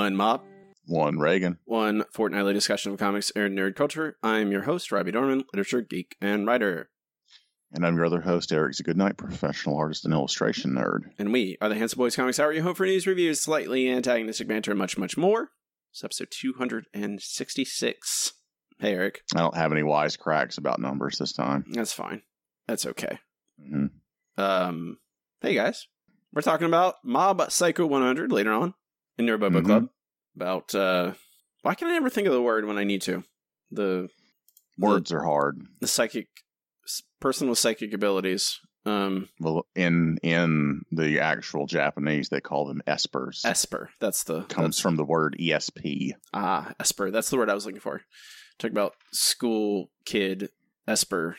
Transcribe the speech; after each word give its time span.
One 0.00 0.16
mob, 0.16 0.40
One 0.86 1.18
Reagan. 1.18 1.58
one 1.66 2.04
fortnightly 2.10 2.54
discussion 2.54 2.90
of 2.90 2.98
comics 2.98 3.30
and 3.36 3.58
nerd 3.58 3.76
culture. 3.76 4.16
I'm 4.22 4.50
your 4.50 4.62
host, 4.62 4.90
Robbie 4.90 5.12
Dorman, 5.12 5.44
literature 5.52 5.82
geek 5.82 6.16
and 6.22 6.46
writer. 6.46 6.88
And 7.70 7.84
I'm 7.84 7.96
your 7.96 8.06
other 8.06 8.22
host, 8.22 8.50
Eric 8.50 8.76
Goodnight, 8.82 9.18
professional 9.18 9.76
artist 9.76 10.06
and 10.06 10.14
illustration 10.14 10.70
nerd. 10.72 11.00
And 11.18 11.34
we 11.34 11.58
are 11.60 11.68
the 11.68 11.74
Handsome 11.74 11.98
Boys 11.98 12.16
Comics 12.16 12.40
Hour, 12.40 12.50
your 12.50 12.62
home 12.62 12.74
for 12.74 12.86
news, 12.86 13.06
reviews, 13.06 13.42
slightly 13.42 13.90
antagonistic 13.90 14.48
banter, 14.48 14.70
and 14.70 14.78
much, 14.78 14.96
much 14.96 15.18
more. 15.18 15.50
It's 15.92 16.02
episode 16.02 16.28
266. 16.30 18.32
Hey, 18.78 18.94
Eric. 18.94 19.20
I 19.36 19.40
don't 19.40 19.54
have 19.54 19.72
any 19.72 19.82
wise 19.82 20.16
cracks 20.16 20.56
about 20.56 20.80
numbers 20.80 21.18
this 21.18 21.34
time. 21.34 21.66
That's 21.72 21.92
fine. 21.92 22.22
That's 22.66 22.86
okay. 22.86 23.18
hmm 23.62 23.88
Um, 24.38 24.96
hey, 25.42 25.54
guys. 25.54 25.88
We're 26.32 26.40
talking 26.40 26.68
about 26.68 26.94
Mob 27.04 27.52
Psycho 27.52 27.84
100 27.84 28.32
later 28.32 28.52
on 28.52 28.72
in 29.20 29.26
your 29.26 29.38
Book. 29.38 29.64
Club. 29.64 29.88
About, 30.34 30.74
uh, 30.74 31.12
why 31.62 31.74
can 31.74 31.88
I 31.88 31.92
never 31.92 32.08
think 32.10 32.26
of 32.26 32.32
the 32.32 32.42
word 32.42 32.64
when 32.64 32.78
I 32.78 32.84
need 32.84 33.02
to? 33.02 33.22
The 33.70 34.08
Words 34.78 35.12
are 35.12 35.22
hard. 35.22 35.60
the 35.80 35.86
psychic 35.86 36.28
person 37.20 37.48
with 37.48 37.58
psychic 37.58 37.92
abilities. 37.92 38.58
Um, 38.86 39.28
Well, 39.38 39.66
in 39.76 40.18
in 40.22 40.82
the 40.90 41.20
actual 41.20 41.66
Japanese, 41.66 42.30
they 42.30 42.40
call 42.40 42.66
them 42.66 42.80
espers. 42.86 43.44
Esper. 43.44 43.90
That's 44.00 44.24
the 44.24 44.42
Comes 44.44 44.76
that's, 44.76 44.80
from 44.80 44.96
the 44.96 45.04
word 45.04 45.36
ESP. 45.38 46.12
ah 46.32 46.72
Esper. 46.80 47.10
That's 47.10 47.28
the 47.28 47.36
word 47.36 47.50
I 47.50 47.54
was 47.54 47.66
looking 47.66 47.80
for. 47.80 48.00
Talk 48.58 48.70
about 48.70 48.94
school 49.12 49.90
kid 50.06 50.48
Esper 50.88 51.36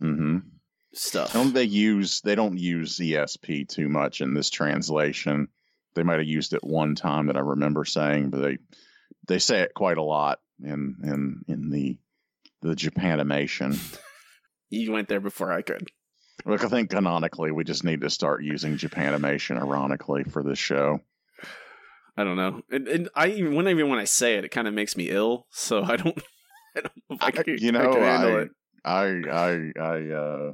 hmm 0.00 0.38
stuff. 0.92 1.32
Don't 1.32 1.54
they 1.54 1.64
use? 1.64 2.20
They 2.20 2.34
don't 2.34 2.58
use 2.58 2.98
ESP 2.98 3.68
too 3.68 3.88
much 3.88 4.20
in 4.20 4.34
this 4.34 4.50
translation. 4.50 5.48
They 5.94 6.02
might 6.02 6.18
have 6.18 6.26
used 6.28 6.52
it 6.54 6.64
one 6.64 6.94
time 6.94 7.26
that 7.26 7.36
I 7.36 7.40
remember 7.40 7.84
saying, 7.84 8.30
but 8.30 8.40
they 8.42 8.58
they 9.26 9.38
say 9.38 9.60
it 9.60 9.74
quite 9.74 9.98
a 9.98 10.02
lot 10.02 10.40
in 10.62 10.96
in 11.04 11.44
in 11.48 11.70
the 11.70 11.98
the 12.62 12.74
Japanimation. 12.74 13.78
You 14.74 14.90
went 14.92 15.06
there 15.08 15.20
before 15.20 15.52
I 15.52 15.60
could. 15.60 15.90
Look, 16.46 16.64
I 16.64 16.68
think 16.68 16.88
canonically 16.88 17.50
we 17.52 17.62
just 17.62 17.84
need 17.84 18.00
to 18.00 18.08
start 18.08 18.42
using 18.42 18.78
Japanimation 18.78 19.58
ironically 19.60 20.24
for 20.24 20.42
this 20.42 20.58
show. 20.58 21.00
I 22.16 22.24
don't 22.24 22.36
know. 22.38 22.62
And, 22.70 22.88
and 22.88 23.08
I 23.14 23.28
even 23.28 23.54
when 23.54 23.68
even 23.68 23.90
when 23.90 23.98
I 23.98 24.04
say 24.04 24.36
it, 24.36 24.46
it 24.46 24.48
kind 24.48 24.66
of 24.66 24.72
makes 24.72 24.96
me 24.96 25.10
ill. 25.10 25.46
So 25.50 25.82
I 25.82 25.96
don't. 25.96 26.18
I 26.76 26.80
don't 26.80 26.96
know 27.10 27.16
if 27.16 27.22
I, 27.22 27.26
I- 27.26 27.30
can, 27.42 27.58
you 27.58 27.68
I 27.68 27.72
know, 27.72 27.92
I- 27.92 28.40
it. 28.40 28.50
I 28.82 29.04
I 29.30 29.72
I 29.78 30.10
uh 30.10 30.52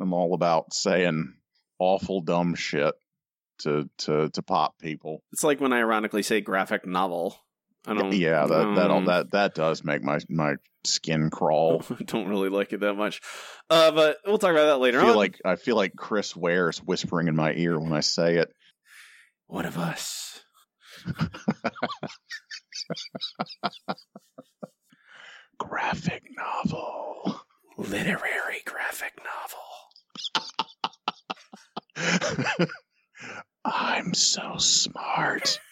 I'm 0.00 0.12
all 0.14 0.32
about 0.32 0.72
saying 0.72 1.34
awful 1.78 2.22
dumb 2.22 2.54
shit 2.54 2.94
to 3.60 3.88
to 3.98 4.28
to 4.30 4.42
pop 4.42 4.78
people. 4.78 5.22
It's 5.32 5.44
like 5.44 5.60
when 5.60 5.72
I 5.72 5.78
ironically 5.78 6.22
say 6.22 6.40
graphic 6.40 6.86
novel. 6.86 7.36
I 7.86 7.94
don't. 7.94 8.12
yeah, 8.12 8.44
that 8.46 8.74
that 8.76 8.90
all 8.90 8.98
um, 8.98 9.04
that 9.06 9.30
that 9.32 9.54
does 9.54 9.82
make 9.84 10.02
my 10.02 10.18
my 10.28 10.56
skin 10.84 11.30
crawl. 11.30 11.82
I 11.98 12.02
don't 12.04 12.28
really 12.28 12.48
like 12.50 12.72
it 12.72 12.80
that 12.80 12.94
much. 12.94 13.20
Uh, 13.70 13.90
but 13.92 14.18
we'll 14.26 14.38
talk 14.38 14.50
about 14.50 14.66
that 14.66 14.78
later 14.78 14.98
I 14.98 15.02
feel 15.02 15.10
on. 15.12 15.16
like 15.16 15.40
I 15.44 15.56
feel 15.56 15.76
like 15.76 15.94
Chris 15.96 16.34
Ware 16.36 16.68
is 16.68 16.78
whispering 16.78 17.28
in 17.28 17.36
my 17.36 17.52
ear 17.54 17.78
when 17.78 17.92
I 17.92 18.00
say 18.00 18.36
it. 18.36 18.52
one 19.46 19.64
of 19.66 19.78
us. 19.78 20.40
Graphic 25.58 26.22
novel. 26.36 27.40
Literary 27.76 28.62
graphic 28.64 29.12
novel. 31.96 32.66
I'm 33.72 34.14
so 34.14 34.56
smart. 34.58 35.60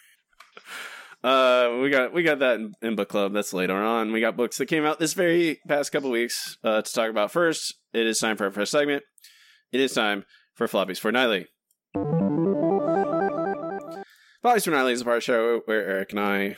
Uh, 1.23 1.79
we 1.81 1.89
got 1.89 2.13
we 2.13 2.21
got 2.21 2.37
that 2.39 2.59
in, 2.59 2.73
in 2.81 2.95
book 2.95 3.09
club. 3.09 3.33
That's 3.33 3.51
later 3.51 3.75
on. 3.75 4.13
We 4.13 4.21
got 4.21 4.37
books 4.37 4.59
that 4.59 4.67
came 4.67 4.85
out 4.85 4.99
this 4.99 5.13
very 5.13 5.59
past 5.67 5.91
couple 5.91 6.11
weeks 6.11 6.59
uh, 6.63 6.83
to 6.83 6.93
talk 6.93 7.09
about. 7.09 7.31
First, 7.31 7.73
it 7.91 8.05
is 8.05 8.19
time 8.19 8.37
for 8.37 8.45
our 8.45 8.51
first 8.51 8.71
segment. 8.71 9.03
It 9.71 9.81
is 9.81 9.93
time 9.93 10.25
for 10.53 10.67
Floppies 10.67 10.99
Fortnightly. 10.99 11.47
Floppies 11.95 12.03
Fortnightly 14.63 14.93
is 14.93 15.01
a 15.01 15.05
part 15.05 15.17
of 15.17 15.23
the 15.23 15.25
show 15.25 15.61
where 15.65 15.89
Eric 15.89 16.11
and 16.11 16.19
I 16.19 16.57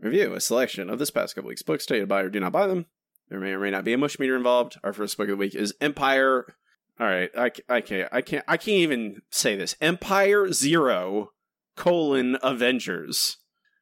review 0.00 0.34
a 0.34 0.40
selection 0.40 0.90
of 0.90 0.98
this 0.98 1.10
past 1.10 1.36
couple 1.36 1.48
weeks' 1.48 1.62
books. 1.62 1.84
Stated 1.84 2.08
buy 2.08 2.22
or 2.22 2.30
do 2.30 2.40
not 2.40 2.52
buy 2.52 2.66
them. 2.66 2.86
There 3.28 3.38
may 3.38 3.52
or 3.52 3.60
may 3.60 3.70
not 3.70 3.84
be 3.84 3.92
a 3.92 3.98
mush 3.98 4.18
meter 4.18 4.36
involved. 4.36 4.76
Our 4.82 4.92
first 4.92 5.16
book 5.16 5.28
of 5.28 5.30
the 5.30 5.36
week 5.36 5.54
is 5.54 5.72
Empire. 5.80 6.56
All 7.00 7.06
right, 7.06 7.30
I, 7.36 7.50
I 7.68 7.80
can't 7.80 8.08
I 8.12 8.20
can't 8.20 8.44
I 8.46 8.56
can't 8.58 8.76
even 8.76 9.22
say 9.30 9.56
this. 9.56 9.74
Empire 9.80 10.52
Zero 10.52 11.30
colon 11.76 12.36
Avengers 12.42 13.38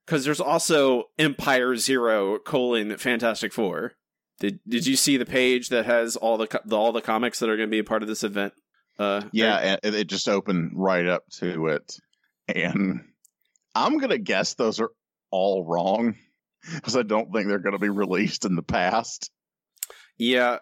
because 0.06 0.24
there's 0.24 0.40
also 0.40 1.04
Empire 1.18 1.74
Zero 1.76 2.38
colon 2.38 2.96
Fantastic 2.96 3.52
Four. 3.52 3.94
Did 4.38 4.60
Did 4.68 4.86
you 4.86 4.94
see 4.94 5.16
the 5.16 5.26
page 5.26 5.68
that 5.70 5.84
has 5.86 6.14
all 6.14 6.38
the, 6.38 6.46
the 6.64 6.76
all 6.76 6.92
the 6.92 7.00
comics 7.00 7.40
that 7.40 7.48
are 7.48 7.56
going 7.56 7.68
to 7.68 7.70
be 7.72 7.80
a 7.80 7.84
part 7.84 8.02
of 8.02 8.08
this 8.08 8.22
event? 8.22 8.52
Uh, 9.00 9.22
Yeah, 9.32 9.76
it 9.82 10.04
just 10.04 10.28
opened 10.28 10.72
right 10.74 11.06
up 11.06 11.24
to 11.40 11.66
it. 11.68 11.96
And 12.46 13.00
I'm 13.74 13.98
going 13.98 14.10
to 14.10 14.18
guess 14.18 14.54
those 14.54 14.80
are 14.80 14.90
all 15.32 15.64
wrong 15.64 16.14
because 16.72 16.96
I 16.96 17.02
don't 17.02 17.32
think 17.32 17.48
they're 17.48 17.58
going 17.58 17.74
to 17.74 17.78
be 17.80 17.88
released 17.88 18.44
in 18.44 18.54
the 18.54 18.62
past. 18.62 19.30
yeah, 20.18 20.58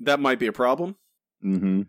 that 0.00 0.18
might 0.20 0.38
be 0.40 0.48
a 0.48 0.52
problem. 0.52 0.96
hmm 1.40 1.82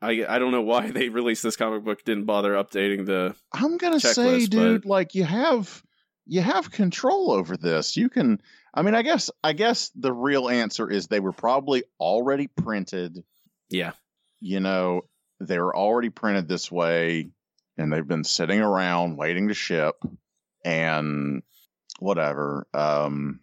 I 0.00 0.24
I 0.28 0.38
don't 0.38 0.52
know 0.52 0.62
why 0.62 0.90
they 0.92 1.08
released 1.08 1.42
this 1.42 1.56
comic 1.56 1.84
book. 1.84 2.04
Didn't 2.04 2.24
bother 2.24 2.54
updating 2.54 3.06
the. 3.06 3.34
I'm 3.52 3.76
going 3.76 3.98
to 3.98 4.00
say, 4.00 4.46
dude, 4.46 4.82
but- 4.82 4.88
like 4.88 5.14
you 5.14 5.24
have 5.24 5.82
you 6.26 6.40
have 6.42 6.70
control 6.70 7.32
over 7.32 7.56
this. 7.56 7.96
You 7.96 8.08
can 8.08 8.40
I 8.74 8.82
mean, 8.82 8.94
I 8.94 9.02
guess 9.02 9.30
I 9.42 9.54
guess 9.54 9.90
the 9.94 10.12
real 10.12 10.48
answer 10.48 10.90
is 10.90 11.06
they 11.06 11.20
were 11.20 11.32
probably 11.32 11.84
already 11.98 12.46
printed. 12.48 13.24
Yeah, 13.70 13.92
You 14.40 14.60
know, 14.60 15.02
they 15.40 15.58
were 15.58 15.76
already 15.76 16.10
printed 16.10 16.48
this 16.48 16.70
way 16.70 17.28
and 17.76 17.92
they've 17.92 18.06
been 18.06 18.24
sitting 18.24 18.60
around 18.60 19.16
waiting 19.16 19.48
to 19.48 19.54
ship 19.54 19.96
and 20.64 21.42
whatever. 21.98 22.66
Um 22.74 23.40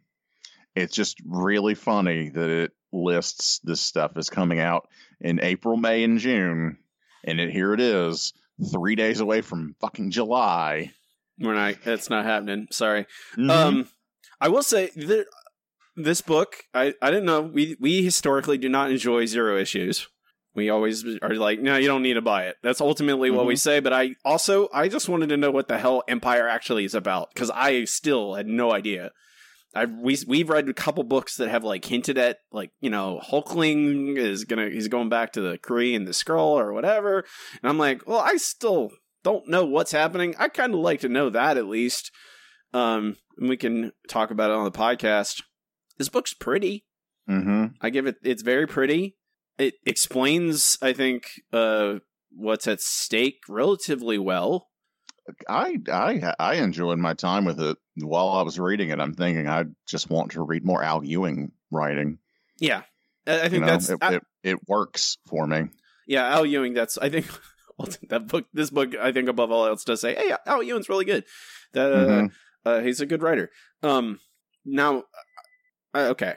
it's 0.75 0.94
just 0.95 1.17
really 1.25 1.73
funny 1.73 2.29
that 2.29 2.49
it 2.49 2.71
lists 3.03 3.59
this 3.63 3.81
stuff 3.81 4.17
is 4.17 4.29
coming 4.29 4.59
out 4.59 4.88
in 5.22 5.39
April, 5.41 5.78
May, 5.78 6.03
and 6.03 6.19
June, 6.19 6.78
and 7.23 7.39
it 7.39 7.51
here 7.51 7.73
it 7.73 7.79
is, 7.79 8.33
three 8.72 8.95
days 8.95 9.19
away 9.19 9.41
from 9.41 9.75
fucking 9.81 10.11
July. 10.11 10.91
we're 11.39 11.53
not. 11.53 11.75
That's 11.83 12.09
not 12.09 12.25
happening. 12.25 12.67
Sorry. 12.72 13.06
Mhm. 13.38 13.50
Um, 13.50 13.89
I 14.39 14.47
will 14.50 14.63
say 14.63 14.89
that 14.95 15.25
this 15.95 16.22
book, 16.22 16.63
I, 16.73 16.94
I 17.01 17.09
didn't 17.11 17.25
know. 17.25 17.41
We 17.41 17.75
we 17.79 18.03
historically 18.03 18.57
do 18.57 18.69
not 18.69 18.91
enjoy 18.91 19.25
zero 19.25 19.57
issues. 19.57 20.07
We 20.53 20.69
always 20.69 21.03
are 21.22 21.35
like, 21.35 21.59
no, 21.59 21.75
you 21.75 21.88
don't 21.88 22.01
need 22.01 22.13
to 22.13 22.22
buy 22.22 22.45
it. 22.45 22.56
That's 22.63 22.79
ultimately 22.79 23.29
what 23.29 23.45
we 23.45 23.57
say. 23.57 23.81
But 23.81 23.91
I 23.91 24.16
also, 24.23 24.69
I 24.73 24.88
just 24.88 25.09
wanted 25.09 25.27
to 25.29 25.38
know 25.38 25.51
what 25.51 25.67
the 25.67 25.77
hell 25.77 26.03
Empire 26.07 26.47
actually 26.47 26.85
is 26.85 26.95
about 26.95 27.33
because 27.33 27.51
I 27.51 27.83
still 27.83 28.36
had 28.36 28.47
no 28.47 28.71
idea. 28.71 29.12
I 29.75 29.86
we 29.86 30.18
we've 30.27 30.50
read 30.50 30.69
a 30.69 30.74
couple 30.74 31.04
books 31.04 31.36
that 31.38 31.50
have 31.50 31.63
like 31.63 31.83
hinted 31.86 32.18
at 32.18 32.38
like 32.51 32.72
you 32.80 32.89
know 32.89 33.19
Hulkling 33.24 34.18
is 34.18 34.45
gonna 34.45 34.69
he's 34.69 34.88
going 34.88 35.10
back 35.10 35.33
to 35.33 35.42
the 35.42 35.57
Kree 35.57 35.95
and 35.95 36.07
the 36.07 36.12
Skrull 36.12 36.56
or 36.60 36.72
whatever, 36.74 37.25
and 37.62 37.69
I'm 37.69 37.77
like, 37.77 38.07
well, 38.07 38.19
I 38.19 38.38
still 38.38 38.92
don't 39.24 39.48
know 39.50 39.66
what's 39.66 39.92
happening. 39.92 40.36
I 40.39 40.48
kind 40.48 40.74
of 40.74 40.80
like 40.80 41.01
to 41.01 41.10
know 41.10 41.30
that 41.30 41.57
at 41.57 41.66
least. 41.68 42.12
Um, 42.74 43.18
and 43.38 43.50
we 43.50 43.57
can 43.57 43.92
talk 44.07 44.31
about 44.31 44.51
it 44.51 44.56
on 44.56 44.66
the 44.66 44.72
podcast. 44.72 45.42
This 45.98 46.10
book's 46.10 46.33
pretty. 46.33 46.86
Mhm. 47.30 47.74
I 47.81 47.89
give 47.89 48.06
it. 48.06 48.18
It's 48.24 48.44
very 48.44 48.68
pretty. 48.68 49.18
It 49.57 49.75
explains, 49.86 50.78
I 50.81 50.94
think, 50.94 51.25
uh, 51.54 51.95
what's 52.31 52.68
at 52.68 52.81
stake 52.81 53.39
relatively 53.48 54.18
well. 54.18 54.68
I 55.50 55.77
I 55.92 56.33
I 56.39 56.56
enjoyed 56.56 57.00
my 57.00 57.13
time 57.13 57.45
with 57.45 57.60
it. 57.60 57.77
While 57.98 58.30
I 58.30 58.42
was 58.44 58.60
reading 58.60 58.89
it, 58.89 59.00
I'm 59.00 59.13
thinking 59.13 59.48
I 59.48 59.66
just 59.88 60.10
want 60.10 60.31
to 60.31 60.44
read 60.44 60.66
more 60.66 60.83
Al 60.83 61.04
Ewing 61.04 61.51
writing. 61.72 62.19
Yeah, 62.60 62.83
I 63.25 63.39
think 63.50 63.54
You 63.54 63.60
know, 63.62 63.66
that's 63.68 63.89
it, 63.89 63.98
I- 64.01 64.16
it, 64.16 64.24
it 64.44 64.68
works 64.68 65.18
for 65.27 65.48
me. 65.48 65.69
yeah. 66.07 66.27
Al 66.27 66.45
Ewing. 66.45 66.74
That's 66.74 66.98
I 66.98 67.10
think 67.10 67.27
that 68.10 68.27
book, 68.27 68.45
this 68.54 68.69
book, 68.69 68.95
I 68.95 69.12
think 69.12 69.27
above 69.30 69.51
all 69.51 69.66
else 69.66 69.83
does 69.83 70.01
say, 70.01 70.13
hey, 70.16 70.33
Al 70.45 70.62
Ewing's 70.63 70.89
really 70.89 71.06
good. 71.06 71.24
That 71.74 71.92
uh, 71.92 72.07
Mhm. 72.07 72.31
uh, 72.66 72.80
he's 72.81 73.01
a 73.01 73.06
good 73.06 73.21
writer. 73.24 73.50
Um, 73.83 74.19
now, 74.63 75.04
uh, 75.94 76.07
okay, 76.12 76.36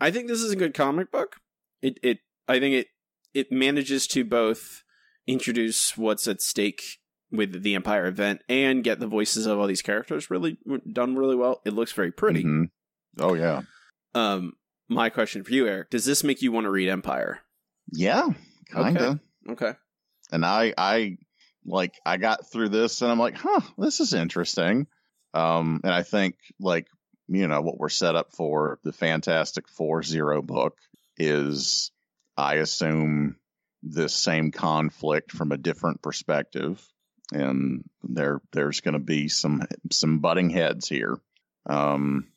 I 0.00 0.10
think 0.10 0.28
this 0.28 0.40
is 0.42 0.50
a 0.52 0.56
good 0.56 0.74
comic 0.74 1.10
book. 1.10 1.36
It, 1.82 1.98
it, 2.02 2.18
I 2.48 2.58
think 2.58 2.74
it, 2.74 2.86
it 3.34 3.52
manages 3.52 4.06
to 4.08 4.24
both 4.24 4.82
introduce 5.26 5.96
what's 5.96 6.26
at 6.26 6.40
stake 6.40 6.82
with 7.30 7.62
the 7.62 7.74
Empire 7.74 8.06
event 8.06 8.42
and 8.48 8.82
get 8.84 9.00
the 9.00 9.06
voices 9.06 9.46
of 9.46 9.58
all 9.58 9.66
these 9.66 9.82
characters 9.82 10.30
really 10.30 10.58
done 10.90 11.16
really 11.16 11.36
well. 11.36 11.60
It 11.64 11.72
looks 11.74 11.92
very 11.92 12.10
pretty. 12.12 12.44
Mhm. 12.44 12.70
Oh 13.18 13.34
yeah, 13.34 13.62
Um, 14.14 14.54
my 14.88 15.10
question 15.10 15.44
for 15.44 15.52
you, 15.52 15.66
Eric, 15.66 15.90
does 15.90 16.04
this 16.04 16.24
make 16.24 16.40
you 16.42 16.52
want 16.52 16.64
to 16.64 16.70
read 16.70 16.88
Empire? 16.88 17.40
yeah, 17.92 18.28
kind 18.70 18.96
of. 18.98 19.20
Okay. 19.50 19.72
and 20.32 20.44
I 20.44 20.72
I 20.76 21.16
like 21.64 21.94
I 22.06 22.16
got 22.16 22.50
through 22.50 22.68
this 22.70 23.02
and 23.02 23.10
I'm 23.10 23.18
like, 23.18 23.36
huh, 23.36 23.60
this 23.78 24.00
is 24.00 24.12
interesting. 24.14 24.86
Um, 25.34 25.80
and 25.84 25.92
I 25.92 26.02
think 26.02 26.36
like 26.60 26.86
you 27.28 27.46
know 27.48 27.60
what 27.60 27.78
we're 27.78 27.88
set 27.90 28.14
up 28.16 28.32
for 28.32 28.78
the 28.84 28.92
Fantastic 28.92 29.68
Four 29.68 30.02
Zero 30.02 30.40
book 30.42 30.76
is 31.18 31.90
I 32.36 32.54
assume 32.56 33.36
this 33.82 34.14
same 34.14 34.50
conflict 34.52 35.32
from 35.32 35.52
a 35.52 35.58
different 35.58 36.00
perspective, 36.02 36.82
and 37.32 37.84
there 38.02 38.40
there's 38.52 38.80
going 38.80 38.94
to 38.94 38.98
be 38.98 39.28
some 39.28 39.62
some 39.90 40.20
butting 40.20 40.50
heads 40.50 40.88
here. 40.88 41.18
Um, 41.68 42.28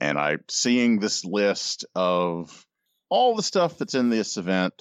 and 0.00 0.18
I 0.18 0.38
seeing 0.48 0.98
this 1.00 1.24
list 1.24 1.84
of 1.94 2.64
all 3.08 3.36
the 3.36 3.42
stuff 3.42 3.78
that's 3.78 3.94
in 3.94 4.10
this 4.10 4.36
event 4.36 4.74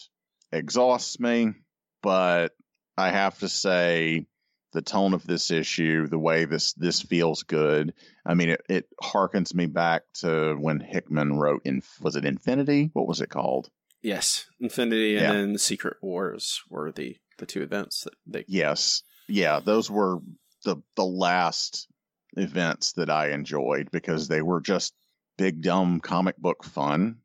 exhausts 0.52 1.20
me 1.20 1.54
but 2.02 2.54
I 2.98 3.10
have 3.10 3.38
to 3.40 3.50
say 3.50 4.26
the 4.74 4.82
tone 4.82 5.14
of 5.14 5.26
this 5.26 5.52
issue, 5.52 6.08
the 6.08 6.20
way 6.20 6.46
this 6.46 6.74
this 6.74 7.02
feels 7.02 7.44
good. 7.44 7.94
I 8.26 8.34
mean, 8.34 8.50
it, 8.50 8.62
it 8.70 8.86
harkens 9.02 9.54
me 9.54 9.66
back 9.66 10.04
to 10.22 10.56
when 10.56 10.80
Hickman 10.80 11.38
wrote 11.38 11.62
in 11.66 11.82
was 12.02 12.16
it 12.16 12.26
Infinity? 12.26 12.92
What 12.94 13.08
was 13.08 13.22
it 13.22 13.30
called? 13.30 13.70
Yes, 14.02 14.46
Infinity 14.60 15.12
Yeah. 15.16 15.32
and 15.32 15.52
then 15.52 15.58
Secret 15.58 15.98
Wars 16.02 16.62
were 16.70 16.92
the 16.92 17.18
the 17.40 17.46
two 17.46 17.62
events 17.62 18.04
that 18.04 18.14
they. 18.26 18.46
Yes, 18.48 19.04
yeah, 19.28 19.60
those 19.60 19.90
were 19.90 20.20
the 20.64 20.78
the 20.96 21.06
last 21.06 21.88
events 22.36 22.94
that 22.94 23.10
I 23.10 23.30
enjoyed 23.30 23.90
because 23.92 24.28
they 24.28 24.42
were 24.42 24.62
just 24.62 24.94
big 25.38 25.62
dumb 25.62 26.00
comic 26.00 26.38
book 26.38 26.64
fun. 26.64 27.18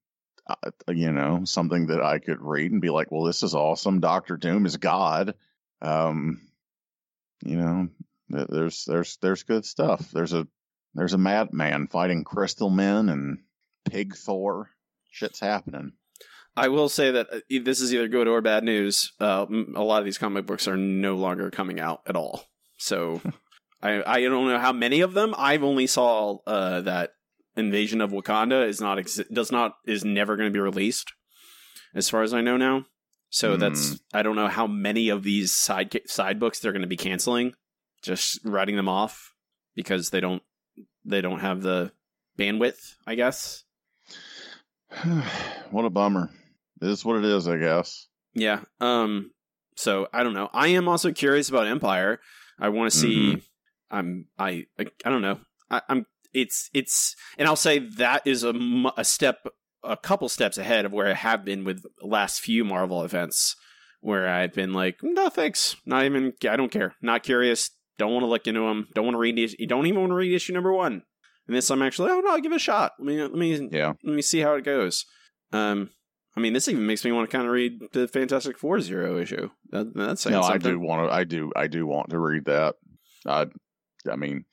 Uh, 0.46 0.70
you 0.88 1.12
know, 1.12 1.44
something 1.44 1.87
that 1.87 2.02
I 2.02 2.19
could 2.19 2.40
read 2.40 2.72
and 2.72 2.81
be 2.81 2.90
like, 2.90 3.10
"Well, 3.12 3.25
this 3.25 3.43
is 3.43 3.54
awesome. 3.54 4.00
Doctor 4.00 4.37
Doom 4.37 4.66
is 4.66 4.76
God." 4.76 5.34
Um, 5.81 6.43
you 7.44 7.56
know, 7.56 7.88
there's 8.28 8.84
there's 8.84 9.16
there's 9.19 9.43
good 9.44 9.64
stuff. 9.64 10.10
There's 10.10 10.32
a 10.32 10.46
there's 10.94 11.14
a 11.14 11.19
madman 11.19 11.87
fighting 11.87 12.25
crystal 12.25 12.70
men 12.70 13.08
and 13.08 13.38
pig 13.88 14.16
Thor. 14.16 14.70
Shit's 15.10 15.40
happening. 15.40 15.93
I 16.56 16.69
will 16.69 16.88
say 16.88 17.10
that 17.12 17.28
uh, 17.32 17.40
this 17.64 17.81
is 17.81 17.94
either 17.94 18.08
good 18.08 18.28
or 18.28 18.40
bad 18.40 18.62
news. 18.64 19.12
Uh, 19.19 19.46
a 19.75 19.82
lot 19.82 20.00
of 20.00 20.04
these 20.04 20.19
comic 20.19 20.46
books 20.46 20.69
are 20.69 20.76
no 20.76 21.14
longer 21.16 21.50
coming 21.50 21.81
out 21.81 22.02
at 22.06 22.16
all. 22.16 22.44
So 22.76 23.20
I 23.82 24.02
I 24.04 24.20
don't 24.22 24.49
know 24.49 24.58
how 24.58 24.72
many 24.72 25.00
of 25.00 25.14
them. 25.14 25.34
I've 25.38 25.64
only 25.64 25.87
saw 25.87 26.38
uh, 26.46 26.82
that 26.82 27.14
Invasion 27.56 28.00
of 28.00 28.10
Wakanda 28.12 28.66
is 28.69 28.81
not 28.81 28.99
does 29.32 29.52
not 29.52 29.76
is 29.87 30.04
never 30.04 30.37
going 30.37 30.49
to 30.49 30.52
be 30.52 30.60
released, 30.60 31.12
as 31.94 32.08
far 32.10 32.22
as 32.22 32.32
I 32.34 32.40
know 32.40 32.56
now. 32.56 32.87
So 33.31 33.55
Hmm. 33.55 33.60
that's 33.60 33.98
I 34.12 34.22
don't 34.22 34.37
know 34.37 34.48
how 34.48 34.66
many 34.66 35.08
of 35.08 35.22
these 35.22 35.52
side 35.52 36.00
side 36.06 36.38
books 36.38 36.60
they're 36.60 36.72
going 36.72 36.82
to 36.82 36.88
be 36.88 36.96
canceling, 36.96 37.55
just 38.02 38.40
writing 38.44 38.76
them 38.76 38.88
off 38.88 39.32
because 39.75 40.10
they 40.10 40.20
don't 40.20 40.43
they 41.05 41.20
don't 41.22 41.40
have 41.40 41.62
the 41.62 41.93
bandwidth. 42.38 42.96
I 43.06 43.14
guess. 43.14 43.64
what 45.70 45.84
a 45.87 45.90
bummer. 45.90 46.31
It 46.82 46.88
is 46.88 47.05
what 47.05 47.17
it 47.19 47.25
is, 47.25 47.46
I 47.46 47.56
guess. 47.58 48.08
Yeah. 48.34 48.61
Um. 48.81 49.31
So 49.76 50.08
I 50.12 50.23
don't 50.23 50.34
know. 50.34 50.50
I 50.52 50.69
am 50.69 50.88
also 50.88 51.12
curious 51.12 51.49
about 51.49 51.67
Empire. 51.67 52.20
I 52.58 52.69
want 52.70 52.93
to 52.93 52.99
see. 52.99 53.43
I'm. 53.90 54.26
I. 54.38 54.67
I. 54.79 54.87
I 55.05 55.11
don't 55.11 55.23
know. 55.23 55.38
I, 55.70 55.82
I'm. 55.88 56.06
It's. 56.34 56.69
It's. 56.75 57.14
And 57.38 57.46
I'll 57.49 57.56
say 57.56 57.79
that 57.79 58.26
is 58.26 58.43
a, 58.43 58.52
a 58.96 59.05
step, 59.05 59.46
a 59.84 59.96
couple 59.96 60.29
steps 60.29 60.58
ahead 60.58 60.84
of 60.84 60.93
where 60.93 61.06
I 61.08 61.14
have 61.14 61.44
been 61.44 61.64
with 61.64 61.82
the 61.82 62.06
last 62.06 62.40
few 62.40 62.64
Marvel 62.64 63.05
events, 63.05 63.56
where 64.00 64.29
I've 64.29 64.52
been 64.52 64.73
like, 64.73 64.99
no 65.02 65.29
thanks, 65.29 65.76
not 65.87 66.05
even. 66.05 66.32
I 66.49 66.56
don't 66.56 66.73
care. 66.73 66.94
Not 67.00 67.23
curious. 67.23 67.70
Don't 67.99 68.12
want 68.12 68.25
to 68.25 68.29
look 68.29 68.46
into 68.46 68.61
them. 68.61 68.88
Don't 68.94 69.05
want 69.05 69.14
to 69.14 69.19
read. 69.19 69.38
You 69.38 69.67
don't 69.67 69.87
even 69.87 70.00
want 70.00 70.11
to 70.11 70.17
read 70.17 70.34
issue 70.34 70.52
number 70.52 70.73
one. 70.73 71.02
And 71.46 71.56
this, 71.56 71.70
I'm 71.70 71.82
actually. 71.82 72.11
Oh 72.11 72.20
no, 72.20 72.32
I'll 72.32 72.40
give 72.40 72.52
it 72.52 72.56
a 72.56 72.58
shot. 72.58 72.93
Let 72.99 73.06
me. 73.06 73.20
Let 73.23 73.34
me 73.34 73.69
Yeah. 73.70 73.93
let 74.02 74.14
me 74.14 74.23
see 74.23 74.40
how 74.40 74.55
it 74.55 74.64
goes. 74.64 75.05
Um, 75.52 75.90
I 76.37 76.40
mean, 76.40 76.52
this 76.55 76.69
even 76.69 76.87
makes 76.87 77.05
me 77.05 77.12
want 77.12 77.31
to 77.31 77.37
kind 77.37 77.46
of 77.46 77.52
read 77.52 77.81
the 77.93 78.08
Fantastic 78.08 78.58
Four 78.58 78.81
Zero 78.81 79.19
issue. 79.19 79.50
That, 79.70 79.93
that's 79.94 80.26
no, 80.26 80.40
I 80.40 80.58
do 80.58 80.79
want 80.79 81.08
to. 81.08 81.14
I 81.14 81.25
do. 81.25 81.52
I 81.55 81.67
do 81.67 81.87
want 81.87 82.11
to 82.11 82.19
read 82.19 82.46
that. 82.46 82.76
I, 83.26 83.46
I 84.11 84.17
mean, 84.17 84.44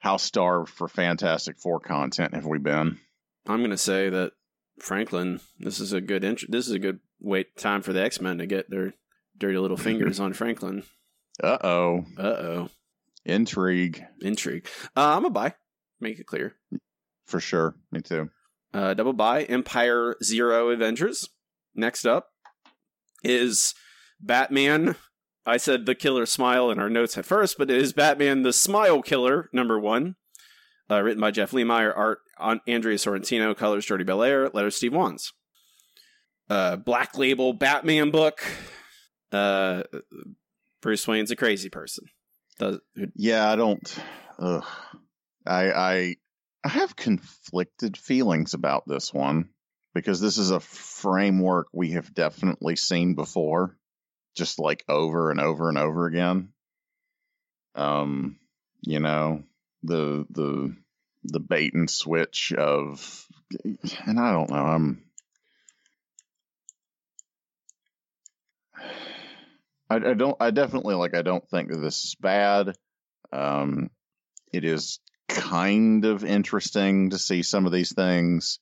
how 0.00 0.16
starved 0.16 0.70
for 0.70 0.88
Fantastic 0.88 1.58
Four 1.60 1.80
content 1.80 2.34
have 2.34 2.46
we 2.46 2.58
been? 2.58 2.98
I'm 3.46 3.58
going 3.58 3.70
to 3.70 3.78
say 3.78 4.10
that 4.10 4.32
Franklin. 4.80 5.40
This 5.60 5.78
is 5.78 5.92
a 5.92 6.00
good. 6.00 6.24
Int- 6.24 6.50
this 6.50 6.66
is 6.66 6.72
a 6.72 6.78
good 6.80 6.98
wait 7.20 7.56
time 7.56 7.82
for 7.82 7.92
the 7.92 8.02
X 8.02 8.20
Men 8.20 8.38
to 8.38 8.46
get 8.46 8.68
their 8.68 8.94
dirty 9.38 9.58
little 9.58 9.76
fingers 9.88 10.18
on 10.18 10.32
Franklin. 10.32 10.82
Uh 11.42 11.58
oh, 11.62 12.04
Uh 12.18 12.22
oh, 12.22 12.68
intrigue 13.24 14.04
intrigue. 14.20 14.66
Uh, 14.96 15.16
I'm 15.16 15.24
a 15.24 15.30
buy. 15.30 15.54
Make 16.00 16.18
it 16.18 16.26
clear. 16.26 16.54
for 17.26 17.38
sure. 17.38 17.74
Me 17.92 18.00
too. 18.00 18.28
Uh, 18.74 18.94
double 18.94 19.12
buy. 19.12 19.42
Empire 19.44 20.16
Zero 20.22 20.70
Avengers. 20.70 21.28
Next 21.74 22.04
up 22.06 22.28
is 23.22 23.74
Batman. 24.20 24.96
I 25.44 25.56
said 25.56 25.86
the 25.86 25.94
killer 25.94 26.26
smile 26.26 26.70
in 26.70 26.78
our 26.78 26.88
notes 26.90 27.18
at 27.18 27.26
first, 27.26 27.58
but 27.58 27.70
it 27.70 27.76
is 27.76 27.92
Batman 27.92 28.42
the 28.42 28.52
Smile 28.52 29.02
Killer, 29.02 29.48
number 29.52 29.78
one. 29.78 30.16
Uh, 30.90 31.00
written 31.02 31.20
by 31.20 31.30
Jeff 31.30 31.50
Lemire, 31.52 31.92
art 31.96 32.18
on 32.38 32.60
Andrea 32.66 32.96
Sorrentino, 32.96 33.56
colors 33.56 33.86
Jordie 33.86 34.04
Bellaire, 34.04 34.50
letters 34.52 34.76
Steve 34.76 34.92
Wands. 34.92 35.32
Uh, 36.50 36.76
Black 36.76 37.16
Label 37.16 37.52
Batman 37.54 38.10
book. 38.10 38.42
Uh, 39.32 39.82
Bruce 40.82 41.06
Wayne's 41.08 41.30
a 41.30 41.36
crazy 41.36 41.70
person. 41.70 42.04
Does, 42.58 42.78
Yeah, 43.14 43.50
I 43.50 43.56
don't. 43.56 43.98
Ugh. 44.38 44.64
I 45.46 45.72
I 45.72 46.16
I 46.64 46.68
have 46.68 46.94
conflicted 46.94 47.96
feelings 47.96 48.54
about 48.54 48.86
this 48.86 49.12
one 49.12 49.48
because 49.94 50.20
this 50.20 50.38
is 50.38 50.50
a 50.50 50.60
framework 50.60 51.66
we 51.72 51.92
have 51.92 52.14
definitely 52.14 52.76
seen 52.76 53.14
before, 53.14 53.76
just 54.36 54.58
like 54.58 54.84
over 54.88 55.30
and 55.30 55.40
over 55.40 55.68
and 55.68 55.76
over 55.76 56.06
again. 56.06 56.52
Um, 57.74 58.38
you 58.82 59.00
know 59.00 59.42
the 59.82 60.26
the 60.30 60.76
the 61.24 61.40
bait 61.40 61.74
and 61.74 61.90
switch 61.90 62.52
of, 62.52 63.26
and 64.06 64.20
I 64.20 64.32
don't 64.32 64.50
know. 64.50 64.56
I'm. 64.56 65.04
I, 69.90 70.14
don't. 70.14 70.36
I 70.40 70.50
definitely 70.50 70.94
like. 70.94 71.14
I 71.14 71.22
don't 71.22 71.46
think 71.48 71.70
that 71.70 71.78
this 71.78 72.04
is 72.04 72.14
bad. 72.14 72.74
Um, 73.30 73.90
it 74.52 74.64
is 74.64 75.00
kind 75.34 76.04
of 76.04 76.24
interesting 76.24 77.10
to 77.10 77.18
see 77.18 77.42
some 77.42 77.66
of 77.66 77.72
these 77.72 77.94
things 77.94 78.58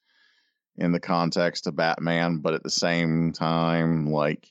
in 0.77 0.93
the 0.93 1.01
context 1.01 1.67
of 1.67 1.77
Batman, 1.77 2.39
but 2.39 2.55
at 2.55 2.63
the 2.63 2.71
same 2.71 3.33
time, 3.33 4.11
like 4.11 4.51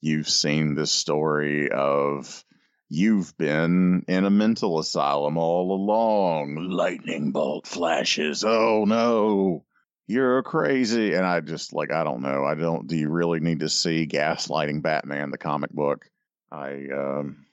you've 0.00 0.28
seen 0.28 0.74
this 0.74 0.90
story 0.90 1.70
of 1.70 2.44
you've 2.88 3.36
been 3.38 4.04
in 4.08 4.24
a 4.24 4.30
mental 4.30 4.78
asylum 4.78 5.38
all 5.38 5.72
along. 5.72 6.56
Lightning 6.70 7.30
bolt 7.30 7.66
flashes. 7.66 8.44
Oh 8.44 8.84
no. 8.86 9.64
You're 10.06 10.42
crazy. 10.42 11.14
And 11.14 11.24
I 11.24 11.40
just 11.40 11.72
like 11.72 11.92
I 11.92 12.02
don't 12.02 12.22
know. 12.22 12.44
I 12.44 12.56
don't 12.56 12.88
do 12.88 12.96
you 12.96 13.08
really 13.08 13.38
need 13.38 13.60
to 13.60 13.68
see 13.68 14.08
gaslighting 14.08 14.82
Batman 14.82 15.30
the 15.30 15.38
comic 15.38 15.70
book? 15.70 16.10
I 16.50 16.88
um 16.92 17.46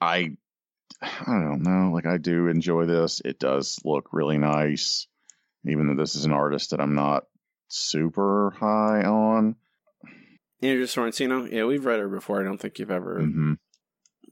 I 0.00 0.36
I 1.02 1.24
don't 1.26 1.62
know. 1.62 1.90
Like 1.92 2.06
I 2.06 2.16
do 2.16 2.48
enjoy 2.48 2.86
this. 2.86 3.20
It 3.24 3.38
does 3.38 3.78
look 3.84 4.08
really 4.12 4.38
nice, 4.38 5.06
even 5.66 5.86
though 5.88 6.00
this 6.00 6.14
is 6.16 6.24
an 6.24 6.32
artist 6.32 6.70
that 6.70 6.80
I'm 6.80 6.94
not 6.94 7.24
super 7.68 8.52
high 8.58 9.02
on. 9.02 9.56
Andrea 10.62 10.86
Sorrentino. 10.86 11.50
Yeah, 11.50 11.64
we've 11.64 11.84
read 11.84 12.00
her 12.00 12.08
before. 12.08 12.40
I 12.40 12.44
don't 12.44 12.58
think 12.58 12.78
you've 12.78 12.90
ever 12.90 13.20
hmm 13.20 13.54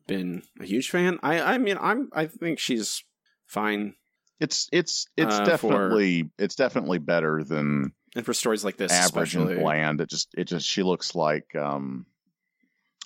been 0.06 0.42
a 0.60 0.64
huge 0.66 0.90
fan. 0.90 1.18
I 1.22 1.40
I 1.40 1.58
mean 1.58 1.78
I'm 1.80 2.08
I 2.12 2.26
think 2.26 2.58
she's 2.58 3.02
fine. 3.46 3.94
It's 4.40 4.68
it's 4.72 5.06
it's 5.16 5.34
Uh, 5.34 5.44
for- 5.44 5.46
definitely 5.50 6.30
it's 6.38 6.56
definitely 6.56 6.98
better 6.98 7.42
than 7.44 7.92
And 8.16 8.24
for 8.24 8.34
stories 8.34 8.64
like 8.64 8.76
this 8.76 8.92
average 8.92 9.34
especially. 9.34 9.54
and 9.54 9.62
bland. 9.62 10.00
It 10.00 10.10
just 10.10 10.28
it 10.36 10.44
just 10.44 10.66
she 10.66 10.82
looks 10.82 11.14
like 11.14 11.54
um 11.56 12.06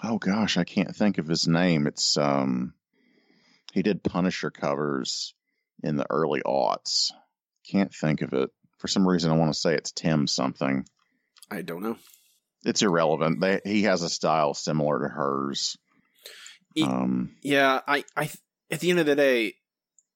oh 0.02 0.18
gosh, 0.18 0.56
I 0.56 0.64
can't 0.64 0.94
think 0.94 1.18
of 1.18 1.26
his 1.26 1.46
name. 1.48 1.86
It's 1.88 2.16
um, 2.16 2.72
he 3.72 3.82
did 3.82 4.02
Punisher 4.02 4.50
covers 4.50 5.34
in 5.82 5.96
the 5.96 6.06
early 6.10 6.40
aughts. 6.42 7.10
Can't 7.70 7.94
think 7.94 8.22
of 8.22 8.32
it 8.32 8.50
for 8.78 8.88
some 8.88 9.06
reason. 9.06 9.30
I 9.30 9.36
want 9.36 9.52
to 9.52 9.58
say 9.58 9.74
it's 9.74 9.92
Tim 9.92 10.26
something. 10.26 10.86
I 11.50 11.62
don't 11.62 11.82
know. 11.82 11.96
It's 12.64 12.82
irrelevant. 12.82 13.40
They, 13.40 13.60
he 13.64 13.82
has 13.84 14.02
a 14.02 14.08
style 14.10 14.54
similar 14.54 15.00
to 15.00 15.08
hers. 15.08 15.76
Um, 16.82 17.36
Yeah, 17.42 17.80
I, 17.86 18.04
I, 18.16 18.30
at 18.70 18.80
the 18.80 18.90
end 18.90 18.98
of 19.00 19.06
the 19.06 19.16
day, 19.16 19.54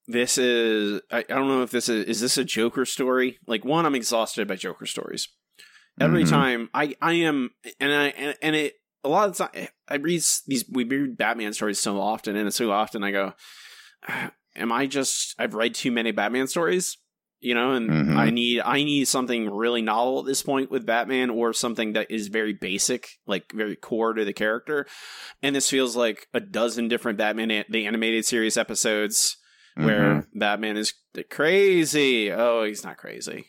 this 0.08 0.38
is. 0.38 1.00
I, 1.10 1.18
I 1.18 1.22
don't 1.22 1.48
know 1.48 1.62
if 1.62 1.70
this 1.70 1.88
is. 1.88 2.04
Is 2.06 2.20
this 2.20 2.38
a 2.38 2.44
Joker 2.44 2.84
story? 2.84 3.38
Like 3.46 3.64
one, 3.64 3.86
I'm 3.86 3.94
exhausted 3.94 4.48
by 4.48 4.56
Joker 4.56 4.86
stories. 4.86 5.28
Every 6.00 6.24
Mhm. 6.24 6.30
time 6.30 6.70
I, 6.74 6.94
I 7.00 7.12
am, 7.14 7.50
and 7.78 7.92
I, 7.92 8.06
and, 8.08 8.36
and 8.42 8.56
it. 8.56 8.74
A 9.04 9.08
lot 9.08 9.28
of 9.28 9.36
the 9.36 9.44
time, 9.44 9.68
I 9.88 9.96
read 9.96 10.22
these. 10.46 10.64
We 10.70 10.84
read 10.84 11.16
Batman 11.16 11.52
stories 11.52 11.80
so 11.80 12.00
often, 12.00 12.36
and 12.36 12.52
so 12.54 12.70
often 12.70 13.02
I 13.02 13.10
go, 13.10 13.34
"Am 14.56 14.72
I 14.72 14.86
just? 14.86 15.34
I've 15.38 15.54
read 15.54 15.74
too 15.74 15.90
many 15.90 16.12
Batman 16.12 16.46
stories." 16.46 16.98
You 17.40 17.54
know, 17.54 17.72
and 17.72 17.90
Mhm. 17.90 18.16
I 18.16 18.30
need 18.30 18.60
I 18.60 18.84
need 18.84 19.08
something 19.08 19.50
really 19.50 19.82
novel 19.82 20.20
at 20.20 20.26
this 20.26 20.44
point 20.44 20.70
with 20.70 20.86
Batman, 20.86 21.28
or 21.28 21.52
something 21.52 21.94
that 21.94 22.08
is 22.08 22.28
very 22.28 22.52
basic, 22.52 23.18
like 23.26 23.50
very 23.52 23.74
core 23.74 24.12
to 24.14 24.24
the 24.24 24.32
character. 24.32 24.86
And 25.42 25.56
this 25.56 25.68
feels 25.68 25.96
like 25.96 26.28
a 26.32 26.38
dozen 26.38 26.86
different 26.86 27.18
Batman 27.18 27.64
the 27.68 27.86
animated 27.86 28.24
series 28.24 28.56
episodes 28.56 29.36
where 29.74 30.14
mhm. 30.14 30.26
Batman 30.34 30.76
is 30.76 30.94
crazy. 31.30 32.30
Oh, 32.30 32.62
he's 32.62 32.84
not 32.84 32.96
crazy. 32.98 33.46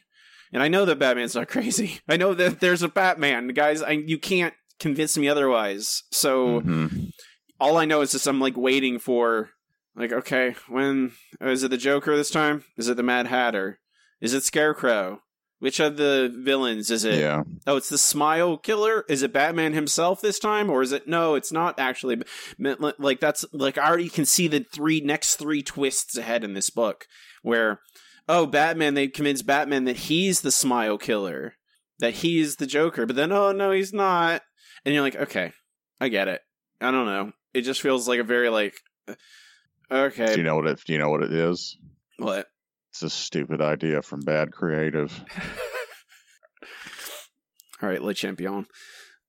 And 0.52 0.64
I 0.64 0.68
know 0.70 0.86
that 0.86 0.98
Batman's 1.00 1.36
not 1.36 1.48
crazy. 1.56 2.00
I 2.10 2.18
know 2.18 2.34
that 2.34 2.60
there's 2.62 2.82
a 2.82 2.88
Batman, 2.88 3.50
guys. 3.50 3.84
I 3.84 3.92
you 3.92 4.18
can't 4.18 4.56
convince 4.80 5.18
me 5.18 5.28
otherwise. 5.30 6.04
So 6.12 6.62
Mhm. 6.62 7.12
all 7.60 7.78
I 7.78 7.86
know 7.86 8.02
is 8.02 8.12
just 8.12 8.28
I'm 8.28 8.40
like 8.40 8.58
waiting 8.58 9.00
for 9.00 9.50
like 9.96 10.12
okay, 10.12 10.56
when 10.68 11.12
is 11.42 11.64
it 11.64 11.70
the 11.70 11.78
Joker 11.78 12.16
this 12.16 12.32
time? 12.32 12.64
Is 12.78 12.88
it 12.90 12.98
the 12.98 13.04
Mad 13.04 13.28
Hatter? 13.28 13.80
Is 14.22 14.34
it 14.34 14.44
Scarecrow? 14.44 15.22
Which 15.60 15.80
of 15.80 15.96
the 15.96 16.30
villains 16.36 16.92
is 16.92 17.06
it? 17.06 17.22
yeah, 17.22 17.44
Oh, 17.66 17.78
it's 17.78 17.88
the 17.88 17.98
Smile 17.98 18.58
Killer. 18.58 19.06
Is 19.08 19.24
it 19.24 19.32
Batman 19.32 19.72
himself 19.72 20.20
this 20.20 20.38
time, 20.38 20.70
or 20.70 20.82
is 20.82 20.92
it 20.92 21.08
no? 21.08 21.36
It's 21.36 21.54
not 21.54 21.80
actually. 21.80 22.22
Like 22.60 23.22
that's 23.22 23.46
like 23.54 23.78
I 23.78 23.88
already 23.88 24.10
can 24.10 24.26
see 24.26 24.50
the 24.50 24.66
three 24.74 25.00
next 25.00 25.36
three 25.36 25.62
twists 25.64 26.18
ahead 26.18 26.44
in 26.44 26.54
this 26.54 26.70
book, 26.70 27.06
where 27.44 27.80
oh, 28.28 28.46
Batman 28.46 28.94
they 28.94 29.08
convince 29.08 29.42
Batman 29.42 29.86
that 29.86 29.98
he's 29.98 30.42
the 30.42 30.52
Smile 30.52 30.98
Killer, 30.98 31.54
that 32.00 32.16
he's 32.16 32.58
the 32.58 32.66
Joker, 32.68 33.06
but 33.06 33.16
then 33.16 33.32
oh 33.32 33.54
no, 33.54 33.72
he's 33.72 33.94
not, 33.94 34.42
and 34.86 34.94
you're 34.94 35.04
like, 35.04 35.16
okay, 35.16 35.54
I 36.00 36.10
get 36.10 36.28
it. 36.28 36.42
I 36.82 36.92
don't 36.92 37.06
know. 37.06 37.32
It 37.54 37.62
just 37.62 37.82
feels 37.82 38.08
like 38.08 38.20
a 38.20 38.24
very 38.24 38.50
like 38.50 38.76
okay. 39.92 40.34
do 40.34 40.38
you 40.38 40.44
know 40.44 40.56
what 40.56 40.68
it? 40.68 40.82
Do 40.86 40.94
you 40.94 41.00
know 41.00 41.10
what 41.10 41.24
it 41.24 41.32
is? 41.32 41.78
what 42.18 42.48
It's 42.92 43.04
a 43.04 43.10
stupid 43.10 43.62
idea 43.62 44.02
from 44.02 44.22
bad 44.22 44.52
creative. 44.52 45.14
all 47.82 47.90
right, 47.90 48.02
Le 48.02 48.14
Champion. 48.14 48.66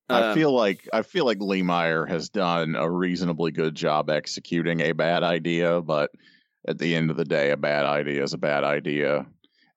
I 0.09 0.31
Um, 0.31 0.35
feel 0.35 0.55
like 0.55 0.89
I 0.93 1.03
feel 1.03 1.25
like 1.25 1.39
Lemire 1.39 2.09
has 2.09 2.29
done 2.29 2.77
a 2.77 2.91
reasonably 2.91 3.53
good 3.53 3.75
job 3.75 4.11
executing 4.11 4.81
a 4.81 4.93
bad 4.93 5.23
idea, 5.23 5.81
but 5.81 6.11
at 6.67 6.79
the 6.79 6.95
end 6.95 7.11
of 7.11 7.17
the 7.17 7.25
day, 7.25 7.51
a 7.51 7.57
bad 7.57 7.87
idea 7.87 8.23
is 8.23 8.33
a 8.35 8.39
bad 8.39 8.65
idea. 8.65 9.27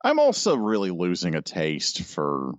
I'm 0.04 0.20
also 0.20 0.56
really 0.56 0.92
losing 0.92 1.36
a 1.36 1.42
taste 1.42 2.04
for 2.04 2.54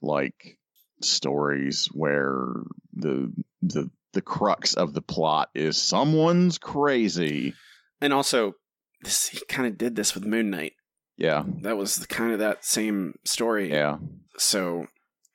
like 0.00 0.58
stories 1.00 1.86
where 1.92 2.46
the 2.92 3.32
the 3.62 3.90
the 4.12 4.22
crux 4.22 4.74
of 4.74 4.94
the 4.94 5.02
plot 5.02 5.50
is 5.54 5.76
someone's 5.76 6.58
crazy. 6.58 7.54
and 8.00 8.12
also 8.12 8.54
this 9.02 9.28
he 9.28 9.40
kind 9.48 9.66
of 9.66 9.78
did 9.78 9.94
this 9.96 10.14
with 10.14 10.24
Moon 10.24 10.50
Knight. 10.50 10.72
Yeah, 11.16 11.44
that 11.62 11.76
was 11.76 12.06
kind 12.06 12.32
of 12.32 12.38
that 12.40 12.64
same 12.64 13.14
story. 13.24 13.70
yeah. 13.70 13.98
So 14.38 14.86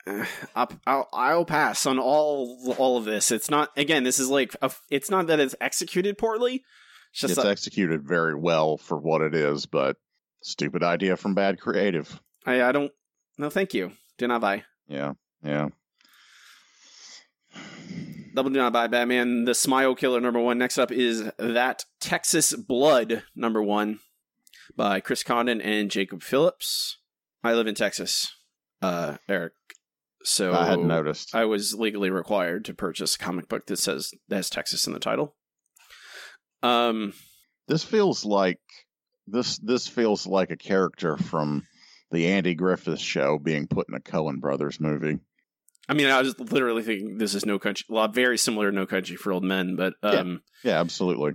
uh, 0.07 0.25
I'll, 0.55 0.71
I'll 0.87 1.09
I'll 1.13 1.45
pass 1.45 1.85
on 1.85 1.99
all 1.99 2.73
all 2.77 2.97
of 2.97 3.05
this. 3.05 3.31
It's 3.31 3.49
not 3.49 3.69
again. 3.77 4.03
This 4.03 4.19
is 4.19 4.29
like 4.29 4.55
a, 4.61 4.71
it's 4.89 5.09
not 5.09 5.27
that 5.27 5.39
it's 5.39 5.55
executed 5.61 6.17
poorly. 6.17 6.63
It's 7.11 7.19
just 7.21 7.33
It's 7.33 7.43
that 7.43 7.51
executed 7.51 8.07
very 8.07 8.33
well 8.35 8.77
for 8.77 8.97
what 8.97 9.21
it 9.21 9.35
is, 9.35 9.65
but 9.65 9.97
stupid 10.41 10.83
idea 10.83 11.15
from 11.17 11.35
bad 11.35 11.59
creative. 11.59 12.19
I 12.45 12.63
I 12.63 12.71
don't. 12.71 12.91
No, 13.37 13.49
thank 13.49 13.73
you. 13.73 13.91
Do 14.17 14.27
not 14.27 14.41
buy. 14.41 14.63
Yeah, 14.87 15.13
yeah. 15.43 15.69
Double 18.35 18.49
do 18.49 18.57
not 18.57 18.73
buy 18.73 18.87
Batman. 18.87 19.45
The 19.45 19.53
Smile 19.53 19.93
Killer 19.93 20.19
number 20.19 20.39
one. 20.39 20.57
Next 20.57 20.79
up 20.79 20.91
is 20.91 21.29
that 21.37 21.85
Texas 21.99 22.53
Blood 22.55 23.23
number 23.35 23.61
one 23.61 23.99
by 24.75 24.99
Chris 24.99 25.23
Condon 25.23 25.61
and 25.61 25.91
Jacob 25.91 26.23
Phillips. 26.23 26.97
I 27.43 27.53
live 27.53 27.67
in 27.67 27.75
Texas, 27.75 28.33
uh, 28.81 29.17
Eric. 29.29 29.53
So 30.23 30.53
I 30.53 30.65
hadn't 30.65 30.87
noticed. 30.87 31.35
I 31.35 31.45
was 31.45 31.75
legally 31.75 32.09
required 32.09 32.65
to 32.65 32.73
purchase 32.73 33.15
a 33.15 33.19
comic 33.19 33.49
book 33.49 33.67
that 33.67 33.77
says 33.77 34.11
that 34.29 34.37
has 34.37 34.49
Texas 34.49 34.87
in 34.87 34.93
the 34.93 34.99
title. 34.99 35.35
Um, 36.63 37.13
This 37.67 37.83
feels 37.83 38.23
like 38.25 38.61
this 39.27 39.57
this 39.59 39.87
feels 39.87 40.25
like 40.25 40.49
a 40.49 40.57
character 40.57 41.17
from 41.17 41.67
the 42.09 42.27
Andy 42.27 42.55
Griffith 42.55 42.99
show 42.99 43.37
being 43.37 43.67
put 43.67 43.89
in 43.89 43.95
a 43.95 43.99
Coen 43.99 44.39
Brothers 44.39 44.79
movie. 44.79 45.19
I 45.89 45.93
mean, 45.93 46.07
I 46.07 46.21
was 46.21 46.39
literally 46.39 46.81
thinking 46.83 47.17
this 47.17 47.35
is 47.35 47.45
No 47.45 47.59
Country, 47.59 47.85
well, 47.89 48.07
very 48.07 48.37
similar 48.37 48.69
to 48.71 48.75
No 48.75 48.85
Country 48.85 49.15
for 49.17 49.31
Old 49.33 49.43
Men, 49.43 49.75
but 49.75 49.93
um, 50.01 50.41
Yeah, 50.63 50.79
absolutely. 50.79 51.33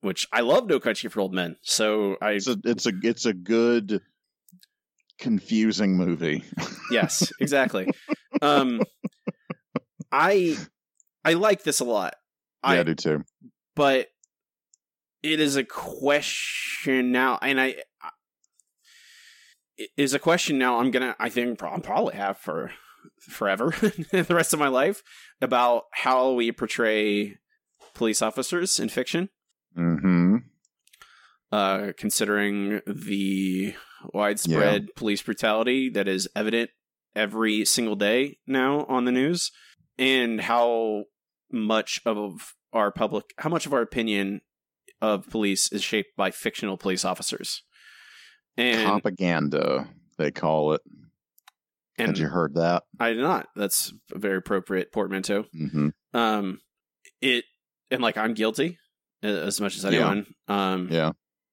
which 0.00 0.26
I 0.32 0.40
love 0.42 0.68
No 0.68 0.78
Country 0.78 1.10
for 1.10 1.20
Old 1.20 1.34
Men. 1.34 1.56
So 1.62 2.16
I 2.22 2.32
It's 2.32 2.46
a 2.46 2.56
it's 2.64 2.86
a 2.86 2.92
it's 3.02 3.26
a 3.26 3.32
good 3.32 4.00
confusing 5.18 5.96
movie. 5.96 6.44
yes, 6.90 7.32
exactly. 7.40 7.90
um, 8.42 8.82
I 10.12 10.56
I 11.24 11.32
like 11.34 11.62
this 11.64 11.80
a 11.80 11.84
lot. 11.84 12.14
yeah, 12.64 12.70
I 12.70 12.78
I 12.78 12.82
do 12.84 12.94
too. 12.94 13.24
but 13.74 14.08
it 15.22 15.40
is 15.40 15.56
a 15.56 15.64
question 15.64 17.10
now, 17.12 17.38
and 17.42 17.60
I 17.60 17.76
it 19.76 19.90
is 19.96 20.14
a 20.14 20.18
question 20.20 20.58
now. 20.58 20.78
I'm 20.78 20.90
gonna, 20.92 21.16
I 21.18 21.28
think, 21.28 21.60
I'll 21.62 21.80
probably 21.80 22.14
have 22.14 22.38
for 22.38 22.70
forever, 23.20 23.70
the 24.10 24.26
rest 24.30 24.52
of 24.52 24.58
my 24.58 24.68
life, 24.68 25.02
about 25.40 25.84
how 25.92 26.32
we 26.32 26.52
portray 26.52 27.36
police 27.94 28.22
officers 28.22 28.78
in 28.78 28.88
fiction. 28.88 29.28
Mm-hmm. 29.76 30.36
Uh, 31.52 31.92
considering 31.96 32.80
the 32.86 33.74
widespread 34.12 34.88
police 34.96 35.22
brutality 35.22 35.88
that 35.88 36.08
is 36.08 36.28
evident 36.34 36.70
every 37.14 37.64
single 37.64 37.94
day 37.94 38.38
now 38.46 38.84
on 38.88 39.04
the 39.04 39.12
news, 39.12 39.52
and 39.98 40.40
how 40.40 41.04
much 41.52 42.00
of 42.04 42.54
our 42.72 42.90
public, 42.90 43.26
how 43.38 43.48
much 43.48 43.66
of 43.66 43.72
our 43.72 43.82
opinion 43.82 44.40
of 45.00 45.28
police 45.30 45.70
is 45.70 45.82
shaped 45.82 46.16
by 46.16 46.30
fictional 46.30 46.76
police 46.76 47.04
officers. 47.04 47.62
And 48.56 49.02
Copaganda, 49.02 49.88
they 50.18 50.30
call 50.30 50.72
it. 50.72 50.80
And 51.98 52.08
Had 52.08 52.18
you 52.18 52.28
heard 52.28 52.54
that? 52.54 52.82
I 52.98 53.10
did 53.10 53.20
not. 53.20 53.48
That's 53.56 53.92
a 54.12 54.18
very 54.18 54.38
appropriate 54.38 54.92
portmanteau. 54.92 55.44
Mm-hmm. 55.54 55.88
Um, 56.12 56.60
it 57.20 57.44
and 57.90 58.02
like 58.02 58.16
I'm 58.16 58.34
guilty 58.34 58.78
as 59.22 59.60
much 59.60 59.76
as 59.76 59.84
anyone. 59.84 60.26
Um, 60.48 60.88
Yeah. 60.90 61.12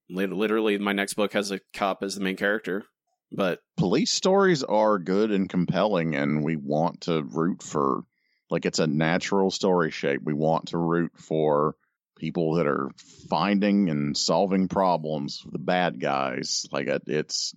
literally, 0.09 0.77
my 0.77 0.93
next 0.93 1.13
book 1.13 1.33
has 1.33 1.51
a 1.51 1.59
cop 1.73 2.03
as 2.03 2.15
the 2.15 2.21
main 2.21 2.35
character, 2.35 2.83
but 3.31 3.59
Police 3.77 4.11
stories 4.11 4.63
are 4.63 4.99
good 4.99 5.31
and 5.31 5.49
compelling, 5.49 6.15
and 6.15 6.43
we 6.43 6.55
want 6.55 7.01
to 7.01 7.23
root 7.23 7.63
for 7.63 8.03
like 8.49 8.65
it's 8.65 8.79
a 8.79 8.87
natural 8.87 9.49
story 9.51 9.91
shape. 9.91 10.21
We 10.23 10.33
want 10.33 10.67
to 10.69 10.77
root 10.77 11.11
for 11.15 11.75
people 12.17 12.55
that 12.55 12.67
are 12.67 12.89
finding 13.29 13.89
and 13.89 14.15
solving 14.17 14.67
problems, 14.67 15.41
with 15.43 15.53
the 15.53 15.59
bad 15.59 15.99
guys. 15.99 16.65
Like 16.71 16.87
it's 17.07 17.53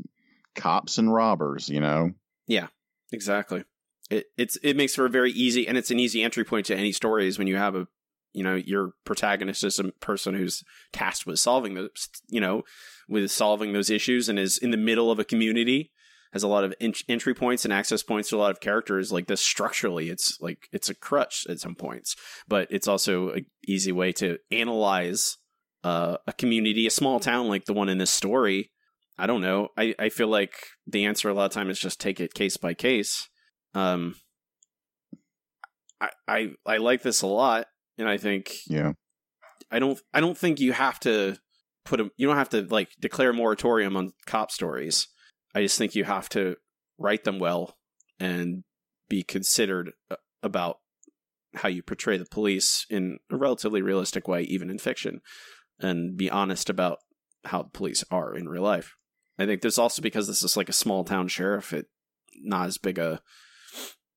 cops 0.54 0.98
and 0.98 1.12
robbers, 1.12 1.68
you 1.68 1.80
know. 1.80 2.12
Yeah, 2.46 2.68
exactly. 3.12 3.64
It 4.10 4.26
it's 4.36 4.56
it 4.62 4.76
makes 4.76 4.94
for 4.94 5.06
a 5.06 5.10
very 5.10 5.32
easy 5.32 5.66
and 5.66 5.78
it's 5.78 5.90
an 5.90 5.98
easy 5.98 6.22
entry 6.22 6.44
point 6.44 6.66
to 6.66 6.76
any 6.76 6.92
stories 6.92 7.38
when 7.38 7.46
you 7.46 7.56
have 7.56 7.74
a 7.74 7.86
you 8.34 8.42
know 8.42 8.54
your 8.54 8.92
protagonist 9.04 9.64
is 9.64 9.78
a 9.78 9.84
person 9.92 10.34
who's 10.34 10.62
tasked 10.92 11.26
with 11.26 11.38
solving 11.38 11.74
those 11.74 12.08
you 12.28 12.40
know 12.40 12.62
with 13.08 13.30
solving 13.30 13.72
those 13.72 13.88
issues 13.88 14.28
and 14.28 14.38
is 14.38 14.58
in 14.58 14.70
the 14.70 14.76
middle 14.76 15.10
of 15.10 15.18
a 15.18 15.24
community 15.24 15.90
has 16.34 16.42
a 16.42 16.48
lot 16.48 16.64
of 16.64 16.74
en- 16.80 16.92
entry 17.08 17.32
points 17.32 17.64
and 17.64 17.72
access 17.72 18.02
points 18.02 18.28
to 18.28 18.36
a 18.36 18.38
lot 18.38 18.50
of 18.50 18.60
characters 18.60 19.10
like 19.10 19.26
this 19.26 19.40
structurally 19.40 20.10
it's 20.10 20.38
like 20.40 20.68
it's 20.72 20.90
a 20.90 20.94
crutch 20.94 21.46
at 21.48 21.60
some 21.60 21.74
points 21.74 22.14
but 22.46 22.68
it's 22.70 22.88
also 22.88 23.30
an 23.30 23.46
easy 23.66 23.92
way 23.92 24.12
to 24.12 24.36
analyze 24.50 25.38
uh, 25.84 26.16
a 26.26 26.32
community 26.32 26.86
a 26.86 26.90
small 26.90 27.20
town 27.20 27.48
like 27.48 27.64
the 27.64 27.72
one 27.72 27.88
in 27.88 27.98
this 27.98 28.10
story 28.10 28.70
I 29.16 29.26
don't 29.26 29.42
know. 29.42 29.68
I, 29.76 29.94
I 29.98 30.08
feel 30.08 30.28
like 30.28 30.54
the 30.86 31.04
answer 31.04 31.28
a 31.28 31.34
lot 31.34 31.46
of 31.46 31.52
time 31.52 31.70
is 31.70 31.78
just 31.78 32.00
take 32.00 32.20
it 32.20 32.34
case 32.34 32.56
by 32.56 32.74
case. 32.74 33.28
Um, 33.74 34.16
I, 36.00 36.10
I 36.26 36.48
I 36.66 36.76
like 36.78 37.02
this 37.02 37.22
a 37.22 37.26
lot, 37.26 37.66
and 37.96 38.08
I 38.08 38.16
think 38.16 38.56
Yeah. 38.66 38.92
I 39.70 39.78
don't 39.78 40.00
I 40.12 40.20
don't 40.20 40.36
think 40.36 40.60
you 40.60 40.72
have 40.72 40.98
to 41.00 41.36
put 41.84 42.00
a 42.00 42.10
you 42.16 42.26
don't 42.26 42.36
have 42.36 42.50
to 42.50 42.62
like 42.62 42.90
declare 43.00 43.30
a 43.30 43.34
moratorium 43.34 43.96
on 43.96 44.12
cop 44.26 44.50
stories. 44.50 45.08
I 45.54 45.62
just 45.62 45.78
think 45.78 45.94
you 45.94 46.04
have 46.04 46.28
to 46.30 46.56
write 46.98 47.24
them 47.24 47.38
well 47.38 47.76
and 48.18 48.64
be 49.08 49.22
considered 49.22 49.92
uh, 50.10 50.16
about 50.42 50.78
how 51.54 51.68
you 51.68 51.82
portray 51.82 52.16
the 52.16 52.26
police 52.26 52.84
in 52.90 53.18
a 53.30 53.36
relatively 53.36 53.80
realistic 53.80 54.26
way, 54.26 54.42
even 54.42 54.70
in 54.70 54.78
fiction, 54.78 55.20
and 55.78 56.16
be 56.16 56.28
honest 56.28 56.68
about 56.68 56.98
how 57.44 57.62
the 57.62 57.70
police 57.70 58.02
are 58.10 58.34
in 58.34 58.48
real 58.48 58.62
life. 58.62 58.96
I 59.38 59.46
think 59.46 59.62
there's 59.62 59.78
also 59.78 60.00
because 60.02 60.26
this 60.26 60.42
is 60.42 60.56
like 60.56 60.68
a 60.68 60.72
small 60.74 61.04
town 61.04 61.28
sheriff, 61.28 61.72
it 61.72 61.86
not 62.42 62.66
as 62.66 62.78
big 62.78 62.98
a 62.98 63.20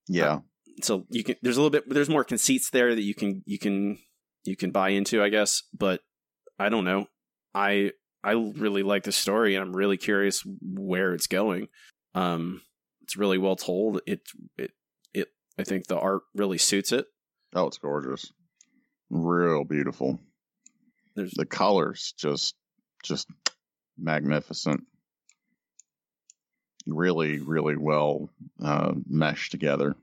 Yeah. 0.08 0.40
so 0.84 1.06
you 1.10 1.24
can 1.24 1.36
there's 1.42 1.58
a 1.58 1.62
little 1.62 1.70
bit 1.72 1.90
there's 1.90 2.10
more 2.10 2.24
conceits 2.24 2.70
there 2.72 2.94
that 2.96 3.02
you 3.04 3.14
can 3.16 3.44
you 3.46 3.60
can 3.60 3.98
you 4.44 4.56
can 4.56 4.72
buy 4.72 4.90
into 4.90 5.22
i 5.22 5.30
guess 5.30 5.64
but 5.78 6.02
i 6.58 6.70
don't 6.70 6.86
know 6.86 7.06
i 7.54 7.92
i 8.24 8.32
really 8.32 8.82
like 8.84 9.04
the 9.04 9.12
story 9.12 9.56
and 9.56 9.64
i'm 9.64 9.76
really 9.76 9.98
curious 9.98 10.44
where 10.62 11.14
it's 11.14 11.28
going 11.28 11.68
um 12.16 12.62
it's 13.04 13.16
really 13.18 13.38
well 13.38 13.56
told 13.56 14.02
it 14.08 14.22
it 14.58 14.72
it 15.14 15.28
i 15.60 15.64
think 15.64 15.86
the 15.88 15.98
art 16.00 16.22
really 16.36 16.58
suits 16.58 16.92
it 16.92 17.06
Oh, 17.56 17.68
it's 17.68 17.78
gorgeous. 17.78 18.32
Real 19.10 19.64
beautiful. 19.64 20.20
there's 21.16 21.32
The 21.32 21.46
colors 21.46 22.14
just 22.18 22.56
just 23.04 23.28
magnificent. 23.98 24.84
Really, 26.88 27.40
really 27.40 27.76
well 27.76 28.30
uh, 28.64 28.94
meshed 29.10 29.52
together. 29.52 29.96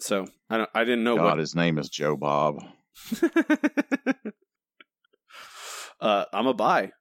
so 0.00 0.26
i 0.50 0.56
don't 0.58 0.70
i 0.74 0.84
didn't 0.84 1.04
know 1.04 1.16
God, 1.16 1.38
his 1.38 1.54
name 1.54 1.78
is 1.78 1.88
Joe 1.88 2.16
Bob. 2.16 2.62
uh 6.00 6.24
i'm 6.32 6.46
a 6.46 6.54
buy 6.54 6.92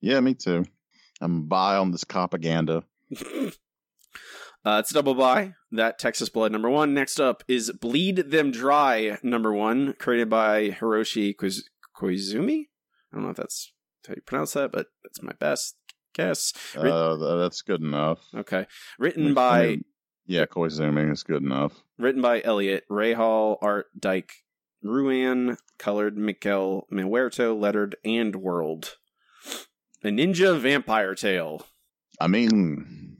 Yeah, 0.00 0.20
me 0.20 0.34
too. 0.34 0.64
I'm 1.20 1.46
buy 1.46 1.76
on 1.76 1.90
this 1.92 2.04
copaganda. 2.04 2.82
Uh, 4.66 4.78
it's 4.80 4.90
a 4.92 4.94
double 4.94 5.14
buy. 5.14 5.52
That 5.72 5.98
Texas 5.98 6.30
Blood 6.30 6.50
number 6.50 6.70
one. 6.70 6.94
Next 6.94 7.20
up 7.20 7.44
is 7.46 7.70
Bleed 7.70 8.30
Them 8.30 8.50
Dry 8.50 9.18
number 9.22 9.52
one, 9.52 9.92
created 9.98 10.30
by 10.30 10.70
Hiroshi 10.70 11.36
Koiz- 11.36 11.64
Koizumi. 11.94 12.68
I 13.12 13.16
don't 13.16 13.24
know 13.24 13.30
if 13.32 13.36
that's 13.36 13.72
how 14.08 14.14
you 14.14 14.22
pronounce 14.22 14.54
that, 14.54 14.72
but 14.72 14.86
that's 15.02 15.22
my 15.22 15.32
best 15.38 15.76
guess. 16.14 16.52
Writ- 16.76 16.92
Uh, 16.92 17.36
that's 17.38 17.62
good 17.62 17.82
enough. 17.82 18.20
Okay, 18.34 18.66
written 18.98 19.34
by 19.34 19.66
mean, 19.66 19.84
yeah, 20.26 20.46
Koizumi 20.46 21.12
is 21.12 21.22
good 21.22 21.42
enough. 21.42 21.72
written 21.98 22.22
by 22.22 22.40
Eliot 22.42 22.84
Rahal, 22.90 23.58
art 23.60 23.86
Dike 23.98 24.32
Ruan, 24.82 25.56
colored 25.78 26.16
Miquel 26.16 26.86
Muerto, 26.90 27.54
lettered 27.54 27.96
and 28.04 28.36
world. 28.36 28.96
A 30.02 30.08
ninja 30.08 30.58
vampire 30.58 31.14
tale. 31.14 31.66
I 32.20 32.28
mean, 32.28 33.16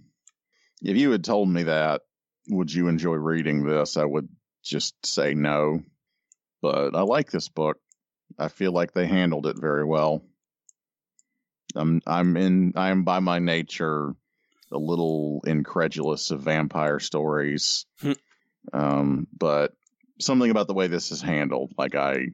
if 0.82 0.96
you 0.96 1.10
had 1.10 1.24
told 1.24 1.48
me 1.48 1.62
that, 1.64 2.02
would 2.48 2.72
you 2.72 2.88
enjoy 2.88 3.14
reading 3.14 3.64
this? 3.64 3.96
I 3.96 4.04
would 4.04 4.28
just 4.62 4.94
say 5.06 5.34
no. 5.34 5.80
But 6.60 6.94
I 6.94 7.00
like 7.02 7.30
this 7.30 7.48
book. 7.48 7.78
I 8.38 8.48
feel 8.48 8.72
like 8.72 8.92
they 8.92 9.06
handled 9.06 9.46
it 9.46 9.56
very 9.58 9.84
well. 9.84 10.22
I'm 11.74 12.00
I'm 12.06 12.36
in 12.36 12.72
I'm 12.76 13.04
by 13.04 13.20
my 13.20 13.38
nature 13.38 14.14
a 14.72 14.78
little 14.78 15.42
incredulous 15.46 16.30
of 16.30 16.42
vampire 16.42 17.00
stories. 17.00 17.86
Hmm. 18.00 18.12
um, 18.72 19.26
but 19.36 19.72
something 20.20 20.50
about 20.50 20.66
the 20.66 20.74
way 20.74 20.86
this 20.86 21.12
is 21.12 21.22
handled, 21.22 21.74
like 21.78 21.94
I 21.94 22.28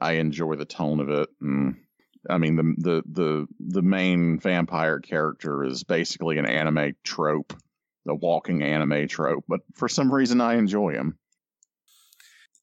I 0.00 0.12
enjoy 0.12 0.56
the 0.56 0.64
tone 0.64 1.00
of 1.00 1.08
it 1.08 1.28
and 1.40 1.76
I 2.28 2.38
mean 2.38 2.56
the 2.56 2.74
the 2.78 3.02
the 3.10 3.46
the 3.58 3.82
main 3.82 4.38
vampire 4.38 5.00
character 5.00 5.64
is 5.64 5.84
basically 5.84 6.38
an 6.38 6.46
anime 6.46 6.94
trope, 7.04 7.54
the 8.04 8.14
walking 8.14 8.62
anime 8.62 9.08
trope, 9.08 9.44
but 9.48 9.60
for 9.74 9.88
some 9.88 10.12
reason 10.12 10.40
I 10.40 10.56
enjoy 10.56 10.92
him. 10.92 11.18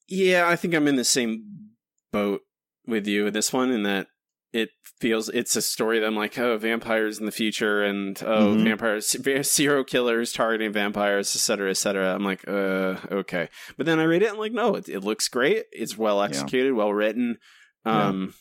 Yeah, 0.08 0.48
I 0.48 0.56
think 0.56 0.74
I'm 0.74 0.86
in 0.86 0.96
the 0.96 1.04
same 1.04 1.70
boat 2.12 2.42
with 2.86 3.06
you 3.08 3.24
with 3.24 3.34
this 3.34 3.52
one 3.52 3.72
in 3.72 3.82
that 3.82 4.06
it 4.52 4.70
feels 5.00 5.28
it's 5.28 5.56
a 5.56 5.62
story 5.62 5.98
that 6.00 6.06
I'm 6.06 6.16
like, 6.16 6.38
oh, 6.38 6.56
vampires 6.56 7.18
in 7.18 7.26
the 7.26 7.32
future 7.32 7.82
and 7.84 8.20
oh, 8.24 8.54
Mhm. 8.54 8.64
vampires, 8.64 9.12
va- 9.14 9.44
serial 9.44 9.84
killers 9.84 10.32
targeting 10.32 10.72
vampires, 10.72 11.34
et 11.36 11.40
cetera, 11.40 11.70
et 11.70 11.76
cetera. 11.76 12.14
I'm 12.14 12.24
like, 12.24 12.46
uh, 12.48 12.96
okay. 13.10 13.48
But 13.76 13.86
then 13.86 13.98
I 13.98 14.04
read 14.04 14.22
it 14.22 14.30
and 14.30 14.38
like, 14.38 14.52
no, 14.52 14.74
it, 14.76 14.88
it 14.88 15.00
looks 15.04 15.28
great. 15.28 15.64
It's 15.72 15.98
well 15.98 16.22
executed, 16.22 16.72
well 16.72 16.92
written. 16.94 17.38
Yeah. 17.84 18.08
Um, 18.08 18.34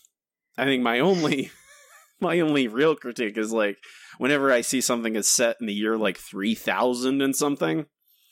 I 0.57 0.63
think 0.65 0.81
my 0.83 0.99
only, 0.99 1.51
my 2.21 2.39
only 2.39 2.67
real 2.69 2.95
critique 2.95 3.37
is 3.37 3.51
like, 3.51 3.77
whenever 4.17 4.51
I 4.51 4.61
see 4.61 4.79
something 4.79 5.13
that's 5.13 5.27
set 5.29 5.57
in 5.59 5.67
the 5.67 5.73
year 5.73 5.97
like 5.97 6.17
3000 6.17 7.21
and 7.21 7.35
something, 7.35 7.85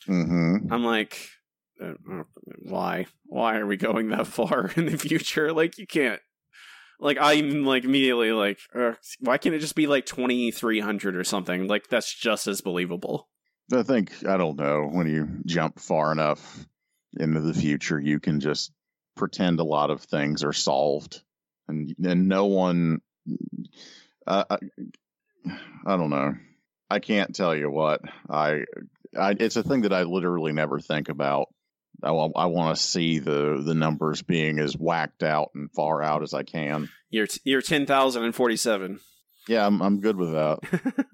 Mm-hmm. 0.08 0.72
I'm 0.74 0.84
like, 0.84 1.30
uh, 1.82 1.94
uh, 2.12 2.24
why? 2.62 3.06
Why 3.26 3.56
are 3.56 3.66
we 3.66 3.78
going 3.78 4.10
that 4.10 4.28
far 4.28 4.70
in 4.76 4.86
the 4.88 4.98
future? 4.98 5.54
Like, 5.54 5.78
you 5.78 5.88
can't. 5.88 6.20
Like, 7.04 7.18
I'm 7.20 7.66
like 7.66 7.84
immediately 7.84 8.32
like, 8.32 8.60
why 9.20 9.38
can't 9.38 9.54
it 9.54 9.60
just 9.60 9.76
be 9.76 9.88
like 9.88 10.06
2300 10.06 11.16
or 11.16 11.24
something? 11.24 11.68
Like, 11.68 11.88
that's 11.88 12.14
just 12.14 12.48
as 12.48 12.62
believable. 12.62 13.28
I 13.72 13.84
think 13.84 14.26
I 14.26 14.38
don't 14.38 14.58
know 14.58 14.88
when 14.92 15.08
you 15.08 15.28
jump 15.46 15.80
far 15.80 16.12
enough 16.12 16.66
into 17.18 17.42
the 17.42 17.54
future, 17.54 18.00
you 18.00 18.20
can 18.20 18.40
just 18.40 18.72
pretend 19.16 19.60
a 19.60 19.64
lot 19.64 19.90
of 19.90 20.02
things 20.02 20.44
are 20.44 20.54
solved, 20.54 21.22
and 21.68 21.94
and 22.04 22.28
no 22.28 22.46
one. 22.46 23.02
Uh, 24.26 24.44
I, 24.50 24.58
I 25.86 25.98
don't 25.98 26.10
know. 26.10 26.36
I 26.90 27.00
can't 27.00 27.36
tell 27.36 27.56
you 27.56 27.70
what 27.70 28.02
I. 28.30 28.66
I 29.18 29.36
it's 29.40 29.56
a 29.56 29.64
thing 29.64 29.82
that 29.82 29.94
I 29.94 30.04
literally 30.04 30.54
never 30.54 30.80
think 30.80 31.10
about. 31.10 31.48
I, 32.04 32.10
I 32.10 32.46
want 32.46 32.76
to 32.76 32.82
see 32.82 33.20
the 33.20 33.62
the 33.66 33.74
numbers 33.74 34.22
being 34.22 34.60
as 34.60 34.76
whacked 34.78 35.24
out 35.24 35.52
and 35.56 35.72
far 35.72 36.02
out 36.02 36.24
as 36.24 36.34
I 36.34 36.44
can. 36.44 36.90
Year, 37.10 37.28
t- 37.28 37.42
year 37.44 37.62
10,047. 37.62 39.00
Yeah, 39.48 39.66
I'm 39.66 39.82
I'm 39.82 40.00
good 40.00 40.16
with 40.16 40.32
that. 40.32 40.60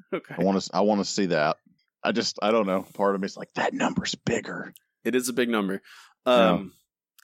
okay. 0.13 0.35
I 0.37 0.43
want 0.43 0.61
to 0.61 0.69
I 0.73 0.81
want 0.81 1.01
to 1.01 1.05
see 1.05 1.27
that. 1.27 1.57
I 2.03 2.11
just 2.11 2.39
I 2.41 2.51
don't 2.51 2.67
know. 2.67 2.85
Part 2.93 3.15
of 3.15 3.21
me 3.21 3.25
is 3.25 3.37
like 3.37 3.53
that 3.55 3.73
number's 3.73 4.15
bigger. 4.15 4.73
It 5.03 5.15
is 5.15 5.29
a 5.29 5.33
big 5.33 5.49
number. 5.49 5.81
Yeah. 6.25 6.51
Um, 6.51 6.73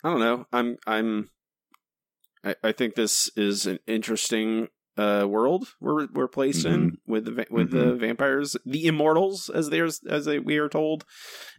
I 0.03 0.09
don't 0.09 0.19
know. 0.19 0.45
I'm, 0.53 0.77
I'm, 0.85 1.29
I, 2.43 2.55
I 2.63 2.71
think 2.71 2.93
this 2.93 3.29
is 3.35 3.65
an 3.65 3.79
interesting 3.87 4.67
uh 4.97 5.25
world 5.27 5.67
we're 5.81 6.07
we're 6.13 6.27
placed 6.27 6.65
in 6.65 6.97
with 7.05 7.25
the 7.25 7.45
with 7.49 7.71
the 7.71 7.95
vampires, 7.95 8.55
the 8.65 8.85
immortals, 8.87 9.49
as 9.49 9.69
there's 9.69 10.01
as 10.09 10.25
they, 10.25 10.39
we 10.39 10.57
are 10.57 10.69
told, 10.69 11.03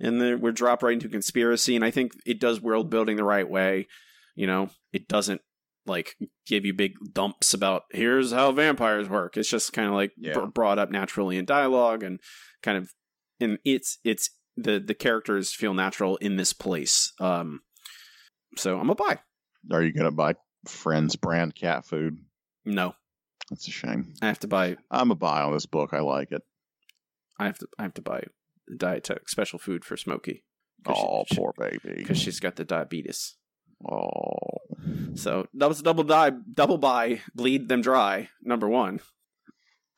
and 0.00 0.20
then 0.20 0.40
we're 0.40 0.52
dropped 0.52 0.82
right 0.82 0.94
into 0.94 1.08
conspiracy. 1.08 1.76
And 1.76 1.84
I 1.84 1.90
think 1.90 2.12
it 2.24 2.40
does 2.40 2.60
world 2.60 2.88
building 2.90 3.16
the 3.16 3.24
right 3.24 3.48
way. 3.48 3.88
You 4.34 4.46
know, 4.46 4.70
it 4.92 5.06
doesn't 5.08 5.40
like 5.86 6.16
give 6.46 6.64
you 6.64 6.74
big 6.74 6.94
dumps 7.12 7.54
about 7.54 7.82
here's 7.92 8.32
how 8.32 8.52
vampires 8.52 9.08
work. 9.08 9.36
It's 9.36 9.48
just 9.50 9.72
kind 9.72 9.86
of 9.88 9.94
like 9.94 10.12
Yeah. 10.16 10.32
br- 10.34 10.46
brought 10.46 10.78
up 10.78 10.90
naturally 10.90 11.36
in 11.36 11.44
dialogue 11.44 12.02
and 12.02 12.18
kind 12.62 12.78
of, 12.78 12.90
and 13.38 13.58
it's 13.64 13.98
it's 14.02 14.30
the 14.56 14.80
the 14.80 14.94
characters 14.94 15.52
feel 15.52 15.74
natural 15.74 16.16
in 16.16 16.36
this 16.36 16.52
place. 16.52 17.12
Um, 17.20 17.60
so 18.56 18.78
I'm 18.78 18.90
a 18.90 18.94
buy. 18.94 19.20
Are 19.70 19.82
you 19.82 19.92
gonna 19.92 20.10
buy 20.10 20.34
Friends 20.66 21.16
brand 21.16 21.54
cat 21.54 21.84
food? 21.86 22.16
No, 22.64 22.94
That's 23.50 23.68
a 23.68 23.70
shame. 23.70 24.14
I 24.22 24.26
have 24.26 24.40
to 24.40 24.48
buy. 24.48 24.76
I'm 24.90 25.10
a 25.10 25.14
buy 25.14 25.42
on 25.42 25.52
this 25.52 25.66
book. 25.66 25.90
I 25.92 26.00
like 26.00 26.32
it. 26.32 26.42
I 27.38 27.46
have 27.46 27.58
to. 27.58 27.68
I 27.78 27.82
have 27.84 27.94
to 27.94 28.02
buy 28.02 28.24
dietetic 28.76 29.28
special 29.28 29.58
food 29.58 29.84
for 29.84 29.96
Smokey. 29.96 30.42
Oh, 30.86 31.24
poor 31.32 31.52
baby. 31.58 31.94
because 31.96 32.18
she's 32.18 32.38
got 32.40 32.56
the 32.56 32.64
diabetes. 32.64 33.36
Oh, 33.88 34.58
So 35.14 35.46
that 35.54 35.68
was 35.68 35.80
a 35.80 35.82
double 35.82 36.04
die, 36.04 36.30
double 36.54 36.78
buy, 36.78 37.20
bleed 37.34 37.68
them 37.68 37.82
dry. 37.82 38.28
Number 38.42 38.68
one. 38.68 39.00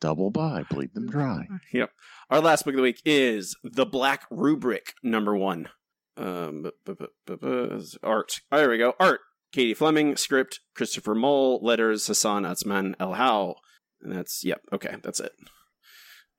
double 0.00 0.30
buy, 0.30 0.64
bleed 0.70 0.94
them 0.94 1.08
dry. 1.08 1.46
Yep. 1.72 1.90
Our 2.30 2.40
last 2.40 2.64
book 2.64 2.72
of 2.74 2.76
the 2.76 2.82
week 2.82 3.00
is 3.04 3.54
The 3.62 3.87
Black 3.87 4.26
Rubric, 4.30 4.94
number 5.02 5.37
one. 5.37 5.68
Um, 6.16 6.62
bu- 6.84 6.94
bu- 7.26 7.37
bu- 7.37 7.80
art. 8.02 8.40
Oh, 8.50 8.56
there 8.56 8.70
we 8.70 8.78
go. 8.78 8.94
Art. 8.98 9.20
Katie 9.52 9.74
Fleming. 9.74 10.16
Script. 10.16 10.61
Christopher 10.74 11.14
Mole. 11.14 11.61
Letters. 11.62 12.06
Hassan 12.06 12.44
Otsmane-Elhaou. 12.44 13.54
And 14.02 14.12
that's 14.12 14.44
yep. 14.44 14.61
Okay, 14.72 14.96
that's 15.02 15.20
it. 15.20 15.32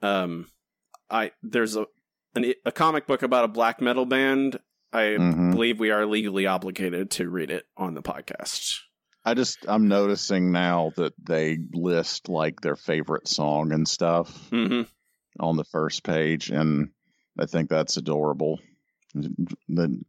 Um, 0.02 0.48
I 1.10 1.32
there's 1.44 1.76
a 1.76 1.86
an, 2.36 2.54
a 2.66 2.72
comic 2.72 3.08
book 3.08 3.24
about 3.24 3.46
a 3.46 3.50
black 3.50 3.82
metal 3.82 4.06
band. 4.06 4.60
I 4.94 5.18
Mhm. 5.20 5.52
believe 5.52 5.80
we 5.80 5.92
are 5.92 6.06
legally 6.06 6.48
obligated 6.48 7.12
to 7.12 7.30
read 7.30 7.52
it 7.52 7.66
on 7.76 7.94
the 7.96 8.02
podcast. 8.02 8.78
I 9.26 9.34
just 9.34 9.58
I'm 9.68 9.88
noticing 9.88 10.52
now 10.52 10.92
that 10.96 11.14
they 11.22 11.58
list 11.74 12.30
like 12.30 12.62
their 12.62 12.76
favorite 12.78 13.28
song 13.28 13.72
and 13.74 13.88
stuff 13.88 14.50
hmm 14.50 14.84
on 15.40 15.58
the 15.58 15.66
first 15.66 16.04
page, 16.04 16.50
and 16.50 16.90
I 17.38 17.46
think 17.46 17.70
that's 17.70 17.98
adorable. 17.98 18.60
The 19.14 20.02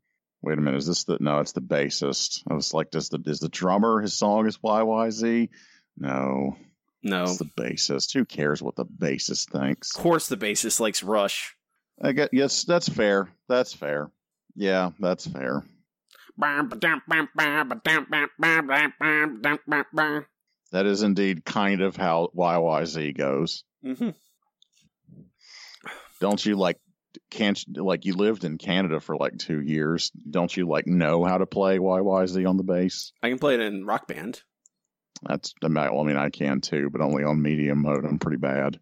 Wait 0.42 0.57
a 0.59 0.61
minute, 0.61 0.79
is 0.79 0.87
this 0.87 1.05
the 1.05 1.18
no? 1.20 1.40
It's 1.40 1.53
the 1.53 1.61
bassist. 1.61 2.42
I 2.50 2.55
was 2.55 2.72
like, 2.72 2.90
does 2.90 3.09
the 3.11 3.20
is 3.26 3.40
the 3.40 3.48
drummer 3.48 4.00
his 4.00 4.14
song 4.14 4.46
is 4.46 4.57
YYZ? 4.59 5.48
No, 5.98 6.57
No. 7.03 7.22
it's 7.24 7.37
the 7.38 7.44
bassist. 7.44 8.14
Who 8.14 8.24
cares 8.24 8.62
what 8.62 8.74
the 8.76 8.87
bassist 8.87 9.50
thinks? 9.50 9.94
Of 9.94 10.03
course, 10.03 10.29
the 10.29 10.37
bassist 10.38 10.81
likes 10.81 11.03
Rush. 11.03 11.55
I 12.03 12.12
get 12.12 12.31
yes, 12.33 12.64
that's 12.64 12.88
fair. 12.88 13.29
That's 13.48 13.74
fair. 13.74 14.11
Yeah, 14.55 14.90
that's 14.98 15.26
fair. 15.26 15.62
That 20.72 20.87
is 20.87 21.03
indeed 21.03 21.44
kind 21.44 21.81
of 21.83 21.96
how 21.96 22.31
YYZ 22.35 23.16
goes. 23.16 23.64
Mm-hmm. 23.85 24.11
Don't 26.20 26.44
you 26.46 26.57
like? 26.57 26.79
Can't 27.30 27.58
like 27.76 28.04
you 28.04 28.14
lived 28.14 28.44
in 28.44 28.58
Canada 28.58 29.00
for 29.00 29.16
like 29.16 29.38
two 29.38 29.60
years? 29.60 30.10
Don't 30.28 30.54
you 30.56 30.66
like 30.68 30.86
know 30.86 31.24
how 31.24 31.38
to 31.38 31.46
play 31.46 31.78
YYZ 31.78 32.48
on 32.48 32.56
the 32.56 32.64
bass? 32.64 33.12
I 33.22 33.28
can 33.28 33.38
play 33.38 33.54
it 33.54 33.60
in 33.60 33.86
Rock 33.86 34.08
Band. 34.08 34.42
That's 35.22 35.54
I 35.62 35.68
mean, 35.68 35.74
well, 35.74 36.00
I 36.00 36.04
mean 36.04 36.16
I 36.16 36.30
can 36.30 36.60
too, 36.60 36.90
but 36.90 37.00
only 37.00 37.22
on 37.24 37.40
medium 37.42 37.82
mode. 37.82 38.04
I'm 38.04 38.18
pretty 38.18 38.38
bad. 38.38 38.80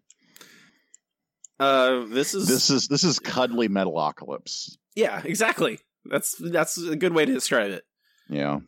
Uh, 1.59 2.05
this 2.07 2.33
is 2.33 2.47
This 2.47 2.69
is 2.69 2.87
this 2.87 3.03
is 3.03 3.19
cuddly 3.19 3.67
metalocalypse. 3.67 4.77
yeah, 4.95 5.21
exactly. 5.23 5.79
That's 6.05 6.35
that's 6.39 6.77
a 6.77 6.95
good 6.95 7.13
way 7.13 7.25
to 7.25 7.33
describe 7.33 7.71
it. 7.71 7.83
Yeah, 8.29 8.59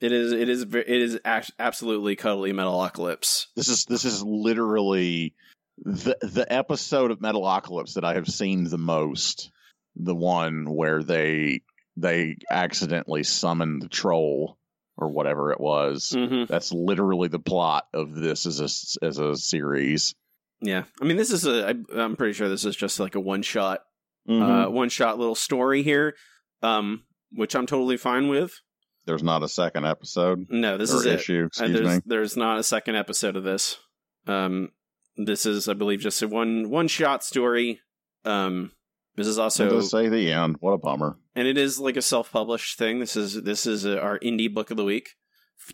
It 0.00 0.12
is 0.12 0.32
it 0.32 0.48
is 0.48 0.62
it 0.62 0.88
is 0.88 1.20
absolutely 1.24 2.16
cuddly 2.16 2.52
metalocalypse. 2.52 3.46
this 3.54 3.68
is 3.68 3.84
this 3.84 4.04
is 4.04 4.22
literally 4.24 5.34
the 5.84 6.16
the 6.22 6.46
episode 6.48 7.10
of 7.10 7.18
Metalocalypse 7.20 7.94
that 7.94 8.04
I 8.04 8.14
have 8.14 8.28
seen 8.28 8.64
the 8.64 8.78
most. 8.78 9.50
The 9.96 10.14
one 10.14 10.66
where 10.72 11.02
they 11.02 11.62
they 11.96 12.36
accidentally 12.50 13.24
summoned 13.24 13.82
the 13.82 13.88
troll 13.88 14.56
or 14.96 15.08
whatever 15.10 15.50
it 15.52 15.60
was. 15.60 16.12
Mm-hmm. 16.14 16.44
That's 16.50 16.72
literally 16.72 17.28
the 17.28 17.38
plot 17.40 17.84
of 17.92 18.14
this 18.14 18.46
as 18.46 18.60
a 18.60 19.04
as 19.06 19.18
a 19.18 19.36
series. 19.36 20.14
Yeah, 20.62 20.84
I 21.00 21.04
mean, 21.06 21.16
this 21.16 21.30
is 21.32 21.46
a. 21.46 21.68
I, 21.70 21.74
I'm 22.02 22.16
pretty 22.16 22.34
sure 22.34 22.48
this 22.48 22.64
is 22.64 22.76
just 22.76 23.00
like 23.00 23.14
a 23.14 23.20
one 23.20 23.42
shot, 23.42 23.80
Mhm. 24.28 24.66
uh, 24.66 24.70
one 24.70 24.90
shot 24.90 25.18
little 25.18 25.34
story 25.34 25.82
here, 25.82 26.14
um, 26.62 27.02
which 27.32 27.54
I'm 27.56 27.66
totally 27.66 27.96
fine 27.96 28.28
with. 28.28 28.52
There's 29.06 29.22
not 29.22 29.42
a 29.42 29.48
second 29.48 29.86
episode 29.86 30.46
No, 30.50 30.76
this 30.76 30.92
is 30.92 31.06
it. 31.06 31.14
issue. 31.14 31.44
Uh, 31.44 31.46
Excuse 31.46 31.72
there's 31.72 31.88
me. 31.96 32.00
there's 32.06 32.36
not 32.36 32.58
a 32.58 32.62
second 32.62 32.94
episode 32.96 33.34
of 33.36 33.42
this. 33.42 33.78
Um, 34.26 34.68
this 35.16 35.46
is, 35.46 35.68
I 35.68 35.74
believe, 35.74 36.00
just 36.00 36.22
a 36.22 36.28
one 36.28 36.70
one 36.70 36.88
shot 36.88 37.22
story. 37.24 37.80
Um, 38.24 38.72
this 39.16 39.26
is 39.26 39.36
So 39.36 39.42
also, 39.42 39.68
to 39.70 39.82
say 39.82 40.08
the 40.08 40.32
end. 40.32 40.56
What 40.60 40.72
a 40.72 40.78
bummer. 40.78 41.16
and 41.34 41.46
it 41.48 41.58
is 41.58 41.78
like 41.78 41.96
a 41.96 42.02
self 42.02 42.30
published 42.32 42.78
thing. 42.78 43.00
This 43.00 43.16
is 43.16 43.42
this 43.42 43.66
is 43.66 43.84
uh 43.86 43.96
our 43.98 44.18
indie 44.20 44.52
book 44.52 44.70
of 44.70 44.76
the 44.76 44.84
week, 44.84 45.10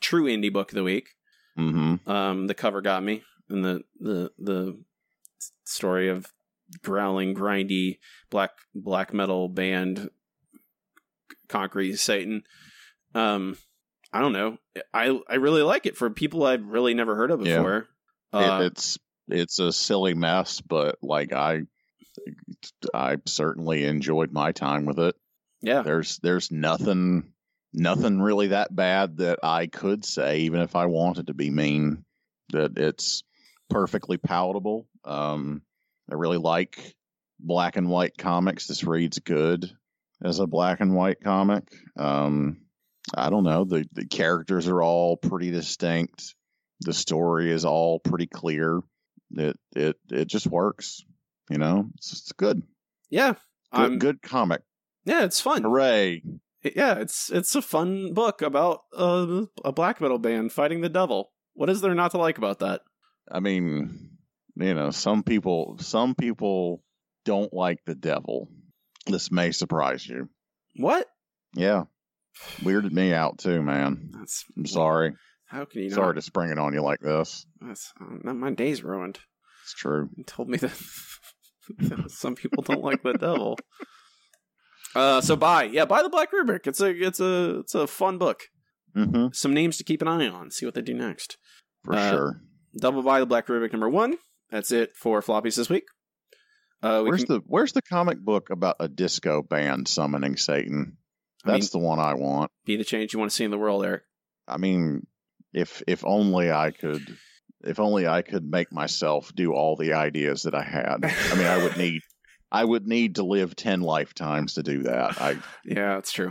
true 0.01 0.25
indie 0.25 0.53
book 0.53 0.71
of 0.73 0.77
the 0.77 0.83
week. 0.85 1.11
hmm 1.57 1.97
Um, 2.07 2.47
the 2.47 2.55
cover 2.55 2.81
got 2.81 3.03
me, 3.03 3.23
and 3.49 3.65
the 3.65 3.85
the 4.01 4.33
the 4.39 4.79
story 5.65 6.09
of 6.09 6.27
growling, 6.83 7.35
grindy 7.35 7.99
black 8.31 8.51
black 8.75 9.13
metal 9.15 9.49
band, 9.49 10.11
Concrete 11.49 11.97
Satan. 11.97 12.43
Um, 13.15 13.57
I 14.13 14.21
don't 14.21 14.33
know. 14.33 14.59
I 14.93 15.19
I 15.29 15.35
really 15.37 15.63
like 15.63 15.87
it 15.87 15.97
for 15.97 16.11
people 16.11 16.45
I've 16.45 16.67
really 16.67 16.95
never 16.95 17.15
heard 17.15 17.31
of 17.31 17.45
Yeah. 17.47 17.57
before. 17.59 17.89
Uh, 18.33 18.61
it, 18.63 18.67
it's 18.73 18.99
it's 19.29 19.59
a 19.59 19.73
silly 19.73 20.15
mess, 20.15 20.61
but 20.61 20.97
like 21.03 21.33
I 21.33 21.63
I 22.95 23.17
certainly 23.27 23.85
enjoyed 23.85 24.33
my 24.33 24.53
time 24.53 24.87
with 24.87 24.99
it. 24.99 25.15
yeah, 25.61 25.83
There's 25.83 26.19
there's 26.23 26.51
nothing 26.51 27.33
nothing 27.73 28.21
really 28.21 28.49
that 28.49 28.75
bad 28.75 29.19
that 29.19 29.41
I 29.43 29.67
could 29.67 30.05
say, 30.05 30.41
even 30.41 30.61
if 30.61 30.77
I 30.77 30.87
wanted 30.87 31.27
to 31.29 31.35
be 31.35 31.51
mean. 31.51 32.05
That 32.51 32.79
it's 32.79 33.25
perfectly 33.69 34.19
palatable. 34.19 34.87
Um, 35.05 35.63
I 36.11 36.15
really 36.15 36.39
like 36.39 36.95
black 37.41 37.77
and 37.77 37.89
white 37.89 38.17
comics. 38.17 38.69
This 38.69 38.85
reads 38.85 39.19
good 39.19 39.69
as 40.23 40.39
a 40.39 40.47
black 40.47 40.81
and 40.81 40.95
white 40.95 41.21
comic. 41.21 41.65
Um, 41.99 42.59
I 43.15 43.31
don't 43.31 43.45
know. 43.45 43.65
The 43.65 43.85
the 43.93 44.07
characters 44.07 44.69
are 44.69 44.81
all 44.83 45.17
pretty 45.17 45.51
distinct. 45.51 46.35
The 46.81 46.95
story 46.95 47.51
is 47.51 47.65
all 47.65 47.99
pretty 47.99 48.27
clear. 48.29 48.81
It 49.33 49.57
it 49.75 49.97
it 50.11 50.29
just 50.29 50.47
works. 50.47 51.03
You 51.51 51.59
know, 51.59 51.89
it's, 51.97 52.13
it's 52.13 52.33
good. 52.33 52.63
yeah. 53.11 53.35
Good, 53.73 53.81
I'm 53.81 53.99
good 53.99 54.23
comic. 54.23 54.63
yeah. 55.05 55.25
It's 55.25 55.41
fun. 55.41 55.63
Hooray! 55.63 56.23
Yeah, 56.63 56.95
it's 56.99 57.31
it's 57.31 57.55
a 57.55 57.63
fun 57.63 58.15
book 58.15 58.43
about 58.43 58.81
a, 58.93 59.45
a 59.65 59.73
black 59.73 60.01
metal 60.01 60.19
band 60.19 60.53
fighting 60.53 60.81
the 60.81 60.89
devil. 60.89 61.31
What 61.55 61.71
is 61.71 61.81
there 61.81 61.95
not 61.95 62.13
to 62.13 62.19
like 62.19 62.39
about 62.39 62.61
that? 62.61 62.81
I 63.31 63.41
mean, 63.41 64.11
you 64.57 64.75
know, 64.75 64.91
some 64.91 65.23
people 65.23 65.77
some 65.81 66.15
people 66.15 66.83
don't 67.25 67.53
like 67.53 67.79
the 67.87 67.95
devil. 67.95 68.49
This 69.07 69.31
may 69.31 69.53
surprise 69.53 70.07
you. 70.07 70.29
What? 70.77 71.07
Yeah. 71.55 71.85
Weirded 72.61 72.93
me 72.93 73.13
out 73.13 73.39
too, 73.39 73.63
man. 73.63 74.11
That's 74.13 74.45
I'm 74.57 74.67
sorry. 74.67 75.15
How 75.47 75.65
can 75.65 75.83
you 75.83 75.89
not? 75.91 75.95
Sorry 75.97 76.15
to 76.15 76.23
spring 76.23 76.51
it 76.51 76.59
on 76.59 76.75
you 76.75 76.83
like 76.83 77.01
this. 77.01 77.47
That's 77.61 77.93
uh, 78.01 78.33
my 78.33 78.51
day's 78.51 78.83
ruined. 78.83 79.19
It's 79.65 79.75
true. 79.75 80.09
You 80.17 80.25
told 80.25 80.49
me 80.49 80.59
that 80.59 80.73
some 82.09 82.35
people 82.35 82.63
don't 82.63 82.83
like 82.85 83.03
the 83.03 83.13
devil. 83.15 83.59
Uh, 84.95 85.21
so 85.21 85.37
buy, 85.37 85.65
yeah, 85.65 85.85
buy 85.85 86.03
the 86.03 86.09
Black 86.09 86.33
Rubric. 86.33 86.67
It's 86.67 86.81
a, 86.81 86.87
it's 86.89 87.21
a, 87.21 87.59
it's 87.59 87.75
a 87.75 87.87
fun 87.87 88.17
book. 88.17 88.45
hmm 88.95 89.27
Some 89.33 89.53
names 89.53 89.77
to 89.77 89.85
keep 89.85 90.01
an 90.01 90.09
eye 90.09 90.27
on. 90.27 90.51
See 90.51 90.65
what 90.65 90.75
they 90.75 90.81
do 90.81 90.95
next. 90.95 91.37
For 91.85 91.93
Uh, 91.95 92.11
sure. 92.11 92.41
Double 92.81 93.03
buy 93.03 93.21
the 93.21 93.27
Black 93.27 93.47
Rubric 93.51 93.73
number 93.73 93.91
one. 93.91 94.17
That's 94.51 94.71
it 94.73 94.93
for 94.97 95.21
floppies 95.21 95.57
this 95.57 95.69
week. 95.69 95.85
Uh, 96.83 97.03
we 97.05 97.11
Where's 97.11 97.25
can, 97.25 97.35
the 97.35 97.41
Where's 97.47 97.73
the 97.75 97.83
comic 97.83 98.19
book 98.21 98.49
about 98.49 98.77
a 98.81 98.89
disco 98.89 99.43
band 99.43 99.87
summoning 99.87 100.39
Satan? 100.39 100.97
I 101.45 101.49
mean- 101.49 101.61
That's 101.61 101.71
the 101.71 101.79
one 101.79 101.99
I 101.99 102.15
want. 102.15 102.51
be 102.65 102.77
the 102.77 102.85
change 102.85 103.13
you 103.13 103.19
want 103.19 103.31
to 103.31 103.37
see 103.37 103.45
in 103.45 103.51
the 103.51 103.59
world, 103.59 103.85
Eric. 103.85 104.03
I 104.49 104.57
mean, 104.57 105.07
if 105.57 105.83
if 105.89 106.05
only 106.05 106.53
I 106.53 106.71
could, 106.71 107.17
if 107.65 107.81
only 107.81 108.07
I 108.07 108.23
could 108.23 108.45
make 108.45 108.71
myself 108.71 109.33
do 109.35 109.53
all 109.53 109.75
the 109.75 109.95
ideas 109.95 110.43
that 110.43 110.55
I 110.55 110.63
had. 110.63 110.99
I 111.05 111.35
mean, 111.35 111.47
I 111.47 111.57
would 111.63 111.77
need, 111.85 112.03
I 112.53 112.63
would 112.65 112.87
need 112.87 113.17
to 113.17 113.25
live 113.25 113.57
ten 113.57 113.81
lifetimes 113.81 114.55
to 114.55 114.63
do 114.63 114.83
that. 114.85 115.21
I 115.21 115.39
Yeah, 115.65 115.95
that's 115.95 116.13
true. 116.13 116.31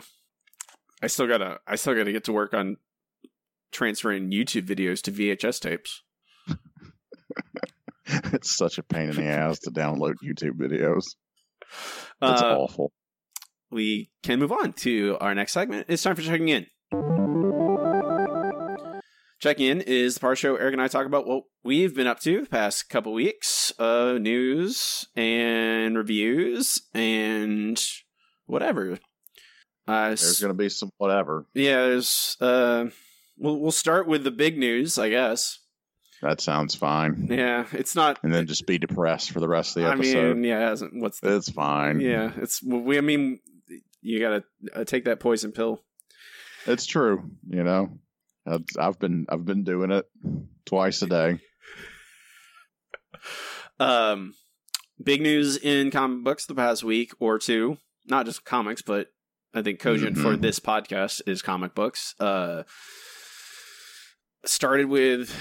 I 1.01 1.07
still 1.07 1.27
gotta, 1.27 1.57
I 1.67 1.75
still 1.75 1.95
gotta 1.95 2.11
get 2.13 2.23
to 2.25 2.33
work 2.33 2.53
on 2.53 2.77
transferring 3.71 4.31
YouTube 4.31 4.65
videos 4.67 5.01
to 5.01 5.11
VHS 5.11 5.59
tapes. 5.59 6.03
it's 8.05 8.55
such 8.55 8.77
a 8.77 8.83
pain 8.83 9.09
in 9.09 9.15
the 9.15 9.25
ass 9.25 9.59
to 9.59 9.71
download 9.71 10.13
YouTube 10.23 10.57
videos. 10.57 11.03
It's 12.21 12.41
Uh, 12.41 12.57
awful. 12.59 12.93
we 13.71 14.11
can 14.23 14.39
move 14.39 14.51
on 14.51 14.73
to 14.73 15.17
our 15.19 15.33
next 15.35 15.51
segment. 15.53 15.87
It's 15.89 16.03
time 16.03 16.15
for 16.15 16.21
checking 16.21 16.49
in. 16.49 17.54
Checking 19.39 19.67
in 19.67 19.81
is 19.81 20.15
the 20.15 20.19
part 20.21 20.37
show 20.37 20.55
Eric 20.55 20.73
and 20.73 20.81
I 20.81 20.87
talk 20.87 21.05
about 21.05 21.27
what 21.27 21.43
we've 21.63 21.93
been 21.93 22.07
up 22.07 22.19
to 22.21 22.41
the 22.41 22.47
past 22.49 22.89
couple 22.89 23.11
weeks, 23.13 23.73
uh, 23.77 24.13
news 24.13 25.07
and 25.15 25.97
reviews 25.97 26.81
and 26.93 27.81
whatever. 28.45 28.97
Uh, 29.87 30.07
There's 30.07 30.39
going 30.39 30.53
to 30.53 30.57
be 30.57 30.69
some 30.69 30.89
whatever. 30.97 31.45
yeah, 31.53 31.75
there's. 31.85 32.37
Uh, 32.41 32.85
we'll 33.37 33.59
we'll 33.59 33.71
start 33.71 34.07
with 34.07 34.23
the 34.23 34.31
big 34.31 34.57
news, 34.57 34.97
I 34.97 35.09
guess. 35.09 35.59
That 36.21 36.41
sounds 36.41 36.73
fine. 36.73 37.27
Yeah, 37.29 37.65
it's 37.73 37.93
not. 37.95 38.17
And 38.23 38.33
then 38.33 38.47
just 38.47 38.65
be 38.65 38.79
depressed 38.79 39.29
for 39.31 39.41
the 39.41 39.47
rest 39.49 39.75
of 39.77 39.83
the 39.83 39.89
episode. 39.89 40.31
I 40.31 40.33
mean, 40.33 40.43
yeah, 40.43 40.65
it 40.65 40.69
hasn't- 40.69 40.95
what's 40.95 41.19
the 41.19 41.35
it's 41.35 41.51
fine. 41.51 41.99
Yeah, 41.99 42.31
it's 42.37 42.63
we. 42.63 42.97
I 42.97 43.01
mean, 43.01 43.41
you 44.01 44.19
gotta 44.19 44.43
uh, 44.73 44.85
take 44.85 45.05
that 45.05 45.19
poison 45.19 45.51
pill. 45.51 45.83
It's 46.65 46.87
true. 46.87 47.29
You 47.47 47.63
know, 47.63 47.99
I've, 48.45 48.63
I've 48.79 48.99
been 48.99 49.25
I've 49.29 49.45
been 49.45 49.63
doing 49.63 49.91
it 49.91 50.05
twice 50.65 51.01
a 51.01 51.07
day. 51.07 51.39
Um, 53.79 54.33
big 55.01 55.21
news 55.21 55.57
in 55.57 55.91
comic 55.91 56.23
books 56.23 56.45
the 56.45 56.55
past 56.55 56.83
week 56.83 57.11
or 57.19 57.39
two. 57.39 57.77
Not 58.05 58.25
just 58.25 58.45
comics, 58.45 58.81
but 58.81 59.07
I 59.53 59.61
think 59.61 59.79
cogent 59.79 60.17
for 60.17 60.35
Mhm. 60.35 60.41
this 60.41 60.59
podcast 60.59 61.21
is 61.27 61.41
comic 61.41 61.73
books. 61.75 62.13
Uh, 62.19 62.63
started 64.45 64.87
with 64.87 65.33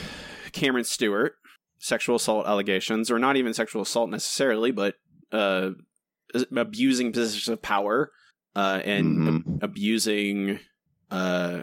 Cameron 0.52 0.84
Stewart 0.84 1.34
sexual 1.78 2.16
assault 2.16 2.46
allegations, 2.46 3.10
or 3.10 3.18
not 3.18 3.36
even 3.36 3.52
sexual 3.52 3.82
assault 3.82 4.08
necessarily, 4.08 4.70
but 4.70 4.94
uh, 5.32 5.70
abusing 6.56 7.12
positions 7.12 7.48
of 7.48 7.60
power 7.60 8.10
uh, 8.56 8.80
and 8.84 9.18
Mhm. 9.44 9.62
abusing 9.62 10.60
uh, 11.10 11.62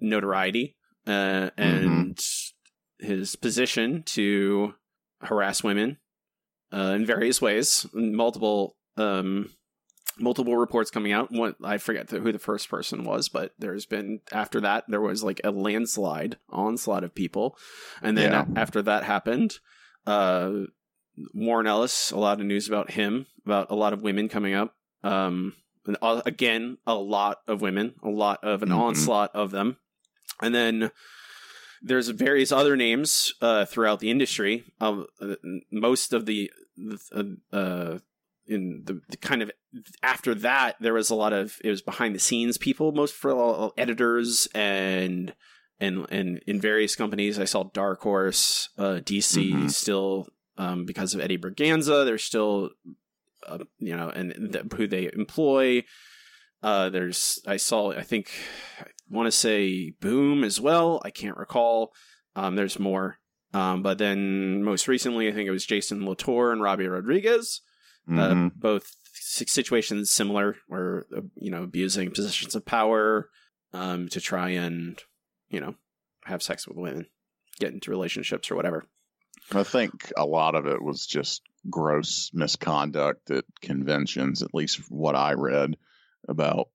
notoriety 0.00 0.76
uh, 1.06 1.50
and 1.56 2.18
his 2.98 3.36
position 3.36 4.02
to 4.04 4.74
harass 5.20 5.62
women 5.62 5.98
uh, 6.72 6.92
in 6.96 7.06
various 7.06 7.40
ways, 7.42 7.86
multiple 7.92 8.76
um, 8.96 9.50
multiple 10.18 10.56
reports 10.56 10.90
coming 10.90 11.12
out. 11.12 11.32
One, 11.32 11.56
I 11.62 11.78
forget 11.78 12.08
who 12.10 12.30
the 12.32 12.38
first 12.38 12.68
person 12.68 13.02
was, 13.04 13.28
but 13.28 13.52
there's 13.58 13.84
been 13.86 14.20
after 14.32 14.60
that 14.60 14.84
there 14.88 15.00
was 15.00 15.24
like 15.24 15.40
a 15.42 15.50
landslide 15.50 16.38
onslaught 16.50 17.02
of 17.04 17.14
people, 17.14 17.56
and 18.02 18.16
then 18.16 18.32
Yeah. 18.32 18.44
after 18.56 18.80
that 18.82 19.02
happened, 19.04 19.58
uh, 20.06 20.52
Warren 21.32 21.66
Ellis, 21.66 22.10
a 22.10 22.18
lot 22.18 22.40
of 22.40 22.46
news 22.46 22.68
about 22.68 22.92
him, 22.92 23.26
about 23.44 23.70
a 23.70 23.74
lot 23.74 23.92
of 23.92 24.02
women 24.02 24.28
coming 24.28 24.54
up. 24.54 24.74
Um, 25.02 25.54
again, 26.02 26.78
a 26.86 26.94
lot 26.94 27.38
of 27.46 27.60
women, 27.60 27.94
a 28.02 28.08
lot 28.10 28.42
of 28.42 28.62
an 28.62 28.70
Mhm. 28.70 28.78
onslaught 28.78 29.30
of 29.34 29.50
them, 29.50 29.76
and 30.40 30.54
then 30.54 30.90
there's 31.82 32.08
various 32.08 32.50
other 32.50 32.76
names 32.76 33.34
uh, 33.42 33.64
throughout 33.66 34.00
the 34.00 34.10
industry. 34.10 34.64
Um, 34.80 35.06
uh, 35.20 35.36
most 35.70 36.12
of 36.12 36.24
the 36.26 36.50
uh, 37.14 37.22
uh, 37.52 37.98
in 38.46 38.82
the, 38.84 39.00
the 39.08 39.16
kind 39.16 39.42
of 39.42 39.50
after 40.02 40.34
that, 40.34 40.76
there 40.80 40.94
was 40.94 41.10
a 41.10 41.14
lot 41.14 41.32
of 41.32 41.58
it 41.64 41.70
was 41.70 41.82
behind 41.82 42.14
the 42.14 42.18
scenes 42.20 42.58
people, 42.58 42.92
most 42.92 43.14
for 43.14 43.32
all, 43.32 43.72
editors 43.76 44.48
and 44.54 45.34
and 45.80 46.06
and 46.10 46.38
in 46.46 46.60
various 46.60 46.96
companies. 46.96 47.38
I 47.38 47.44
saw 47.44 47.64
Dark 47.64 48.00
Horse, 48.02 48.70
uh, 48.78 49.00
DC 49.04 49.52
Mhm. 49.52 49.70
still 49.70 50.28
um, 50.56 50.84
because 50.86 51.14
of 51.14 51.20
Eddie 51.20 51.38
Berganza. 51.38 52.04
They're 52.04 52.16
still 52.18 52.70
uh, 53.46 53.58
you 53.78 53.96
know, 53.96 54.08
and 54.08 54.52
th- 54.52 54.64
who 54.76 54.86
they 54.86 55.10
employ. 55.12 55.84
Uh, 56.62 56.88
there's 56.90 57.40
I 57.46 57.56
saw 57.58 57.92
I 57.92 58.02
think 58.02 58.30
I 58.80 58.84
want 59.10 59.26
to 59.26 59.32
say 59.32 59.90
Boom 60.00 60.44
as 60.44 60.60
well. 60.60 61.00
I 61.04 61.10
can't 61.10 61.36
recall. 61.36 61.92
Um, 62.36 62.56
there's 62.56 62.78
more. 62.78 63.18
Um, 63.52 63.82
but 63.82 63.98
then 63.98 64.62
most 64.64 64.88
recently, 64.88 65.28
I 65.28 65.32
think 65.32 65.46
it 65.46 65.52
was 65.52 65.66
Jason 65.66 66.04
Latour 66.04 66.50
and 66.52 66.60
Robbi 66.60 66.90
Rodriguez 66.90 67.60
uh, 68.08 68.12
Mhm. 68.12 68.52
both 68.56 68.90
situations 69.12 70.10
similar 70.10 70.56
where 70.66 71.06
uh, 71.16 71.20
you 71.36 71.50
know 71.50 71.62
abusing 71.62 72.10
positions 72.10 72.54
of 72.54 72.64
power 72.66 73.30
um, 73.72 74.08
to 74.08 74.20
try 74.20 74.50
and 74.50 75.00
you 75.48 75.60
know 75.60 75.74
have 76.24 76.42
sex 76.42 76.66
with 76.66 76.76
women 76.76 77.06
get 77.60 77.72
into 77.72 77.90
relationships 77.90 78.50
or 78.50 78.56
whatever 78.56 78.86
I 79.52 79.62
think 79.62 80.12
a 80.16 80.24
lot 80.24 80.54
of 80.54 80.66
it 80.66 80.82
was 80.82 81.06
just 81.06 81.42
gross 81.68 82.30
misconduct 82.32 83.30
at 83.30 83.44
conventions, 83.60 84.42
at 84.42 84.54
least 84.54 84.80
what 84.90 85.14
I 85.14 85.34
read 85.34 85.76
about 86.28 86.68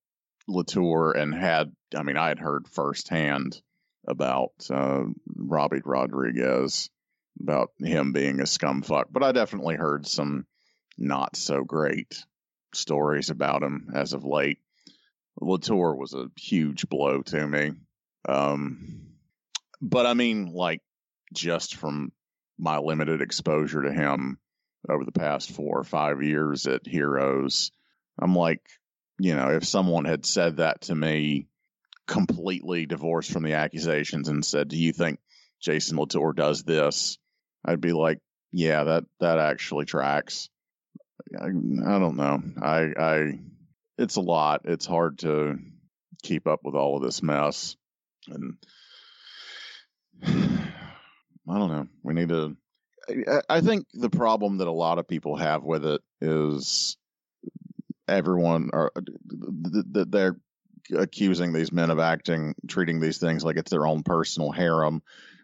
Latour 0.47 1.11
and 1.11 1.33
had, 1.33 1.71
I 1.95 2.03
mean, 2.03 2.17
I 2.17 2.29
had 2.29 2.39
heard 2.39 2.67
firsthand 2.67 3.61
about 4.07 4.51
uh, 4.69 5.03
Robbi 5.37 5.81
Rodriguez, 5.83 6.89
about 7.39 7.71
him 7.79 8.11
being 8.11 8.39
a 8.39 8.43
scumfuck, 8.43 9.05
but 9.11 9.23
I 9.23 9.31
definitely 9.31 9.75
heard 9.75 10.05
some 10.05 10.45
not 10.97 11.35
so 11.35 11.63
great 11.63 12.23
stories 12.73 13.29
about 13.29 13.63
him 13.63 13.91
as 13.93 14.13
of 14.13 14.25
late. 14.25 14.59
Latour 15.39 15.95
was 15.95 16.13
a 16.13 16.29
huge 16.37 16.89
blow 16.89 17.21
to 17.21 17.47
me. 17.47 17.71
Um, 18.27 19.07
but 19.81 20.05
I 20.05 20.13
mean, 20.13 20.47
like, 20.47 20.81
just 21.33 21.75
from 21.75 22.11
my 22.59 22.77
limited 22.77 23.21
exposure 23.21 23.83
to 23.83 23.91
him 23.91 24.37
over 24.87 25.03
the 25.03 25.11
past 25.11 25.51
four 25.51 25.79
or 25.79 25.83
five 25.83 26.21
years 26.21 26.67
at 26.67 26.85
Heroes, 26.85 27.71
I'm 28.21 28.35
like, 28.35 28.61
you 29.19 29.35
know, 29.35 29.49
if 29.49 29.65
someone 29.65 30.05
had 30.05 30.25
said 30.25 30.57
that 30.57 30.81
to 30.81 30.95
me 30.95 31.47
completely 32.07 32.85
divorced 32.85 33.31
from 33.31 33.43
the 33.43 33.53
accusations 33.53 34.29
and 34.29 34.43
said, 34.43 34.67
Do 34.67 34.77
you 34.77 34.93
think 34.93 35.19
Jason 35.61 35.97
Latour 35.97 36.33
does 36.33 36.63
this? 36.63 37.17
I'd 37.65 37.81
be 37.81 37.93
like, 37.93 38.19
Yeah, 38.51 38.83
that 38.85 39.05
that 39.19 39.39
actually 39.39 39.85
tracks. 39.85 40.49
I, 41.39 41.45
I 41.45 41.99
don't 41.99 42.15
know. 42.15 42.41
I 42.61 42.91
I 42.97 43.39
it's 43.97 44.15
a 44.15 44.21
lot. 44.21 44.61
It's 44.63 44.85
hard 44.85 45.19
to 45.19 45.59
keep 46.23 46.47
up 46.47 46.61
with 46.63 46.75
all 46.75 46.97
of 46.97 47.03
this 47.03 47.21
mess. 47.21 47.75
And 48.27 48.57
I 51.49 51.57
don't 51.57 51.69
know. 51.71 51.87
We 52.03 52.13
need 52.13 52.29
to. 52.29 52.55
I- 53.49 53.61
think 53.61 53.87
the 53.93 54.09
problem 54.09 54.57
that 54.57 54.67
a 54.67 54.71
lot 54.71 54.99
of 54.99 55.07
people 55.07 55.35
have 55.35 55.63
with 55.63 55.83
it 55.83 56.01
is 56.21 56.95
everyone 58.07 58.69
are 58.73 58.91
that 58.95 60.11
they're 60.11 60.37
accusing 60.95 61.53
these 61.53 61.71
men 61.71 61.89
of 61.89 61.99
acting, 61.99 62.53
treating 62.67 62.99
these 62.99 63.17
things 63.17 63.43
like 63.43 63.57
it's 63.57 63.71
their 63.71 63.87
own 63.87 64.03
personal 64.03 64.51
harem. 64.51 65.01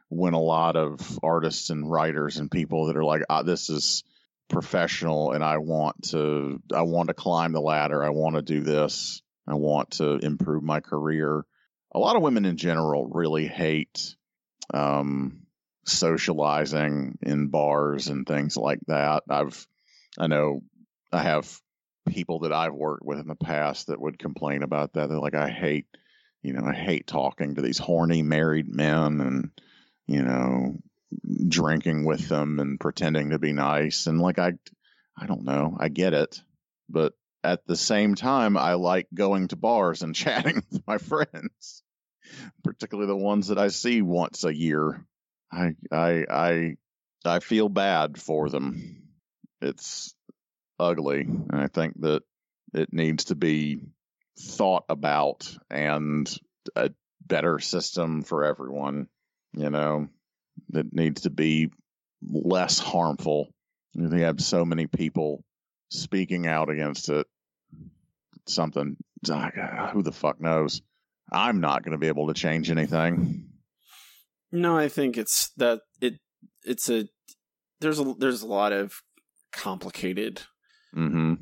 When 0.09 0.33
a 0.33 0.39
lot 0.39 0.75
of 0.75 1.19
artists 1.23 1.71
and 1.71 1.89
writers 1.89 2.37
and 2.37 2.51
people 2.51 2.87
that 2.87 2.97
are 2.97 3.03
like, 3.03 3.23
ah, 3.29 3.41
"This 3.41 3.69
is 3.69 4.03
professional, 4.47 5.31
and 5.31 5.43
I 5.43 5.57
want 5.57 6.09
to, 6.09 6.61
I 6.71 6.83
want 6.83 7.07
to 7.07 7.15
climb 7.15 7.51
the 7.51 7.61
ladder. 7.61 8.03
I 8.03 8.09
want 8.11 8.35
to 8.35 8.43
do 8.43 8.61
this. 8.61 9.23
I 9.47 9.55
want 9.55 9.91
to 9.91 10.17
improve 10.17 10.61
my 10.61 10.81
career." 10.81 11.45
A 11.93 11.99
lot 11.99 12.15
of 12.15 12.21
women 12.21 12.45
in 12.45 12.57
general 12.57 13.07
really 13.07 13.47
hate 13.47 14.15
um, 14.73 15.44
socializing 15.85 17.17
in 17.21 17.47
bars 17.47 18.07
and 18.07 18.25
things 18.25 18.57
like 18.57 18.79
that. 18.87 19.23
I've, 19.29 19.65
I 20.17 20.27
know, 20.27 20.61
I 21.11 21.21
have 21.21 21.59
people 22.07 22.39
that 22.39 22.53
I've 22.53 22.73
worked 22.73 23.05
with 23.05 23.19
in 23.19 23.27
the 23.27 23.35
past 23.35 23.87
that 23.87 23.99
would 23.99 24.19
complain 24.19 24.63
about 24.63 24.93
that. 24.93 25.09
They're 25.09 25.19
like, 25.19 25.35
I 25.35 25.49
hate, 25.49 25.87
you 26.41 26.53
know, 26.53 26.65
I 26.65 26.73
hate 26.73 27.07
talking 27.07 27.55
to 27.55 27.61
these 27.61 27.77
horny 27.77 28.21
married 28.21 28.67
men 28.67 29.21
and, 29.21 29.51
you 30.07 30.23
know, 30.23 30.77
drinking 31.47 32.05
with 32.05 32.27
them 32.27 32.59
and 32.59 32.79
pretending 32.79 33.31
to 33.31 33.39
be 33.39 33.53
nice. 33.53 34.07
And 34.07 34.19
like, 34.19 34.39
I, 34.39 34.53
I 35.17 35.25
don't 35.27 35.43
know, 35.43 35.77
I 35.79 35.89
get 35.89 36.13
it, 36.13 36.41
but 36.89 37.13
at 37.43 37.65
the 37.67 37.75
same 37.75 38.15
time, 38.15 38.57
I 38.57 38.73
like 38.73 39.07
going 39.13 39.49
to 39.49 39.55
bars 39.55 40.01
and 40.01 40.15
chatting 40.15 40.63
with 40.71 40.85
my 40.87 40.97
friends, 40.97 41.83
particularly 42.63 43.07
the 43.07 43.15
ones 43.15 43.47
that 43.47 43.59
I 43.59 43.67
see 43.69 44.01
once 44.01 44.43
a 44.43 44.55
year. 44.55 45.05
I, 45.51 45.75
I, 45.91 46.25
I, 46.29 46.75
I 47.25 47.39
feel 47.39 47.69
bad 47.69 48.19
for 48.19 48.49
them. 48.49 49.03
It's 49.61 50.13
ugly, 50.79 51.21
and 51.21 51.55
I 51.55 51.67
think 51.67 51.99
that 52.01 52.23
it 52.73 52.91
needs 52.91 53.25
to 53.25 53.35
be 53.35 53.79
thought 54.37 54.83
about 54.89 55.55
and 55.69 56.29
a 56.75 56.91
better 57.25 57.59
system 57.59 58.21
for 58.21 58.43
everyone. 58.43 59.07
You 59.53 59.69
know, 59.69 60.09
that 60.69 60.93
needs 60.93 61.21
to 61.21 61.29
be 61.29 61.69
less 62.21 62.79
harmful. 62.79 63.53
They 63.93 64.21
have 64.21 64.41
so 64.41 64.65
many 64.65 64.87
people 64.87 65.43
speaking 65.89 66.47
out 66.47 66.69
against 66.69 67.09
it. 67.09 67.27
Something, 68.47 68.97
ah, 69.31 69.89
who 69.93 70.03
the 70.03 70.11
fuck 70.11 70.39
knows? 70.39 70.81
I'm 71.31 71.61
not 71.61 71.83
going 71.83 71.93
to 71.93 71.97
be 71.97 72.09
able 72.09 72.27
to 72.27 72.33
change 72.33 72.69
anything. 72.69 73.49
No 74.55 74.77
i 74.77 74.87
think 74.87 75.17
it's 75.17 75.49
that 75.57 75.81
it 76.01 76.15
it's 76.63 76.89
a 76.89 77.07
there's 77.81 77.99
a 77.99 78.13
there's 78.17 78.41
a 78.41 78.47
lot 78.47 78.71
of 78.71 79.01
complicated 79.51 80.41
hmm 80.93 81.33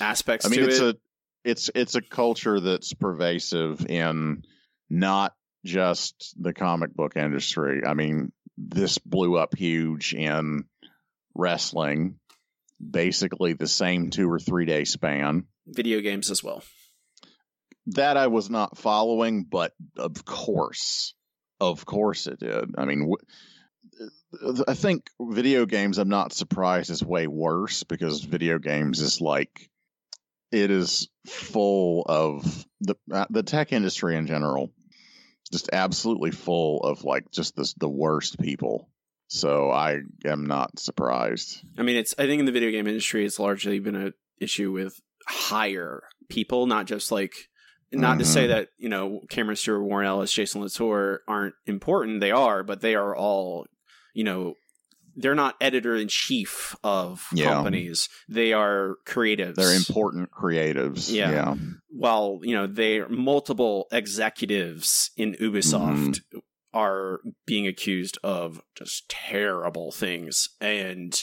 aspects 0.00 0.46
I 0.46 0.48
mean, 0.48 0.64
it's 0.64 0.78
it 0.80 0.96
a 0.96 0.98
it's 1.44 1.70
it's 1.74 1.94
a 1.94 2.02
culture 2.02 2.60
that's 2.60 2.94
pervasive 2.94 3.84
in 3.88 4.42
not 4.88 5.34
just 5.64 6.34
the 6.40 6.52
comic 6.52 6.94
book 6.94 7.16
industry. 7.16 7.82
I 7.86 7.94
mean, 7.94 8.32
this 8.56 8.98
blew 8.98 9.36
up 9.36 9.56
huge 9.56 10.14
in 10.14 10.64
wrestling, 11.34 12.18
basically 12.80 13.52
the 13.54 13.68
same 13.68 14.10
two 14.10 14.30
or 14.30 14.38
three 14.38 14.64
day 14.66 14.84
span. 14.84 15.44
video 15.66 16.00
games 16.00 16.30
as 16.30 16.42
well 16.42 16.62
That 17.88 18.16
I 18.16 18.28
was 18.28 18.48
not 18.50 18.78
following, 18.78 19.44
but 19.44 19.72
of 19.96 20.24
course, 20.24 21.14
of 21.70 21.86
course 21.86 22.26
it 22.26 22.40
did. 22.40 22.74
I 22.76 22.84
mean, 22.84 23.10
wh- 23.10 24.62
I 24.66 24.74
think 24.74 25.08
video 25.20 25.66
games. 25.66 25.98
I'm 25.98 26.08
not 26.08 26.32
surprised 26.32 26.90
is 26.90 27.04
way 27.04 27.26
worse 27.26 27.82
because 27.84 28.22
video 28.24 28.58
games 28.58 29.00
is 29.00 29.20
like 29.20 29.70
it 30.50 30.70
is 30.70 31.08
full 31.26 32.04
of 32.06 32.66
the 32.80 32.96
uh, 33.10 33.26
the 33.30 33.42
tech 33.42 33.72
industry 33.72 34.16
in 34.16 34.26
general, 34.26 34.72
just 35.50 35.70
absolutely 35.72 36.30
full 36.30 36.80
of 36.80 37.04
like 37.04 37.30
just 37.30 37.56
this 37.56 37.74
the 37.74 37.88
worst 37.88 38.40
people. 38.40 38.88
So 39.28 39.70
I 39.70 40.00
am 40.26 40.46
not 40.46 40.78
surprised. 40.78 41.64
I 41.78 41.82
mean, 41.82 41.96
it's. 41.96 42.14
I 42.18 42.26
think 42.26 42.40
in 42.40 42.46
the 42.46 42.52
video 42.52 42.70
game 42.70 42.86
industry, 42.86 43.24
it's 43.24 43.38
largely 43.38 43.78
been 43.78 43.96
a 43.96 44.12
issue 44.40 44.72
with 44.72 45.00
higher 45.28 46.02
people, 46.28 46.66
not 46.66 46.86
just 46.86 47.12
like. 47.12 47.48
Not 47.92 48.18
to 48.18 48.24
Mhm. 48.24 48.28
say 48.28 48.46
that 48.48 48.68
you 48.78 48.88
know 48.88 49.20
Cameron 49.30 49.56
Stewart, 49.56 49.82
Warren 49.82 50.06
Ellis, 50.06 50.32
Jason 50.32 50.60
Latour 50.62 51.20
aren't 51.28 51.54
important. 51.66 52.20
They 52.20 52.30
are, 52.30 52.62
but 52.62 52.80
they 52.80 52.94
are 52.94 53.14
all, 53.14 53.66
you 54.14 54.24
know, 54.24 54.54
they're 55.14 55.34
not 55.34 55.56
editor 55.60 55.94
in 55.94 56.08
chief 56.08 56.74
of 56.82 57.26
Yeah. 57.34 57.46
companies. 57.52 58.08
They 58.28 58.52
are 58.54 58.96
creatives. 59.06 59.56
They're 59.56 59.76
important 59.76 60.30
creatives. 60.30 61.12
Yeah. 61.12 61.30
yeah. 61.30 61.54
While 61.90 62.40
you 62.42 62.54
know 62.54 62.66
they 62.66 63.00
multiple 63.08 63.88
executives 63.92 65.10
in 65.16 65.34
Ubisoft 65.34 66.20
are 66.74 67.20
being 67.46 67.66
accused 67.66 68.16
of 68.22 68.62
just 68.74 69.06
terrible 69.10 69.92
things, 69.92 70.48
and 70.60 71.22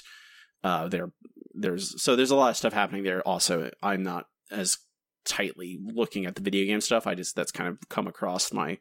uh, 0.63 0.87
there 0.87 1.11
there's 1.55 2.01
so 2.01 2.15
there's 2.15 2.29
a 2.31 2.35
lot 2.35 2.49
of 2.51 2.57
stuff 2.57 2.73
happening 2.73 3.03
there. 3.03 3.21
Also, 3.27 3.71
I'm 3.81 4.03
not 4.03 4.27
as 4.51 4.77
tightly 5.25 5.79
looking 5.83 6.25
at 6.25 6.35
the 6.35 6.41
video 6.41 6.65
game 6.65 6.81
stuff. 6.81 7.05
I 7.07 7.15
just 7.15 7.35
that's 7.35 7.51
kind 7.51 7.69
of 7.69 7.77
come 7.89 8.07
across 8.07 8.51
my 8.53 8.77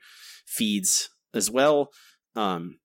feeds 0.46 1.10
as 1.34 1.50
well. 1.50 1.90
Um, 2.36 2.78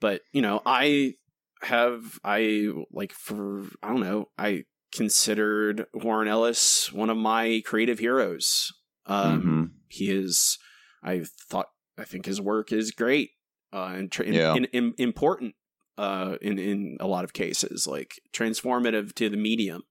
but 0.00 0.22
you 0.32 0.42
know, 0.42 0.62
I 0.64 1.14
have 1.62 2.18
I 2.24 2.68
like 2.92 3.12
for 3.12 3.64
I 3.82 3.88
don't 3.88 4.00
know 4.00 4.26
I 4.38 4.64
considered 4.94 5.86
Warren 5.94 6.28
Ellis 6.28 6.92
one 6.92 7.10
of 7.10 7.16
my 7.16 7.62
creative 7.64 7.98
heroes. 7.98 8.72
Um, 9.06 9.42
Mhm. 9.42 9.70
He 9.88 10.10
is 10.10 10.58
I 11.02 11.24
thought 11.50 11.68
I 11.96 12.04
think 12.04 12.26
his 12.26 12.40
work 12.40 12.72
is 12.72 12.90
great 12.92 13.30
uh, 13.72 13.92
and, 13.96 14.10
tra- 14.12 14.26
Yeah. 14.26 14.54
in, 14.54 14.64
in, 14.66 14.94
important 14.98 15.54
uh, 15.96 16.36
in 16.40 16.58
in 16.58 16.96
a 17.00 17.06
lot 17.08 17.24
of 17.24 17.32
cases, 17.32 17.86
like 17.86 18.20
transformative 18.32 19.14
to 19.16 19.28
the 19.28 19.36
medium. 19.36 19.82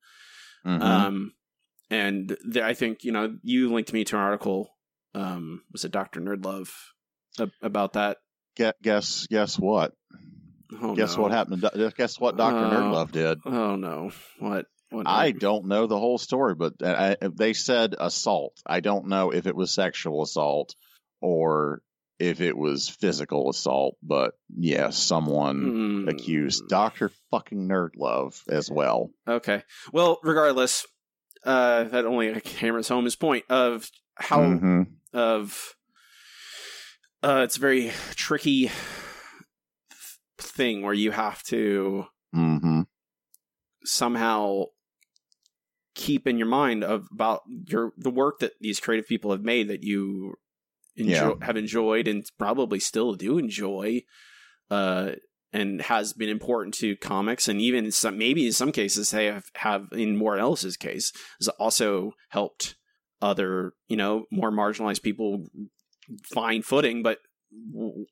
Mhm. 0.65 0.81
Um, 0.81 1.33
and 1.89 2.35
there, 2.45 2.65
I 2.65 2.73
think 2.73 3.03
you 3.03 3.11
know 3.11 3.35
you 3.43 3.71
linked 3.73 3.93
me 3.93 4.03
to 4.05 4.15
an 4.15 4.21
article. 4.21 4.69
Um, 5.15 5.63
was 5.71 5.85
it 5.85 5.91
Doctor 5.91 6.19
Nerdlove 6.21 6.69
ab- 7.39 7.51
about 7.61 7.93
that? 7.93 8.17
Gue- 8.57 8.73
guess 8.83 9.27
guess 9.27 9.57
what? 9.57 9.93
Oh, 10.81 10.95
guess 10.95 11.15
no. 11.15 11.23
what 11.23 11.31
happened? 11.31 11.65
Guess 11.97 12.19
what 12.19 12.37
Doctor 12.37 12.59
Uh, 12.65 12.71
Nerdlove 12.71 13.11
did? 13.11 13.39
Oh 13.45 13.75
no! 13.75 14.11
What? 14.39 14.65
what 14.89 15.07
I 15.07 15.31
don't 15.31 15.65
know 15.67 15.87
the 15.87 15.99
whole 15.99 16.17
story, 16.17 16.55
but 16.55 16.73
uh, 16.83 17.15
I, 17.21 17.27
they 17.27 17.53
said 17.53 17.95
assault. 17.99 18.53
I 18.65 18.79
don't 18.79 19.07
know 19.07 19.31
if 19.31 19.47
it 19.47 19.55
was 19.55 19.73
sexual 19.73 20.23
assault 20.23 20.75
or 21.21 21.81
if 22.19 22.41
it 22.41 22.57
was 22.57 22.89
physical 22.89 23.49
assault, 23.49 23.95
but 24.01 24.33
yes, 24.55 24.97
someone 24.97 26.03
Hmm. 26.03 26.07
accused 26.09 26.63
Doctor 26.67 27.11
fucking 27.31 27.67
Nerdlove 27.67 28.41
as 28.49 28.71
well. 28.71 29.11
Okay. 29.27 29.61
Well, 29.93 30.19
regardless, 30.23 30.85
uh, 31.47 31.85
that 31.85 32.05
only 32.05 32.39
hammers 32.59 32.89
home 32.89 33.05
his 33.05 33.15
point 33.15 33.45
of 33.49 33.89
how 34.15 34.41
Mhm. 34.41 34.87
of 35.13 35.73
uh, 37.23 37.41
it's 37.45 37.57
a 37.57 37.59
very 37.61 37.91
tricky 38.11 38.69
thing 40.37 40.81
where 40.83 40.93
you 40.93 41.11
have 41.11 41.41
to 41.43 42.05
mm-hmm. 42.35 42.81
somehow 43.83 44.65
keep 45.95 46.27
in 46.27 46.37
your 46.37 46.47
mind 46.47 46.83
of 46.83 47.07
about 47.11 47.41
your 47.47 47.93
the 47.97 48.11
work 48.11 48.39
that 48.39 48.51
these 48.59 48.79
creative 48.79 49.07
people 49.07 49.31
have 49.31 49.41
made 49.41 49.67
that 49.69 49.81
you 49.83 50.35
enjoy, 50.95 51.33
have 51.41 51.57
enjoyed 51.57 52.07
and 52.07 52.25
probably 52.37 52.79
still 52.79 53.13
do 53.15 53.37
enjoy 53.37 54.03
uh 54.69 55.11
and 55.53 55.81
has 55.81 56.13
been 56.13 56.29
important 56.29 56.73
to 56.75 56.95
comics 56.97 57.47
and 57.47 57.61
even 57.61 57.91
some 57.91 58.17
maybe 58.17 58.45
in 58.45 58.51
some 58.51 58.71
cases 58.71 59.11
they 59.11 59.25
have, 59.25 59.45
have 59.55 59.87
in 59.93 60.19
Warren 60.19 60.39
Ellis's 60.39 60.77
case 60.77 61.13
has 61.39 61.47
also 61.47 62.13
helped 62.29 62.75
other 63.21 63.73
you 63.87 63.97
know 63.97 64.25
more 64.31 64.51
marginalized 64.51 65.01
people 65.01 65.45
find 66.33 66.65
footing 66.65 67.01
but 67.01 67.19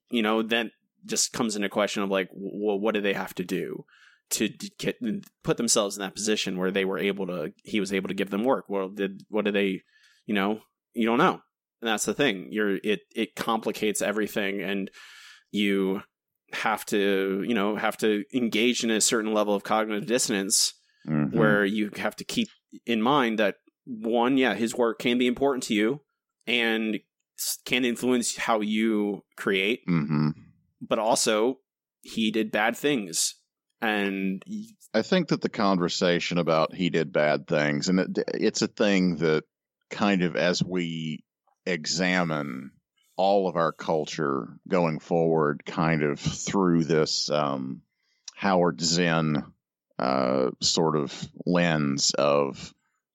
you 0.09 0.21
know 0.21 0.41
then 0.41 0.71
just 1.05 1.33
comes 1.33 1.55
into 1.55 1.69
question 1.69 2.01
of 2.01 2.09
like 2.09 2.29
well 2.33 2.79
what 2.79 2.95
do 2.95 3.01
they 3.01 3.13
have 3.13 3.35
to 3.35 3.43
do 3.43 3.85
to 4.29 4.49
get 4.79 4.97
put 5.43 5.57
themselves 5.57 5.95
in 5.95 6.01
that 6.01 6.15
position 6.15 6.57
where 6.57 6.71
they 6.71 6.85
were 6.85 6.97
able 6.97 7.27
to 7.27 7.51
he 7.63 7.79
was 7.79 7.93
able 7.93 8.07
to 8.07 8.13
give 8.13 8.29
them 8.29 8.43
work? 8.43 8.65
Well 8.67 8.89
did 8.89 9.23
what 9.29 9.45
did 9.45 9.53
they 9.53 9.81
you 10.25 10.33
know 10.33 10.61
you 10.93 11.05
don't 11.05 11.17
know. 11.17 11.41
And 11.81 11.89
that's 11.89 12.05
the 12.05 12.13
thing. 12.13 12.47
You're 12.51 12.77
it 12.77 13.01
it 13.15 13.35
complicates 13.35 14.01
everything 14.01 14.61
and 14.61 14.89
you 15.51 16.01
have 16.53 16.85
to 16.85 17.43
you 17.47 17.53
know 17.53 17.75
have 17.75 17.97
to 17.97 18.23
engage 18.33 18.83
in 18.83 18.91
a 18.91 19.01
certain 19.01 19.33
level 19.33 19.55
of 19.55 19.63
cognitive 19.63 20.05
dissonance 20.07 20.73
Mhm. 21.07 21.33
where 21.33 21.63
you 21.65 21.91
have 21.97 22.15
to 22.15 22.23
keep 22.23 22.47
in 22.85 23.01
mind 23.01 23.39
that 23.39 23.55
one 23.85 24.37
yeah 24.37 24.53
his 24.55 24.73
work 24.75 24.99
can 24.99 25.17
be 25.17 25.27
important 25.27 25.63
to 25.65 25.73
you 25.73 26.01
and 26.47 26.99
can 27.65 27.83
influence 27.85 28.35
how 28.37 28.61
you 28.61 29.23
create 29.37 29.81
Mhm. 29.87 30.33
but 30.81 30.99
also 30.99 31.59
he 32.01 32.31
did 32.31 32.51
bad 32.51 32.77
things 32.77 33.35
and 33.81 34.43
i 34.93 35.01
think 35.01 35.27
that 35.27 35.41
the 35.41 35.49
conversation 35.49 36.37
about 36.37 36.73
he 36.73 36.89
did 36.89 37.11
bad 37.11 37.47
things, 37.47 37.89
and 37.89 37.99
it, 37.99 38.19
it's 38.33 38.61
a 38.61 38.67
thing 38.67 39.17
that 39.17 39.43
kind 39.89 40.21
of 40.23 40.35
as 40.35 40.63
we 40.63 41.23
examine 41.65 42.71
all 43.17 43.47
of 43.47 43.55
our 43.55 43.71
culture 43.71 44.49
going 44.67 44.99
forward, 44.99 45.63
kind 45.65 46.03
of 46.03 46.19
through 46.19 46.83
this 46.83 47.29
um, 47.29 47.81
Howard 48.35 48.81
Zinn 48.81 49.43
uh, 49.97 50.51
sort 50.61 50.95
of 50.95 51.13
lens 51.45 52.11
of 52.11 52.73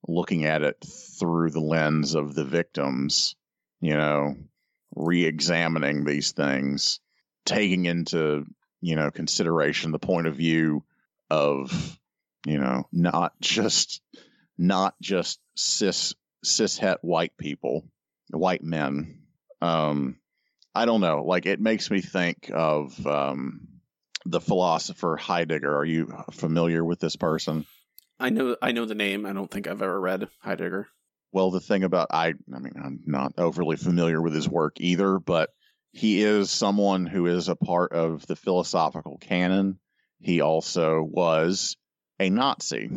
looking 0.09 0.45
at 0.45 0.63
it 0.63 0.83
through 1.19 1.51
the 1.51 1.61
lens 1.61 2.15
of 2.15 2.35
the 2.35 2.45
victims, 2.45 3.37
you 3.81 3.95
know, 3.95 4.37
re 4.95 5.25
examining 5.25 6.05
these 6.05 6.33
things, 6.33 7.01
taking 7.45 7.85
into 7.85 8.47
you 8.81 8.97
know 8.97 9.11
consideration 9.11 9.93
the 9.93 9.99
point 9.99 10.27
of 10.27 10.37
view 10.37 10.85
of 11.29 11.99
you 12.47 12.59
know 12.59 12.87
not 12.93 13.39
just 13.41 14.01
not 14.57 14.95
just 15.01 15.39
cis 15.55 16.15
cishet 16.45 16.97
white 17.03 17.37
people 17.37 17.85
white 18.31 18.63
men 18.63 19.20
um 19.61 20.17
i 20.75 20.85
don't 20.85 21.01
know. 21.01 21.25
Like 21.25 21.47
it 21.47 21.61
makes 21.61 21.91
me 21.91 22.01
think 22.01 22.51
of 22.53 23.07
um 23.07 23.69
the 24.27 24.41
philosopher 24.41 25.17
heidegger. 25.17 25.75
Are 25.75 25.85
you 25.85 26.13
familiar 26.33 26.85
with 26.85 27.01
this 27.01 27.17
person? 27.17 27.67
I 28.19 28.31
know 28.31 28.57
i 28.63 28.73
know 28.73 28.85
the 28.85 28.95
name. 28.95 29.27
I 29.27 29.33
don't 29.33 29.51
think 29.51 29.67
i've 29.67 29.83
ever 29.83 30.01
read 30.01 30.29
heidegger. 30.41 30.89
Well 31.33 31.51
the 31.51 31.61
thing 31.61 31.85
about 31.85 32.09
i 32.11 32.29
i 32.55 32.59
mean 32.59 32.75
i'm 32.83 33.01
not 33.07 33.35
overly 33.39 33.77
familiar 33.77 34.21
with 34.21 34.35
his 34.35 34.49
work 34.49 34.75
either 34.79 35.19
but 35.19 35.51
he 35.93 36.23
is 36.23 36.51
someone 36.51 37.07
who 37.07 37.27
is 37.27 37.49
a 37.49 37.57
part 37.57 37.93
of 37.93 38.27
the 38.27 38.37
philosophical 38.37 39.19
canon. 39.19 39.79
He 40.21 40.41
also 40.41 41.03
was 41.03 41.77
a 42.21 42.31
nazi. 42.31 42.91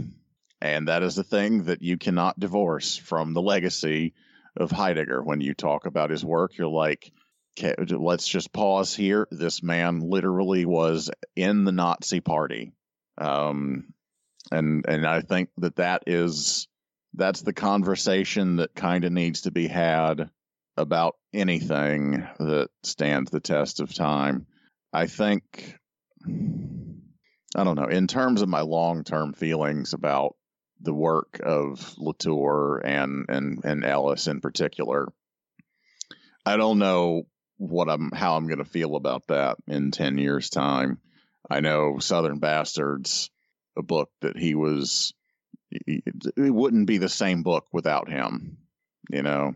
And 0.62 0.88
that 0.88 1.04
is 1.04 1.16
the 1.16 1.24
thing 1.24 1.64
that 1.66 1.82
you 1.82 1.98
cannot 1.98 2.40
divorce 2.40 2.96
from 2.96 3.34
the 3.34 3.42
legacy 3.42 4.14
of 4.58 4.72
heidegger 4.72 5.22
when 5.22 5.42
you 5.42 5.54
talk 5.54 5.86
about 5.86 6.10
his 6.10 6.24
work. 6.24 6.58
You're 6.58 6.68
like 6.68 7.12
okay, 7.60 7.76
let's 7.78 8.28
just 8.28 8.52
pause 8.52 8.96
here. 8.96 9.28
This 9.30 9.62
man 9.62 10.00
literally 10.00 10.66
was 10.66 11.12
in 11.36 11.66
the 11.66 11.72
nazi 11.72 12.20
party. 12.20 12.74
Um 13.18 13.94
and 14.52 14.84
and 14.88 15.08
i 15.08 15.22
think 15.22 15.50
that 15.58 15.78
that 15.78 16.04
is 16.06 16.68
that's 17.14 17.42
the 17.42 17.54
conversation 17.54 18.58
that 18.58 18.76
kind 18.76 19.06
of 19.06 19.12
needs 19.12 19.42
to 19.42 19.52
be 19.52 19.68
had 19.68 20.30
about 20.78 21.16
anything 21.34 22.28
that 22.40 22.70
stands 22.84 23.30
the 23.30 23.40
test 23.40 23.80
of 23.80 23.94
time. 23.94 24.48
I 24.92 25.08
think, 25.08 25.78
I 26.26 27.64
don't 27.64 27.76
know, 27.76 27.88
in 27.88 28.08
terms 28.08 28.42
of 28.42 28.50
my 28.50 28.62
long 28.62 29.04
term 29.04 29.34
feelings 29.34 29.94
about 29.94 30.36
the 30.84 30.94
work 30.94 31.40
of 31.44 31.96
Latour 31.98 32.82
and, 32.84 33.26
and, 33.30 33.60
and 33.64 33.86
Ellis 33.86 34.28
in 34.28 34.42
particular, 34.42 35.12
I 36.46 36.58
don't 36.58 36.80
know 36.80 37.24
what 37.58 37.90
I'm, 37.90 38.12
how 38.12 38.36
I'm 38.36 38.48
going 38.48 38.60
to 38.60 38.66
feel 38.66 38.96
about 38.96 39.28
that 39.28 39.58
in 39.68 39.92
10 39.92 40.18
years' 40.18 40.50
time. 40.50 41.00
I 41.50 41.62
know 41.62 42.00
Southern 42.00 42.40
Bastards, 42.40 43.30
a 43.78 43.82
book 43.82 44.10
that 44.22 44.38
he 44.38 44.56
was, 44.56 45.14
it 45.72 46.04
wouldn't 46.38 46.88
be 46.88 46.98
the 46.98 47.10
same 47.10 47.44
book 47.44 47.66
without 47.72 48.10
him, 48.10 48.58
you 49.10 49.24
know, 49.24 49.56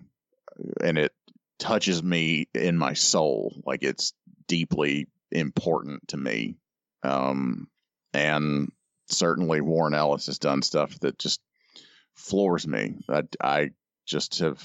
and 0.82 0.98
it 0.98 1.14
touches 1.60 2.02
me 2.02 2.48
in 2.54 2.78
my 2.78 2.94
soul. 2.94 3.62
Like 3.66 3.84
it's 3.84 4.14
deeply 4.48 5.08
important 5.32 6.08
to 6.10 6.18
me. 6.18 6.56
Um, 7.04 7.68
and 8.14 8.72
certainly 9.08 9.62
Warren 9.62 9.94
Ellis 9.94 10.28
has 10.28 10.40
done 10.40 10.62
stuff 10.62 11.00
that 11.00 11.18
just 11.18 11.42
floors 12.16 12.68
me. 12.68 12.98
I, 13.10 13.24
I 13.42 13.70
just 14.06 14.40
have 14.40 14.62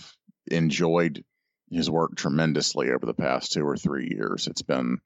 enjoyed 0.46 1.24
his 1.70 1.90
work 1.90 2.16
tremendously 2.16 2.90
over 2.90 3.06
the 3.06 3.14
past 3.14 3.52
two 3.52 3.66
or 3.66 3.76
three 3.76 4.08
years. 4.10 4.46
It's 4.46 4.62
been 4.62 4.98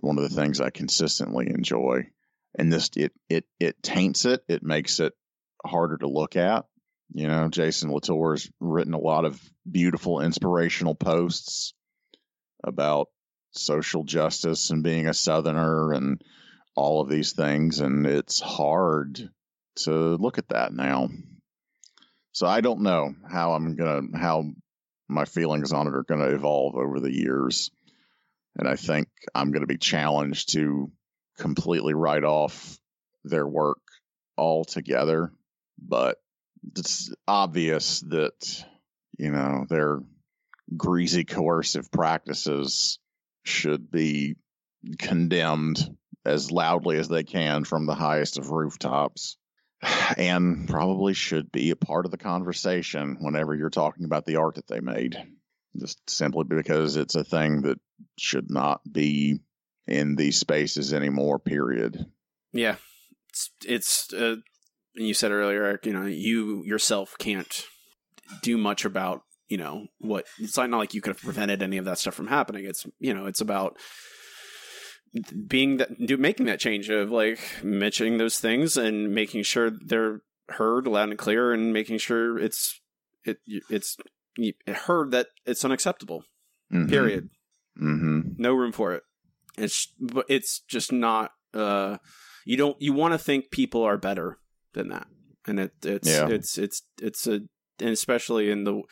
one 0.00 0.18
of 0.18 0.28
the 0.28 0.34
things 0.34 0.60
I 0.60 0.70
consistently 0.70 1.48
enjoy. 1.48 2.08
And 2.58 2.72
this, 2.72 2.90
it, 2.96 3.12
it, 3.28 3.44
it 3.60 3.82
taints 3.82 4.24
it. 4.24 4.42
It 4.48 4.62
makes 4.62 5.00
it 5.00 5.12
harder 5.64 5.98
to 5.98 6.08
look 6.08 6.36
at. 6.36 6.66
You 7.12 7.26
know, 7.28 7.48
Jason 7.48 7.90
Latour 7.92 8.34
has 8.34 8.50
written 8.60 8.94
a 8.94 8.98
lot 8.98 9.24
of 9.24 9.40
beautiful, 9.70 10.20
inspirational 10.20 10.94
posts 10.94 11.72
about 12.64 13.08
social 13.52 14.04
justice 14.04 14.70
and 14.70 14.82
being 14.82 15.08
a 15.08 15.14
Southerner 15.14 15.92
and 15.92 16.22
all 16.78 17.00
of 17.00 17.08
these 17.08 17.32
things. 17.32 17.80
And 17.80 18.06
it's 18.06 18.40
hard 18.40 19.28
to 19.80 19.92
look 20.16 20.38
at 20.38 20.50
that 20.50 20.72
now. 20.72 21.08
So 22.32 22.46
I 22.46 22.60
don't 22.60 22.82
know 22.82 23.14
how 23.28 23.52
I'm 23.52 23.76
to, 23.76 24.08
how 24.14 24.44
my 25.08 25.24
feelings 25.24 25.72
on 25.72 25.88
it 25.88 25.94
are 25.94 26.04
to 26.20 26.36
evolve 26.36 26.76
over 26.76 27.00
the 27.00 27.12
years. 27.12 27.72
And 28.56 28.68
I 28.68 28.76
think 28.76 29.08
I'm 29.34 29.50
to 29.62 29.66
be 29.66 29.78
challenged 29.78 30.52
to 30.52 30.92
completely 31.38 31.94
write 31.94 32.24
off 32.24 32.78
their 33.24 33.46
work 33.46 33.82
altogether. 34.36 35.32
But 35.80 36.18
it's 36.76 37.12
obvious 37.26 38.00
that 38.00 38.64
you 39.16 39.30
know 39.30 39.66
their 39.68 40.00
greasy 40.76 41.24
coercive 41.24 41.90
practices 41.90 42.98
should 43.44 43.90
be 43.90 44.36
condemned 44.98 45.78
as 46.28 46.52
loudly 46.52 46.98
as 46.98 47.08
they 47.08 47.24
can 47.24 47.64
from 47.64 47.86
the 47.86 47.94
highest 47.94 48.38
of 48.38 48.50
rooftops 48.50 49.36
and 50.16 50.68
probably 50.68 51.14
should 51.14 51.50
be 51.52 51.70
a 51.70 51.76
part 51.76 52.04
of 52.04 52.10
the 52.10 52.18
conversation 52.18 53.16
whenever 53.20 53.54
you're 53.54 53.70
talking 53.70 54.04
about 54.04 54.26
the 54.26 54.36
art 54.36 54.56
that 54.56 54.66
they 54.68 54.80
made 54.80 55.16
just 55.76 55.98
simply 56.08 56.44
because 56.44 56.96
it's 56.96 57.14
a 57.14 57.24
thing 57.24 57.62
that 57.62 57.78
should 58.18 58.50
not 58.50 58.80
be 58.90 59.38
in 59.86 60.16
these 60.16 60.38
spaces 60.38 60.92
anymore 60.92 61.38
period 61.38 62.06
Yeah, 62.52 62.76
it's 63.28 63.50
it's. 63.66 64.12
Uh, 64.12 64.36
you 64.94 65.14
said 65.14 65.30
earlier, 65.30 65.64
Eric. 65.64 65.86
You 65.86 65.92
know, 65.92 66.06
you 66.06 66.62
yourself 66.64 67.14
can't 67.18 67.64
do 68.42 68.56
much 68.56 68.84
about 68.84 69.22
you 69.48 69.58
know 69.58 69.86
what. 69.98 70.26
It's 70.38 70.56
not 70.56 70.70
like 70.70 70.94
you 70.94 71.00
could 71.00 71.14
have 71.14 71.22
prevented 71.22 71.62
any 71.62 71.76
of 71.78 71.84
that 71.84 71.98
stuff 71.98 72.14
from 72.14 72.28
happening. 72.28 72.64
It's 72.64 72.86
you 72.98 73.14
know, 73.14 73.26
it's 73.26 73.40
about 73.40 73.76
being 75.46 75.78
that 75.78 75.98
do 76.06 76.16
making 76.16 76.46
that 76.46 76.60
change 76.60 76.88
of 76.90 77.10
like 77.10 77.38
mentioning 77.62 78.18
those 78.18 78.38
things 78.38 78.76
and 78.76 79.14
making 79.14 79.42
sure 79.42 79.70
they're 79.70 80.20
heard 80.50 80.86
loud 80.86 81.10
and 81.10 81.18
clear 81.18 81.52
and 81.52 81.72
making 81.72 81.98
sure 81.98 82.38
it's 82.38 82.80
it 83.24 83.38
it's 83.70 83.96
heard 84.66 85.10
that 85.10 85.28
it's 85.46 85.64
unacceptable 85.64 86.24
Mhm. 86.72 86.88
period 86.88 87.30
Mhm. 87.80 88.38
no 88.38 88.52
room 88.54 88.72
for 88.72 88.92
it 88.94 89.02
it's 89.56 89.92
but 89.98 90.26
it's 90.28 90.60
just 90.60 90.92
not 90.92 91.32
uh 91.54 91.98
you 92.44 92.56
don't 92.56 92.80
you 92.80 92.92
want 92.92 93.12
to 93.14 93.18
think 93.18 93.50
people 93.50 93.82
are 93.82 93.96
better 93.98 94.38
than 94.74 94.88
that 94.88 95.06
and 95.46 95.58
it 95.60 95.72
it's 95.84 96.08
Yeah. 96.08 96.28
it's 96.28 96.58
it's 96.58 96.82
it's 97.00 97.26
a 97.26 97.40
and 97.80 97.90
especially 97.90 98.50
in 98.50 98.64
the 98.64 98.82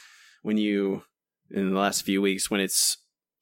when 0.43 0.57
you 0.57 1.03
in 1.51 1.71
the 1.71 1.79
last 1.79 2.03
few 2.03 2.21
weeks 2.23 2.51
when 2.51 2.61
it's 2.61 2.99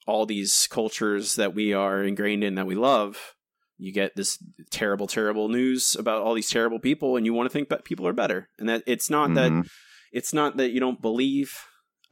all 0.07 0.27
these 0.27 0.67
cultures 0.71 1.37
that 1.37 1.55
we 1.55 1.73
are 1.73 2.03
ingrained 2.03 2.45
in 2.45 2.55
that 2.57 2.67
we 2.67 2.75
love 2.75 3.35
you 3.79 3.93
get 3.93 4.15
this 4.15 4.39
terrible 4.71 5.07
terrible 5.07 5.49
news 5.49 5.97
about 5.97 6.23
all 6.23 6.35
these 6.35 6.51
terrible 6.51 6.79
people 6.79 7.17
and 7.17 7.27
you 7.27 7.33
want 7.35 7.47
to 7.49 7.53
think 7.53 7.69
that 7.69 7.85
people 7.85 8.07
are 8.07 8.13
better 8.13 8.49
and 8.59 8.69
that 8.69 8.83
it's 8.87 9.11
not 9.11 9.35
that 9.35 9.51
Mhm. 9.51 9.69
it's 10.13 10.33
not 10.33 10.57
that 10.59 10.71
you 10.71 10.81
don't 10.81 11.03
believe 11.03 11.53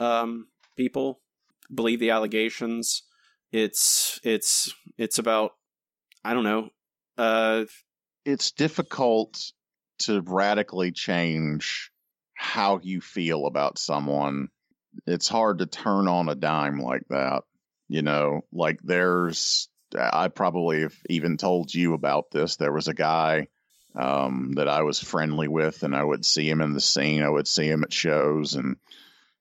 um, 0.00 0.48
people 0.76 1.20
believe 1.72 2.00
the 2.00 2.10
allegations 2.10 3.02
it's 3.52 4.18
it's 4.24 4.74
it's 4.98 5.18
about 5.18 5.52
i 6.24 6.34
don't 6.34 6.44
know 6.44 6.70
uh 7.18 7.64
it's 8.24 8.50
difficult 8.52 9.52
to 9.98 10.20
radically 10.22 10.90
change 10.92 11.90
how 12.34 12.80
you 12.82 13.00
feel 13.00 13.46
about 13.46 13.78
someone. 13.78 14.48
It's 15.06 15.28
hard 15.28 15.58
to 15.58 15.66
turn 15.66 16.08
on 16.08 16.28
a 16.28 16.34
dime 16.34 16.80
like 16.80 17.02
that. 17.10 17.42
You 17.92 18.00
know, 18.00 18.40
like 18.50 18.80
there's, 18.82 19.68
I 19.94 20.28
probably 20.28 20.80
have 20.80 20.96
even 21.10 21.36
told 21.36 21.74
you 21.74 21.92
about 21.92 22.30
this. 22.30 22.56
There 22.56 22.72
was 22.72 22.88
a 22.88 22.94
guy 22.94 23.48
um, 23.94 24.52
that 24.56 24.66
I 24.66 24.80
was 24.80 24.98
friendly 24.98 25.46
with, 25.46 25.82
and 25.82 25.94
I 25.94 26.02
would 26.02 26.24
see 26.24 26.48
him 26.48 26.62
in 26.62 26.72
the 26.72 26.80
scene. 26.80 27.22
I 27.22 27.28
would 27.28 27.46
see 27.46 27.66
him 27.66 27.82
at 27.84 27.92
shows, 27.92 28.54
and, 28.54 28.78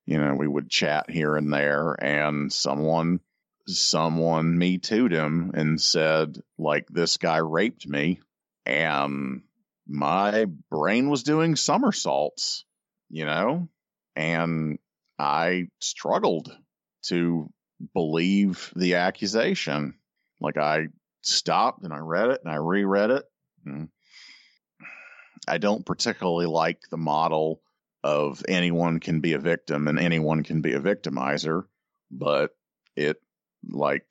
you 0.06 0.18
know, 0.18 0.36
we 0.36 0.49
would 0.49 0.70
chat 0.70 1.10
here 1.10 1.38
and 1.38 1.54
there. 1.54 1.95
And 1.97 2.52
someone, 2.52 3.22
someone 3.68 4.58
me 4.58 4.80
too'd 4.80 5.14
him 5.14 5.52
and 5.54 5.80
said, 5.80 6.43
like, 6.58 6.88
this 6.89 7.16
guy 7.16 7.38
raped 7.38 7.88
me 7.88 8.20
and 8.66 9.43
my 9.88 10.45
brain 10.70 11.10
was 11.10 11.24
doing 11.24 11.56
somersaults, 11.56 12.66
you 13.10 13.24
know, 13.24 13.70
and 14.18 14.78
I 15.18 15.70
struggled 15.80 16.54
to 17.04 17.49
believe 17.93 18.71
the 18.75 18.95
accusation. 18.95 19.95
Like 20.39 20.57
I 20.57 20.88
stopped 21.21 21.84
and 21.84 21.93
I 21.93 21.99
read 21.99 22.29
it 22.29 22.41
and 22.43 22.51
I 22.51 22.57
reread 22.57 23.11
it. 23.11 23.25
Mm. 23.67 23.89
I 25.47 25.57
don't 25.57 25.86
particularly 25.86 26.45
like 26.45 26.82
the 26.89 26.97
model 26.97 27.61
of 28.03 28.43
anyone 28.47 28.99
can 28.99 29.21
be 29.21 29.34
a 29.34 29.39
victim 29.39 29.88
and 29.88 29.99
anyone 29.99 30.43
can 30.43 30.61
be 30.61 30.73
a 30.73 30.79
victimizer, 30.79 31.65
but 32.09 32.51
it 32.95 33.17
like 33.69 34.05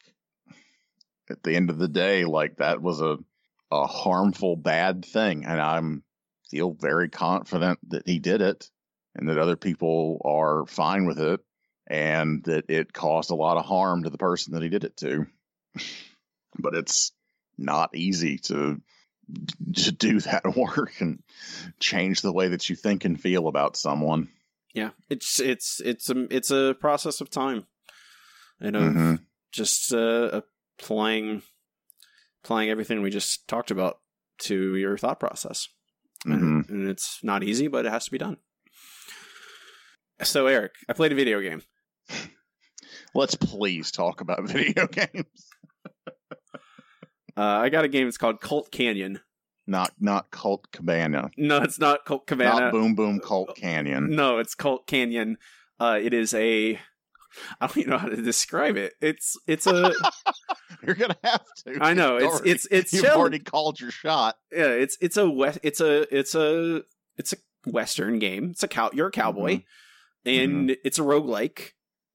at 1.29 1.43
the 1.43 1.55
end 1.55 1.71
of 1.71 1.79
the 1.79 1.89
day, 1.89 2.25
like 2.25 2.57
that 2.57 2.81
was 2.81 3.01
a 3.01 3.19
a 3.71 3.87
harmful 3.87 4.57
bad 4.57 5.05
thing 5.05 5.45
and 5.45 5.61
i'm 5.61 6.03
feel 6.51 6.73
very 6.73 7.09
confident 7.09 7.79
that 7.89 8.07
he 8.07 8.19
did 8.19 8.41
it 8.41 8.69
and 9.15 9.29
that 9.29 9.39
other 9.39 9.57
people 9.57 10.21
are 10.25 10.67
fine 10.67 11.07
with 11.07 11.21
it 11.21 11.41
and 11.91 12.43
that 12.45 12.71
it 12.71 12.93
caused 12.93 13.31
a 13.31 13.35
lot 13.35 13.57
of 13.59 13.67
harm 13.67 14.05
to 14.05 14.11
the 14.11 14.17
person 14.17 14.55
that 14.55 14.63
he 14.63 14.69
did 14.71 14.85
it 14.85 14.97
to. 14.99 15.27
But 16.59 16.75
it's 16.75 17.13
not 17.59 17.95
easy 17.95 18.39
to 18.39 18.81
to 19.77 19.93
do 19.93 20.19
that 20.21 20.43
work 20.57 21.01
and 21.01 21.23
change 21.79 22.23
the 22.23 22.33
way 22.33 22.49
that 22.49 22.69
you 22.69 22.75
think 22.75 23.05
and 23.05 23.21
feel 23.21 23.47
about 23.47 23.77
someone. 23.77 24.29
Yeah 24.75 24.91
it's 25.09 25.39
it's 25.39 25.81
it's 25.81 26.11
a 26.11 26.27
it's 26.35 26.51
a 26.51 26.75
process 26.81 27.21
of 27.21 27.31
time 27.31 27.67
and 28.61 28.75
of 28.77 28.83
Mhm. 28.83 29.21
just 29.53 29.93
uh 29.95 30.43
applying 30.81 31.43
applying 32.43 32.69
everything 32.71 33.01
we 33.03 33.11
just 33.11 33.47
talked 33.47 33.71
about 33.71 34.01
to 34.39 34.75
your 34.75 34.99
thought 34.99 35.21
process. 35.21 35.69
Mhm. 36.27 36.33
and, 36.35 36.69
and 36.69 36.89
it's 36.89 37.23
not 37.23 37.45
easy 37.45 37.69
but 37.69 37.87
it 37.87 37.91
has 37.93 38.07
to 38.07 38.11
be 38.11 38.19
done. 38.19 38.39
So 40.23 40.47
eric 40.49 40.73
i 40.89 40.93
played 40.93 41.13
a 41.13 41.15
video 41.17 41.41
game 41.41 41.63
let's 43.15 43.35
please 43.35 43.91
talk 43.91 44.21
about 44.21 44.49
video 44.49 44.87
games 44.93 45.25
uh, 47.37 47.43
i 47.43 47.69
got 47.69 47.85
a 47.85 47.89
game 47.89 48.09
it's 48.09 48.19
called 48.19 48.41
colt 48.41 48.71
canyon 48.71 49.21
not 49.67 49.93
not 50.01 50.31
colt 50.31 50.67
cabana 50.73 51.31
no 51.37 51.59
it's 51.59 51.79
not 51.79 52.05
colt 52.05 52.27
cabana 52.27 52.61
not 52.61 52.73
boom 52.73 52.95
boom 52.95 53.21
colt 53.21 53.57
canyon 53.57 54.11
No, 54.11 54.39
it's 54.39 54.55
Colt 54.55 54.87
Canyon. 54.87 55.37
Uh, 55.79 55.99
it 56.03 56.13
is 56.13 56.35
a. 56.35 56.79
I 57.61 57.67
don't 57.67 57.77
even 57.79 57.91
know 57.91 57.99
how 57.99 58.09
to 58.09 58.21
describe 58.21 58.77
it. 58.77 58.95
It's 59.01 59.39
it's 59.47 59.67
a. 59.69 59.93
You're 60.85 60.97
gonna 60.97 61.17
have 61.23 61.45
to. 61.67 61.79
I 61.81 61.95
know 61.95 62.17
it's 62.17 62.27
already- 62.27 62.51
it's 62.51 62.67
it's 62.71 62.93
You've 62.93 63.05
already 63.05 63.39
called 63.39 63.79
your 63.81 63.93
shot. 63.93 64.37
yeah. 64.51 64.67
It's 64.71 64.99
it's 65.01 65.17
a 65.17 65.31
west. 65.31 65.61
It's 65.63 65.81
a 65.81 66.13
it's 66.15 66.35
a 66.35 66.83
it's 67.17 67.33
a 67.33 67.37
western 67.71 68.19
game. 68.19 68.51
It's 68.51 68.65
a 68.65 68.69
cow. 68.69 68.91
You're 68.93 69.09
a 69.09 69.13
cowboy, 69.13 69.63
and 70.27 70.77
it's 70.85 70.99
a 70.99 71.03
roguelike. 71.03 71.71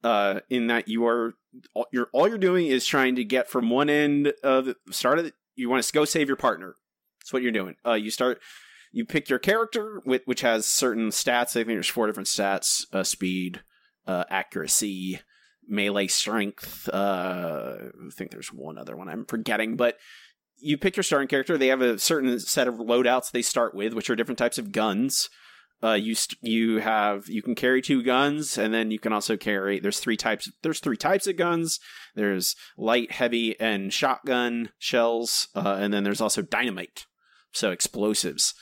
Uh, 0.06 0.41
in 0.51 0.68
that 0.68 0.88
you 0.88 1.03
are 1.03 1.34
all 1.74 1.88
you're 1.91 2.10
all 2.14 2.28
you're 2.28 2.38
doing 2.38 2.68
is 2.68 2.86
trying 2.86 3.16
to 3.16 3.24
get 3.24 3.49
from 3.49 3.72
one 3.72 3.89
end 3.89 4.32
of 4.43 4.66
the 4.66 4.76
start 4.91 5.18
of 5.18 5.26
the, 5.26 5.34
you 5.56 5.68
want 5.68 5.84
to 5.84 5.93
go 5.93 6.06
save 6.06 6.28
your 6.28 6.38
partner. 6.38 6.76
That's 7.20 7.34
what 7.34 7.41
you're 7.41 7.51
doing. 7.51 7.76
Uh, 7.84 7.93
you 7.93 8.12
start 8.12 8.39
you 8.91 9.03
pick 9.03 9.30
your 9.30 9.39
character 9.39 10.01
which, 10.03 10.22
which 10.26 10.41
has 10.41 10.68
certain 10.68 11.10
stats. 11.10 11.49
I 11.49 11.64
think 11.64 11.70
there's 11.70 11.88
four 11.88 12.06
different 12.06 12.28
stats: 12.28 12.86
uh, 12.93 13.03
speed, 13.03 13.62
uh, 14.06 14.26
accuracy, 14.30 15.22
melee 15.68 16.06
strength. 16.06 16.88
Uh, 16.88 17.76
I 17.82 18.10
think 18.14 18.30
there's 18.30 18.53
one 18.53 18.78
other 18.78 18.95
one 18.95 19.10
I'm 19.10 19.26
forgetting, 19.26 19.76
but 19.76 19.97
you 20.58 20.78
pick 20.78 20.97
your 20.97 21.03
starting 21.03 21.30
character. 21.30 21.58
They 21.58 21.70
have 21.70 21.82
a 21.82 21.97
certain 21.97 22.39
set 22.39 22.68
of 22.68 22.76
loadouts 22.76 23.32
they 23.32 23.41
start 23.41 23.74
with, 23.74 23.93
which 23.93 24.12
are 24.12 24.16
different 24.16 24.38
types 24.38 24.60
of 24.60 24.72
guns. 24.72 25.32
Uh, 25.84 25.94
you 25.94 26.16
st- 26.16 26.40
you 26.42 26.78
have 26.80 27.28
you 27.28 27.42
can 27.42 27.54
carry 27.56 27.82
two 27.82 28.02
guns, 28.02 28.58
and 28.58 28.74
then 28.74 28.92
you 28.92 29.00
can 29.00 29.14
also 29.14 29.38
carry. 29.38 29.80
There's 29.80 30.00
three 30.00 30.18
types. 30.18 30.52
There's 30.64 30.80
three 30.80 30.98
types 30.98 31.28
of 31.28 31.38
guns. 31.38 31.80
There's 32.16 32.56
light, 32.78 33.12
heavy, 33.12 33.60
and 33.60 33.94
shotgun 33.94 34.70
shells, 34.80 35.50
uh, 35.56 35.78
and 35.80 35.94
then 35.94 36.04
there's 36.04 36.22
also 36.22 36.42
dynamite, 36.42 37.06
so 37.52 37.72
explosives. 37.72 38.54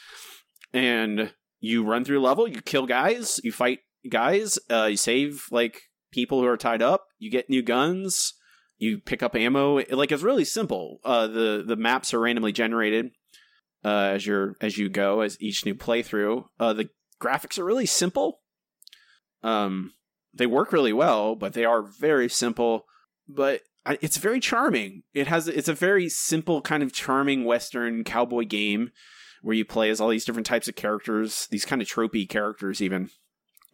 And 0.74 1.34
you 1.60 1.86
run 1.86 2.04
through 2.04 2.20
level. 2.20 2.48
You 2.48 2.62
kill 2.62 2.88
guys. 2.88 3.40
You 3.44 3.52
fight 3.52 3.80
guys. 4.10 4.60
Uh, 4.70 4.88
you 4.92 4.98
save 4.98 5.46
like 5.52 5.84
people 6.12 6.42
who 6.42 6.48
are 6.48 6.58
tied 6.58 6.82
up. 6.82 7.06
You 7.20 7.32
get 7.32 7.50
new 7.50 7.62
guns. 7.62 8.34
You 8.78 9.00
pick 9.00 9.24
up 9.24 9.36
ammo. 9.36 9.82
Like 9.92 10.12
it's 10.12 10.24
really 10.24 10.46
simple. 10.46 11.00
Uh, 11.06 11.28
the 11.28 11.64
the 11.66 11.78
maps 11.78 12.14
are 12.14 12.20
randomly 12.20 12.52
generated 12.52 13.12
uh, 13.84 14.12
as 14.14 14.26
you're 14.26 14.56
as 14.62 14.78
you 14.78 14.90
go 14.90 15.22
as 15.22 15.38
each 15.42 15.66
new 15.66 15.76
playthrough. 15.76 16.46
Uh, 16.60 16.74
the 16.74 16.90
graphics 17.22 17.58
are 17.58 17.66
really 17.66 17.86
simple. 17.86 18.40
Um, 19.42 19.94
they 20.34 20.46
work 20.46 20.72
really 20.72 20.94
well, 20.94 21.36
but 21.36 21.54
they 21.54 21.66
are 21.66 21.82
very 21.82 22.30
simple. 22.30 22.86
But 23.28 23.62
it's 23.86 24.18
very 24.18 24.40
charming. 24.40 25.04
It 25.14 25.28
has 25.28 25.48
it's 25.48 25.68
a 25.68 25.74
very 25.74 26.10
simple 26.10 26.62
kind 26.62 26.84
of 26.84 26.94
charming 26.94 27.46
western 27.46 28.04
cowboy 28.04 28.46
game 28.46 28.92
where 29.42 29.56
you 29.56 29.66
play 29.66 29.90
as 29.90 30.00
all 30.00 30.10
these 30.10 30.26
different 30.26 30.46
types 30.46 30.68
of 30.68 30.76
characters, 30.76 31.48
these 31.52 31.66
kind 31.66 31.82
of 31.82 31.88
tropey 31.88 32.28
characters 32.28 32.82
even, 32.82 33.10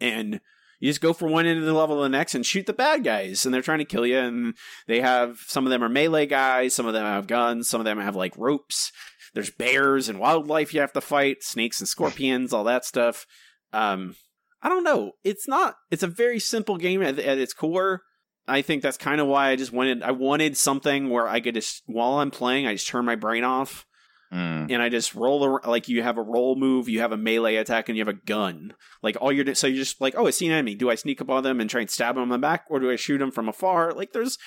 and 0.00 0.40
you 0.80 0.90
just 0.90 1.00
go 1.00 1.12
from 1.12 1.30
one 1.30 1.46
end 1.46 1.60
of 1.60 1.66
the 1.66 1.74
level 1.74 1.96
to 1.96 2.02
the 2.02 2.08
next 2.08 2.34
and 2.34 2.44
shoot 2.44 2.66
the 2.66 2.72
bad 2.72 3.04
guys, 3.04 3.44
and 3.44 3.54
they're 3.54 3.62
trying 3.62 3.78
to 3.78 3.84
kill 3.84 4.06
you. 4.06 4.18
And 4.18 4.54
they 4.88 5.00
have 5.00 5.38
some 5.46 5.66
of 5.66 5.70
them 5.70 5.84
are 5.84 5.88
melee 5.88 6.26
guys, 6.26 6.74
some 6.74 6.86
of 6.86 6.94
them 6.94 7.04
have 7.04 7.26
guns, 7.26 7.68
some 7.68 7.80
of 7.80 7.84
them 7.84 8.00
have 8.00 8.16
like 8.16 8.36
ropes. 8.36 8.90
There's 9.34 9.50
bears 9.50 10.08
and 10.08 10.18
wildlife 10.18 10.74
you 10.74 10.80
have 10.80 10.92
to 10.94 11.00
fight, 11.00 11.42
snakes 11.42 11.80
and 11.80 11.88
scorpions, 11.88 12.52
all 12.52 12.64
that 12.64 12.84
stuff. 12.84 13.26
Um, 13.72 14.16
I 14.62 14.68
don't 14.68 14.84
know. 14.84 15.12
It's 15.24 15.48
not. 15.48 15.76
It's 15.90 16.02
a 16.02 16.08
very 16.08 16.38
simple 16.38 16.76
game 16.76 17.02
at, 17.02 17.18
at 17.18 17.38
its 17.38 17.52
core. 17.52 18.02
I 18.48 18.62
think 18.62 18.82
that's 18.82 18.96
kind 18.96 19.20
of 19.20 19.26
why 19.26 19.50
I 19.50 19.56
just 19.56 19.72
wanted. 19.72 20.02
I 20.02 20.10
wanted 20.10 20.56
something 20.56 21.08
where 21.08 21.28
I 21.28 21.40
could 21.40 21.54
just 21.54 21.82
while 21.86 22.14
I'm 22.14 22.30
playing, 22.30 22.66
I 22.66 22.74
just 22.74 22.88
turn 22.88 23.04
my 23.04 23.16
brain 23.16 23.44
off 23.44 23.86
Mm. 24.32 24.70
and 24.70 24.80
I 24.80 24.88
just 24.90 25.16
roll 25.16 25.58
like 25.66 25.88
you 25.88 26.04
have 26.04 26.16
a 26.16 26.22
roll 26.22 26.54
move, 26.54 26.88
you 26.88 27.00
have 27.00 27.10
a 27.10 27.16
melee 27.16 27.56
attack, 27.56 27.88
and 27.88 27.98
you 27.98 28.04
have 28.04 28.14
a 28.14 28.20
gun. 28.26 28.74
Like 29.02 29.16
all 29.20 29.32
you're 29.32 29.56
so 29.56 29.66
you're 29.66 29.76
just 29.76 30.00
like, 30.00 30.14
oh, 30.16 30.28
I 30.28 30.30
see 30.30 30.46
an 30.46 30.52
enemy. 30.52 30.76
Do 30.76 30.88
I 30.88 30.94
sneak 30.94 31.20
up 31.20 31.30
on 31.30 31.42
them 31.42 31.60
and 31.60 31.68
try 31.68 31.80
and 31.80 31.90
stab 31.90 32.14
them 32.14 32.22
in 32.22 32.28
the 32.28 32.38
back, 32.38 32.64
or 32.70 32.78
do 32.78 32.88
I 32.92 32.94
shoot 32.94 33.18
them 33.18 33.32
from 33.32 33.48
afar? 33.48 33.90
Like 33.92 34.12
there's 34.12 34.38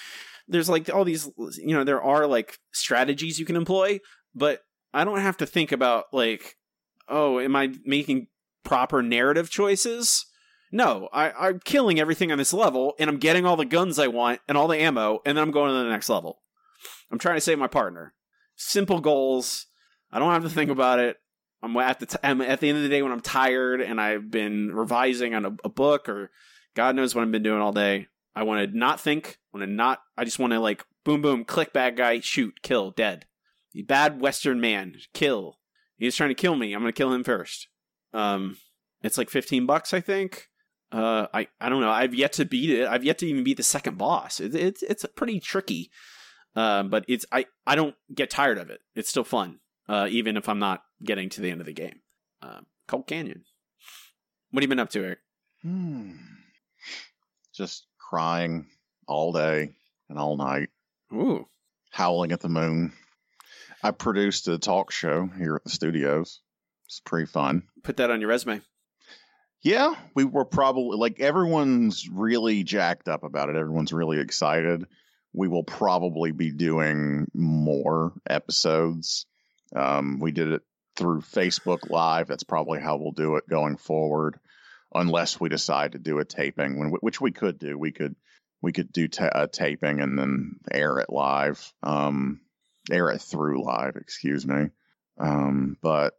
there's 0.48 0.70
like 0.70 0.90
all 0.90 1.04
these 1.04 1.30
you 1.58 1.76
know 1.76 1.84
there 1.84 2.02
are 2.02 2.28
like 2.28 2.60
strategies 2.72 3.40
you 3.40 3.46
can 3.46 3.58
employ, 3.58 4.00
but 4.34 4.62
I 4.94 5.04
don't 5.04 5.20
have 5.20 5.38
to 5.38 5.46
think 5.46 5.72
about 5.72 6.06
like 6.14 6.58
oh, 7.10 7.40
am 7.40 7.56
I 7.56 7.74
making 7.86 8.28
proper 8.64 9.02
narrative 9.02 9.50
choices? 9.50 10.26
No, 10.72 11.10
I, 11.14 11.32
I'm 11.32 11.60
killing 11.60 12.00
everything 12.00 12.32
on 12.32 12.38
this 12.38 12.54
level, 12.54 12.96
and 12.98 13.10
I'm 13.10 13.18
getting 13.18 13.46
all 13.46 13.56
the 13.56 13.66
guns 13.66 14.00
I 14.00 14.08
want 14.08 14.40
and 14.48 14.58
all 14.58 14.68
the 14.68 14.80
ammo, 14.80 15.20
and 15.26 15.38
then 15.38 15.44
I'm 15.44 15.52
going 15.52 15.70
to 15.70 15.84
the 15.84 15.90
next 15.90 16.10
level. 16.10 16.42
I'm 17.12 17.20
trying 17.20 17.36
to 17.36 17.42
save 17.42 17.60
my 17.60 17.68
partner. 17.68 18.14
Simple 18.56 19.00
goals. 19.00 19.68
I 20.12 20.20
don't 20.20 20.32
have 20.32 20.44
to 20.44 20.50
think 20.50 20.72
about 20.72 21.00
it. 21.00 21.18
I'm 21.62 21.78
at 21.78 22.00
the 22.00 22.08
t- 22.08 22.18
I'm 22.24 22.42
at 22.42 22.60
the 22.60 22.70
end 22.70 22.78
of 22.78 22.84
the 22.84 22.90
day 22.90 23.02
when 23.02 23.12
I'm 23.12 23.22
tired 23.22 23.82
and 23.82 24.02
I've 24.02 24.30
been 24.30 24.74
revising 24.74 25.34
on 25.34 25.46
a, 25.46 25.56
a 25.64 25.70
book 25.70 26.10
or 26.10 26.30
God 26.76 26.96
knows 26.96 27.16
what 27.16 27.22
I've 27.22 27.32
been 27.32 27.44
doing 27.44 27.62
all 27.62 27.72
day. 27.72 28.08
I 28.36 28.44
want 28.44 28.70
to 28.70 28.78
not 28.78 29.00
think. 29.00 29.38
Want 29.54 29.66
to 29.66 29.72
not. 29.72 30.00
I 30.18 30.26
just 30.26 30.40
want 30.40 30.52
to 30.52 30.60
like 30.60 30.84
boom 31.06 31.22
boom 31.22 31.46
click 31.46 31.72
bad 31.72 31.96
guy 31.96 32.20
shoot 32.20 32.62
kill 32.64 32.92
dead. 32.92 33.26
You 33.74 33.86
bad 33.86 34.22
Western 34.22 34.62
man 34.62 34.96
kill. 35.14 35.60
He's 35.98 36.16
trying 36.16 36.30
to 36.30 36.36
kill 36.36 36.56
me. 36.56 36.74
I'm 36.74 36.82
gonna 36.82 36.92
kill 36.92 37.14
him 37.14 37.24
first. 37.24 37.68
Um, 38.14 38.58
it's 39.02 39.18
like 39.18 39.30
15 39.30 39.66
bucks 39.66 39.94
I 39.94 40.00
think. 40.00 40.48
Uh, 40.92 41.28
I 41.34 41.48
I 41.60 41.70
don't 41.70 41.82
know. 41.82 41.92
I've 41.92 42.14
yet 42.14 42.34
to 42.34 42.46
beat 42.46 42.70
it. 42.70 42.88
I've 42.88 43.04
yet 43.04 43.18
to 43.20 43.28
even 43.28 43.44
beat 43.44 43.58
the 43.58 43.64
second 43.64 43.98
boss. 43.98 44.40
It, 44.40 44.56
it's 44.56 44.84
it's 44.84 45.06
pretty 45.16 45.40
tricky. 45.40 45.90
Um, 46.56 46.90
but 46.90 47.04
it's 47.08 47.26
I 47.32 47.48
I 47.66 47.76
don't 47.76 47.96
get 48.14 48.30
tired 48.30 48.60
of 48.60 48.70
it. 48.70 48.82
It's 48.96 49.10
still 49.10 49.24
fun 49.24 49.60
uh, 49.88 50.08
even 50.10 50.38
if 50.38 50.48
I'm 50.48 50.60
not 50.60 50.84
getting 51.04 51.30
to 51.30 51.42
the 51.42 51.52
end 51.52 51.62
of 51.62 51.68
the 51.68 51.74
game. 51.74 52.02
Uh, 52.42 52.62
Colt 52.88 53.08
Canyon. 53.08 53.44
What 54.52 54.62
have 54.62 54.68
you 54.68 54.70
been 54.70 54.80
up 54.80 54.90
to, 54.92 55.04
Eric? 55.04 55.20
Hmm. 55.62 56.12
Just 57.54 57.88
crying 57.98 58.68
all 59.08 59.32
day 59.32 59.72
and 60.10 60.20
all 60.20 60.38
night, 60.38 60.70
Ooh, 61.14 61.48
howling 61.92 62.32
at 62.32 62.42
the 62.42 62.50
moon. 62.50 62.94
I 63.84 63.92
produced 63.92 64.48
a 64.48 64.58
talk 64.58 64.92
show 64.92 65.28
here 65.38 65.56
at 65.58 65.64
the 65.64 65.70
studios. 65.70 66.40
It's 66.86 67.02
pretty 67.02 67.26
fun. 67.26 67.64
put 67.84 67.98
that 67.98 68.12
on 68.12 68.22
your 68.22 68.30
resume. 68.30 68.62
Yeah, 69.62 69.96
we 70.16 70.26
were 70.26 70.46
probably 70.46 70.98
like 70.98 71.20
everyone's 71.20 72.08
really 72.10 72.64
jacked 72.64 73.08
up 73.08 73.24
about 73.24 73.50
it. 73.50 73.56
Everyone's 73.56 73.94
really 73.94 74.20
excited. 74.20 74.86
We 75.34 75.48
will 75.48 75.64
probably 75.64 76.32
be 76.32 76.52
doing 76.52 77.28
more 77.34 78.14
episodes. 78.30 79.26
Um, 79.76 80.20
we 80.20 80.32
did 80.32 80.52
it 80.52 80.62
through 80.96 81.22
Facebook 81.22 81.90
Live. 81.90 82.28
That's 82.28 82.44
probably 82.44 82.80
how 82.80 82.98
we'll 82.98 83.14
do 83.14 83.38
it 83.38 83.50
going 83.50 83.78
forward, 83.78 84.38
unless 84.94 85.40
we 85.40 85.50
decide 85.50 85.94
to 85.94 86.00
do 86.00 86.20
a 86.20 86.26
taping, 86.26 86.92
which 87.02 87.20
we 87.20 87.32
could 87.32 87.58
do. 87.58 87.78
We 87.78 87.92
could 87.92 88.16
we 88.62 88.72
could 88.74 88.92
do 88.92 89.08
ta- 89.08 89.30
a 89.34 89.48
taping 89.48 90.02
and 90.02 90.18
then 90.18 90.58
air 90.72 91.00
it 91.00 91.10
live, 91.10 91.74
um, 91.84 92.42
it 92.90 93.22
through 93.22 93.64
live. 93.64 93.96
Excuse 93.96 94.46
me. 94.46 94.70
Um, 95.18 95.78
but 95.82 96.18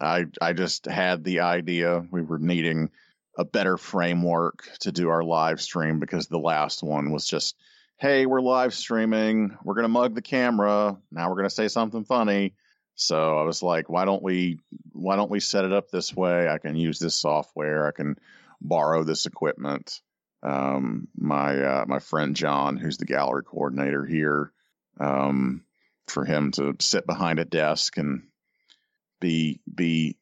I 0.00 0.26
I 0.40 0.52
just 0.52 0.86
had 0.86 1.24
the 1.24 1.40
idea. 1.40 2.04
We 2.10 2.22
were 2.22 2.38
needing 2.38 2.90
a 3.38 3.44
better 3.44 3.76
framework 3.76 4.68
to 4.80 4.92
do 4.92 5.08
our 5.08 5.22
live 5.22 5.60
stream 5.60 6.00
because 6.00 6.26
the 6.26 6.38
last 6.38 6.82
one 6.82 7.12
was 7.12 7.26
just 7.26 7.56
hey 7.98 8.26
we're 8.26 8.40
live 8.40 8.74
streaming. 8.74 9.56
We're 9.62 9.74
gonna 9.74 9.88
mug 9.88 10.14
the 10.14 10.22
camera. 10.22 10.96
Now 11.10 11.28
we're 11.28 11.36
gonna 11.36 11.50
say 11.50 11.68
something 11.68 12.04
funny. 12.04 12.54
So 12.94 13.38
I 13.38 13.42
was 13.42 13.62
like 13.62 13.88
why 13.88 14.04
don't 14.04 14.22
we 14.22 14.58
why 14.92 15.16
don't 15.16 15.30
we 15.30 15.40
set 15.40 15.64
it 15.64 15.72
up 15.72 15.90
this 15.90 16.14
way? 16.14 16.48
I 16.48 16.58
can 16.58 16.76
use 16.76 16.98
this 16.98 17.14
software. 17.14 17.86
I 17.86 17.92
can 17.92 18.16
borrow 18.60 19.02
this 19.02 19.26
equipment. 19.26 20.00
Um, 20.42 21.08
my 21.16 21.60
uh, 21.62 21.84
my 21.86 21.98
friend 21.98 22.36
John 22.36 22.76
who's 22.76 22.98
the 22.98 23.06
gallery 23.06 23.42
coordinator 23.44 24.04
here 24.04 24.52
um, 24.98 25.62
for 26.08 26.24
him 26.24 26.52
to 26.52 26.76
sit 26.80 27.06
behind 27.06 27.38
a 27.38 27.44
desk 27.44 27.96
and 27.98 28.22
be 29.20 29.60
be 29.72 30.16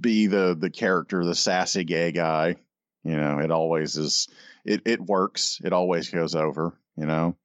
be 0.00 0.26
the 0.26 0.56
the 0.58 0.70
character, 0.70 1.24
the 1.24 1.34
sassy 1.34 1.84
gay 1.84 2.12
guy. 2.12 2.56
You 3.04 3.16
know, 3.16 3.38
it 3.38 3.50
always 3.50 3.96
is. 3.96 4.28
It 4.64 4.82
it 4.86 5.00
works. 5.00 5.60
It 5.64 5.72
always 5.72 6.10
goes 6.10 6.34
over. 6.34 6.78
You 6.96 7.06
know, 7.06 7.36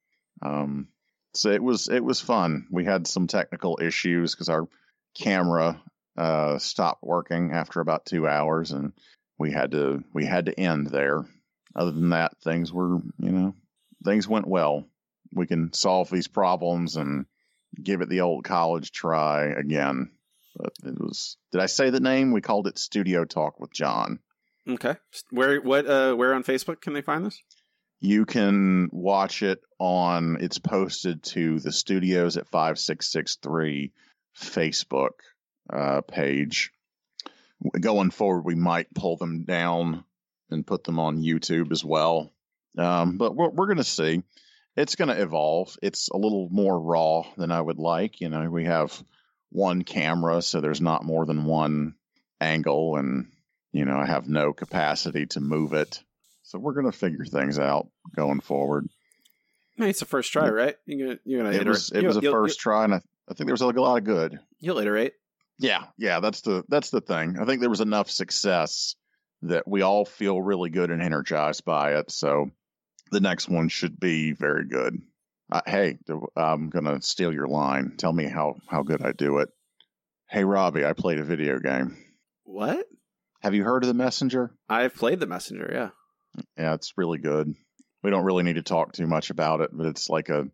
um, 0.42 0.88
so 1.34 1.50
it 1.50 1.64
was 1.64 1.90
it 1.90 2.04
was 2.04 2.20
fun. 2.20 2.68
We 2.72 2.86
had 2.86 3.08
some 3.08 3.28
technical 3.28 3.80
issues 3.82 4.34
because 4.34 4.50
our 4.50 4.68
camera 5.16 5.82
uh, 6.18 6.58
stopped 6.60 7.04
working 7.04 7.52
after 7.52 7.80
about 7.80 8.06
two 8.06 8.28
hours, 8.28 8.72
and 8.72 8.94
we 9.38 9.52
had 9.52 9.72
to 9.72 10.04
we 10.14 10.26
had 10.26 10.48
to 10.48 10.60
end 10.60 10.88
there. 10.88 11.26
Other 11.76 11.92
than 11.92 12.10
that, 12.10 12.38
things 12.44 12.72
were 12.72 12.98
you 13.20 13.32
know 13.32 13.56
things 14.04 14.28
went 14.28 14.48
well. 14.48 14.86
We 15.32 15.48
can 15.48 15.74
solve 15.74 16.10
these 16.10 16.28
problems 16.28 16.96
and 16.96 17.26
give 17.82 18.02
it 18.02 18.10
the 18.10 18.22
old 18.22 18.44
college 18.44 18.92
try 18.92 19.46
again. 19.46 20.12
But 20.56 20.74
it 20.84 21.00
was. 21.00 21.38
Did 21.52 21.62
I 21.62 21.66
say 21.66 21.90
the 21.90 22.00
name? 22.00 22.32
We 22.32 22.42
called 22.42 22.68
it 22.68 22.78
Studio 22.78 23.26
Talk 23.26 23.60
with 23.60 23.74
John. 23.74 24.20
Okay, 24.70 24.96
where 25.32 25.60
what 25.60 25.88
uh, 25.88 26.14
where 26.14 26.34
on 26.34 26.44
Facebook 26.44 26.82
can 26.82 26.94
they 26.94 27.02
find 27.02 27.26
this? 27.26 27.42
You 28.00 28.26
can 28.26 28.90
watch 28.92 29.44
it 29.44 29.62
on. 29.80 30.38
It's 30.42 30.60
posted 30.60 31.24
to 31.24 31.60
the 31.60 31.72
Studios 31.72 32.38
at 32.38 32.48
five 32.50 32.78
six 32.78 33.12
six 33.12 33.38
three 33.38 33.94
Facebook 34.40 35.12
uh, 35.72 36.02
page. 36.02 36.72
Going 37.80 38.12
forward, 38.12 38.44
we 38.46 38.56
might 38.56 38.94
pull 38.94 39.18
them 39.18 39.46
down 39.46 40.04
and 40.50 40.68
put 40.68 40.84
them 40.84 41.00
on 41.00 41.24
YouTube 41.24 41.72
as 41.72 41.84
well. 41.84 42.32
Um, 42.78 43.18
but 43.18 43.36
we're, 43.36 43.50
we're 43.50 43.68
going 43.68 43.78
to 43.78 43.84
see. 43.84 44.22
It's 44.76 44.96
going 44.96 45.10
to 45.10 45.22
evolve. 45.22 45.76
It's 45.82 46.10
a 46.10 46.18
little 46.18 46.50
more 46.52 46.80
raw 46.80 47.24
than 47.38 47.52
I 47.52 47.62
would 47.62 47.78
like. 47.80 48.22
You 48.22 48.30
know, 48.30 48.50
we 48.50 48.66
have 48.66 49.04
one 49.52 49.84
camera, 49.84 50.42
so 50.42 50.62
there's 50.62 50.82
not 50.82 51.04
more 51.06 51.26
than 51.26 51.46
one 51.46 51.94
angle, 52.42 52.96
and 52.96 53.32
you 53.72 53.86
know, 53.86 53.98
I 53.98 54.06
have 54.06 54.28
no 54.28 54.54
capacity 54.54 55.26
to 55.28 55.40
move 55.40 55.74
it. 55.74 56.02
So 56.44 56.60
we're 56.60 56.74
going 56.74 56.92
to 56.92 56.98
figure 56.98 57.26
things 57.26 57.58
out 57.60 57.88
going 58.16 58.40
forward. 58.42 58.88
Hey, 59.78 59.90
it's 59.90 60.00
the 60.00 60.06
first 60.06 60.32
try, 60.32 60.50
right? 60.50 60.76
You're 60.86 61.08
gonna 61.08 61.20
you're 61.26 61.40
gonna 61.42 61.50
It 61.56 61.62
iterate. 61.62 61.68
was 61.70 61.92
it 61.92 62.04
was 62.06 62.18
a 62.18 62.22
You'll- 62.22 62.24
you'll- 62.32 62.34
first 62.44 62.60
try, 62.60 62.84
and 62.84 62.94
I, 62.94 63.02
I 63.30 63.34
think 63.34 63.48
there 63.48 63.54
was 63.54 63.62
like 63.62 63.76
a 63.78 63.82
lot 63.82 63.98
of 63.98 64.04
good. 64.04 64.40
You'll 64.60 64.78
iterate. 64.78 65.14
Yeah, 65.58 65.86
yeah, 65.98 66.20
that's 66.20 66.42
the 66.42 66.64
that's 66.70 66.92
the 66.92 67.02
thing. 67.02 67.38
I 67.40 67.46
think 67.46 67.60
there 67.62 67.70
was 67.72 67.82
enough 67.82 68.10
success 68.12 68.96
that 69.44 69.68
we 69.68 69.82
all 69.82 70.06
feel 70.06 70.40
really 70.42 70.70
good 70.70 70.92
and 70.92 71.02
energized 71.02 71.66
by 71.66 71.96
it. 71.96 72.12
So 72.12 72.52
the 73.14 73.22
next 73.22 73.48
one 73.48 73.70
should 73.70 74.00
be 74.00 74.34
very 74.34 74.66
good. 74.66 75.02
Uh, 75.52 75.62
hey, 75.66 75.98
I'm 76.36 76.70
gonna 76.70 77.02
steal 77.02 77.32
your 77.32 77.48
line. 77.48 77.94
Tell 77.98 78.12
me 78.12 78.26
how 78.26 78.56
how 78.68 78.84
good 78.84 79.02
I 79.06 79.12
do 79.12 79.38
it. 79.38 79.50
Hey, 80.30 80.44
Robbie, 80.44 80.86
I 80.86 80.94
played 80.94 81.20
a 81.20 81.24
video 81.24 81.60
game. 81.60 81.96
What? 82.44 82.88
Have 83.42 83.54
you 83.54 83.64
heard 83.64 83.84
of 83.84 83.88
the 83.88 83.94
Messenger? 83.94 84.52
I've 84.68 84.96
played 84.96 85.20
the 85.20 85.28
messenger. 85.28 85.70
Yeah. 85.72 85.90
Yeah, 86.58 86.74
it's 86.74 86.94
really 86.98 87.20
good. 87.20 87.54
We 88.02 88.10
don't 88.10 88.26
really 88.26 88.44
need 88.44 88.56
to 88.56 88.64
talk 88.64 88.94
too 88.94 89.06
much 89.06 89.30
about 89.30 89.62
it, 89.62 89.70
but 89.72 89.86
it's 89.86 90.10
like 90.10 90.30
a 90.30 90.48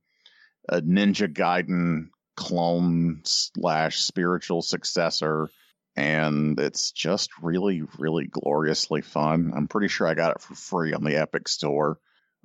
a 0.67 0.81
Ninja 0.81 1.31
Gaiden 1.31 2.09
clone 2.35 3.21
slash 3.23 3.99
spiritual 3.99 4.61
successor, 4.61 5.49
and 5.95 6.59
it's 6.59 6.91
just 6.91 7.29
really, 7.41 7.83
really 7.97 8.27
gloriously 8.27 9.01
fun. 9.01 9.53
I'm 9.55 9.67
pretty 9.67 9.87
sure 9.87 10.07
I 10.07 10.13
got 10.13 10.35
it 10.35 10.41
for 10.41 10.55
free 10.55 10.93
on 10.93 11.03
the 11.03 11.15
Epic 11.15 11.47
Store 11.47 11.99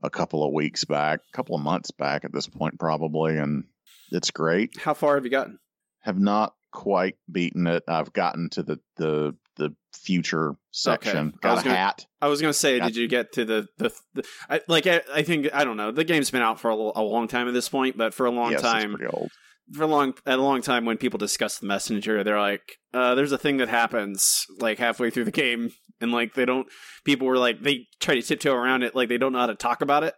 a 0.04 0.10
couple 0.10 0.44
of 0.44 0.52
weeks 0.52 0.84
back, 0.84 1.20
a 1.32 1.36
couple 1.36 1.56
of 1.56 1.62
months 1.62 1.90
back 1.90 2.24
at 2.24 2.32
this 2.32 2.46
point, 2.46 2.78
probably, 2.78 3.38
and 3.38 3.64
it's 4.12 4.30
great. 4.30 4.78
How 4.78 4.94
far 4.94 5.14
have 5.16 5.24
you 5.24 5.30
gotten? 5.30 5.58
Have 6.02 6.18
not 6.18 6.54
quite 6.72 7.16
beaten 7.30 7.66
it. 7.66 7.82
I've 7.88 8.12
gotten 8.12 8.50
to 8.50 8.62
the 8.62 8.78
the 8.96 9.34
the 9.56 9.74
future 9.92 10.56
section. 10.72 11.32
I 11.36 11.38
Got 11.46 11.50
was 11.54 11.60
a 11.60 11.64
gonna- 11.64 11.76
hat. 11.76 12.06
I 12.20 12.28
was 12.28 12.40
gonna 12.40 12.52
say, 12.52 12.78
Gotcha. 12.78 12.90
did 12.92 13.00
you 13.00 13.08
get 13.08 13.32
to 13.34 13.44
the 13.44 13.66
the, 13.78 13.92
the 14.14 14.24
I, 14.50 14.60
like? 14.68 14.86
I, 14.86 15.00
I 15.12 15.22
think 15.22 15.48
I 15.54 15.64
don't 15.64 15.76
know. 15.76 15.90
The 15.92 16.04
game's 16.04 16.30
been 16.30 16.42
out 16.42 16.60
for 16.60 16.70
a 16.70 16.74
long 16.76 17.28
time 17.28 17.48
at 17.48 17.54
this 17.54 17.68
point, 17.68 17.96
but 17.96 18.12
for 18.14 18.26
a 18.26 18.30
long 18.30 18.50
yes, 18.50 18.60
it's 18.60 18.70
time, 18.70 18.90
pretty 18.94 19.06
old. 19.06 19.30
for 19.72 19.84
a 19.84 19.86
long 19.86 20.14
at 20.26 20.38
a 20.38 20.42
long 20.42 20.60
time, 20.60 20.84
when 20.84 20.96
people 20.98 21.18
discuss 21.18 21.58
the 21.58 21.66
messenger, 21.66 22.22
they're 22.24 22.40
like, 22.40 22.78
uh, 22.92 23.14
"There's 23.14 23.32
a 23.32 23.38
thing 23.38 23.58
that 23.58 23.68
happens 23.68 24.44
like 24.58 24.78
halfway 24.78 25.10
through 25.10 25.24
the 25.24 25.30
game, 25.30 25.70
and 26.00 26.12
like 26.12 26.34
they 26.34 26.44
don't." 26.44 26.66
People 27.04 27.26
were 27.26 27.38
like, 27.38 27.62
they 27.62 27.86
try 28.00 28.14
to 28.14 28.22
tiptoe 28.22 28.54
around 28.54 28.82
it, 28.82 28.94
like 28.94 29.08
they 29.08 29.18
don't 29.18 29.32
know 29.32 29.38
how 29.40 29.46
to 29.46 29.54
talk 29.54 29.80
about 29.80 30.04
it 30.04 30.14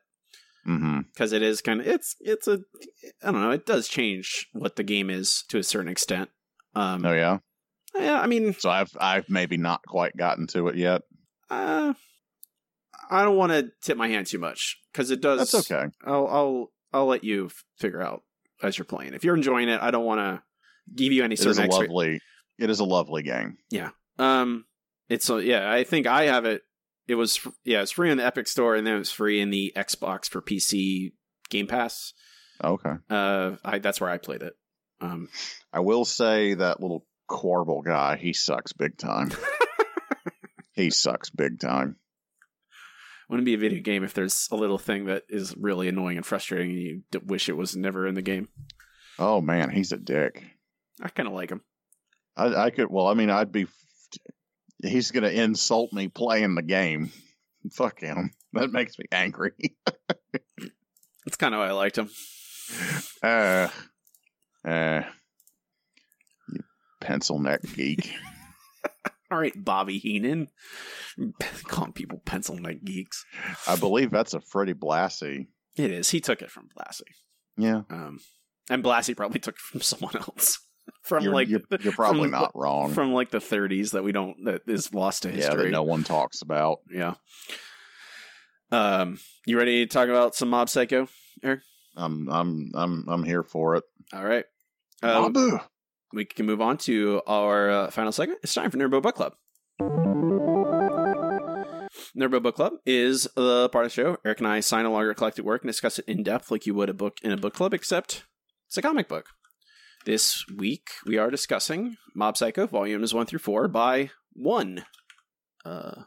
because 1.12 1.33
it 1.33 1.43
is 1.43 1.61
kind 1.61 1.81
of 1.81 1.87
it's 1.87 2.16
it's 2.20 2.49
a 2.49 2.59
I 3.22 3.31
don't 3.31 3.41
know. 3.41 3.51
It 3.53 3.66
does 3.66 3.87
change 3.89 4.47
what 4.53 4.77
the 4.77 4.83
game 4.83 5.11
is 5.11 5.45
to 5.49 5.59
a 5.59 5.62
certain 5.62 5.89
extent. 5.89 6.31
Um, 6.74 7.05
Oh 7.07 7.12
yeah. 7.12 7.39
Yeah, 7.95 8.20
I 8.20 8.27
mean, 8.27 8.53
So 8.55 8.68
I've 8.68 8.91
I've 9.01 9.29
maybe 9.31 9.57
not 9.57 9.81
quite 9.87 10.16
gotten 10.16 10.47
to 10.49 10.68
it 10.68 10.77
yet. 10.77 11.03
uh, 11.51 11.95
I 13.09 13.22
don't 13.22 13.37
want 13.37 13.53
to 13.53 13.70
tip 13.83 13.97
my 13.97 14.09
hand 14.09 14.27
too 14.27 14.39
much 14.39 14.79
because 14.93 15.11
it 15.11 15.20
does. 15.20 15.39
That's 15.51 15.70
okay. 15.70 15.87
I'll 16.05 16.27
I'll 16.27 16.72
I'll 16.93 17.07
let 17.07 17.22
you 17.24 17.47
f- 17.47 17.64
figure 17.79 18.03
out 18.03 18.22
as 18.62 18.77
you're 18.77 18.85
playing. 18.85 19.14
If 19.14 19.22
you're 19.24 19.37
enjoying 19.37 19.68
it, 19.68 19.81
I 19.81 19.91
don't 19.93 20.05
want 20.05 20.18
to 20.20 20.43
give 20.95 21.12
you 21.12 21.22
any 21.22 21.35
It 21.35 21.41
is 21.47 21.57
certain 21.57 21.70
a 21.70 21.74
lovely. 21.74 22.20
It 22.59 22.70
is 22.70 22.81
a 22.81 22.85
lovely 22.85 23.22
game. 23.22 23.59
Yeah. 23.70 23.91
Um, 24.18 24.64
it's 25.09 25.29
uh, 25.31 25.37
yeah. 25.37 25.71
I 25.71 25.85
think 25.85 26.07
I 26.07 26.25
have 26.25 26.45
it. 26.45 26.63
It 27.09 27.15
was 27.15 27.41
yeah. 27.65 27.83
It's 27.83 27.93
free 27.93 28.11
in 28.11 28.19
the 28.19 28.27
Epic 28.27 28.49
Store, 28.49 28.75
and 28.75 28.87
then 28.87 28.95
it 28.95 28.99
was 28.99 29.13
free 29.13 29.41
in 29.41 29.51
the 29.51 29.73
Xbox 29.77 30.29
for 30.29 30.43
PC 30.43 31.13
Game 31.51 31.67
Pass. 31.67 32.13
Okay. 32.63 32.93
Uh, 33.11 33.57
I 33.65 33.79
that's 33.79 34.01
where 34.01 34.11
I 34.11 34.19
played 34.19 34.43
it. 34.43 34.55
Um, 35.01 35.29
I 35.73 35.81
will 35.81 36.05
say 36.05 36.55
that 36.55 36.81
little 36.81 37.07
Quarble 37.29 37.85
guy, 37.85 38.17
he 38.17 38.33
sucks 38.33 38.73
big 38.73 38.97
time. 38.97 39.31
he 40.73 40.91
sucks 40.91 41.29
big 41.31 41.61
time. 41.61 41.97
wouldn't 43.29 43.45
be 43.47 43.55
a 43.55 43.59
video 43.59 43.83
game 43.83 44.05
if 44.05 44.15
there's 44.15 44.49
a 44.51 44.57
little 44.57 44.79
thing 44.79 45.07
that 45.07 45.25
is 45.29 45.55
really 45.57 45.89
annoying 45.89 46.17
and 46.17 46.27
frustrating, 46.27 46.71
and 46.71 46.79
you 46.79 47.03
d- 47.11 47.19
wish 47.25 47.49
it 47.49 47.57
was 47.57 47.77
never 47.77 48.07
in 48.07 48.15
the 48.15 48.23
game. 48.23 48.49
Oh 49.19 49.41
man, 49.41 49.71
he's 49.71 49.93
a 49.93 49.97
dick. 49.97 50.43
I 51.03 51.09
kind 51.09 51.27
of 51.29 51.35
like 51.35 51.51
him. 51.51 51.63
I, 52.37 52.55
I 52.55 52.71
could. 52.71 52.91
Well, 52.91 53.07
I 53.07 53.15
mean, 53.15 53.31
I'd 53.31 53.53
be. 53.53 53.67
He's 54.83 55.11
gonna 55.11 55.29
insult 55.29 55.93
me 55.93 56.09
playing 56.09 56.55
the 56.55 56.62
game. 56.62 57.11
Fuck 57.72 58.01
him. 58.01 58.31
That 58.53 58.70
makes 58.72 58.99
me 58.99 59.07
angry. 59.11 59.53
That's 61.24 61.37
kind 61.39 61.55
of 61.55 61.59
why 61.61 61.68
I 61.68 61.72
liked 61.72 61.99
him. 61.99 62.09
uh, 63.22 63.68
uh, 64.64 65.03
you 66.53 66.61
pencil 67.01 67.39
neck 67.39 67.61
geek. 67.74 68.12
All 69.31 69.39
right, 69.39 69.53
Bobby 69.57 69.99
Heenan, 69.99 70.49
calling 71.66 71.93
people 71.93 72.22
pencil 72.24 72.57
neck 72.57 72.77
geeks. 72.85 73.24
I 73.66 73.74
believe 73.77 74.11
that's 74.12 74.35
a 74.35 74.41
Freddie 74.41 74.74
Blassie. 74.74 75.49
It 75.77 75.91
is. 75.91 76.11
He 76.11 76.20
took 76.20 76.43
it 76.43 76.51
from 76.51 76.68
Blassie. 76.79 77.03
Yeah, 77.57 77.83
Um, 77.91 78.20
and 78.70 78.85
Blassie 78.85 79.16
probably 79.16 79.41
took 79.41 79.57
it 79.57 79.61
from 79.61 79.81
someone 79.81 80.16
else. 80.16 80.61
From 81.03 81.24
you're, 81.24 81.32
like 81.32 81.49
you're, 81.49 81.61
you're 81.80 81.93
probably 81.93 82.22
from- 82.22 82.30
not 82.32 82.53
wrong. 82.55 82.93
from 82.93 83.12
like 83.12 83.30
the 83.30 83.39
30s 83.39 83.93
that 83.93 84.03
we 84.05 84.12
don't 84.12 84.45
that 84.45 84.62
is 84.66 84.93
lost 84.95 85.22
to 85.22 85.30
history. 85.30 85.57
yeah, 85.57 85.62
that 85.64 85.70
no 85.70 85.82
one 85.82 86.05
talks 86.05 86.43
about. 86.43 86.78
Yeah. 86.93 87.14
Um, 88.72 89.18
you 89.47 89.57
ready 89.59 89.87
to 89.87 89.93
talk 89.93 90.09
about 90.09 90.34
some 90.34 90.51
Mob 90.51 90.68
Psycho? 90.68 91.09
Eric? 91.43 91.61
I'm 91.97 92.28
I'm 92.28 92.70
I'm 92.74 93.05
I'm 93.09 93.24
here 93.24 93.43
for 93.43 93.76
it. 93.76 93.84
All 94.12 94.24
right. 94.24 94.45
Um, 95.03 95.32
Mabu. 95.32 95.61
we 96.12 96.24
can 96.24 96.47
move 96.47 96.61
on 96.61 96.76
to 96.78 97.22
our 97.26 97.70
uh, 97.70 97.91
final 97.91 98.12
segment. 98.12 98.41
It's 98.43 98.55
time 98.55 98.70
for 98.70 98.76
Nerdbo 98.78 99.01
Book 99.03 99.14
Club. 99.14 99.34
Nerdbo 102.16 102.43
Book 102.43 102.57
Club 102.57 102.72
is 102.84 103.28
the 103.37 103.68
part 103.70 103.84
of 103.87 103.93
the 103.93 103.95
show. 104.03 104.16
Eric 104.24 104.39
and 104.39 104.49
I 104.49 104.61
sign 104.61 104.84
a 104.84 104.91
longer 104.91 105.14
collected 105.14 105.45
work 105.45 105.62
and 105.62 105.68
discuss 105.68 105.99
it 105.99 106.07
in 106.07 106.22
depth 106.22 106.51
like 106.51 106.66
you 106.66 106.74
would 106.74 106.89
a 106.89 106.95
book 106.95 107.18
in 107.22 107.30
a 107.32 107.37
book 107.37 107.55
club, 107.55 107.74
except 107.74 108.24
it's 108.66 108.76
a 108.76 108.82
comic 108.82 109.09
book. 109.09 109.26
This 110.07 110.47
week 110.49 110.91
we 111.05 111.19
are 111.19 111.33
discussing 111.33 111.97
Mob 112.15 112.37
Psycho 112.37 112.69
volumes 112.69 113.13
one 113.13 113.27
through 113.27 113.41
four 113.41 113.67
by 113.67 114.11
one. 114.35 114.85
Uh, 115.65 116.03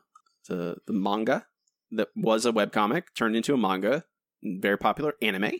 the 0.48 0.78
the 0.88 0.94
manga 0.94 1.46
that 1.92 2.08
was 2.16 2.46
a 2.46 2.54
webcomic 2.54 3.04
turned 3.14 3.36
into 3.36 3.54
a 3.54 3.58
manga, 3.58 4.06
very 4.42 4.78
popular 4.78 5.16
anime. 5.22 5.52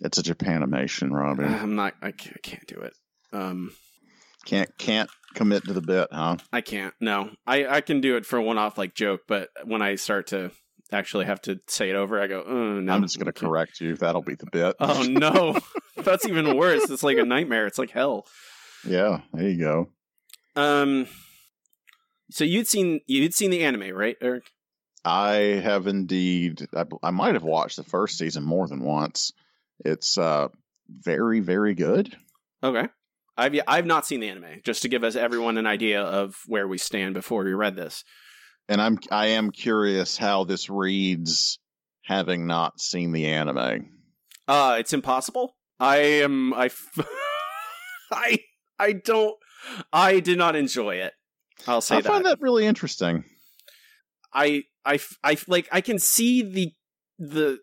It's 0.00 0.16
a 0.16 0.22
Japanimation, 0.22 1.10
Robin. 1.10 1.52
I'm 1.52 1.74
not. 1.74 1.94
I 2.00 2.12
can't, 2.12 2.36
I 2.36 2.40
can't 2.48 2.66
do 2.68 2.76
it. 2.76 2.94
Um, 3.32 3.72
Can't 4.44 4.70
can't 4.78 5.10
commit 5.34 5.64
to 5.64 5.72
the 5.72 5.80
bit, 5.80 6.06
huh? 6.12 6.36
I 6.52 6.60
can't. 6.60 6.94
No, 7.00 7.30
I 7.48 7.66
I 7.66 7.80
can 7.80 8.00
do 8.00 8.16
it 8.16 8.26
for 8.26 8.36
a 8.36 8.42
one 8.42 8.58
off 8.58 8.78
like 8.78 8.94
joke, 8.94 9.22
but 9.26 9.48
when 9.64 9.82
I 9.82 9.96
start 9.96 10.28
to 10.28 10.52
actually 10.92 11.24
have 11.26 11.40
to 11.42 11.60
say 11.66 11.90
it 11.90 11.96
over, 11.96 12.20
I 12.20 12.26
go, 12.26 12.44
oh, 12.46 12.80
no. 12.80 12.92
I'm 12.92 13.02
just 13.02 13.18
gonna 13.18 13.32
correct 13.32 13.80
you. 13.80 13.96
That'll 13.96 14.22
be 14.22 14.34
the 14.34 14.46
bit. 14.50 14.76
Oh 14.80 15.02
no, 15.02 15.58
that's 15.96 16.26
even 16.26 16.56
worse. 16.56 16.90
It's 16.90 17.02
like 17.02 17.18
a 17.18 17.24
nightmare. 17.24 17.66
It's 17.66 17.78
like 17.78 17.90
hell. 17.90 18.26
yeah, 18.86 19.20
there 19.32 19.48
you 19.48 19.58
go. 19.58 19.88
Um, 20.56 21.06
so 22.30 22.44
you'd 22.44 22.68
seen 22.68 23.00
you'd 23.06 23.34
seen 23.34 23.50
the 23.50 23.64
anime, 23.64 23.94
right, 23.94 24.16
Eric? 24.20 24.50
I 25.04 25.34
have 25.62 25.86
indeed. 25.86 26.66
I, 26.74 26.84
I 27.02 27.10
might 27.10 27.34
have 27.34 27.42
watched 27.42 27.76
the 27.76 27.84
first 27.84 28.16
season 28.18 28.42
more 28.42 28.66
than 28.68 28.80
once. 28.84 29.32
It's 29.84 30.16
uh 30.18 30.48
very 30.88 31.40
very 31.40 31.74
good. 31.74 32.16
Okay. 32.62 32.88
I've 33.36 33.58
I've 33.66 33.86
not 33.86 34.06
seen 34.06 34.20
the 34.20 34.28
anime. 34.28 34.60
Just 34.64 34.82
to 34.82 34.88
give 34.88 35.04
us 35.04 35.16
everyone 35.16 35.58
an 35.58 35.66
idea 35.66 36.02
of 36.02 36.36
where 36.46 36.68
we 36.68 36.78
stand 36.78 37.14
before 37.14 37.44
we 37.44 37.52
read 37.52 37.76
this. 37.76 38.04
And 38.68 38.80
I'm 38.80 38.98
I 39.10 39.26
am 39.26 39.50
curious 39.50 40.16
how 40.16 40.44
this 40.44 40.68
reads, 40.70 41.58
having 42.02 42.46
not 42.46 42.80
seen 42.80 43.12
the 43.12 43.26
anime. 43.26 43.90
Uh, 44.46 44.76
it's 44.78 44.92
impossible. 44.92 45.56
I 45.80 45.96
am. 45.96 46.52
I. 46.54 46.66
f- 46.66 46.98
I. 48.12 48.38
I 48.78 48.92
don't. 48.92 49.34
I 49.92 50.20
did 50.20 50.38
not 50.38 50.56
enjoy 50.56 50.96
it. 50.96 51.12
I'll 51.66 51.80
say 51.80 51.96
I 51.96 52.00
that. 52.00 52.08
find 52.08 52.26
that 52.26 52.40
really 52.40 52.66
interesting. 52.66 53.24
I. 54.32 54.64
I. 54.84 54.98
I 55.22 55.36
like. 55.48 55.68
I 55.72 55.80
can 55.80 55.98
see 55.98 56.42
the 56.42 56.72
the. 57.18 57.58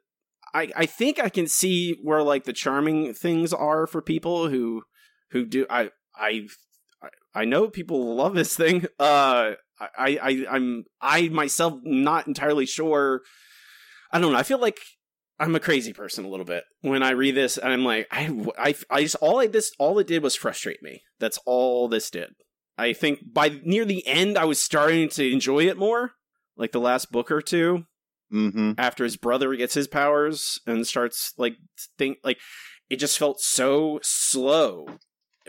I. 0.53 0.69
I 0.75 0.85
think 0.85 1.19
I 1.19 1.29
can 1.29 1.47
see 1.47 1.97
where 2.03 2.23
like 2.23 2.43
the 2.45 2.53
charming 2.53 3.13
things 3.13 3.53
are 3.53 3.87
for 3.87 4.01
people 4.01 4.49
who 4.49 4.83
who 5.31 5.45
do. 5.45 5.65
I. 5.69 5.91
I. 6.15 6.47
I- 7.03 7.09
I 7.33 7.45
know 7.45 7.69
people 7.69 8.15
love 8.15 8.33
this 8.35 8.55
thing. 8.57 8.85
Uh. 8.99 9.51
I. 9.97 10.19
I. 10.21 10.45
I'm. 10.49 10.83
I 11.01 11.29
myself 11.29 11.79
not 11.83 12.27
entirely 12.27 12.65
sure. 12.65 13.21
I 14.11 14.19
don't 14.19 14.31
know. 14.31 14.37
I 14.37 14.43
feel 14.43 14.59
like 14.59 14.79
I'm 15.39 15.55
a 15.55 15.59
crazy 15.59 15.93
person 15.93 16.25
a 16.25 16.29
little 16.29 16.45
bit 16.45 16.63
when 16.81 17.01
I 17.01 17.11
read 17.11 17.35
this, 17.35 17.57
and 17.57 17.71
I'm 17.71 17.83
like, 17.85 18.07
I, 18.11 18.29
I, 18.57 18.75
I 18.89 19.01
just 19.03 19.15
all 19.21 19.39
I 19.39 19.47
this 19.47 19.71
all 19.79 19.97
it 19.99 20.07
did 20.07 20.21
was 20.23 20.35
frustrate 20.35 20.83
me. 20.83 21.01
That's 21.19 21.39
all 21.45 21.87
this 21.87 22.09
did. 22.09 22.29
I 22.77 22.93
think 22.93 23.19
by 23.33 23.59
near 23.63 23.85
the 23.85 24.05
end, 24.07 24.37
I 24.37 24.45
was 24.45 24.61
starting 24.61 25.09
to 25.09 25.31
enjoy 25.31 25.67
it 25.67 25.77
more, 25.77 26.11
like 26.57 26.71
the 26.71 26.79
last 26.79 27.11
book 27.11 27.31
or 27.31 27.41
two, 27.41 27.85
Mm-hmm. 28.33 28.73
after 28.77 29.03
his 29.03 29.17
brother 29.17 29.53
gets 29.55 29.73
his 29.73 29.89
powers 29.89 30.61
and 30.65 30.87
starts 30.87 31.33
like 31.37 31.55
think 31.97 32.19
like 32.23 32.37
it 32.89 32.95
just 32.95 33.19
felt 33.19 33.41
so 33.41 33.99
slow 34.03 34.87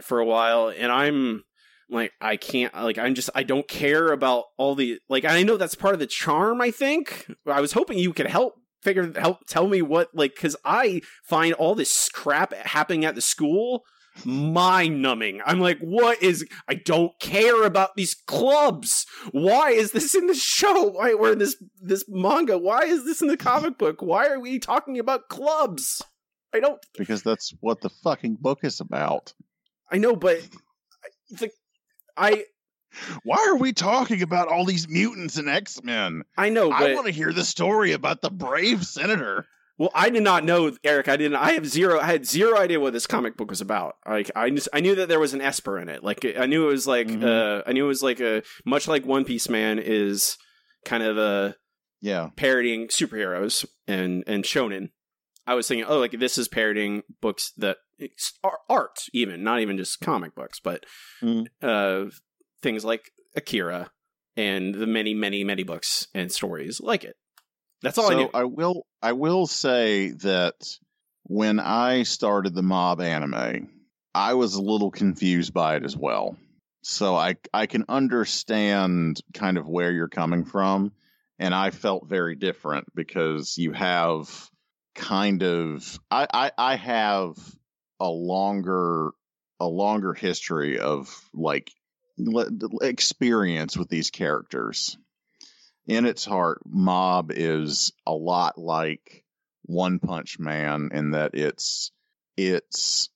for 0.03 0.19
a 0.19 0.25
while, 0.25 0.69
and 0.69 0.91
I'm 0.91 1.45
like 1.93 2.13
I 2.21 2.37
can't 2.37 2.75
like 2.75 2.99
I'm 2.99 3.15
just 3.15 3.31
I 3.35 3.43
don't 3.43 3.69
care 3.69 4.13
about 4.13 4.45
all 4.57 4.75
the 4.75 4.99
like 5.09 5.25
I 5.25 5.43
know 5.43 5.57
that's 5.57 5.75
part 5.75 5.95
of 5.95 6.01
the 6.01 6.07
charm 6.07 6.61
I 6.61 6.71
think. 6.71 7.31
I 7.47 7.61
was 7.61 7.73
hoping 7.73 7.99
you 7.99 8.13
could 8.13 8.27
help 8.27 8.55
figure 8.83 9.13
help 9.17 9.47
tell 9.47 9.69
me 9.69 9.83
what 9.83 10.09
like 10.15 10.35
cuz 10.35 10.57
I 10.65 11.03
find 11.23 11.53
all 11.55 11.75
this 11.75 12.09
crap 12.09 12.53
happening 12.55 13.05
at 13.05 13.15
the 13.15 13.21
school 13.21 13.85
mind 14.25 15.01
numbing 15.01 15.41
I'm 15.47 15.61
like 15.61 15.79
what 15.79 16.23
is 16.23 16.45
I 16.69 16.75
don't 16.75 17.13
care 17.21 17.65
about 17.65 17.97
these 17.97 18.15
clubs. 18.15 19.07
Why 19.31 19.71
is 19.71 19.93
this 19.93 20.15
in 20.15 20.27
the 20.27 20.35
show? 20.35 20.91
Why 20.91 21.13
or 21.13 21.33
in 21.33 21.39
this 21.39 21.57
this 21.81 22.05
manga? 22.09 22.59
Why 22.59 22.85
is 22.85 23.05
this 23.05 23.23
in 23.23 23.29
the 23.29 23.37
comic 23.37 23.79
book? 23.79 24.03
Why 24.03 24.27
are 24.29 24.41
we 24.41 24.59
talking 24.59 24.99
about 24.99 25.29
clubs? 25.29 26.03
I 26.55 26.61
don't 26.61 26.85
Because 26.97 27.23
that's 27.23 27.55
what 27.61 27.81
the 27.81 27.91
fucking 28.03 28.39
book 28.41 28.61
is 28.63 28.81
about. 28.81 29.33
I 29.91 29.99
know 29.99 30.17
but 30.17 30.41
the 31.31 31.51
I 32.17 32.45
Why 33.25 33.47
are 33.49 33.57
we 33.57 33.73
talking 33.73 34.23
about 34.23 34.49
all 34.49 34.65
these 34.65 34.89
mutants 34.89 35.37
and 35.39 35.49
X 35.49 35.83
Men? 35.83 36.23
I 36.37 36.49
know 36.51 36.71
but 36.71 36.91
I 36.91 36.95
want 36.95 37.07
to 37.07 37.13
hear 37.13 37.33
the 37.33 37.45
story 37.45 37.93
about 37.93 38.21
the 38.23 38.31
brave 38.31 38.85
senator. 38.85 39.47
Well, 39.79 39.91
I 39.95 40.11
did 40.11 40.23
not 40.23 40.45
know, 40.45 40.71
Eric. 40.85 41.09
I 41.09 41.17
didn't. 41.17 41.37
I 41.39 41.53
have 41.53 41.67
zero. 41.67 41.99
I 41.99 42.05
had 42.07 42.27
zero 42.27 42.59
idea 42.59 42.79
what 42.79 42.93
this 42.93 43.07
comic 43.07 43.37
book 43.37 43.49
was 43.51 43.63
about. 43.63 43.95
Like, 44.07 44.31
I 44.37 44.51
just, 44.51 44.69
I 44.73 44.81
knew 44.81 44.95
that 44.97 45.09
there 45.09 45.19
was 45.19 45.33
an 45.33 45.41
Esper 45.41 45.79
in 45.79 45.89
it. 45.89 46.05
Like, 46.05 46.25
I 46.39 46.45
knew 46.47 46.69
it 46.69 46.73
was 46.73 46.87
like, 46.87 47.09
Mhm. 47.09 47.25
uh, 47.25 47.63
I 47.67 47.73
knew 47.73 47.87
it 47.87 47.89
was 47.89 48.03
like 48.03 48.21
a 48.21 48.43
much 48.67 48.87
like 48.87 49.07
One 49.07 49.25
Piece 49.25 49.49
Man 49.49 49.79
is 49.79 50.37
kind 50.85 51.03
of 51.03 51.17
a 51.17 51.57
Yeah, 52.01 52.29
parodying 52.37 52.89
superheroes 52.89 53.65
and 53.89 54.23
and 54.27 54.45
shonen. 54.45 54.91
I 55.47 55.55
was 55.55 55.67
thinking, 55.67 55.87
oh, 55.89 55.99
like 55.99 56.13
this 56.13 56.37
is 56.39 56.49
parodying 56.49 57.03
books 57.21 57.53
that 57.57 57.79
art, 58.69 58.99
even 59.13 59.43
not 59.43 59.61
even 59.61 59.77
just 59.77 60.01
comic 60.01 60.35
books, 60.35 60.61
but 60.61 60.85
Mm. 61.23 61.47
uh, 61.63 62.11
things 62.63 62.85
like 62.85 63.11
Akira 63.37 63.91
and 64.37 64.75
the 64.75 64.87
many, 64.87 65.15
many, 65.15 65.45
many 65.45 65.63
books 65.63 66.09
and 66.15 66.31
stories 66.33 66.81
like 66.81 67.05
it. 67.05 67.17
That's 67.83 67.99
all 67.99 68.07
I 68.07 68.11
so 68.11 68.19
knew. 68.19 68.31
I 68.33 68.45
will 68.45 68.87
I 69.03 69.13
will 69.13 69.47
say 69.47 70.11
that 70.23 70.55
when 71.25 71.59
I 71.59 72.05
started 72.05 72.55
the 72.55 72.63
mob 72.63 73.01
anime, 73.01 73.69
I 74.15 74.35
was 74.35 74.55
a 74.55 74.63
little 74.63 74.91
confused 74.91 75.53
by 75.53 75.77
it 75.77 75.85
as 75.85 75.97
well. 75.97 76.37
So 76.83 77.17
I 77.17 77.37
I 77.53 77.67
can 77.67 77.85
understand 77.89 79.21
kind 79.35 79.59
of 79.59 79.69
where 79.69 79.93
you're 79.93 80.09
coming 80.09 80.45
from 80.45 80.93
and 81.39 81.55
I 81.55 81.71
felt 81.71 82.09
very 82.09 82.37
different 82.37 82.87
because 82.95 83.57
you 83.59 83.73
have 83.73 84.49
kind 84.95 85.43
of 85.43 85.99
I 86.11 86.27
I, 86.33 86.51
I 86.57 86.77
have 86.77 87.37
a 88.03 88.11
longer 88.11 89.13
a 89.61 89.67
longer 89.67 90.13
history 90.13 90.81
of 90.81 91.09
like 91.33 91.71
experience 92.83 93.77
with 93.77 93.89
these 93.89 94.11
characters. 94.11 94.99
In 95.87 96.05
its 96.05 96.25
heart, 96.25 96.63
Mob 96.67 97.31
is 97.31 97.93
a 98.05 98.13
lot 98.13 98.59
like 98.59 99.25
One 99.63 100.01
Punch 100.01 100.39
Man 100.41 100.91
in 100.93 101.13
that 101.13 101.35
it's 101.35 101.93
it's 102.37 103.09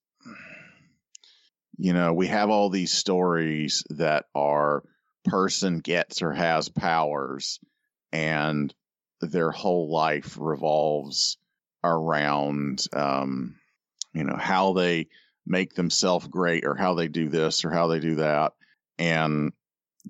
you 1.77 1.93
know 1.93 2.13
we 2.13 2.29
have 2.29 2.51
all 2.51 2.71
these 2.71 2.93
stories 2.93 3.83
that 3.91 4.27
our 4.37 4.85
person 5.25 5.81
gets 5.81 6.23
or 6.23 6.33
has 6.33 6.69
powers 6.69 7.59
and 8.13 8.73
their 9.21 9.51
whole 9.51 9.91
life 9.91 10.39
revolves 10.41 11.39
around 11.83 12.85
um, 12.93 13.57
you 14.17 14.25
know 14.25 14.37
how 14.37 14.73
they 14.73 15.09
make 15.47 15.75
themselves 15.75 16.27
great 16.27 16.65
or 16.65 16.75
how 16.75 16.95
they 16.95 17.07
do 17.07 17.29
this 17.29 17.65
or 17.65 17.71
how 17.71 17.87
they 17.87 18.01
do 18.01 18.17
that. 18.17 18.55
And 18.99 19.53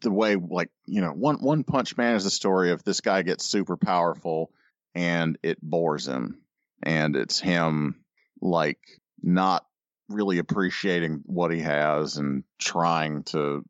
the 0.00 0.12
way 0.12 0.36
like 0.36 0.70
you 0.86 1.00
know 1.00 1.10
one 1.10 1.36
one 1.36 1.64
punch 1.64 1.96
man 1.96 2.14
is 2.14 2.24
a 2.24 2.30
story 2.30 2.70
of 2.70 2.84
this 2.84 3.00
guy 3.00 3.22
gets 3.22 3.44
super 3.44 3.76
powerful 3.76 4.52
and 4.94 5.36
it 5.42 5.58
bores 5.60 6.06
him. 6.06 6.40
And 6.82 7.16
it's 7.16 7.40
him 7.40 8.04
like 8.40 8.78
not 9.22 9.66
really 10.08 10.38
appreciating 10.38 11.22
what 11.26 11.50
he 11.50 11.60
has 11.60 12.16
and 12.16 12.44
trying 12.60 13.24
to 13.24 13.64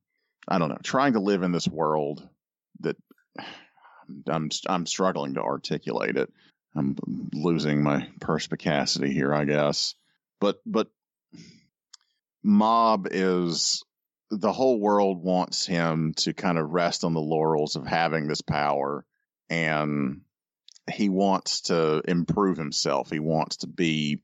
i 0.47 0.59
don't 0.59 0.69
know 0.69 0.77
trying 0.83 1.15
to 1.15 1.21
live 1.21 1.43
in 1.43 1.51
this 1.51 1.67
world 1.67 2.29
that 2.81 2.97
i'm 4.29 4.51
i'm 4.69 4.85
struggling 4.85 5.35
to 5.35 5.41
articulate 5.41 6.17
it. 6.17 6.31
I'm 6.75 6.95
losing 7.33 7.83
my 7.83 8.07
perspicacity 8.21 9.15
here 9.15 9.33
i 9.33 9.47
guess 9.47 9.95
but 10.41 10.61
but 10.67 10.89
mob 12.43 13.09
is 13.11 13.83
the 14.31 14.53
whole 14.53 14.81
world 14.81 15.23
wants 15.23 15.67
him 15.67 16.15
to 16.15 16.33
kind 16.33 16.59
of 16.59 16.71
rest 16.71 17.05
on 17.05 17.15
the 17.15 17.21
laurels 17.21 17.77
of 17.77 17.87
having 17.87 18.27
this 18.27 18.43
power 18.43 19.05
and 19.49 20.21
he 20.93 21.09
wants 21.09 21.63
to 21.63 22.03
improve 22.07 22.57
himself. 22.57 23.11
He 23.11 23.19
wants 23.19 23.59
to 23.59 23.67
be 23.67 24.21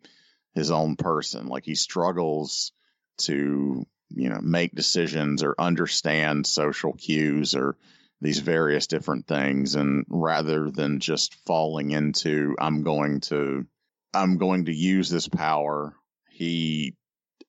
his 0.55 0.71
own 0.71 0.97
person. 0.97 1.47
Like 1.47 1.65
he 1.65 1.75
struggles 1.75 2.73
to 3.19 3.87
you 4.15 4.29
know 4.29 4.41
make 4.41 4.75
decisions 4.75 5.43
or 5.43 5.55
understand 5.59 6.47
social 6.47 6.93
cues 6.93 7.55
or 7.55 7.77
these 8.21 8.39
various 8.39 8.87
different 8.87 9.27
things 9.27 9.75
and 9.75 10.05
rather 10.09 10.71
than 10.71 11.01
just 11.01 11.35
falling 11.47 11.91
into 11.91 12.55
i'm 12.59 12.83
going 12.83 13.21
to 13.21 13.67
i'm 14.15 14.37
going 14.39 14.67
to 14.67 14.75
use 14.75 15.09
this 15.09 15.29
power 15.29 15.95
he 16.33 16.95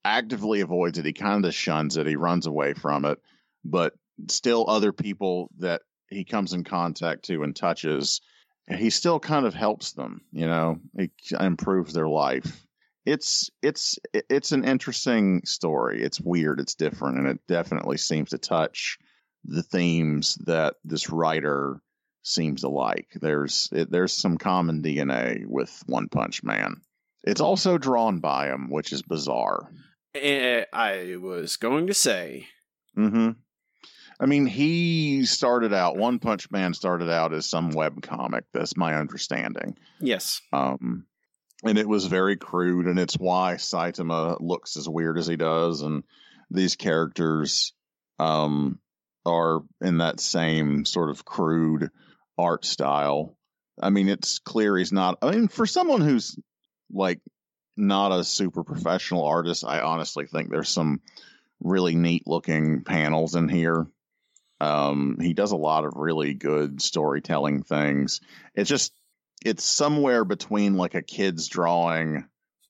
actively 0.03 0.61
avoids 0.61 0.97
it. 0.97 1.05
He 1.05 1.13
kind 1.13 1.45
of 1.45 1.53
shuns 1.53 1.97
it. 1.97 2.07
He 2.07 2.15
runs 2.15 2.45
away 2.45 2.73
from 2.73 3.05
it. 3.05 3.19
But 3.63 3.93
still, 4.27 4.65
other 4.67 4.91
people 4.91 5.49
that 5.59 5.81
he 6.09 6.25
comes 6.25 6.53
in 6.53 6.63
contact 6.63 7.25
to 7.25 7.43
and 7.43 7.55
touches, 7.55 8.21
he 8.67 8.89
still 8.89 9.19
kind 9.19 9.45
of 9.45 9.53
helps 9.53 9.93
them. 9.93 10.21
You 10.31 10.47
know, 10.47 10.79
he 10.97 11.11
improves 11.39 11.93
their 11.93 12.07
life. 12.07 12.65
It's 13.05 13.49
it's 13.61 13.99
it's 14.13 14.51
an 14.51 14.63
interesting 14.63 15.41
story. 15.45 16.03
It's 16.03 16.21
weird. 16.21 16.59
It's 16.59 16.75
different, 16.75 17.17
and 17.17 17.27
it 17.27 17.39
definitely 17.47 17.97
seems 17.97 18.29
to 18.29 18.37
touch 18.37 18.97
the 19.45 19.63
themes 19.63 20.35
that 20.45 20.75
this 20.85 21.09
writer 21.09 21.81
seems 22.23 22.61
to 22.61 22.69
like. 22.69 23.09
There's 23.13 23.69
it, 23.71 23.91
there's 23.91 24.13
some 24.13 24.37
common 24.37 24.81
DNA 24.81 25.45
with 25.45 25.83
One 25.85 26.07
Punch 26.07 26.43
Man. 26.43 26.81
It's 27.23 27.41
also 27.41 27.77
drawn 27.77 28.19
by 28.19 28.47
him, 28.47 28.69
which 28.69 28.91
is 28.91 29.01
bizarre. 29.01 29.71
Eh, 30.15 30.65
I 30.71 31.15
was 31.19 31.57
going 31.57 31.87
to 31.87 31.93
say. 31.93 32.47
Mm-hmm. 32.97 33.31
I 34.19 34.25
mean, 34.25 34.45
he 34.45 35.25
started 35.25 35.73
out. 35.73 35.97
One 35.97 36.19
Punch 36.19 36.51
Man 36.51 36.73
started 36.73 37.09
out 37.09 37.33
as 37.33 37.49
some 37.49 37.71
web 37.71 38.01
comic. 38.01 38.45
That's 38.53 38.77
my 38.77 38.95
understanding. 38.95 39.77
Yes. 39.99 40.41
Um, 40.51 41.05
and 41.63 41.77
it 41.77 41.87
was 41.87 42.05
very 42.05 42.37
crude, 42.37 42.87
and 42.87 42.99
it's 42.99 43.15
why 43.15 43.55
Saitama 43.55 44.37
looks 44.39 44.77
as 44.77 44.87
weird 44.87 45.17
as 45.17 45.27
he 45.27 45.35
does, 45.35 45.81
and 45.81 46.03
these 46.51 46.75
characters, 46.75 47.73
um, 48.19 48.79
are 49.25 49.61
in 49.81 49.99
that 49.99 50.19
same 50.19 50.85
sort 50.85 51.09
of 51.09 51.25
crude 51.25 51.89
art 52.37 52.65
style. 52.65 53.37
I 53.81 53.89
mean, 53.89 54.09
it's 54.09 54.39
clear 54.39 54.77
he's 54.77 54.91
not. 54.91 55.17
I 55.21 55.31
mean, 55.31 55.47
for 55.47 55.65
someone 55.65 56.01
who's 56.01 56.37
like 56.93 57.19
not 57.75 58.11
a 58.11 58.23
super 58.23 58.63
professional 58.63 59.25
artist. 59.25 59.65
I 59.65 59.81
honestly 59.81 60.27
think 60.27 60.49
there's 60.49 60.69
some 60.69 61.01
really 61.59 61.95
neat 61.95 62.27
looking 62.27 62.83
panels 62.83 63.35
in 63.35 63.49
here. 63.49 63.87
Um, 64.59 65.17
he 65.19 65.33
does 65.33 65.51
a 65.51 65.57
lot 65.57 65.85
of 65.85 65.93
really 65.95 66.33
good 66.33 66.81
storytelling 66.81 67.63
things. 67.63 68.21
It's 68.55 68.69
just 68.69 68.93
it's 69.43 69.65
somewhere 69.65 70.23
between 70.23 70.75
like 70.75 70.95
a 70.95 71.01
kid's 71.01 71.47
drawing, 71.47 72.25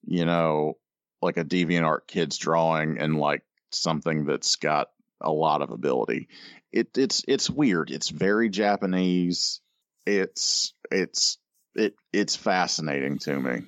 you 0.05 0.25
know, 0.25 0.77
like 1.21 1.37
a 1.37 1.45
DeviantArt 1.45 2.07
kid's 2.07 2.37
drawing 2.37 2.97
and 2.97 3.17
like 3.17 3.43
something 3.71 4.25
that's 4.25 4.55
got 4.55 4.87
a 5.21 5.31
lot 5.31 5.61
of 5.61 5.71
ability. 5.71 6.29
It 6.71 6.97
it's 6.97 7.23
it's 7.27 7.49
weird. 7.49 7.91
It's 7.91 8.09
very 8.09 8.49
Japanese. 8.49 9.61
It's 10.05 10.73
it's 10.89 11.37
it 11.75 11.95
it's 12.11 12.35
fascinating 12.35 13.19
to 13.19 13.39
me 13.39 13.61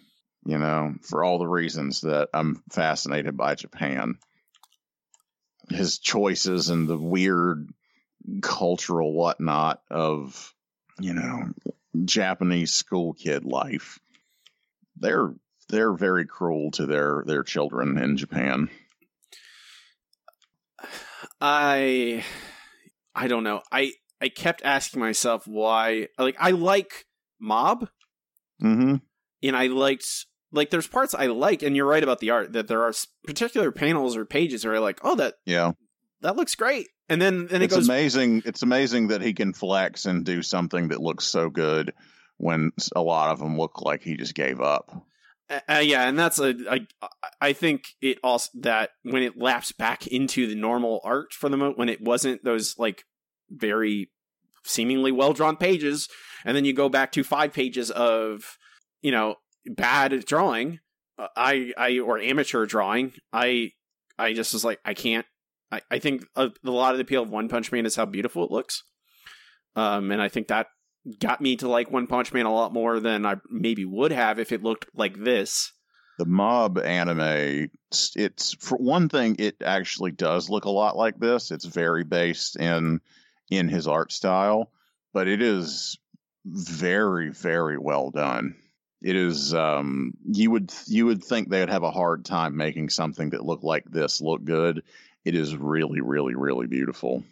you 0.45 0.59
know, 0.59 0.93
for 1.01 1.23
all 1.23 1.39
the 1.39 1.47
reasons 1.47 2.01
that 2.01 2.29
I'm 2.33 2.61
fascinated 2.69 3.35
by 3.35 3.55
Japan. 3.55 4.17
His 5.69 5.97
choices 5.97 6.69
and 6.69 6.87
the 6.87 6.97
weird 6.97 7.67
cultural 8.41 9.11
whatnot 9.13 9.81
of, 9.89 10.53
you 10.99 11.13
know, 11.13 11.49
Japanese 12.05 12.73
school 12.73 13.13
kid 13.13 13.45
life. 13.45 13.99
They're 14.97 15.33
they're 15.69 15.93
very 15.93 16.27
cruel 16.27 16.69
to 16.71 16.85
their 16.85 17.23
their 17.25 17.43
children 17.43 17.97
in 17.97 18.17
Japan. 18.17 18.69
I 21.41 22.23
I 23.15 23.27
don't 23.27 23.43
know. 23.43 23.63
I 23.71 23.93
I 24.21 24.29
kept 24.29 24.63
asking 24.63 24.99
myself 24.99 25.47
why 25.47 26.09
like 26.19 26.35
I 26.39 26.51
like 26.51 27.05
Mob. 27.39 27.89
Mm-hmm. 28.61 28.95
And 29.43 29.55
I 29.55 29.67
liked 29.67 30.27
like 30.55 30.69
there's 30.69 30.87
parts 30.87 31.13
I 31.13 31.27
like, 31.27 31.61
and 31.61 31.75
you're 31.75 31.85
right 31.85 32.03
about 32.03 32.19
the 32.19 32.31
art 32.31 32.53
that 32.53 32.67
there 32.67 32.83
are 32.83 32.93
particular 33.25 33.71
panels 33.71 34.15
or 34.15 34.25
pages 34.25 34.65
where 34.65 34.75
I 34.75 34.79
like, 34.79 34.99
oh 35.03 35.15
that 35.15 35.35
yeah 35.45 35.73
that 36.21 36.35
looks 36.35 36.55
great, 36.55 36.87
and 37.09 37.21
then 37.21 37.47
then 37.47 37.61
it's 37.61 37.73
it 37.73 37.77
goes 37.77 37.87
amazing. 37.87 38.41
It's 38.45 38.63
amazing 38.63 39.07
that 39.07 39.21
he 39.21 39.33
can 39.33 39.53
flex 39.53 40.05
and 40.05 40.25
do 40.25 40.41
something 40.41 40.87
that 40.87 41.01
looks 41.01 41.25
so 41.25 41.49
good 41.49 41.93
when 42.37 42.71
a 42.95 43.01
lot 43.01 43.31
of 43.31 43.39
them 43.39 43.57
look 43.57 43.81
like 43.81 44.03
he 44.03 44.15
just 44.17 44.35
gave 44.35 44.59
up. 44.61 45.05
Uh, 45.69 45.81
yeah, 45.83 46.07
and 46.07 46.17
that's 46.17 46.39
a 46.39 46.55
I 46.69 46.87
I 47.39 47.53
think 47.53 47.89
it 48.01 48.17
also 48.23 48.49
that 48.61 48.91
when 49.03 49.21
it 49.21 49.37
laps 49.37 49.71
back 49.71 50.07
into 50.07 50.47
the 50.47 50.55
normal 50.55 51.01
art 51.03 51.33
for 51.33 51.49
the 51.49 51.57
moment 51.57 51.77
when 51.77 51.89
it 51.89 52.01
wasn't 52.01 52.43
those 52.43 52.79
like 52.79 53.03
very 53.51 54.09
seemingly 54.63 55.11
well 55.11 55.33
drawn 55.33 55.55
pages, 55.55 56.09
and 56.43 56.57
then 56.57 56.65
you 56.65 56.73
go 56.73 56.89
back 56.89 57.11
to 57.11 57.23
five 57.23 57.53
pages 57.53 57.91
of 57.91 58.57
you 59.03 59.11
know 59.11 59.35
bad 59.65 60.25
drawing, 60.25 60.79
uh, 61.17 61.27
I 61.35 61.73
I 61.77 61.99
or 61.99 62.19
amateur 62.19 62.65
drawing, 62.65 63.13
I 63.31 63.71
I 64.17 64.33
just 64.33 64.53
was 64.53 64.65
like 64.65 64.79
I 64.85 64.93
can't. 64.93 65.25
I 65.71 65.81
I 65.89 65.99
think 65.99 66.25
a, 66.35 66.51
a 66.63 66.71
lot 66.71 66.91
of 66.91 66.97
the 66.97 67.03
appeal 67.03 67.23
of 67.23 67.29
One 67.29 67.49
Punch 67.49 67.71
Man 67.71 67.85
is 67.85 67.95
how 67.95 68.05
beautiful 68.05 68.43
it 68.45 68.51
looks, 68.51 68.83
um, 69.75 70.11
and 70.11 70.21
I 70.21 70.29
think 70.29 70.47
that 70.47 70.67
got 71.19 71.41
me 71.41 71.55
to 71.57 71.67
like 71.67 71.91
One 71.91 72.07
Punch 72.07 72.33
Man 72.33 72.45
a 72.45 72.53
lot 72.53 72.73
more 72.73 72.99
than 72.99 73.25
I 73.25 73.35
maybe 73.49 73.85
would 73.85 74.11
have 74.11 74.39
if 74.39 74.51
it 74.51 74.63
looked 74.63 74.87
like 74.93 75.17
this. 75.17 75.71
The 76.17 76.25
mob 76.25 76.77
anime, 76.79 77.69
it's 78.15 78.55
for 78.59 78.77
one 78.77 79.09
thing, 79.09 79.35
it 79.37 79.57
actually 79.61 80.11
does 80.11 80.49
look 80.49 80.63
a 80.63 80.69
lot 80.69 80.95
like 80.95 81.19
this. 81.19 81.51
It's 81.51 81.65
very 81.65 82.03
based 82.03 82.55
in 82.55 83.01
in 83.49 83.67
his 83.67 83.87
art 83.87 84.11
style, 84.11 84.71
but 85.13 85.27
it 85.27 85.41
is 85.41 85.97
very 86.45 87.31
very 87.31 87.77
well 87.77 88.11
done 88.11 88.55
it 89.05 89.15
is 89.15 89.53
um, 89.53 90.13
you 90.25 90.49
would 90.49 90.73
you 90.87 91.05
would 91.05 91.23
think 91.23 91.47
they 91.47 91.59
would 91.59 91.69
have 91.69 91.83
a 91.83 91.91
hard 91.91 92.25
time 92.25 92.57
making 92.57 92.89
something 92.89 93.29
that 93.29 93.45
looked 93.45 93.63
like 93.63 93.85
this 93.85 94.19
look 94.19 94.43
good. 94.43 94.81
It 95.23 95.35
is 95.35 95.55
really, 95.55 96.01
really, 96.01 96.33
really 96.33 96.65
beautiful. 96.65 97.23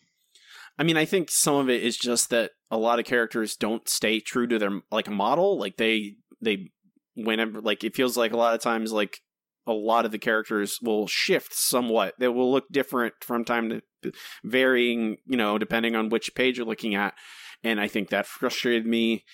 I 0.78 0.84
mean, 0.84 0.98
I 0.98 1.06
think 1.06 1.32
some 1.32 1.56
of 1.56 1.72
it 1.72 1.82
is 1.82 1.98
just 1.98 2.30
that 2.30 2.52
a 2.70 2.78
lot 2.78 3.00
of 3.00 3.06
characters 3.06 3.56
don't 3.56 3.90
stay 3.90 4.20
true 4.20 4.46
to 4.46 4.60
their 4.60 4.82
like 4.92 5.10
model. 5.10 5.58
Like 5.58 5.78
they 5.78 6.18
they 6.44 6.70
whenever 7.16 7.60
like 7.60 7.84
it 7.84 7.96
feels 7.96 8.16
like 8.18 8.34
a 8.34 8.38
lot 8.38 8.54
of 8.54 8.62
times 8.62 8.92
like 8.92 9.22
a 9.66 9.74
lot 9.74 10.06
of 10.06 10.12
the 10.12 10.20
characters 10.20 10.78
will 10.80 11.08
shift 11.08 11.56
somewhat. 11.56 12.14
They 12.20 12.28
will 12.28 12.52
look 12.52 12.66
different 12.72 13.16
from 13.22 13.46
time 13.46 13.82
to 14.04 14.12
varying, 14.44 15.18
you 15.26 15.38
know, 15.38 15.58
depending 15.58 15.96
on 15.96 16.10
which 16.10 16.36
page 16.36 16.58
you're 16.58 16.68
looking 16.68 16.94
at. 16.94 17.16
And 17.64 17.82
I 17.82 17.88
think 17.88 18.10
that 18.10 18.28
frustrated 18.28 18.86
me. 18.86 19.26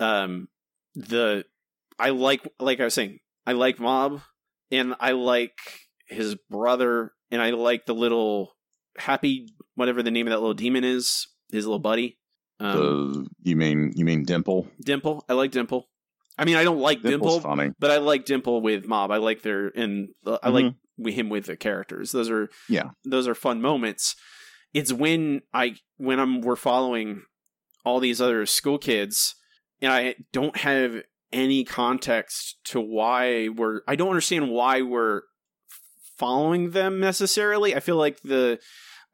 Um, 0.00 0.48
the 0.96 1.44
I 1.98 2.10
like 2.10 2.46
like 2.60 2.80
I 2.80 2.84
was 2.84 2.94
saying, 2.94 3.18
I 3.46 3.52
like 3.52 3.78
Mob 3.80 4.20
and 4.70 4.94
I 5.00 5.12
like 5.12 5.58
his 6.06 6.36
brother 6.50 7.12
and 7.30 7.42
I 7.42 7.50
like 7.50 7.86
the 7.86 7.94
little 7.94 8.52
happy 8.96 9.48
whatever 9.74 10.02
the 10.02 10.10
name 10.10 10.26
of 10.26 10.30
that 10.32 10.38
little 10.40 10.54
demon 10.54 10.84
is, 10.84 11.26
his 11.52 11.66
little 11.66 11.78
buddy. 11.78 12.18
Um, 12.60 12.72
the 13.42 13.50
you 13.50 13.56
mean 13.56 13.92
you 13.94 14.04
mean 14.04 14.24
Dimple? 14.24 14.68
Dimple. 14.84 15.24
I 15.28 15.34
like 15.34 15.50
Dimple. 15.52 15.88
I 16.36 16.44
mean, 16.44 16.56
I 16.56 16.64
don't 16.64 16.78
like 16.80 17.02
Dimple's 17.02 17.34
Dimple, 17.34 17.50
funny. 17.50 17.70
but 17.80 17.90
I 17.90 17.98
like 17.98 18.24
Dimple 18.24 18.60
with 18.62 18.86
Mob. 18.86 19.10
I 19.10 19.16
like 19.16 19.42
their 19.42 19.68
and 19.68 20.08
uh, 20.26 20.38
I 20.42 20.50
like 20.50 20.66
Mhm. 21.00 21.10
him 21.12 21.28
with 21.28 21.46
the 21.46 21.56
characters. 21.56 22.12
Those 22.12 22.30
are 22.30 22.48
Yeah. 22.68 22.90
those 23.04 23.26
are 23.28 23.34
fun 23.34 23.60
moments. 23.60 24.14
It's 24.74 24.92
when 24.92 25.42
I 25.54 25.76
when 25.96 26.20
I'm 26.20 26.40
we're 26.42 26.56
following 26.56 27.22
all 27.84 28.00
these 28.00 28.20
other 28.20 28.44
school 28.46 28.78
kids 28.78 29.34
and 29.80 29.92
I 29.92 30.16
don't 30.32 30.56
have 30.58 31.02
any 31.32 31.64
context 31.64 32.56
to 32.64 32.80
why 32.80 33.48
we're 33.48 33.80
I 33.86 33.96
don't 33.96 34.08
understand 34.10 34.50
why 34.50 34.82
we're 34.82 35.22
following 36.18 36.70
them 36.70 37.00
necessarily. 37.00 37.74
I 37.74 37.80
feel 37.80 37.96
like 37.96 38.20
the 38.22 38.58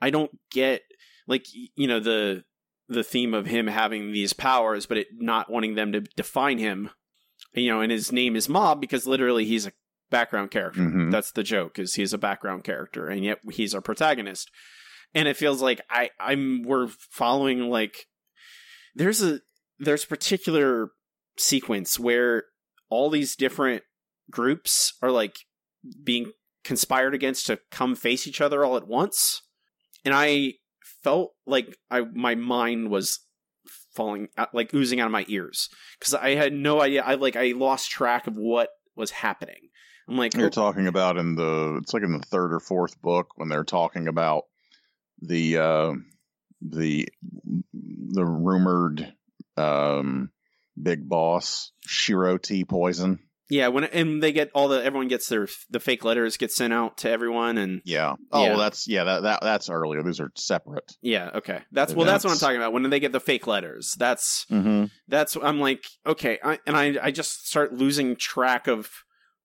I 0.00 0.10
don't 0.10 0.30
get 0.50 0.82
like 1.26 1.46
you 1.74 1.86
know 1.86 2.00
the 2.00 2.44
the 2.88 3.02
theme 3.04 3.32
of 3.34 3.46
him 3.46 3.66
having 3.66 4.12
these 4.12 4.34
powers 4.34 4.84
but 4.84 4.98
it 4.98 5.06
not 5.16 5.50
wanting 5.50 5.74
them 5.74 5.92
to 5.92 6.00
define 6.16 6.58
him. 6.58 6.90
You 7.52 7.70
know, 7.70 7.80
and 7.80 7.92
his 7.92 8.10
name 8.10 8.34
is 8.36 8.48
Mob 8.48 8.80
because 8.80 9.06
literally 9.06 9.44
he's 9.44 9.66
a 9.66 9.72
background 10.10 10.50
character. 10.50 10.80
Mhm. 10.80 11.10
That's 11.10 11.32
the 11.32 11.42
joke 11.42 11.78
is 11.78 11.94
he's 11.94 12.12
a 12.12 12.18
background 12.18 12.64
character 12.64 13.08
and 13.08 13.24
yet 13.24 13.38
he's 13.50 13.74
our 13.74 13.80
protagonist. 13.80 14.50
And 15.14 15.28
it 15.28 15.36
feels 15.36 15.62
like 15.62 15.80
I 15.90 16.10
I'm 16.20 16.62
we're 16.62 16.88
following 16.88 17.70
like 17.70 18.06
there's 18.94 19.22
a 19.22 19.40
there's 19.78 20.04
a 20.04 20.08
particular 20.08 20.90
sequence 21.36 21.98
where 21.98 22.44
all 22.90 23.10
these 23.10 23.36
different 23.36 23.82
groups 24.30 24.96
are 25.02 25.10
like 25.10 25.36
being 26.02 26.32
conspired 26.64 27.14
against 27.14 27.46
to 27.46 27.58
come 27.70 27.94
face 27.94 28.26
each 28.26 28.40
other 28.40 28.64
all 28.64 28.76
at 28.76 28.86
once. 28.86 29.42
And 30.04 30.14
i 30.14 30.54
felt 31.02 31.32
like 31.46 31.76
i 31.90 32.00
my 32.12 32.34
mind 32.34 32.90
was 32.90 33.20
falling 33.94 34.28
out, 34.36 34.54
like 34.54 34.74
oozing 34.74 35.00
out 35.00 35.06
of 35.06 35.12
my 35.12 35.24
ears. 35.28 35.68
Because 35.98 36.14
i 36.14 36.34
had 36.34 36.52
no 36.52 36.80
idea. 36.80 37.02
I 37.02 37.14
like 37.14 37.36
i 37.36 37.52
lost 37.52 37.90
track 37.90 38.26
of 38.26 38.36
what 38.36 38.70
was 38.96 39.10
happening. 39.10 39.70
I'm 40.08 40.16
like 40.16 40.34
You're 40.34 40.46
oh, 40.46 40.50
talking 40.50 40.86
about 40.86 41.16
in 41.16 41.34
the 41.34 41.78
it's 41.82 41.94
like 41.94 42.02
in 42.02 42.12
the 42.12 42.26
third 42.26 42.52
or 42.52 42.60
fourth 42.60 43.00
book 43.00 43.28
when 43.36 43.48
they're 43.48 43.64
talking 43.64 44.08
about 44.08 44.44
the 45.20 45.58
uh 45.58 45.92
the 46.60 47.08
the 47.82 48.24
rumored 48.24 49.12
um 49.56 50.30
big 50.80 51.08
boss 51.08 51.72
Shiro 51.86 52.36
T 52.38 52.64
poison. 52.64 53.18
yeah 53.50 53.68
when 53.68 53.84
and 53.84 54.22
they 54.22 54.32
get 54.32 54.50
all 54.54 54.68
the 54.68 54.82
everyone 54.84 55.06
gets 55.08 55.28
their 55.28 55.46
the 55.70 55.78
fake 55.80 56.04
letters 56.04 56.36
get 56.36 56.50
sent 56.50 56.72
out 56.72 56.96
to 56.98 57.10
everyone 57.10 57.58
and 57.58 57.82
Yeah. 57.84 58.14
Oh, 58.32 58.44
Yeah. 58.44 58.56
that's 58.56 58.88
yeah, 58.88 59.04
that, 59.04 59.22
that 59.22 59.40
that's 59.42 59.68
earlier. 59.70 60.02
Those 60.02 60.18
are 60.20 60.32
separate. 60.34 60.92
yeah 61.02 61.30
okay 61.34 61.60
that's 61.72 61.92
well 61.94 62.06
that's 62.06 62.24
what 62.24 62.32
i'm 62.32 62.38
talking 62.38 62.56
about 62.56 62.72
when 62.72 62.88
they 62.90 63.00
get 63.00 63.12
the 63.12 63.20
fake 63.20 63.46
letters 63.46 63.94
that's 63.98 64.46
Mm-hmm. 64.50 64.86
that's 65.08 65.36
I'm 65.36 65.60
like 65.60 65.84
okay 66.06 66.38
I, 66.42 66.58
and 66.66 66.76
I 66.76 66.96
I 67.02 67.10
just 67.10 67.46
start 67.46 67.72
losing 67.74 68.16
track 68.16 68.66
of 68.66 68.88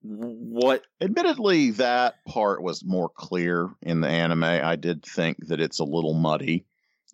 what 0.01 0.81
Admittedly, 1.01 1.71
that 1.71 2.15
part 2.25 2.63
was 2.63 2.83
more 2.85 3.09
clear 3.09 3.69
in 3.81 3.99
the 3.99 4.07
anime. 4.07 4.45
I 4.45 4.77
did 4.77 5.03
think 5.03 5.37
that 5.47 5.59
it's 5.59 5.79
a 5.79 5.83
little 5.83 6.13
muddy. 6.13 6.65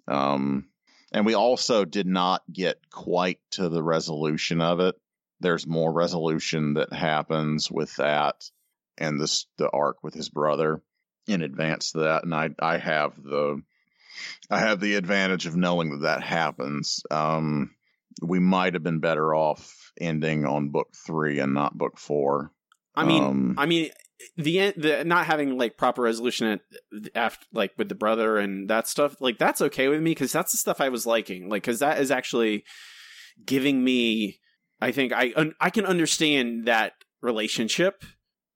Um, 0.07 0.67
and 1.11 1.25
we 1.25 1.33
also 1.33 1.85
did 1.85 2.07
not 2.07 2.43
get 2.51 2.89
quite 2.89 3.39
to 3.51 3.69
the 3.69 3.83
resolution 3.83 4.61
of 4.61 4.79
it. 4.79 4.95
There's 5.39 5.67
more 5.67 5.91
resolution 5.91 6.75
that 6.75 6.93
happens 6.93 7.69
with 7.69 7.95
that 7.97 8.49
and 8.97 9.19
this 9.19 9.45
the 9.57 9.69
arc 9.69 10.03
with 10.03 10.13
his 10.13 10.29
brother 10.29 10.81
in 11.27 11.41
advance 11.41 11.91
to 11.91 11.99
that. 11.99 12.23
And 12.23 12.33
I 12.33 12.49
I 12.59 12.77
have 12.77 13.21
the 13.21 13.61
I 14.49 14.59
have 14.59 14.79
the 14.79 14.95
advantage 14.95 15.45
of 15.45 15.55
knowing 15.55 15.91
that 15.91 16.01
that 16.03 16.23
happens. 16.23 17.03
Um, 17.11 17.71
we 18.21 18.39
might 18.39 18.73
have 18.73 18.83
been 18.83 18.99
better 18.99 19.35
off 19.35 19.91
ending 19.99 20.45
on 20.45 20.69
book 20.69 20.89
three 20.95 21.39
and 21.39 21.53
not 21.53 21.77
book 21.77 21.97
four. 21.97 22.51
I 22.95 23.03
mean 23.03 23.23
Um, 23.23 23.55
I 23.57 23.65
mean 23.65 23.89
the 24.37 24.71
the 24.77 25.03
not 25.05 25.25
having 25.25 25.57
like 25.57 25.77
proper 25.77 26.01
resolution 26.03 26.47
at 26.47 26.59
after 27.15 27.45
like 27.53 27.71
with 27.77 27.89
the 27.89 27.95
brother 27.95 28.37
and 28.37 28.69
that 28.69 28.87
stuff 28.87 29.15
like 29.19 29.37
that's 29.37 29.61
okay 29.61 29.87
with 29.89 30.01
me 30.01 30.11
because 30.11 30.31
that's 30.31 30.51
the 30.51 30.57
stuff 30.57 30.79
I 30.79 30.89
was 30.89 31.05
liking 31.05 31.49
like 31.49 31.63
because 31.63 31.79
that 31.79 31.99
is 31.99 32.11
actually 32.11 32.63
giving 33.45 33.83
me 33.83 34.39
I 34.81 34.91
think 34.91 35.11
I 35.13 35.33
un- 35.35 35.55
I 35.59 35.69
can 35.69 35.85
understand 35.85 36.65
that 36.67 36.93
relationship 37.21 38.03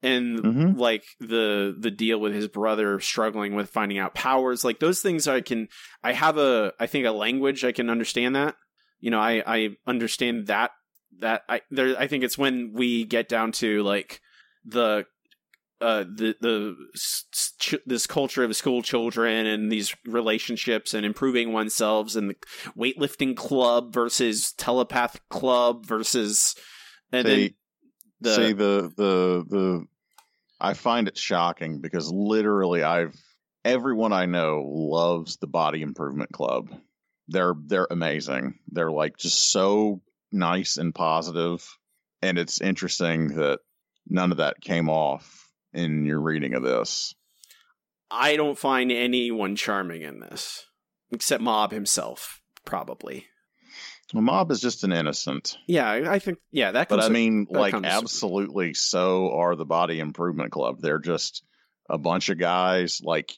and 0.02 0.40
Mhm. 0.40 0.78
like 0.78 1.04
the 1.20 1.76
the 1.78 1.92
deal 1.92 2.20
with 2.20 2.34
his 2.34 2.48
brother 2.48 3.00
struggling 3.02 3.54
with 3.54 3.70
finding 3.70 3.98
out 3.98 4.16
powers 4.16 4.64
like 4.64 4.80
those 4.80 5.02
things 5.02 5.28
I 5.28 5.42
can 5.42 5.68
I 6.04 6.14
have 6.14 6.38
a 6.38 6.72
I 6.80 6.88
think 6.88 7.06
a 7.06 7.12
language 7.12 7.66
I 7.66 7.74
can 7.74 7.90
understand 7.90 8.36
that 8.38 8.56
you 9.02 9.12
know 9.12 9.20
I 9.20 9.44
I 9.46 9.70
understand 9.86 10.48
that 10.48 10.72
that 11.20 11.42
I 11.50 11.62
there 11.70 12.00
I 12.00 12.08
think 12.08 12.24
it's 12.24 12.38
when 12.38 12.72
we 12.74 13.04
get 13.04 13.28
down 13.28 13.52
to 13.54 13.84
like 13.84 14.22
the 14.64 15.06
uh 15.82 16.04
the 16.04 16.36
the 16.42 16.76
ch- 17.60 17.76
this 17.86 18.08
culture 18.08 18.44
of 18.44 18.56
school 18.56 18.82
children 18.82 19.46
and 19.46 19.72
these 19.72 19.96
relationships 20.06 20.94
and 20.94 21.06
improving 21.06 21.54
oneself 21.54 22.16
and 22.16 22.30
the 22.30 22.36
weightlifting 22.78 23.36
club 23.36 23.94
versus 23.94 24.54
telepath 24.54 25.20
club 25.30 25.86
versus 25.86 26.56
and 27.12 27.28
See, 27.28 27.34
then 27.34 27.54
the 28.22 28.36
See 28.36 28.54
the 28.54 28.92
the 28.96 29.46
the 29.48 29.86
I 30.60 30.74
find 30.74 31.08
it 31.08 31.18
shocking 31.18 31.80
because 31.80 32.12
literally 32.12 32.84
I've 32.84 33.16
everyone 33.64 34.14
I 34.14 34.26
know 34.26 34.64
loves 34.66 35.38
the 35.38 35.48
body 35.48 35.82
improvement 35.82 36.32
club. 36.32 36.70
They're 37.28 37.56
they're 37.66 37.88
amazing. 37.90 38.60
They're 38.70 38.92
like 38.92 39.18
just 39.18 39.52
so 39.52 40.02
nice 40.32 40.78
and 40.78 40.94
positive 40.94 41.66
and 42.22 42.38
it's 42.38 42.62
interesting 42.62 43.30
that 43.36 43.60
none 44.08 44.32
of 44.32 44.38
that 44.38 44.62
came 44.62 44.90
off 44.90 45.49
in 45.74 46.06
your 46.06 46.20
reading 46.20 46.54
of 46.54 46.64
this. 46.64 47.14
I 48.12 48.36
don't 48.36 48.58
find 48.58 48.92
anyone 48.92 49.56
charming 49.56 50.02
in 50.02 50.20
this 50.20 50.66
except 51.12 51.44
Mob 51.44 51.72
himself 51.72 52.42
probably 52.66 53.26
The 54.14 54.22
mob 54.22 54.52
is 54.52 54.60
just 54.60 54.84
an 54.84 54.92
innocent. 54.92 55.58
yeah 55.68 55.90
I 56.10 56.20
think 56.20 56.40
yeah 56.52 56.72
that 56.72 56.90
But 56.90 57.02
I 57.02 57.10
mean, 57.10 57.48
that 57.52 57.60
like, 57.60 57.74
absolutely, 57.74 58.74
so 58.74 59.32
are 59.34 59.56
the 59.56 59.66
Body 59.66 60.00
Improvement 60.00 60.52
Club. 60.52 60.78
They're 60.80 61.00
just 61.00 61.44
a 61.90 61.98
bunch 61.98 62.30
of 62.30 62.38
guys. 62.38 63.02
Like, 63.04 63.34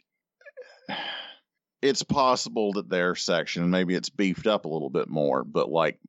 it's 1.81 2.03
possible 2.03 2.73
that 2.73 2.89
their 2.89 3.15
section 3.15 3.69
maybe 3.69 3.95
it's 3.95 4.09
beefed 4.09 4.47
up 4.47 4.65
a 4.65 4.69
little 4.69 4.89
bit 4.89 5.09
more, 5.09 5.43
but 5.43 5.69
like, 5.69 5.99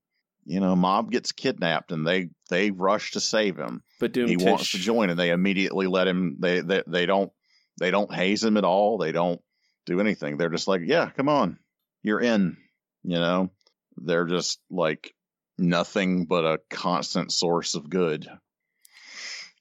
you 0.44 0.60
know, 0.60 0.74
Mob 0.74 1.10
gets 1.10 1.32
kidnapped 1.32 1.92
and 1.92 2.06
they 2.06 2.30
they 2.50 2.70
rush 2.70 3.12
to 3.12 3.20
save 3.20 3.56
him. 3.56 3.82
but 4.00 4.12
Doom 4.12 4.28
he 4.28 4.36
Tish, 4.36 4.46
wants 4.46 4.70
to 4.72 4.78
join, 4.78 5.10
and 5.10 5.18
they 5.18 5.30
immediately 5.30 5.86
let 5.86 6.08
him. 6.08 6.36
They 6.40 6.60
they 6.60 6.82
they 6.86 7.06
don't 7.06 7.32
they 7.78 7.90
don't 7.90 8.12
haze 8.12 8.42
him 8.42 8.56
at 8.56 8.64
all. 8.64 8.98
They 8.98 9.12
don't 9.12 9.40
do 9.86 10.00
anything. 10.00 10.36
They're 10.36 10.50
just 10.50 10.68
like, 10.68 10.82
yeah, 10.84 11.10
come 11.10 11.28
on, 11.28 11.58
you're 12.02 12.20
in. 12.20 12.56
You 13.02 13.18
know, 13.18 13.50
they're 13.96 14.26
just 14.26 14.60
like 14.70 15.14
nothing 15.58 16.26
but 16.26 16.44
a 16.44 16.60
constant 16.70 17.32
source 17.32 17.74
of 17.74 17.90
good. 17.90 18.28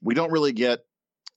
We 0.01 0.15
don't 0.15 0.31
really 0.31 0.53
get 0.53 0.79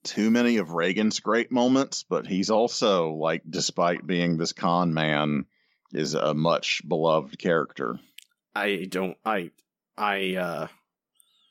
too 0.04 0.30
many 0.30 0.58
of 0.58 0.68
Reigen's 0.68 1.20
great 1.20 1.50
moments, 1.50 2.04
but 2.08 2.26
he's 2.26 2.50
also 2.50 3.12
like, 3.12 3.42
despite 3.48 4.06
being 4.06 4.36
this 4.36 4.52
con 4.52 4.94
man, 4.94 5.46
is 5.92 6.14
a 6.14 6.34
much 6.34 6.82
beloved 6.86 7.38
character. 7.38 7.98
I 8.54 8.86
don't 8.88 9.16
I 9.24 9.50
I 9.96 10.36
uh 10.36 10.66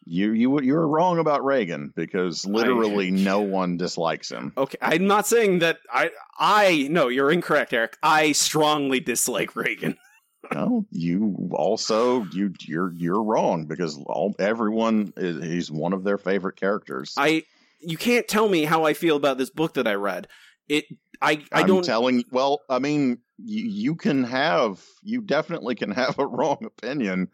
You 0.05 0.31
you 0.31 0.61
you 0.61 0.73
were 0.73 0.87
wrong 0.87 1.19
about 1.19 1.41
Reigen 1.41 1.93
because 1.95 2.45
literally 2.45 3.11
no 3.31 3.41
one 3.41 3.77
dislikes 3.77 4.31
him. 4.31 4.53
Okay, 4.57 4.77
I'm 4.81 5.07
not 5.07 5.27
saying 5.27 5.59
that 5.59 5.79
I 5.91 6.11
I 6.37 6.87
no, 6.89 7.07
you're 7.07 7.31
incorrect, 7.31 7.73
Eric. 7.73 7.97
I 8.03 8.31
strongly 8.31 8.99
dislike 8.99 9.53
Reigen. 9.53 9.97
No, 10.53 10.85
you 10.91 11.49
also 11.53 12.25
you 12.33 12.53
you're 12.67 12.91
you're 12.95 13.23
wrong 13.23 13.65
because 13.65 13.97
all 14.05 14.35
everyone 14.39 15.13
is 15.15 15.41
he's 15.41 15.71
one 15.71 15.93
of 15.93 16.03
their 16.03 16.17
favorite 16.17 16.57
characters. 16.57 17.13
I 17.17 17.43
you 17.79 17.95
can't 17.95 18.27
tell 18.27 18.49
me 18.49 18.65
how 18.65 18.83
I 18.83 18.93
feel 18.93 19.15
about 19.15 19.37
this 19.37 19.49
book 19.49 19.75
that 19.75 19.87
I 19.87 19.93
read. 19.93 20.27
It 20.67 20.83
I 21.24 21.41
I 21.51 21.61
I'm 21.61 21.67
don't 21.67 21.86
telling. 21.86 22.26
Well, 22.32 22.61
I 22.69 22.80
mean, 22.80 23.19
you, 23.38 23.63
you 23.65 23.95
can 23.95 24.26
have 24.26 24.84
you 25.01 25.21
definitely 25.21 25.76
can 25.76 25.91
have 26.03 26.19
a 26.19 26.28
wrong 26.28 26.65
opinion 26.65 27.30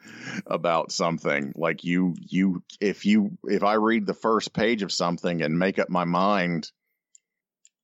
about 0.45 0.91
something. 0.91 1.51
Like 1.55 1.83
you 1.83 2.15
you 2.21 2.63
if 2.79 3.05
you 3.05 3.37
if 3.43 3.63
I 3.63 3.73
read 3.73 4.05
the 4.05 4.13
first 4.13 4.53
page 4.53 4.83
of 4.83 4.91
something 4.91 5.41
and 5.41 5.57
make 5.57 5.79
up 5.79 5.89
my 5.89 6.05
mind 6.05 6.71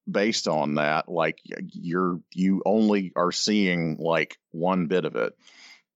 based 0.10 0.48
on 0.48 0.76
that, 0.76 1.10
like 1.10 1.40
you're 1.44 2.20
you 2.34 2.62
only 2.66 3.12
are 3.16 3.32
seeing 3.32 3.98
like 4.00 4.38
one 4.52 4.86
bit 4.86 5.06
of 5.06 5.16
it. 5.16 5.34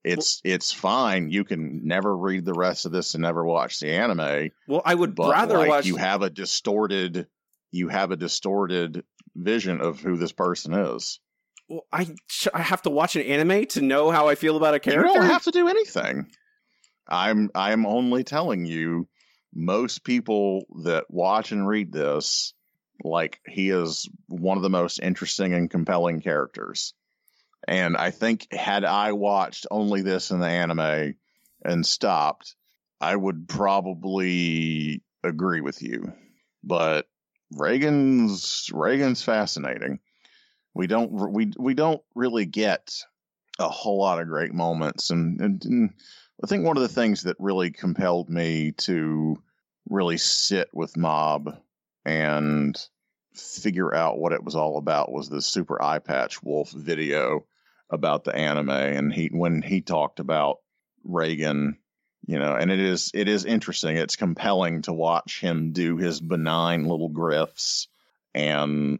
It's 0.02 0.40
it's 0.44 0.72
fine. 0.72 1.30
You 1.30 1.44
can 1.44 1.86
never 1.86 2.16
read 2.16 2.44
the 2.44 2.54
rest 2.54 2.84
of 2.84 2.90
this 2.90 3.14
and 3.14 3.22
never 3.22 3.44
watch 3.44 3.78
the 3.78 3.90
anime. 3.90 4.50
well 4.66 4.82
I 4.84 4.94
would 4.94 5.16
rather 5.16 5.58
like, 5.58 5.68
watch 5.68 5.86
you 5.86 5.96
have 5.96 6.22
a 6.22 6.30
distorted 6.30 7.28
you 7.72 7.88
have 7.88 8.10
a 8.10 8.16
distorted 8.16 9.04
vision 9.34 9.80
of 9.80 10.00
who 10.00 10.16
this 10.16 10.32
person 10.32 10.74
is. 10.74 11.20
well, 11.68 11.86
I 11.92 12.08
I 12.52 12.62
have 12.62 12.82
to 12.82 12.90
watch 12.90 13.16
an 13.16 13.22
anime 13.22 13.66
to 13.68 13.80
know 13.80 14.10
how 14.10 14.28
I 14.28 14.34
feel 14.34 14.56
about 14.56 14.74
a 14.74 14.80
character. 14.80 15.08
You 15.08 15.14
don't 15.14 15.30
have 15.30 15.44
to 15.44 15.50
do 15.50 15.68
anything. 15.68 16.26
I'm 17.08 17.50
I'm 17.54 17.86
only 17.86 18.24
telling 18.24 18.66
you 18.66 19.08
most 19.54 20.04
people 20.04 20.64
that 20.84 21.06
watch 21.10 21.52
and 21.52 21.66
read 21.66 21.92
this 21.92 22.54
like 23.02 23.40
he 23.46 23.70
is 23.70 24.08
one 24.28 24.56
of 24.56 24.62
the 24.62 24.70
most 24.70 25.00
interesting 25.00 25.54
and 25.54 25.70
compelling 25.70 26.20
characters. 26.20 26.94
And 27.66 27.96
I 27.96 28.10
think 28.10 28.52
had 28.52 28.84
I 28.84 29.12
watched 29.12 29.66
only 29.70 30.02
this 30.02 30.30
in 30.30 30.40
the 30.40 30.48
anime 30.48 31.14
and 31.64 31.84
stopped, 31.84 32.54
I 33.00 33.14
would 33.14 33.48
probably 33.48 35.02
agree 35.22 35.60
with 35.60 35.82
you. 35.82 36.12
But 36.62 37.06
Reigen's 37.54 38.70
Reigen's 38.72 39.22
fascinating. 39.22 40.00
We 40.74 40.86
don't 40.86 41.10
we 41.32 41.52
we 41.58 41.74
don't 41.74 42.02
really 42.14 42.46
get 42.46 42.94
a 43.58 43.68
whole 43.68 43.98
lot 43.98 44.20
of 44.20 44.28
great 44.28 44.54
moments 44.54 45.10
and, 45.10 45.40
and, 45.40 45.64
and 45.64 45.90
I 46.42 46.46
think 46.46 46.64
one 46.64 46.76
of 46.78 46.82
the 46.82 46.88
things 46.88 47.24
that 47.24 47.36
really 47.38 47.70
compelled 47.70 48.30
me 48.30 48.72
to 48.78 49.36
really 49.90 50.16
sit 50.16 50.68
with 50.72 50.96
Mob 50.96 51.54
and 52.06 52.78
figure 53.34 53.94
out 53.94 54.18
what 54.18 54.32
it 54.32 54.42
was 54.42 54.54
all 54.54 54.78
about 54.78 55.12
was 55.12 55.28
the 55.28 55.42
Super 55.42 55.78
Eyepatch 55.78 56.42
Wolf 56.42 56.70
video 56.70 57.44
about 57.90 58.24
the 58.24 58.34
anime 58.34 58.70
and 58.70 59.12
he 59.12 59.28
when 59.28 59.60
he 59.60 59.80
talked 59.80 60.20
about 60.20 60.58
Reagan, 61.04 61.78
you 62.26 62.38
know, 62.38 62.54
and 62.54 62.70
it 62.70 62.80
is 62.80 63.10
it 63.14 63.28
is 63.28 63.44
interesting. 63.44 63.96
It's 63.96 64.16
compelling 64.16 64.82
to 64.82 64.92
watch 64.92 65.40
him 65.40 65.72
do 65.72 65.96
his 65.96 66.20
benign 66.20 66.84
little 66.84 67.10
grifts 67.10 67.88
and 68.34 68.98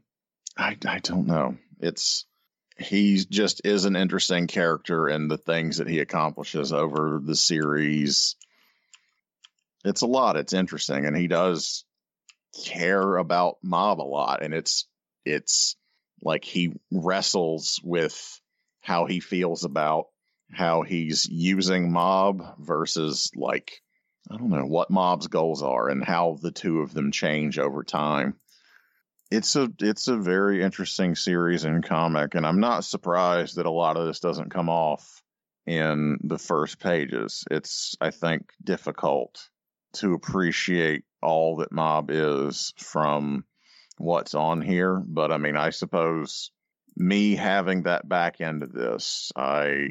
I 0.57 0.77
I 0.87 0.99
don't 0.99 1.27
know. 1.27 1.57
It's 1.81 2.27
he 2.79 3.25
just 3.25 3.63
is 3.65 3.85
an 3.85 3.97
interesting 3.97 4.47
character 4.47 5.07
and 5.09 5.31
the 5.31 5.39
things 5.39 5.79
that 5.79 5.89
he 5.89 6.01
accomplishes 6.01 6.73
over 6.73 7.21
the 7.23 7.37
series. 7.37 8.37
It's 9.85 10.03
a 10.03 10.07
lot. 10.07 10.37
It's 10.37 10.53
interesting, 10.53 11.07
and 11.07 11.17
he 11.17 11.27
does 11.27 11.85
care 12.67 13.17
about 13.17 13.59
Mob 13.63 14.01
a 14.01 14.03
lot, 14.03 14.43
and 14.43 14.55
it's 14.55 14.87
it's 15.25 15.77
like 16.23 16.45
he 16.45 16.73
wrestles 16.91 17.81
with 17.83 18.41
how 18.81 19.07
he 19.07 19.21
feels 19.21 19.65
about 19.65 20.07
how 20.53 20.83
he's 20.83 21.27
using 21.27 21.93
Mob 21.93 22.57
versus 22.59 23.31
like 23.35 23.83
I 24.31 24.37
don't 24.37 24.51
know 24.51 24.67
what 24.67 24.91
Mob's 24.91 25.29
goals 25.29 25.63
are 25.63 25.89
and 25.89 26.05
how 26.05 26.39
the 26.41 26.53
two 26.53 26.81
of 26.81 26.93
them 26.93 27.13
change 27.13 27.59
over 27.59 27.83
time 27.83 28.37
it's 29.31 29.55
a 29.55 29.71
it's 29.81 30.09
a 30.09 30.17
very 30.17 30.63
interesting 30.63 31.15
series 31.15 31.65
and 31.65 31.85
comic, 31.85 32.35
and 32.35 32.45
I'm 32.45 32.61
not 32.61 32.85
surprised 32.85 33.57
that 33.57 33.67
a 33.67 33.71
lot 33.71 33.97
of 33.97 34.07
this 34.07 34.21
doesn't 34.21 34.51
come 34.51 34.69
off 34.69 35.23
in 35.67 36.19
the 36.25 36.39
first 36.39 36.81
pages. 36.81 37.45
It's 37.51 37.97
I 38.01 38.11
think 38.11 38.51
difficult 38.63 39.49
to 39.95 40.15
appreciate 40.15 41.05
all 41.23 41.57
that 41.57 41.73
Mob 41.73 42.11
is 42.11 42.75
from 42.77 43.45
what's 43.99 44.35
on 44.35 44.63
here, 44.63 45.01
but 45.07 45.31
I 45.31 45.37
mean, 45.37 45.57
I 45.57 45.71
suppose 45.71 46.51
me 46.97 47.37
having 47.37 47.85
that 47.85 48.09
back 48.09 48.41
end 48.41 48.63
of 48.63 48.73
this, 48.73 49.31
I 49.37 49.89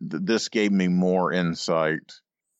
this 0.00 0.48
gave 0.48 0.72
me 0.72 0.88
more 0.88 1.32
insight 1.32 2.12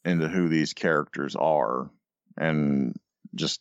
into 0.04 0.28
who 0.28 0.48
these 0.48 0.72
characters 0.72 1.34
are 1.36 1.90
and 2.36 2.94
just 3.34 3.60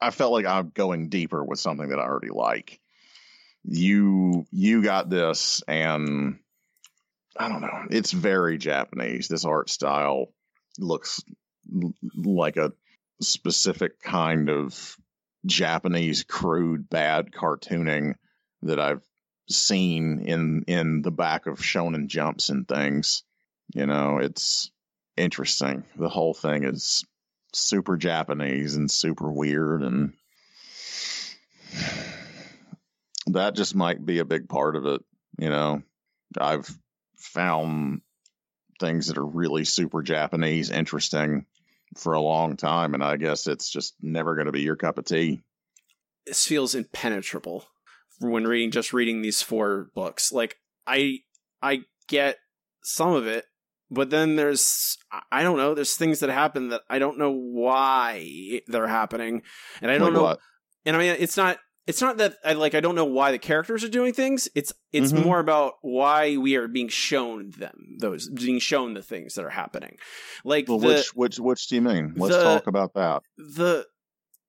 I 0.00 0.10
felt 0.10 0.32
like 0.32 0.46
I'm 0.46 0.70
going 0.70 1.08
deeper 1.08 1.44
with 1.44 1.58
something 1.58 1.90
that 1.90 1.98
I 1.98 2.04
already 2.04 2.30
like. 2.30 2.80
You 3.64 4.46
you 4.50 4.82
got 4.82 5.10
this, 5.10 5.62
and 5.68 6.38
I 7.36 7.48
don't 7.48 7.60
know. 7.60 7.86
It's 7.90 8.12
very 8.12 8.56
Japanese. 8.56 9.28
This 9.28 9.44
art 9.44 9.68
style 9.68 10.32
looks 10.78 11.22
like 12.14 12.56
a 12.56 12.72
specific 13.20 14.00
kind 14.00 14.48
of 14.48 14.96
Japanese 15.44 16.24
crude 16.24 16.88
bad 16.88 17.32
cartooning 17.32 18.14
that 18.62 18.80
I've 18.80 19.04
seen 19.50 20.20
in 20.26 20.64
in 20.66 21.02
the 21.02 21.10
back 21.10 21.46
of 21.46 21.58
Shonen 21.58 22.06
Jumps 22.06 22.48
and 22.48 22.66
things. 22.66 23.22
You 23.74 23.86
know, 23.86 24.18
it's 24.18 24.70
interesting. 25.16 25.84
The 25.96 26.08
whole 26.08 26.34
thing 26.34 26.64
is 26.64 27.04
super 27.52 27.96
Japanese 27.96 28.76
and 28.76 28.90
super 28.90 29.30
weird 29.30 29.82
and 29.82 30.12
that 33.26 33.54
just 33.54 33.74
might 33.74 34.04
be 34.04 34.18
a 34.18 34.24
big 34.24 34.48
part 34.48 34.76
of 34.76 34.86
it, 34.86 35.02
you 35.38 35.48
know. 35.48 35.82
I've 36.38 36.68
found 37.16 38.02
things 38.78 39.08
that 39.08 39.18
are 39.18 39.26
really 39.26 39.64
super 39.64 40.02
Japanese 40.02 40.70
interesting 40.70 41.46
for 41.96 42.14
a 42.14 42.20
long 42.20 42.56
time 42.56 42.94
and 42.94 43.02
I 43.02 43.16
guess 43.16 43.46
it's 43.46 43.68
just 43.68 43.94
never 44.00 44.34
going 44.34 44.46
to 44.46 44.52
be 44.52 44.62
your 44.62 44.76
cup 44.76 44.98
of 44.98 45.04
tea. 45.04 45.42
this 46.26 46.46
feels 46.46 46.74
impenetrable 46.74 47.66
when 48.20 48.46
reading 48.46 48.70
just 48.70 48.92
reading 48.92 49.22
these 49.22 49.42
four 49.42 49.90
books. 49.94 50.30
Like 50.32 50.56
I 50.86 51.18
I 51.62 51.80
get 52.08 52.36
some 52.82 53.12
of 53.14 53.26
it, 53.26 53.44
but 53.90 54.10
then 54.10 54.36
there's 54.36 54.96
I 55.32 55.42
don't 55.42 55.56
know, 55.56 55.74
there's 55.74 55.94
things 55.96 56.20
that 56.20 56.30
happen 56.30 56.68
that 56.68 56.82
I 56.88 56.98
don't 56.98 57.18
know 57.18 57.32
why 57.32 58.60
they're 58.66 58.86
happening. 58.88 59.42
And 59.82 59.90
I 59.90 59.98
don't 59.98 60.08
Like 60.08 60.12
know 60.14 60.22
what? 60.22 60.38
and 60.84 60.96
I 60.96 60.98
mean 60.98 61.16
it's 61.18 61.36
not 61.36 61.58
it's 61.86 62.00
not 62.00 62.18
that 62.18 62.36
I 62.44 62.52
like 62.52 62.74
I 62.74 62.80
don't 62.80 62.94
know 62.94 63.04
why 63.06 63.32
the 63.32 63.38
characters 63.38 63.82
are 63.82 63.88
doing 63.88 64.12
things. 64.12 64.48
It's 64.54 64.72
it's 64.92 65.12
Mhm. 65.12 65.24
more 65.24 65.40
about 65.40 65.74
why 65.82 66.36
we 66.36 66.54
are 66.56 66.68
being 66.68 66.88
shown 66.88 67.50
them 67.58 67.96
those 67.98 68.28
being 68.28 68.58
shown 68.60 68.94
the 68.94 69.02
things 69.02 69.34
that 69.34 69.44
are 69.44 69.50
happening. 69.50 69.96
Like 70.44 70.68
Well, 70.68 70.78
the, 70.78 70.86
which 70.88 71.14
which 71.14 71.38
which 71.40 71.66
do 71.68 71.74
you 71.76 71.82
mean? 71.82 72.14
Let's 72.16 72.36
the- 72.36 72.42
talk 72.42 72.66
about 72.66 72.94
that. 72.94 73.22
the 73.36 73.86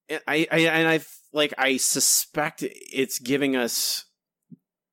I, 0.10 0.48
I 0.52 0.60
and 0.60 0.88
I 0.88 1.00
like 1.34 1.54
I 1.58 1.78
suspect 1.78 2.64
it's 2.64 3.20
giving 3.20 3.56
us 3.56 4.06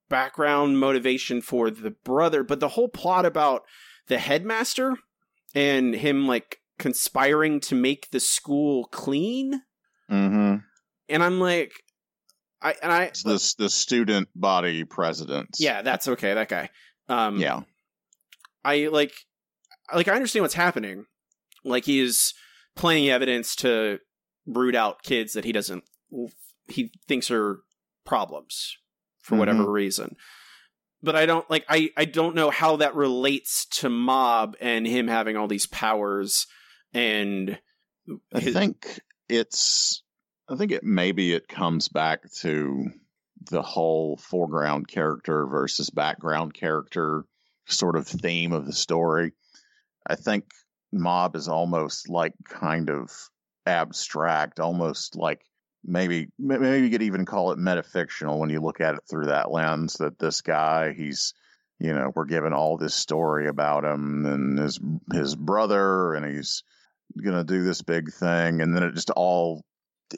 background 0.08 0.78
motivation 0.78 1.40
for 1.40 1.70
the 1.70 1.90
brother, 1.90 2.42
but 2.42 2.60
the 2.60 2.68
whole 2.68 2.88
plot 2.88 3.26
about 3.26 3.62
the 4.06 4.18
headmaster 4.18 4.96
and 5.54 5.94
him 5.94 6.26
like 6.26 6.58
conspiring 6.78 7.60
to 7.60 7.74
make 7.74 8.10
the 8.10 8.20
school 8.20 8.84
clean, 8.86 9.62
Mhm. 10.10 10.62
and 11.08 11.22
I'm 11.22 11.40
like, 11.40 11.72
I 12.62 12.74
and 12.82 12.92
I 12.92 13.04
It's 13.04 13.22
this 13.22 13.54
the 13.54 13.68
student 13.68 14.28
body 14.34 14.84
president. 14.84 15.56
yeah, 15.58 15.82
that's 15.82 16.08
okay, 16.08 16.34
that 16.34 16.48
guy. 16.48 16.70
Um, 17.08 17.38
Yeah. 17.38 17.62
I 18.64 18.88
like 18.88 19.12
like 19.94 20.08
I 20.08 20.14
understand 20.14 20.42
what's 20.42 20.54
happening. 20.54 21.06
Like 21.64 21.84
he 21.86 22.00
is 22.00 22.34
evidence 23.10 23.56
to 23.56 23.98
root 24.48 24.74
out 24.74 25.02
kids 25.02 25.34
that 25.34 25.44
he 25.44 25.52
doesn't 25.52 25.84
he 26.68 26.90
thinks 27.06 27.30
are 27.30 27.60
problems 28.04 28.76
for 29.20 29.32
mm-hmm. 29.32 29.40
whatever 29.40 29.70
reason. 29.70 30.16
But 31.02 31.14
I 31.14 31.26
don't 31.26 31.48
like 31.48 31.64
I 31.68 31.90
I 31.96 32.06
don't 32.06 32.34
know 32.34 32.50
how 32.50 32.76
that 32.76 32.94
relates 32.94 33.66
to 33.80 33.88
Mob 33.88 34.56
and 34.60 34.86
him 34.86 35.06
having 35.06 35.36
all 35.36 35.46
these 35.46 35.66
powers 35.66 36.46
and 36.92 37.58
I 38.34 38.40
think 38.40 39.00
it's 39.28 40.02
I 40.48 40.56
think 40.56 40.72
it 40.72 40.82
maybe 40.82 41.32
it 41.32 41.46
comes 41.46 41.88
back 41.88 42.30
to 42.40 42.86
the 43.50 43.62
whole 43.62 44.16
foreground 44.16 44.88
character 44.88 45.46
versus 45.46 45.90
background 45.90 46.54
character 46.54 47.24
sort 47.66 47.96
of 47.96 48.06
theme 48.06 48.52
of 48.52 48.66
the 48.66 48.72
story. 48.72 49.32
I 50.06 50.16
think 50.16 50.46
Mob 50.92 51.36
is 51.36 51.48
almost 51.48 52.08
like 52.08 52.32
kind 52.44 52.90
of 52.90 53.12
abstract, 53.68 54.60
almost 54.60 55.16
like 55.16 55.40
maybe 55.84 56.28
maybe 56.38 56.84
you 56.84 56.90
could 56.90 57.02
even 57.02 57.24
call 57.24 57.52
it 57.52 57.58
metafictional 57.58 58.38
when 58.38 58.50
you 58.50 58.60
look 58.60 58.80
at 58.80 58.94
it 58.94 59.02
through 59.08 59.26
that 59.26 59.50
lens 59.50 59.94
that 59.94 60.18
this 60.18 60.40
guy 60.40 60.92
he's 60.92 61.34
you 61.78 61.94
know 61.94 62.10
we're 62.16 62.24
given 62.24 62.52
all 62.52 62.76
this 62.76 62.94
story 62.94 63.46
about 63.46 63.84
him 63.84 64.26
and 64.26 64.58
his 64.58 64.80
his 65.12 65.36
brother 65.36 66.14
and 66.14 66.26
he's 66.26 66.64
gonna 67.16 67.44
do 67.44 67.62
this 67.64 67.82
big 67.82 68.12
thing. 68.12 68.60
And 68.60 68.74
then 68.74 68.82
it 68.82 68.94
just 68.94 69.10
all 69.10 69.64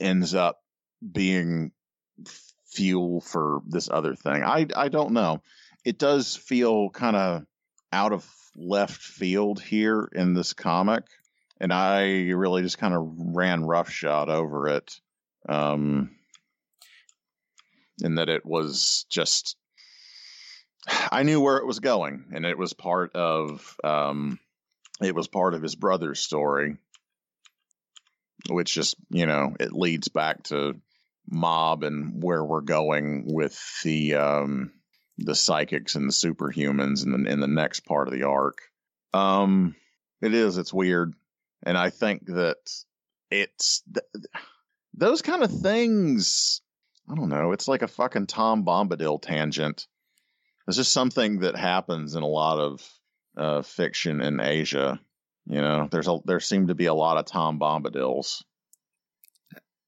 ends 0.01 0.35
up 0.35 0.59
being 1.13 1.73
fuel 2.67 3.21
for 3.21 3.61
this 3.67 3.89
other 3.91 4.15
thing. 4.15 4.43
I 4.45 4.67
i 4.77 4.89
don't 4.89 5.13
know. 5.13 5.43
It 5.85 5.99
does 5.99 6.37
feel 6.37 6.91
kind 6.91 7.17
of 7.17 7.45
out 7.93 8.13
of 8.13 8.29
left 8.57 9.01
field 9.01 9.61
here 9.61 10.09
in 10.13 10.35
this 10.35 10.53
comic 10.53 11.05
and 11.61 11.73
i 11.73 12.31
really 12.31 12.63
just 12.63 12.79
kind 12.79 12.95
of 12.95 13.13
ran 13.17 13.65
roughshod 13.65 14.29
over 14.29 14.69
it 14.69 15.01
um 15.49 16.11
in 18.03 18.17
that 18.17 18.29
it 18.29 18.45
was 18.45 19.07
just 19.11 19.57
i 21.11 21.23
knew 21.23 21.41
where 21.41 21.59
it 21.59 21.67
was 21.67 21.81
going 21.81 22.25
and 22.35 22.45
it 22.45 22.59
was 22.59 22.73
part 22.73 23.15
of 23.15 23.77
um 23.85 24.39
it 25.03 25.15
was 25.15 25.29
part 25.29 25.55
of 25.55 25.63
his 25.63 25.75
brother's 25.75 26.21
story 26.21 26.77
which 28.49 28.75
just 28.75 28.97
you 29.11 29.27
know 29.27 29.55
it 29.61 29.73
leads 29.73 30.09
back 30.09 30.43
to 30.45 30.75
mob 31.29 31.85
and 31.85 32.23
where 32.23 32.45
we're 32.45 32.63
going 32.63 33.25
with 33.27 33.61
the 33.85 34.15
um 34.15 34.73
the 35.21 35.35
psychics 35.35 35.95
and 35.95 36.09
the 36.09 36.13
superhumans 36.13 37.05
in 37.05 37.13
the 37.13 37.31
in 37.31 37.41
the 37.41 37.47
next 37.47 37.81
part 37.81 38.09
of 38.09 38.15
the 38.15 38.25
arc. 38.25 38.63
Um, 39.13 39.77
it 40.23 40.35
is. 40.35 40.59
It's 40.59 40.73
weird, 40.73 41.15
and 41.65 41.77
I 41.77 41.91
think 41.91 42.27
that 42.27 42.59
it's 43.31 43.83
th- 43.93 44.25
those 44.95 45.23
kind 45.23 45.43
of 45.43 45.51
things. 45.61 46.63
I 47.11 47.15
don't 47.15 47.29
know. 47.29 47.53
It's 47.53 47.69
like 47.69 47.83
a 47.83 47.89
fucking 47.89 48.27
Tom 48.27 48.65
Bombadil 48.65 49.21
tangent. 49.21 49.87
It's 50.69 50.77
just 50.77 50.93
something 50.93 51.41
that 51.41 51.57
happens 51.57 52.15
in 52.15 52.23
a 52.23 52.29
lot 52.29 52.59
of 52.59 52.89
uh, 53.37 53.63
fiction 53.63 54.21
in 54.21 54.41
Asia. 54.41 55.01
You 55.47 55.61
know, 55.61 55.89
there's 55.91 56.09
a 56.09 56.19
there 56.25 56.41
seem 56.41 56.69
to 56.69 56.75
be 56.75 56.87
a 56.87 56.95
lot 56.95 57.17
of 57.17 57.27
Tom 57.27 57.59
Bombadils. 57.59 58.43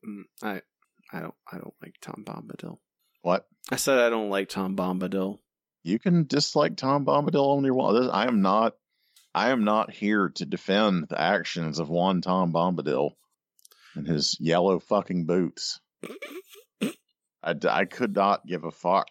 Mm, 0.07 0.23
I 0.43 0.63
I 1.13 1.21
don't 1.21 1.35
I 1.51 1.59
don't 1.59 1.75
like 1.83 1.95
Tom 2.01 2.25
Bombadil. 2.27 2.79
What? 3.21 3.47
I 3.71 3.77
said 3.77 3.99
I 3.99 4.11
don't 4.11 4.31
like 4.31 4.49
Tom 4.49 4.77
Bombadil. 4.77 5.39
You 5.85 5.99
can 5.99 6.27
dislike 6.27 6.77
Tom 6.77 7.05
Bombadil 7.05 7.57
on 7.57 7.65
your 7.65 7.75
wall. 7.75 8.11
I 8.11 8.27
am 8.27 8.43
not. 8.43 8.75
I 9.35 9.51
am 9.51 9.65
not 9.65 9.93
here 9.93 10.31
to 10.37 10.47
defend 10.47 11.07
the 11.09 11.21
actions 11.21 11.79
of 11.79 11.89
one 11.89 12.21
Tom 12.21 12.53
Bombadil 12.53 13.13
and 13.95 14.07
his 14.07 14.37
yellow 14.41 14.79
fucking 14.79 15.27
boots. 15.27 15.81
I, 17.43 17.55
I 17.69 17.85
could 17.87 18.15
not 18.15 18.47
give 18.47 18.65
a 18.65 18.71
fuck 18.71 19.09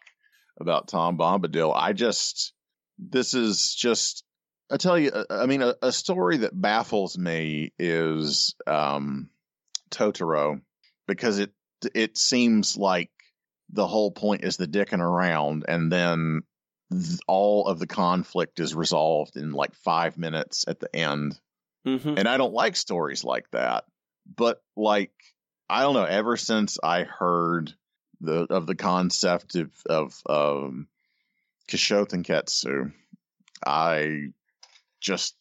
about 0.60 0.88
Tom 0.88 1.18
Bombadil. 1.18 1.74
I 1.76 1.94
just, 1.94 2.54
this 3.00 3.34
is 3.34 3.74
just, 3.76 4.24
I 4.70 4.78
tell 4.78 4.98
you, 4.98 5.12
uh, 5.12 5.26
I 5.30 5.48
mean, 5.48 5.62
a, 5.62 5.76
a 5.82 5.92
story 5.92 6.38
that 6.38 6.60
baffles 6.60 7.18
me 7.18 7.74
is 7.78 8.56
um, 8.68 9.30
Totoro 9.90 10.62
because 11.08 11.40
it 11.40 11.52
it 11.96 12.18
seems 12.18 12.78
like 12.78 13.10
the 13.70 13.88
whole 13.88 14.12
point 14.12 14.44
is 14.44 14.58
the 14.58 14.68
dicking 14.68 15.00
around, 15.00 15.66
and 15.68 15.92
then 15.92 16.42
th- 16.92 17.20
all 17.28 17.68
of 17.68 17.80
the 17.80 17.88
conflict 17.88 18.60
is 18.60 18.76
resolved 18.76 19.38
in 19.38 19.52
like 19.52 19.74
five 19.76 20.18
minutes 20.18 20.66
at 20.68 20.80
the 20.80 20.94
end. 20.96 21.40
Mm-hmm. 21.88 22.16
And 22.18 22.28
I 22.28 22.38
don't 22.38 22.54
like 22.54 22.76
stories 22.76 23.24
like 23.24 23.50
that. 23.52 23.86
But 24.36 24.62
like, 24.76 25.12
I 25.70 25.82
don't 25.82 25.96
know. 25.96 26.04
Ever 26.04 26.38
since 26.38 26.78
I 26.84 27.04
heard 27.04 27.74
the 28.20 28.46
of 28.50 28.68
the 28.68 28.76
concept 28.76 29.56
of 29.56 29.72
of 29.88 30.22
um, 30.30 30.88
Kishotenketsu, 31.70 32.94
I 33.66 34.28
just 35.00 35.36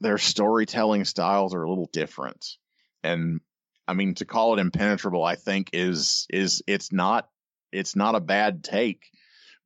their 0.00 0.16
storytelling 0.16 1.04
styles 1.04 1.54
are 1.54 1.62
a 1.62 1.68
little 1.68 1.90
different, 1.92 2.56
and 3.02 3.40
I 3.86 3.92
mean 3.92 4.14
to 4.14 4.24
call 4.24 4.54
it 4.54 4.60
impenetrable, 4.60 5.22
I 5.22 5.34
think 5.34 5.70
is 5.74 6.26
is 6.30 6.62
it's 6.66 6.92
not 6.92 7.28
it's 7.72 7.94
not 7.94 8.14
a 8.14 8.20
bad 8.20 8.64
take 8.64 9.10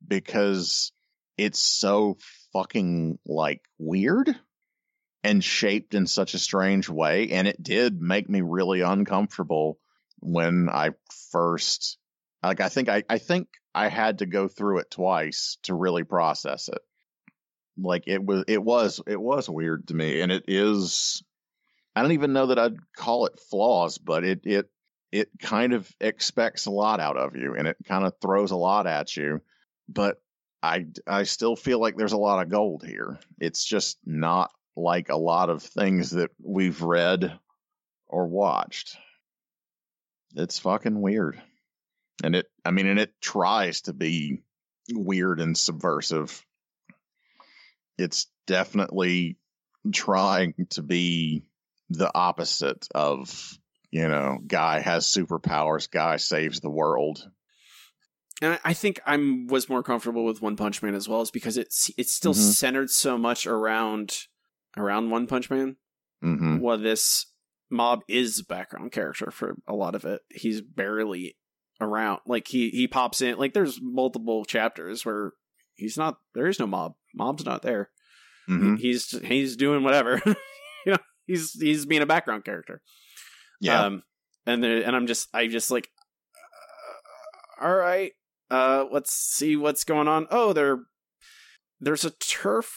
because 0.07 0.91
it's 1.37 1.59
so 1.59 2.17
fucking 2.53 3.19
like 3.25 3.61
weird 3.77 4.35
and 5.23 5.43
shaped 5.43 5.93
in 5.95 6.07
such 6.07 6.33
a 6.33 6.39
strange 6.39 6.87
way 6.87 7.29
and 7.31 7.47
it 7.47 7.61
did 7.61 8.01
make 8.01 8.29
me 8.29 8.41
really 8.41 8.81
uncomfortable 8.81 9.79
when 10.19 10.69
I 10.69 10.91
first 11.31 11.97
like 12.43 12.61
I 12.61 12.69
think 12.69 12.89
I 12.89 13.03
I 13.09 13.17
think 13.17 13.47
I 13.73 13.89
had 13.89 14.19
to 14.19 14.25
go 14.25 14.47
through 14.47 14.79
it 14.79 14.91
twice 14.91 15.57
to 15.63 15.73
really 15.73 16.03
process 16.03 16.69
it. 16.69 16.79
Like 17.77 18.03
it 18.07 18.23
was 18.23 18.45
it 18.47 18.63
was 18.63 19.01
it 19.05 19.19
was 19.19 19.49
weird 19.49 19.87
to 19.87 19.93
me 19.93 20.21
and 20.21 20.31
it 20.31 20.45
is 20.47 21.23
I 21.95 22.01
don't 22.01 22.13
even 22.13 22.33
know 22.33 22.47
that 22.47 22.59
I'd 22.59 22.77
call 22.95 23.25
it 23.25 23.39
flaws, 23.49 23.97
but 23.97 24.23
it 24.23 24.41
it 24.43 24.69
it 25.11 25.29
kind 25.39 25.73
of 25.73 25.89
expects 25.99 26.65
a 26.65 26.71
lot 26.71 26.99
out 26.99 27.17
of 27.17 27.35
you 27.35 27.55
and 27.55 27.67
it 27.67 27.77
kind 27.85 28.05
of 28.05 28.13
throws 28.21 28.51
a 28.51 28.57
lot 28.57 28.85
at 28.85 29.15
you. 29.15 29.41
But 29.87 30.17
I 30.61 30.87
I 31.07 31.23
still 31.23 31.55
feel 31.55 31.79
like 31.79 31.95
there's 31.95 32.13
a 32.13 32.17
lot 32.17 32.41
of 32.41 32.49
gold 32.51 32.83
here. 32.85 33.19
It's 33.39 33.63
just 33.63 33.97
not 34.05 34.51
like 34.75 35.09
a 35.09 35.15
lot 35.15 35.49
of 35.49 35.61
things 35.63 36.11
that 36.11 36.31
we've 36.41 36.81
read 36.81 37.37
or 38.07 38.27
watched. 38.27 38.97
It's 40.35 40.59
fucking 40.59 40.99
weird. 40.99 41.41
And 42.23 42.35
it 42.35 42.47
I 42.63 42.71
mean 42.71 42.87
and 42.87 42.99
it 42.99 43.13
tries 43.21 43.81
to 43.81 43.93
be 43.93 44.41
weird 44.91 45.39
and 45.39 45.57
subversive. 45.57 46.43
It's 47.97 48.27
definitely 48.47 49.37
trying 49.93 50.53
to 50.71 50.81
be 50.81 51.43
the 51.89 52.11
opposite 52.13 52.87
of, 52.93 53.57
you 53.91 54.07
know, 54.07 54.39
guy 54.45 54.79
has 54.79 55.05
superpowers, 55.05 55.89
guy 55.89 56.17
saves 56.17 56.59
the 56.59 56.69
world. 56.69 57.29
And 58.41 58.59
I 58.65 58.73
think 58.73 58.99
I'm 59.05 59.47
was 59.47 59.69
more 59.69 59.81
comfortable 59.83 60.25
with 60.25 60.41
One 60.41 60.55
Punch 60.57 60.83
Man 60.83 60.93
as 60.93 61.07
well, 61.07 61.21
is 61.21 61.31
because 61.31 61.55
it's 61.57 61.89
it's 61.97 62.13
still 62.13 62.33
Mhm. 62.33 62.53
centered 62.53 62.89
so 62.89 63.17
much 63.17 63.47
around 63.47 64.17
around 64.77 65.09
One 65.09 65.25
Punch 65.27 65.49
Man. 65.49 65.77
hmm 66.21 66.59
Well, 66.59 66.77
this 66.77 67.27
mob 67.69 68.01
is 68.07 68.39
a 68.39 68.43
background 68.45 68.91
character 68.91 69.31
for 69.31 69.55
a 69.67 69.73
lot 69.73 69.95
of 69.95 70.03
it. 70.05 70.21
He's 70.29 70.61
barely 70.61 71.37
around. 71.79 72.19
Like 72.25 72.47
he 72.49 72.69
he 72.71 72.87
pops 72.87 73.21
in. 73.21 73.37
Like 73.37 73.53
there's 73.53 73.79
multiple 73.81 74.43
chapters 74.43 75.05
where 75.05 75.31
he's 75.75 75.97
not. 75.97 76.17
There 76.33 76.47
is 76.47 76.59
no 76.59 76.67
mob. 76.67 76.95
Mob's 77.13 77.45
not 77.45 77.61
there. 77.61 77.89
hmm 78.47 78.75
he's 78.75 79.11
he's 79.25 79.55
doing 79.55 79.81
whatever. 79.83 80.21
you 80.85 80.91
know, 80.91 80.97
he's 81.25 81.53
he's 81.53 81.85
being 81.85 82.01
a 82.01 82.05
background 82.05 82.43
character. 82.43 82.81
Yeah. 83.61 83.85
Um, 83.85 84.03
and 84.45 84.61
there, 84.61 84.83
and 84.85 84.93
I'm 84.95 85.07
just 85.07 85.29
I 85.33 85.47
just 85.47 85.71
like, 85.71 85.89
uh, 87.61 87.65
all 87.65 87.75
right, 87.75 88.11
uh, 88.55 88.85
let's 88.91 89.11
see 89.11 89.55
what's 89.55 89.83
going 89.83 90.07
on. 90.07 90.27
Oh, 90.31 90.53
there, 90.53 90.79
there's 91.79 92.05
a 92.05 92.11
turf 92.11 92.71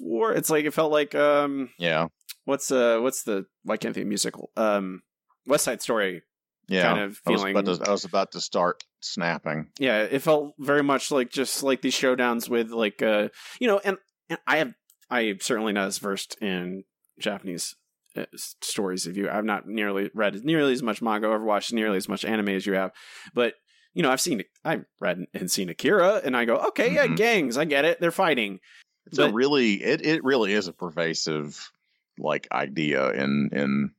war. 0.00 0.32
It's 0.32 0.50
like 0.50 0.64
it 0.64 0.74
felt 0.74 0.92
like 0.92 1.14
um, 1.14 1.70
yeah. 1.78 2.08
what's 2.44 2.70
uh, 2.70 2.98
what's 3.00 3.22
the 3.22 3.46
why 3.62 3.76
can't 3.76 3.94
think 3.94 4.06
musical 4.06 4.50
um, 4.56 5.02
West 5.46 5.64
Side 5.64 5.82
Story 5.82 6.22
Yeah. 6.68 6.82
kind 6.82 7.00
of 7.00 7.20
I 7.26 7.30
was, 7.30 7.42
feeling. 7.42 7.64
to, 7.64 7.80
I 7.86 7.90
was 7.90 8.04
about 8.04 8.32
to 8.32 8.40
start 8.40 8.84
snapping. 9.00 9.68
Yeah, 9.78 10.02
it 10.02 10.22
felt 10.22 10.54
very 10.58 10.82
much 10.82 11.10
like 11.10 11.30
just 11.30 11.62
like 11.62 11.80
these 11.82 11.94
showdowns 11.94 12.48
with 12.48 12.70
like 12.70 13.02
uh, 13.02 13.28
you 13.60 13.68
know, 13.68 13.80
and, 13.84 13.98
and 14.28 14.38
I 14.46 14.56
have 14.58 14.74
I 15.10 15.20
am 15.22 15.40
certainly 15.40 15.72
not 15.72 15.86
as 15.86 15.98
versed 15.98 16.36
in 16.42 16.84
Japanese 17.20 17.76
uh, 18.16 18.24
stories 18.34 19.06
of 19.06 19.16
you. 19.16 19.28
I've 19.30 19.44
not 19.44 19.66
nearly 19.66 20.10
read 20.14 20.44
nearly 20.44 20.72
as 20.72 20.82
much 20.82 21.02
manga 21.02 21.28
or 21.28 21.44
watched 21.44 21.72
nearly 21.72 21.98
as 21.98 22.08
much 22.08 22.24
anime 22.24 22.48
as 22.48 22.66
you 22.66 22.74
have, 22.74 22.90
but 23.34 23.54
you 23.94 24.02
know, 24.02 24.10
I've 24.10 24.20
seen 24.20 24.42
I've 24.64 24.84
read 25.00 25.24
and 25.32 25.50
seen 25.50 25.68
Akira, 25.68 26.20
and 26.24 26.36
I 26.36 26.44
go, 26.44 26.56
okay, 26.68 26.92
yeah, 26.94 27.06
Mhm. 27.06 27.16
gangs, 27.16 27.56
I 27.56 27.64
get 27.64 27.84
it, 27.84 28.00
they're 28.00 28.10
fighting. 28.10 28.60
It's 29.06 29.18
a 29.18 29.32
really 29.32 29.74
it, 29.82 30.04
it 30.04 30.24
really 30.24 30.52
is 30.52 30.66
a 30.68 30.72
pervasive 30.72 31.70
like 32.18 32.48
idea 32.52 33.10
in 33.12 33.50
in 33.52 33.90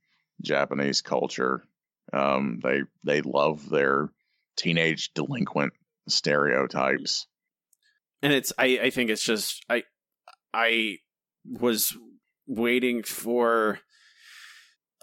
Japanese 0.41 1.01
culture. 1.01 1.63
Um 2.13 2.59
they 2.63 2.81
they 3.03 3.21
love 3.21 3.69
their 3.69 4.09
teenage 4.57 5.13
delinquent 5.13 5.73
stereotypes. 6.07 7.27
and 8.21 8.33
it's 8.33 8.51
I 8.57 8.79
I 8.83 8.89
think 8.89 9.09
it's 9.09 9.23
just 9.23 9.63
I 9.69 9.83
I 10.53 10.97
was 11.45 11.95
waiting 12.47 13.03
for 13.03 13.79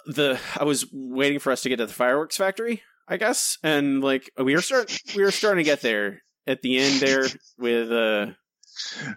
the 0.07 0.39
I 0.59 0.65
was 0.65 0.87
waiting 0.93 1.39
for 1.39 1.53
us 1.53 1.63
to 1.63 1.69
get 1.69 1.77
to 1.77 1.87
the 1.87 1.93
fireworks 1.93 2.37
factory, 2.37 2.83
I 3.09 3.17
guess, 3.17 3.59
and 3.63 4.03
like 4.03 4.31
we 4.39 4.55
were 4.55 4.63
start 4.63 4.97
we 5.17 5.23
were 5.23 5.31
starting 5.31 5.65
to 5.65 5.71
get 5.71 5.81
there 5.83 6.23
at 6.47 6.63
the 6.63 6.79
end 6.79 7.01
there 7.01 7.27
with 7.59 7.91
uh 7.93 8.27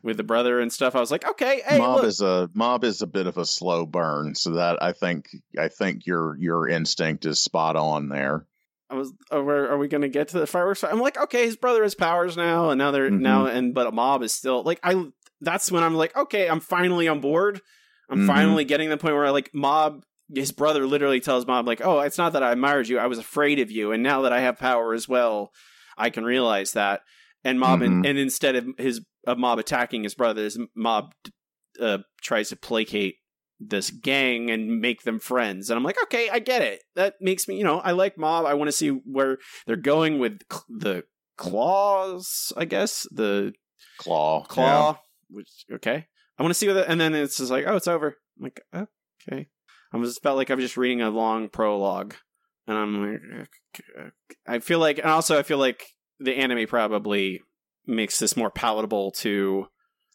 with 0.03 0.17
the 0.17 0.23
brother 0.23 0.59
and 0.59 0.71
stuff. 0.71 0.95
I 0.95 0.99
was 0.99 1.11
like, 1.11 1.27
okay, 1.27 1.61
hey, 1.65 1.77
mob 1.77 1.97
look. 1.97 2.05
is 2.07 2.21
a 2.21 2.49
mob 2.53 2.83
is 2.83 3.01
a 3.01 3.07
bit 3.07 3.27
of 3.27 3.37
a 3.37 3.45
slow 3.45 3.85
burn, 3.85 4.35
so 4.35 4.51
that 4.51 4.81
I 4.81 4.91
think 4.91 5.27
I 5.57 5.67
think 5.69 6.05
your 6.05 6.35
your 6.37 6.67
instinct 6.67 7.25
is 7.25 7.39
spot 7.39 7.75
on 7.75 8.09
there. 8.09 8.45
I 8.89 8.95
was, 8.95 9.11
are 9.31 9.43
we, 9.43 9.53
are 9.53 9.77
we 9.79 9.87
going 9.87 10.03
to 10.03 10.09
get 10.09 10.27
to 10.29 10.39
the 10.39 10.45
fireworks? 10.45 10.83
I'm 10.83 10.99
like, 10.99 11.17
okay, 11.17 11.45
his 11.45 11.55
brother 11.55 11.81
has 11.81 11.95
powers 11.95 12.37
now, 12.37 12.69
and 12.69 12.77
now 12.77 12.91
they're 12.91 13.09
Mhm. 13.09 13.19
now, 13.19 13.47
and 13.47 13.73
but 13.73 13.87
a 13.87 13.91
mob 13.91 14.21
is 14.23 14.33
still 14.33 14.61
like, 14.63 14.79
I. 14.83 15.05
That's 15.41 15.69
when 15.71 15.83
I'm 15.83 15.95
like, 15.95 16.15
okay, 16.15 16.47
I'm 16.47 16.61
finally 16.61 17.07
on 17.09 17.19
board. 17.19 17.61
I'm 18.09 18.19
Mhm. 18.21 18.27
finally 18.27 18.63
getting 18.63 18.89
the 18.89 18.97
point 18.97 19.15
where 19.15 19.25
I 19.25 19.31
like 19.31 19.53
mob. 19.53 20.03
His 20.33 20.51
brother 20.51 20.85
literally 20.87 21.19
tells 21.19 21.45
mob 21.45 21.67
like, 21.67 21.81
oh, 21.83 21.99
it's 21.99 22.17
not 22.17 22.33
that 22.33 22.43
I 22.43 22.51
admired 22.51 22.87
you, 22.87 22.97
I 22.97 23.07
was 23.07 23.19
afraid 23.19 23.59
of 23.59 23.69
you, 23.71 23.91
and 23.91 24.01
now 24.01 24.21
that 24.21 24.33
I 24.33 24.41
have 24.41 24.57
power 24.57 24.93
as 24.93 25.07
well, 25.07 25.51
I 25.97 26.09
can 26.09 26.23
realize 26.23 26.71
that. 26.73 27.01
And 27.43 27.59
mob, 27.59 27.81
and, 27.81 28.03
Mhm. 28.03 28.09
and 28.09 28.17
instead 28.17 28.55
of 28.55 28.67
his 28.77 29.01
of 29.27 29.37
mob 29.37 29.59
attacking 29.59 30.03
his 30.03 30.15
brothers, 30.15 30.57
mob 30.75 31.11
uh, 31.79 31.99
tries 32.21 32.49
to 32.49 32.55
placate 32.55 33.15
this 33.59 33.89
gang 33.91 34.49
and 34.49 34.79
make 34.81 35.03
them 35.03 35.19
friends. 35.19 35.69
And 35.69 35.77
I'm 35.77 35.83
like, 35.83 36.01
okay, 36.03 36.29
I 36.29 36.39
get 36.39 36.61
it. 36.61 36.83
That 36.95 37.15
makes 37.21 37.47
me, 37.47 37.57
you 37.57 37.63
know, 37.63 37.79
I 37.79 37.91
like 37.91 38.17
Mob. 38.17 38.45
I 38.45 38.53
want 38.53 38.67
to 38.67 38.71
see 38.73 38.89
where 38.89 39.37
they're 39.65 39.75
going 39.77 40.19
with 40.19 40.39
cl- 40.51 40.65
the 40.69 41.03
claws, 41.37 42.51
I 42.57 42.65
guess. 42.65 43.07
The 43.11 43.53
Claw, 43.97 44.43
claw, 44.43 44.99
which, 45.29 45.65
okay. 45.71 46.07
I 46.37 46.43
want 46.43 46.51
to 46.51 46.57
see 46.57 46.67
what 46.67 46.73
that, 46.73 46.87
and 46.89 46.99
then 46.99 47.13
it's 47.15 47.37
just 47.37 47.49
like, 47.51 47.65
oh, 47.65 47.77
it's 47.77 47.87
over. 47.87 48.17
I'm 48.37 48.43
like, 48.43 48.61
okay. 49.31 49.47
I 49.93 49.99
just 49.99 50.21
felt 50.23 50.37
like 50.37 50.51
I 50.51 50.55
was 50.55 50.65
just 50.65 50.77
reading 50.77 51.01
a 51.01 51.09
long 51.09 51.49
prologue. 51.49 52.15
And 52.67 52.77
I'm 52.77 53.11
like. 53.11 53.49
I 54.47 54.59
feel 54.59 54.79
like, 54.79 54.97
and 54.99 55.07
also 55.07 55.37
I 55.37 55.43
feel 55.43 55.57
like 55.57 55.85
the 56.19 56.35
anime 56.35 56.67
probably 56.67 57.41
makes 57.85 58.19
this 58.19 58.37
more 58.37 58.49
palatable 58.49 59.11
to 59.11 59.67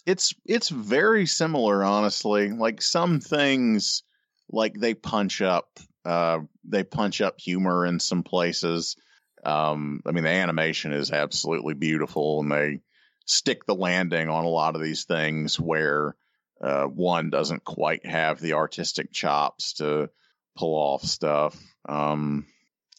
it's 0.06 0.34
it's 0.44 0.68
very 0.68 1.26
similar 1.26 1.84
honestly 1.84 2.50
like 2.50 2.82
some 2.82 3.20
things 3.20 4.02
like 4.50 4.74
they 4.74 4.94
punch 4.94 5.42
up 5.42 5.68
uh 6.04 6.38
they 6.64 6.82
punch 6.82 7.20
up 7.20 7.38
humor 7.38 7.86
in 7.86 8.00
some 8.00 8.22
places 8.22 8.96
um 9.44 10.00
i 10.06 10.10
mean 10.10 10.24
the 10.24 10.30
animation 10.30 10.92
is 10.92 11.12
absolutely 11.12 11.74
beautiful 11.74 12.40
and 12.40 12.50
they 12.50 12.80
stick 13.26 13.64
the 13.66 13.74
landing 13.74 14.28
on 14.28 14.44
a 14.44 14.48
lot 14.48 14.74
of 14.74 14.82
these 14.82 15.04
things 15.04 15.60
where 15.60 16.16
uh 16.62 16.84
one 16.84 17.30
doesn't 17.30 17.64
quite 17.64 18.04
have 18.06 18.40
the 18.40 18.54
artistic 18.54 19.12
chops 19.12 19.74
to 19.74 20.10
pull 20.56 20.74
off 20.74 21.02
stuff 21.02 21.56
um 21.88 22.46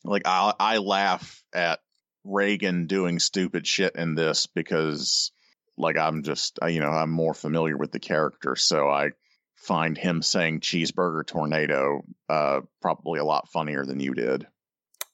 like 0.04 0.24
i 0.26 0.54
i 0.60 0.78
laugh 0.78 1.44
at 1.54 1.80
Reigen 2.26 2.88
doing 2.88 3.20
stupid 3.20 3.66
shit 3.66 3.96
in 3.96 4.16
this 4.16 4.46
because 4.46 5.32
like 5.78 5.98
I'm 5.98 6.24
just 6.24 6.60
you 6.68 6.80
know 6.80 6.90
I'm 6.90 7.10
more 7.10 7.34
familiar 7.34 7.78
with 7.78 7.92
the 7.92 8.00
character, 8.00 8.56
so 8.56 8.88
I 8.90 9.12
find 9.56 9.98
him 9.98 10.22
saying 10.22 10.62
cheeseburger 10.62 11.26
tornado 11.26 12.04
uh, 12.30 12.62
probably 12.82 13.20
a 13.20 13.26
lot 13.26 13.50
funnier 13.50 13.86
than 13.86 14.00
you 14.00 14.14
did. 14.14 14.48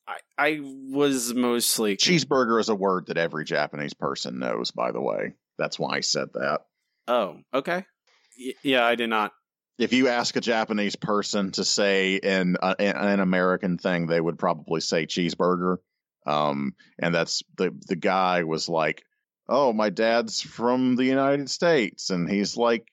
I, 0.07 0.17
I 0.37 0.59
was 0.61 1.33
mostly 1.33 1.97
cheeseburger 1.97 2.59
is 2.59 2.69
a 2.69 2.75
word 2.75 3.07
that 3.07 3.17
every 3.17 3.45
Japanese 3.45 3.93
person 3.93 4.39
knows. 4.39 4.71
By 4.71 4.91
the 4.91 5.01
way, 5.01 5.33
that's 5.57 5.79
why 5.79 5.95
I 5.95 5.99
said 6.01 6.29
that. 6.33 6.61
Oh, 7.07 7.39
okay. 7.53 7.85
Yeah, 8.63 8.85
I 8.85 8.95
did 8.95 9.09
not. 9.09 9.33
If 9.77 9.93
you 9.93 10.07
ask 10.07 10.35
a 10.35 10.41
Japanese 10.41 10.95
person 10.95 11.51
to 11.53 11.63
say 11.63 12.19
an 12.21 12.57
uh, 12.61 12.75
an 12.79 13.19
American 13.19 13.77
thing, 13.77 14.07
they 14.07 14.19
would 14.19 14.39
probably 14.39 14.81
say 14.81 15.05
cheeseburger. 15.05 15.77
Um, 16.25 16.73
and 16.99 17.13
that's 17.13 17.43
the 17.57 17.71
the 17.87 17.95
guy 17.95 18.43
was 18.43 18.67
like, 18.67 19.03
oh, 19.47 19.73
my 19.73 19.89
dad's 19.89 20.41
from 20.41 20.95
the 20.95 21.05
United 21.05 21.49
States. 21.49 22.09
And 22.09 22.29
he's 22.29 22.57
like, 22.57 22.87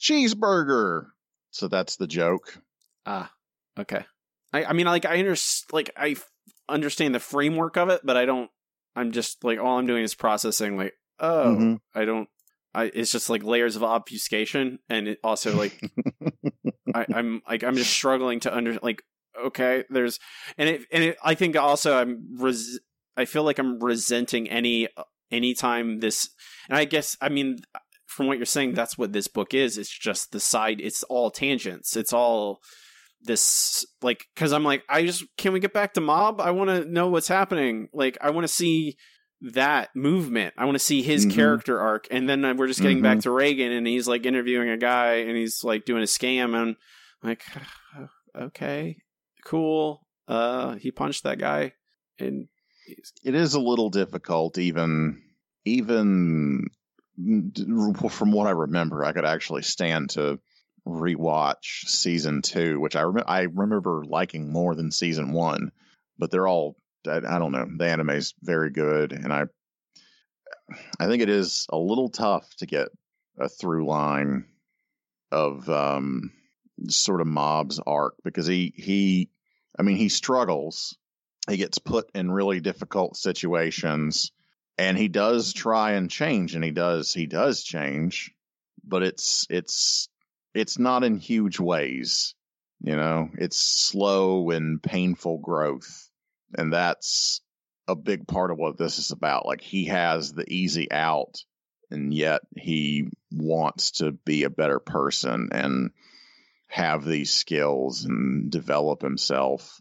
cheeseburger. 0.00 1.06
So 1.50 1.68
that's 1.68 1.96
the 1.96 2.06
joke. 2.06 2.58
Ah, 3.06 3.30
okay. 3.78 4.04
I, 4.52 4.64
I 4.64 4.72
mean, 4.72 4.86
like, 4.86 5.04
I 5.04 5.18
understand, 5.18 5.72
like, 5.72 5.90
I 5.96 6.10
f- 6.10 6.28
understand 6.68 7.14
the 7.14 7.20
framework 7.20 7.76
of 7.76 7.88
it, 7.88 8.00
but 8.04 8.16
I 8.16 8.24
don't, 8.24 8.50
I'm 8.96 9.12
just 9.12 9.44
like, 9.44 9.58
all 9.58 9.78
I'm 9.78 9.86
doing 9.86 10.02
is 10.02 10.14
processing, 10.14 10.76
like, 10.76 10.94
oh, 11.18 11.56
Mhm. 11.58 11.80
I 11.94 12.04
don't, 12.04 12.28
I, 12.74 12.84
it's 12.84 13.12
just 13.12 13.30
like 13.30 13.42
layers 13.42 13.76
of 13.76 13.82
obfuscation. 13.82 14.78
And 14.88 15.08
it 15.08 15.18
also, 15.24 15.56
like, 15.56 15.80
I, 16.94 17.06
I'm 17.14 17.42
like, 17.48 17.64
I'm 17.64 17.76
just 17.76 17.90
struggling 17.90 18.40
to 18.40 18.54
under, 18.54 18.78
like, 18.82 19.02
okay, 19.38 19.84
there's, 19.90 20.18
and 20.58 20.68
it, 20.68 20.82
and 20.92 21.04
it, 21.04 21.16
I 21.22 21.34
think 21.34 21.56
also 21.56 21.96
I'm, 21.96 22.36
res- 22.38 22.80
I 23.16 23.24
feel 23.24 23.42
like 23.42 23.58
I'm 23.58 23.78
resenting 23.80 24.48
any, 24.48 24.88
uh, 24.96 25.04
anytime 25.30 26.00
this, 26.00 26.30
and 26.68 26.78
I 26.78 26.84
guess, 26.84 27.16
I 27.20 27.28
mean, 27.28 27.58
from 28.06 28.26
what 28.26 28.38
you're 28.38 28.46
saying, 28.46 28.74
that's 28.74 28.98
what 28.98 29.12
this 29.12 29.28
book 29.28 29.54
is. 29.54 29.78
It's 29.78 29.96
just 29.96 30.32
the 30.32 30.40
side. 30.40 30.80
It's 30.80 31.02
all 31.04 31.30
tangents. 31.30 31.96
It's 31.96 32.12
all 32.12 32.60
this 33.22 33.84
like 34.02 34.24
because 34.34 34.52
I'm 34.52 34.64
like 34.64 34.82
I 34.88 35.04
just 35.04 35.24
can 35.36 35.52
we 35.52 35.60
get 35.60 35.72
back 35.72 35.94
to 35.94 36.00
Mob? 36.00 36.40
I 36.40 36.50
want 36.50 36.70
to 36.70 36.84
know 36.90 37.08
what's 37.08 37.28
happening. 37.28 37.88
Like 37.92 38.18
I 38.20 38.30
want 38.30 38.44
to 38.44 38.52
see 38.52 38.96
that 39.42 39.94
movement. 39.96 40.54
I 40.58 40.64
want 40.66 40.74
to 40.74 40.78
see 40.84 41.02
his 41.02 41.26
Mhm. 41.26 41.34
character 41.34 41.80
arc, 41.80 42.06
and 42.10 42.28
then 42.28 42.44
uh, 42.44 42.54
we're 42.54 42.66
just 42.66 42.82
getting 42.82 43.00
back 43.02 43.20
to 43.20 43.30
Reigen, 43.30 43.76
and 43.76 43.86
he's 43.86 44.06
like 44.06 44.26
interviewing 44.26 44.68
a 44.68 44.76
guy, 44.76 45.14
and 45.16 45.36
he's 45.36 45.64
like 45.64 45.84
doing 45.84 46.02
a 46.02 46.06
scam, 46.06 46.54
and 46.54 46.56
I'm 46.56 46.76
like, 47.22 47.42
okay, 48.36 48.98
cool. 49.44 50.06
Uh, 50.28 50.74
he 50.76 50.90
punched 50.90 51.24
that 51.24 51.38
guy, 51.38 51.72
and 52.18 52.48
it 53.24 53.34
is 53.34 53.54
a 53.54 53.60
little 53.60 53.90
difficult, 53.90 54.58
even 54.58 55.22
even 55.64 56.68
from 58.10 58.32
what 58.32 58.46
I 58.46 58.50
remember. 58.52 59.04
I 59.04 59.12
could 59.12 59.24
actually 59.24 59.62
stand 59.62 60.10
to 60.10 60.38
rewatch 60.86 61.86
season 61.86 62.42
two, 62.42 62.80
which 62.80 62.96
I 62.96 63.02
rem- 63.02 63.24
I 63.26 63.40
remember 63.42 64.04
liking 64.06 64.52
more 64.52 64.74
than 64.74 64.90
season 64.90 65.32
one. 65.32 65.72
But 66.18 66.30
they're 66.30 66.48
all 66.48 66.76
I, 67.06 67.16
I 67.16 67.38
don't 67.38 67.52
know. 67.52 67.66
The 67.76 67.86
anime 67.86 68.10
is 68.10 68.34
very 68.42 68.70
good, 68.70 69.12
and 69.12 69.32
I 69.32 69.44
I 70.98 71.06
think 71.06 71.22
it 71.22 71.28
is 71.28 71.66
a 71.70 71.78
little 71.78 72.08
tough 72.08 72.48
to 72.56 72.66
get 72.66 72.88
a 73.38 73.48
through 73.48 73.86
line 73.86 74.46
of 75.32 75.68
um 75.68 76.32
sort 76.88 77.20
of 77.20 77.26
mob's 77.26 77.78
arc 77.86 78.14
because 78.24 78.46
he 78.46 78.72
he 78.76 79.30
I 79.78 79.82
mean 79.82 79.96
he 79.96 80.08
struggles. 80.08 80.96
He 81.48 81.56
gets 81.56 81.78
put 81.78 82.10
in 82.14 82.30
really 82.30 82.60
difficult 82.60 83.16
situations 83.16 84.30
and 84.78 84.96
he 84.96 85.08
does 85.08 85.52
try 85.52 85.92
and 85.92 86.10
change 86.10 86.54
and 86.54 86.62
he 86.62 86.70
does 86.70 87.12
he 87.12 87.26
does 87.26 87.64
change 87.64 88.32
but 88.84 89.02
it's 89.02 89.46
it's 89.50 90.08
it's 90.54 90.78
not 90.78 91.02
in 91.02 91.16
huge 91.16 91.58
ways 91.58 92.34
you 92.82 92.96
know? 92.96 93.30
It's 93.34 93.56
slow 93.56 94.50
and 94.50 94.82
painful 94.82 95.38
growth 95.38 96.09
and 96.56 96.72
that's 96.72 97.40
a 97.88 97.94
big 97.94 98.26
part 98.26 98.50
of 98.50 98.58
what 98.58 98.78
this 98.78 98.98
is 98.98 99.10
about 99.10 99.46
like 99.46 99.60
he 99.60 99.86
has 99.86 100.32
the 100.32 100.44
easy 100.52 100.90
out 100.92 101.42
and 101.90 102.14
yet 102.14 102.42
he 102.56 103.08
wants 103.32 103.92
to 103.92 104.12
be 104.12 104.44
a 104.44 104.50
better 104.50 104.78
person 104.78 105.48
and 105.52 105.90
have 106.68 107.04
these 107.04 107.34
skills 107.34 108.04
and 108.04 108.50
develop 108.50 109.02
himself 109.02 109.80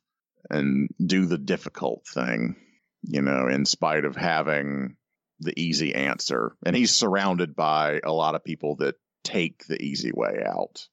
and 0.49 0.89
do 1.03 1.25
the 1.27 1.37
difficult 1.37 2.05
thing, 2.07 2.55
you 3.03 3.21
know, 3.21 3.47
in 3.47 3.65
spite 3.65 4.05
of 4.05 4.15
having 4.15 4.95
the 5.39 5.53
easy 5.59 5.93
answer. 5.93 6.55
And 6.65 6.75
he's 6.75 6.91
surrounded 6.91 7.55
by 7.55 8.01
a 8.03 8.11
lot 8.11 8.33
of 8.33 8.43
people 8.43 8.77
that 8.77 8.95
take 9.23 9.65
the 9.67 9.81
easy 9.81 10.11
way 10.11 10.43
out. 10.45 10.87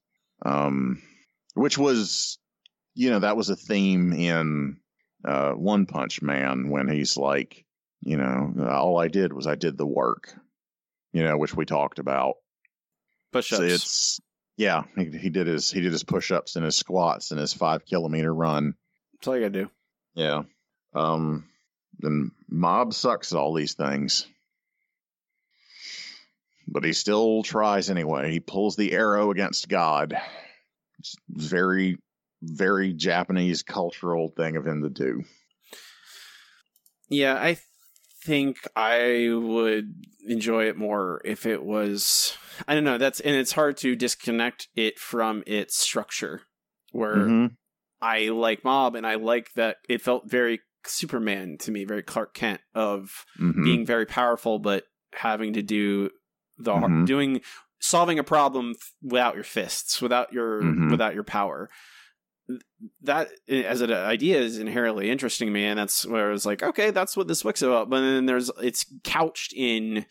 Um, 0.45 1.03
which 1.55 1.79
was, 1.79 2.39
you 2.95 3.09
know, 3.09 3.21
that 3.21 3.39
was 3.39 3.49
a 3.49 3.57
theme 3.57 4.13
in 4.13 4.77
uh, 5.27 5.53
One 5.53 5.87
Punch 5.87 6.23
Man 6.23 6.71
when 6.71 6.89
he's 6.89 7.17
like, 7.17 7.65
you 8.03 8.17
know, 8.17 8.55
all 8.71 8.99
I 8.99 9.09
did 9.09 9.33
was 9.33 9.47
I 9.47 9.55
did 9.57 9.77
the 9.77 9.87
work, 9.87 10.33
you 11.13 11.25
know, 11.25 11.37
which 11.37 11.55
we 11.55 11.65
talked 11.67 11.99
about. 11.99 12.37
Push 13.33 13.53
ups. 13.53 13.63
it's 13.63 14.21
yeah, 14.57 14.85
he, 14.97 15.07
he 15.19 15.31
did 15.31 15.47
his 15.47 15.71
he 15.71 15.81
did 15.81 15.93
his 15.93 16.05
push 16.05 16.31
ups 16.31 16.57
and 16.57 16.65
his 16.65 16.77
squats 16.77 17.31
and 17.31 17.41
his 17.41 17.53
five 17.53 17.85
kilometer 17.85 18.33
run. 18.33 18.75
That's 19.15 19.29
all 19.29 19.37
you 19.37 19.43
gotta 19.43 19.65
do. 19.65 19.71
Yeah. 20.15 20.43
Um 20.95 21.49
then 21.99 22.31
Mob 22.49 22.95
sucks 22.95 23.33
at 23.33 23.39
all 23.39 23.55
these 23.55 23.75
things. 23.75 24.27
But 26.69 26.85
he 26.85 26.93
still 26.93 27.43
tries 27.43 27.91
anyway. 27.91 28.33
He 28.33 28.41
pulls 28.41 28.77
the 28.77 28.93
arrow 28.93 29.31
against 29.31 29.69
God. 29.69 30.19
It's 30.99 31.17
very, 31.29 31.99
very 32.43 32.93
Japanese 32.93 33.63
cultural 33.63 34.29
thing 34.37 34.57
of 34.57 34.67
him 34.67 34.83
to 34.83 34.91
do. 34.91 35.25
Yeah, 37.09 37.35
I 37.35 37.59
think 38.25 38.59
I 38.75 39.31
would 39.33 39.95
enjoy 40.27 40.65
it 40.69 40.77
more 40.77 41.21
if 41.25 41.47
it 41.47 41.65
was. 41.65 42.37
I 42.67 42.75
don't 42.75 42.85
know. 42.85 42.99
That's 42.99 43.21
and 43.21 43.37
it's 43.37 43.53
hard 43.53 43.77
to 43.79 43.95
disconnect 43.95 44.69
it 44.75 44.99
from 44.99 45.43
its 45.47 45.77
structure. 45.77 46.43
Where 46.93 47.27
Mhm. 47.29 47.57
I 48.01 48.29
like 48.29 48.65
Mob, 48.65 48.95
and 48.95 49.07
I 49.07 49.15
like 49.15 49.53
that 49.55 49.79
it 49.89 50.03
felt 50.03 50.29
very 50.31 50.61
Superman 50.85 51.59
to 51.59 51.71
me, 51.71 51.85
very 51.85 52.03
Clark 52.03 52.35
Kent 52.35 52.61
of 52.75 53.25
Mhm. 53.39 53.65
being 53.65 53.87
very 53.87 54.07
powerful, 54.07 54.59
but 54.59 54.85
having 55.13 55.53
to 55.55 55.63
do 55.63 56.11
the 56.59 56.73
Mhm. 56.73 57.07
doing 57.07 57.43
solving 57.79 58.19
a 58.19 58.25
problem 58.25 58.75
without 59.03 59.35
your 59.35 59.45
fists, 59.45 60.01
without 60.01 60.33
your 60.33 60.63
Mhm. 60.63 60.91
without 60.91 61.15
your 61.15 61.25
power. 61.25 61.69
That 63.03 63.29
as 63.49 63.81
an 63.81 63.93
idea 63.93 64.39
is 64.39 64.59
inherently 64.59 65.11
interesting 65.11 65.49
to 65.49 65.53
me, 65.53 65.65
and 65.65 65.79
that's 65.79 66.07
where 66.07 66.29
I 66.29 66.33
was 66.33 66.47
like, 66.47 66.63
okay, 66.63 66.91
that's 66.91 67.17
what 67.17 67.27
this 67.29 67.43
book's 67.43 67.63
about. 67.63 67.91
But 67.91 68.01
then 68.03 68.27
there's 68.27 68.51
it's 68.63 68.87
couched 69.05 69.53
in 69.55 70.07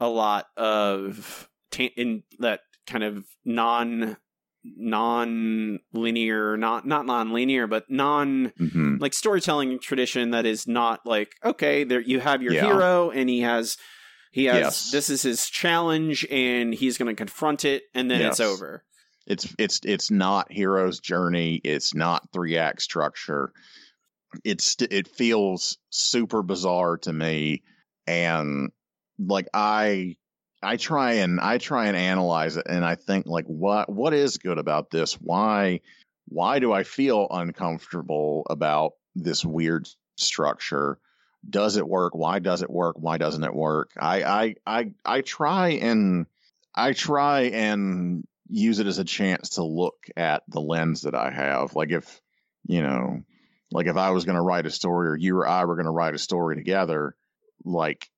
a 0.00 0.08
lot 0.08 0.46
of 0.56 1.48
in 1.96 2.22
that 2.38 2.60
kind 2.86 3.04
of 3.04 3.24
non 3.44 4.16
non 4.64 5.78
linear 5.92 6.56
not 6.56 6.86
not 6.86 7.06
non 7.06 7.32
linear 7.32 7.66
but 7.66 7.84
non 7.88 8.52
Mhm. 8.60 9.00
like 9.00 9.14
storytelling 9.14 9.78
tradition 9.78 10.30
that 10.32 10.46
is 10.46 10.66
not 10.66 11.00
like 11.06 11.32
okay 11.44 11.84
there 11.84 12.00
you 12.00 12.20
have 12.20 12.42
your 12.42 12.52
Yeah. 12.52 12.66
hero 12.66 13.10
and 13.10 13.28
he 13.28 13.40
has 13.40 13.76
he 14.32 14.46
has 14.46 14.58
Yes. 14.60 14.90
this 14.90 15.10
is 15.10 15.22
his 15.22 15.48
challenge 15.48 16.26
and 16.30 16.74
he's 16.74 16.98
going 16.98 17.08
to 17.08 17.14
confront 17.14 17.64
it 17.64 17.84
and 17.94 18.10
then 18.10 18.20
it's 18.22 18.40
over 18.40 18.84
It's 19.28 19.54
it's 19.58 19.80
it's 19.84 20.10
not 20.10 20.50
hero's 20.50 21.00
journey. 21.00 21.60
It's 21.62 21.94
not 21.94 22.28
three 22.32 22.56
act 22.56 22.82
structure. 22.82 23.52
It's 24.44 24.76
it 24.80 25.08
feels 25.08 25.78
super 25.90 26.42
bizarre 26.42 26.96
to 26.98 27.12
me, 27.12 27.62
and 28.06 28.70
like 29.18 29.48
I 29.54 30.16
I 30.62 30.76
try 30.76 31.14
and 31.14 31.40
I 31.40 31.58
try 31.58 31.86
and 31.86 31.96
analyze 31.96 32.56
it, 32.56 32.66
and 32.68 32.84
I 32.84 32.94
think 32.94 33.26
like 33.26 33.46
what 33.46 33.88
what 33.88 34.14
is 34.14 34.38
good 34.38 34.58
about 34.58 34.90
this? 34.90 35.14
Why 35.14 35.80
why 36.26 36.58
do 36.58 36.72
I 36.72 36.82
feel 36.82 37.26
uncomfortable 37.30 38.46
about 38.50 38.92
this 39.14 39.44
weird 39.44 39.88
structure? 40.16 40.98
does 41.48 41.76
it 41.76 41.86
work? 41.86 42.14
Why 42.14 42.38
does 42.38 42.62
it 42.62 42.70
work? 42.70 42.96
Why 42.98 43.18
doesn't 43.18 43.44
it 43.44 43.54
work? 43.54 43.90
I 43.98 44.22
I 44.22 44.54
I 44.66 44.92
I 45.04 45.20
try 45.20 45.70
and 45.70 46.26
I 46.74 46.92
try 46.92 47.42
and 47.42 48.26
use 48.48 48.78
it 48.78 48.86
as 48.86 48.98
a 48.98 49.04
chance 49.04 49.50
to 49.50 49.64
look 49.64 49.96
at 50.16 50.42
the 50.48 50.60
lens 50.60 51.02
that 51.02 51.14
I 51.14 51.30
have. 51.30 51.74
Like 51.74 51.90
if 51.90 52.20
you 52.66 52.82
know, 52.82 53.22
like 53.70 53.86
if 53.86 53.96
I 53.96 54.10
was 54.10 54.24
going 54.24 54.36
to 54.36 54.42
write 54.42 54.66
a 54.66 54.70
story, 54.70 55.08
or 55.08 55.16
you 55.16 55.36
or 55.36 55.48
I 55.48 55.64
were 55.64 55.76
going 55.76 55.86
to 55.86 55.90
write 55.90 56.14
a 56.14 56.18
story 56.18 56.56
together, 56.56 57.14
like 57.64 58.08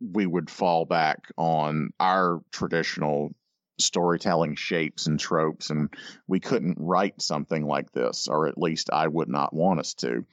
we 0.00 0.26
would 0.26 0.50
fall 0.50 0.84
back 0.84 1.18
on 1.36 1.90
our 1.98 2.40
traditional 2.52 3.34
storytelling 3.78 4.54
shapes 4.54 5.06
and 5.06 5.20
tropes 5.20 5.68
and 5.68 5.92
we 6.26 6.40
couldn't 6.40 6.78
write 6.80 7.20
something 7.20 7.66
like 7.66 7.92
this 7.92 8.26
or 8.26 8.46
at 8.46 8.56
least 8.56 8.88
I 8.90 9.06
would 9.06 9.28
not 9.28 9.52
want 9.52 9.80
us 9.80 9.92
to 9.94 10.24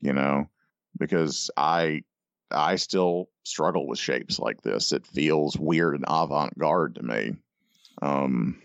you 0.00 0.12
know? 0.12 0.48
Because 0.98 1.50
I 1.56 2.02
I 2.50 2.76
still 2.76 3.28
struggle 3.44 3.86
with 3.86 3.98
shapes 3.98 4.38
like 4.38 4.60
this. 4.60 4.92
It 4.92 5.06
feels 5.06 5.56
weird 5.56 5.94
and 5.94 6.04
avant-garde 6.08 6.96
to 6.96 7.02
me 7.02 7.36
um 8.02 8.60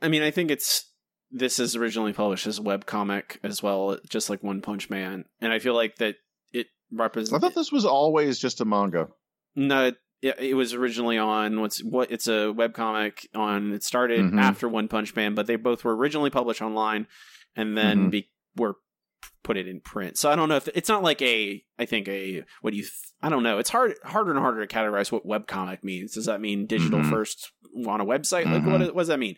I 0.00 0.08
mean, 0.08 0.22
I 0.22 0.30
think 0.30 0.50
it's 0.50 0.90
this 1.30 1.58
is 1.58 1.74
originally 1.76 2.12
published 2.12 2.46
as 2.46 2.58
a 2.58 2.62
web 2.62 2.86
comic 2.86 3.40
as 3.42 3.62
well, 3.62 3.98
just 4.08 4.28
like 4.30 4.42
One 4.42 4.60
Punch 4.60 4.90
Man, 4.90 5.24
and 5.40 5.52
I 5.52 5.58
feel 5.58 5.74
like 5.74 5.96
that 5.96 6.16
it 6.52 6.66
represents. 6.92 7.32
I 7.34 7.38
thought 7.38 7.54
this 7.54 7.72
was 7.72 7.84
always 7.84 8.38
just 8.38 8.60
a 8.60 8.64
manga 8.64 9.08
No, 9.56 9.92
it, 10.22 10.38
it 10.38 10.54
was 10.54 10.74
originally 10.74 11.18
on 11.18 11.60
what's 11.60 11.82
what 11.82 12.10
it's 12.10 12.28
a 12.28 12.52
web 12.52 12.74
comic 12.74 13.28
on. 13.34 13.72
It 13.72 13.82
started 13.82 14.26
Mhm. 14.26 14.38
after 14.40 14.68
One 14.68 14.88
Punch 14.88 15.14
Man, 15.16 15.34
but 15.34 15.46
they 15.46 15.56
both 15.56 15.84
were 15.84 15.96
originally 15.96 16.30
published 16.30 16.62
online, 16.62 17.06
and 17.56 17.76
then 17.76 18.08
Mhm. 18.08 18.10
be, 18.10 18.30
were 18.56 18.76
put 19.42 19.56
it 19.56 19.66
in 19.68 19.80
print. 19.80 20.16
So 20.18 20.30
I 20.30 20.36
don't 20.36 20.48
know 20.48 20.56
if 20.56 20.68
it's 20.68 20.88
not 20.88 21.02
like 21.02 21.20
a. 21.22 21.62
I 21.78 21.84
think 21.86 22.08
a 22.08 22.44
what 22.60 22.70
do 22.72 22.76
you? 22.76 22.82
Th- 22.82 22.92
I 23.22 23.28
don't 23.30 23.42
know. 23.42 23.58
It's 23.58 23.70
hard 23.70 23.94
harder 24.04 24.30
and 24.32 24.40
harder 24.40 24.64
to 24.66 24.74
categorize 24.74 25.10
what 25.10 25.24
web 25.26 25.46
comic 25.46 25.82
means. 25.84 26.12
Does 26.14 26.26
that 26.26 26.40
mean 26.40 26.66
digital 26.66 27.00
Mhm. 27.00 27.10
first 27.10 27.52
on 27.86 28.00
a 28.00 28.04
website? 28.04 28.44
Like 28.44 28.62
Mhm. 28.62 28.70
what, 28.80 28.94
what 28.94 29.00
does 29.02 29.08
that 29.08 29.18
mean? 29.18 29.36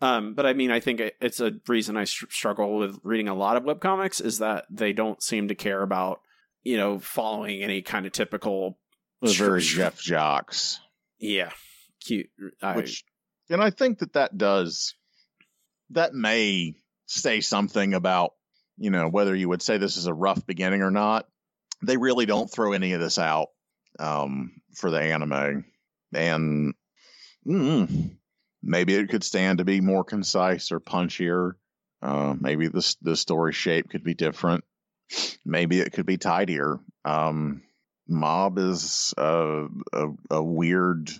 Um, 0.00 0.34
but 0.34 0.46
I 0.46 0.52
mean, 0.52 0.70
I 0.70 0.80
think 0.80 1.00
it- 1.00 1.16
it's 1.20 1.40
a 1.40 1.52
reason 1.68 1.96
I 1.96 2.04
str- 2.04 2.26
struggle 2.30 2.76
with 2.78 2.98
reading 3.04 3.28
a 3.28 3.34
lot 3.34 3.56
of 3.56 3.64
web 3.64 3.80
comics 3.80 4.20
is 4.20 4.38
that 4.38 4.64
they 4.70 4.92
don't 4.92 5.22
seem 5.22 5.48
to 5.48 5.54
care 5.54 5.82
about 5.82 6.20
you 6.64 6.76
know 6.76 6.98
following 6.98 7.62
any 7.62 7.82
kind 7.82 8.04
of 8.06 8.12
typical 8.12 8.78
it 9.22 9.26
was 9.26 9.36
very 9.36 9.60
Sure. 9.60 9.84
Jeff 9.84 10.00
Jocks 10.00 10.80
yeah 11.18 11.50
cute. 12.04 12.28
I, 12.60 12.76
which 12.76 13.04
and 13.48 13.62
I 13.62 13.70
think 13.70 14.00
that 14.00 14.12
that 14.14 14.36
does 14.36 14.94
that 15.90 16.12
may 16.14 16.74
say 17.06 17.40
something 17.40 17.94
about 17.94 18.32
you 18.78 18.90
know 18.90 19.08
whether 19.08 19.34
you 19.34 19.48
would 19.48 19.62
say 19.62 19.78
this 19.78 19.96
is 19.96 20.06
a 20.06 20.14
rough 20.14 20.46
beginning 20.46 20.82
or 20.82 20.90
not. 20.90 21.26
They 21.82 21.96
really 21.96 22.26
don't 22.26 22.50
throw 22.50 22.72
any 22.72 22.92
of 22.92 23.00
this 23.00 23.18
out 23.18 23.48
um, 23.98 24.60
for 24.74 24.90
the 24.90 25.00
anime, 25.00 25.64
and 26.14 26.74
mm, 27.46 28.16
maybe 28.62 28.94
it 28.94 29.08
could 29.08 29.24
stand 29.24 29.58
to 29.58 29.64
be 29.64 29.80
more 29.80 30.04
concise 30.04 30.72
or 30.72 30.80
punchier. 30.80 31.52
Uh, 32.00 32.34
maybe 32.38 32.68
the 32.68 32.96
the 33.02 33.16
story 33.16 33.52
shape 33.52 33.90
could 33.90 34.04
be 34.04 34.14
different. 34.14 34.64
Maybe 35.44 35.80
it 35.80 35.92
could 35.92 36.06
be 36.06 36.18
tidier. 36.18 36.78
Um, 37.04 37.62
Mob 38.06 38.58
is 38.58 39.12
a, 39.16 39.66
a 39.92 40.08
a 40.30 40.42
weird 40.42 41.10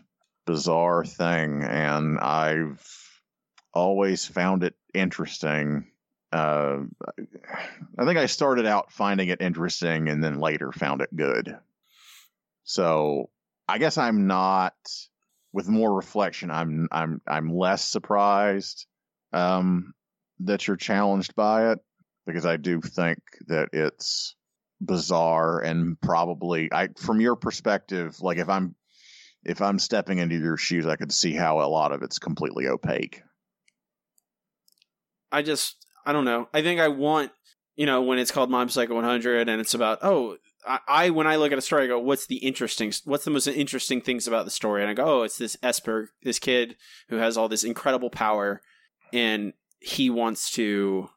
bizarre 0.47 1.05
thing 1.05 1.63
and 1.63 2.19
I've 2.19 2.83
always 3.75 4.25
found 4.25 4.65
it 4.65 4.75
interesting. 4.95 5.87
Uh, 6.33 6.81
I 7.99 8.05
think 8.05 8.19
I 8.19 8.27
started 8.27 8.67
out 8.67 8.93
finding 8.93 9.29
it 9.29 9.41
interesting 9.41 10.09
and 10.09 10.23
then 10.23 10.41
later 10.41 10.73
found 10.73 11.01
it 11.01 11.15
good. 11.15 11.57
So 12.65 13.31
I 13.67 13.79
guess 13.79 13.97
I'm 13.97 14.27
not 14.27 14.75
with 15.53 15.69
more 15.69 15.95
reflection 15.95 16.51
I'm 16.51 16.89
I'm 16.93 17.23
I'm 17.27 17.49
less 17.49 17.83
surprised 17.83 18.87
um 19.33 19.95
that 20.41 20.67
you're 20.67 20.77
challenged 20.77 21.35
by 21.35 21.73
it 21.73 21.79
because 22.27 22.45
I 22.45 22.59
do 22.59 22.83
think 22.83 23.19
that 23.47 23.71
it's 23.73 24.37
bizarre 24.81 25.61
and 25.61 25.99
probably 26.01 26.71
I 26.71 26.89
from 26.99 27.21
your 27.21 27.35
perspective 27.35 28.21
like 28.21 28.37
if 28.37 28.51
I'm 28.51 28.75
if 29.45 29.63
I'm 29.63 29.79
stepping 29.79 30.19
into 30.19 30.37
your 30.37 30.57
shoes, 30.57 30.87
I 30.87 30.97
could 30.97 31.13
see 31.13 31.33
how 31.33 31.61
a 31.61 31.69
lot 31.69 31.93
of 31.93 32.03
it's 32.03 32.19
completely 32.19 32.67
opaque. 32.67 33.23
I 35.31 35.43
just 35.43 35.87
I 36.07 36.13
don't 36.13 36.25
know. 36.25 36.49
I 36.53 36.63
think 36.63 36.81
I 36.81 36.89
want 36.89 37.33
you 37.77 37.87
know 37.87 38.03
when 38.03 38.19
it's 38.19 38.31
called 38.33 38.51
Mob 38.51 38.71
Psycho 38.71 38.95
100 38.95 39.49
and 39.49 39.61
it's 39.61 39.75
about 39.75 39.99
oh 40.03 40.37
I, 40.67 40.79
I 40.89 41.11
when 41.11 41.27
I 41.29 41.37
look 41.37 41.53
at 41.53 41.59
a 41.59 41.63
story 41.63 41.85
I 41.85 41.87
go 41.87 41.99
what's 42.01 42.27
the 42.27 42.37
interesting 42.39 42.93
what's 43.05 43.25
the 43.25 43.31
most 43.31 43.47
interesting 43.47 44.01
things 44.01 44.27
about 44.27 44.45
the 44.45 44.51
story 44.51 44.83
and 44.83 44.91
I 44.91 44.95
go 44.95 45.21
oh 45.21 45.23
it's 45.23 45.39
this 45.39 45.57
Esper 45.63 46.11
this 46.23 46.39
kid 46.41 46.77
who 47.09 47.17
has 47.17 47.37
all 47.37 47.49
this 47.49 47.63
incredible 47.65 48.11
power 48.11 48.61
and 49.13 49.53
he 49.81 50.11
wants 50.11 50.51
to 50.53 51.09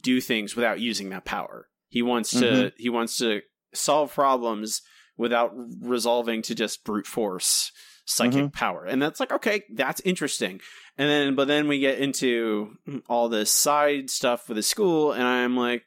do 0.00 0.20
things 0.20 0.56
without 0.56 0.80
using 0.80 1.10
that 1.10 1.24
power. 1.26 1.68
He 1.88 2.02
wants 2.02 2.30
to 2.30 2.36
Mhm. 2.44 2.72
he 2.78 2.88
wants 2.88 3.18
to 3.18 3.42
solve 3.74 4.12
problems 4.14 4.80
without 5.18 5.52
resolving 5.80 6.40
to 6.42 6.54
just 6.54 6.82
brute 6.84 7.06
force 7.06 7.72
psychic 8.06 8.38
mm-hmm. 8.38 8.46
power. 8.48 8.84
And 8.84 9.00
that's 9.02 9.20
like 9.20 9.32
okay, 9.32 9.62
that's 9.74 10.00
interesting. 10.00 10.60
And 10.98 11.10
then, 11.10 11.34
but 11.34 11.46
then 11.46 11.68
we 11.68 11.78
get 11.78 11.98
into 11.98 12.78
all 13.06 13.28
this 13.28 13.50
side 13.50 14.08
stuff 14.08 14.48
with 14.48 14.56
the 14.56 14.62
school, 14.62 15.12
and 15.12 15.22
I'm 15.22 15.54
like, 15.56 15.84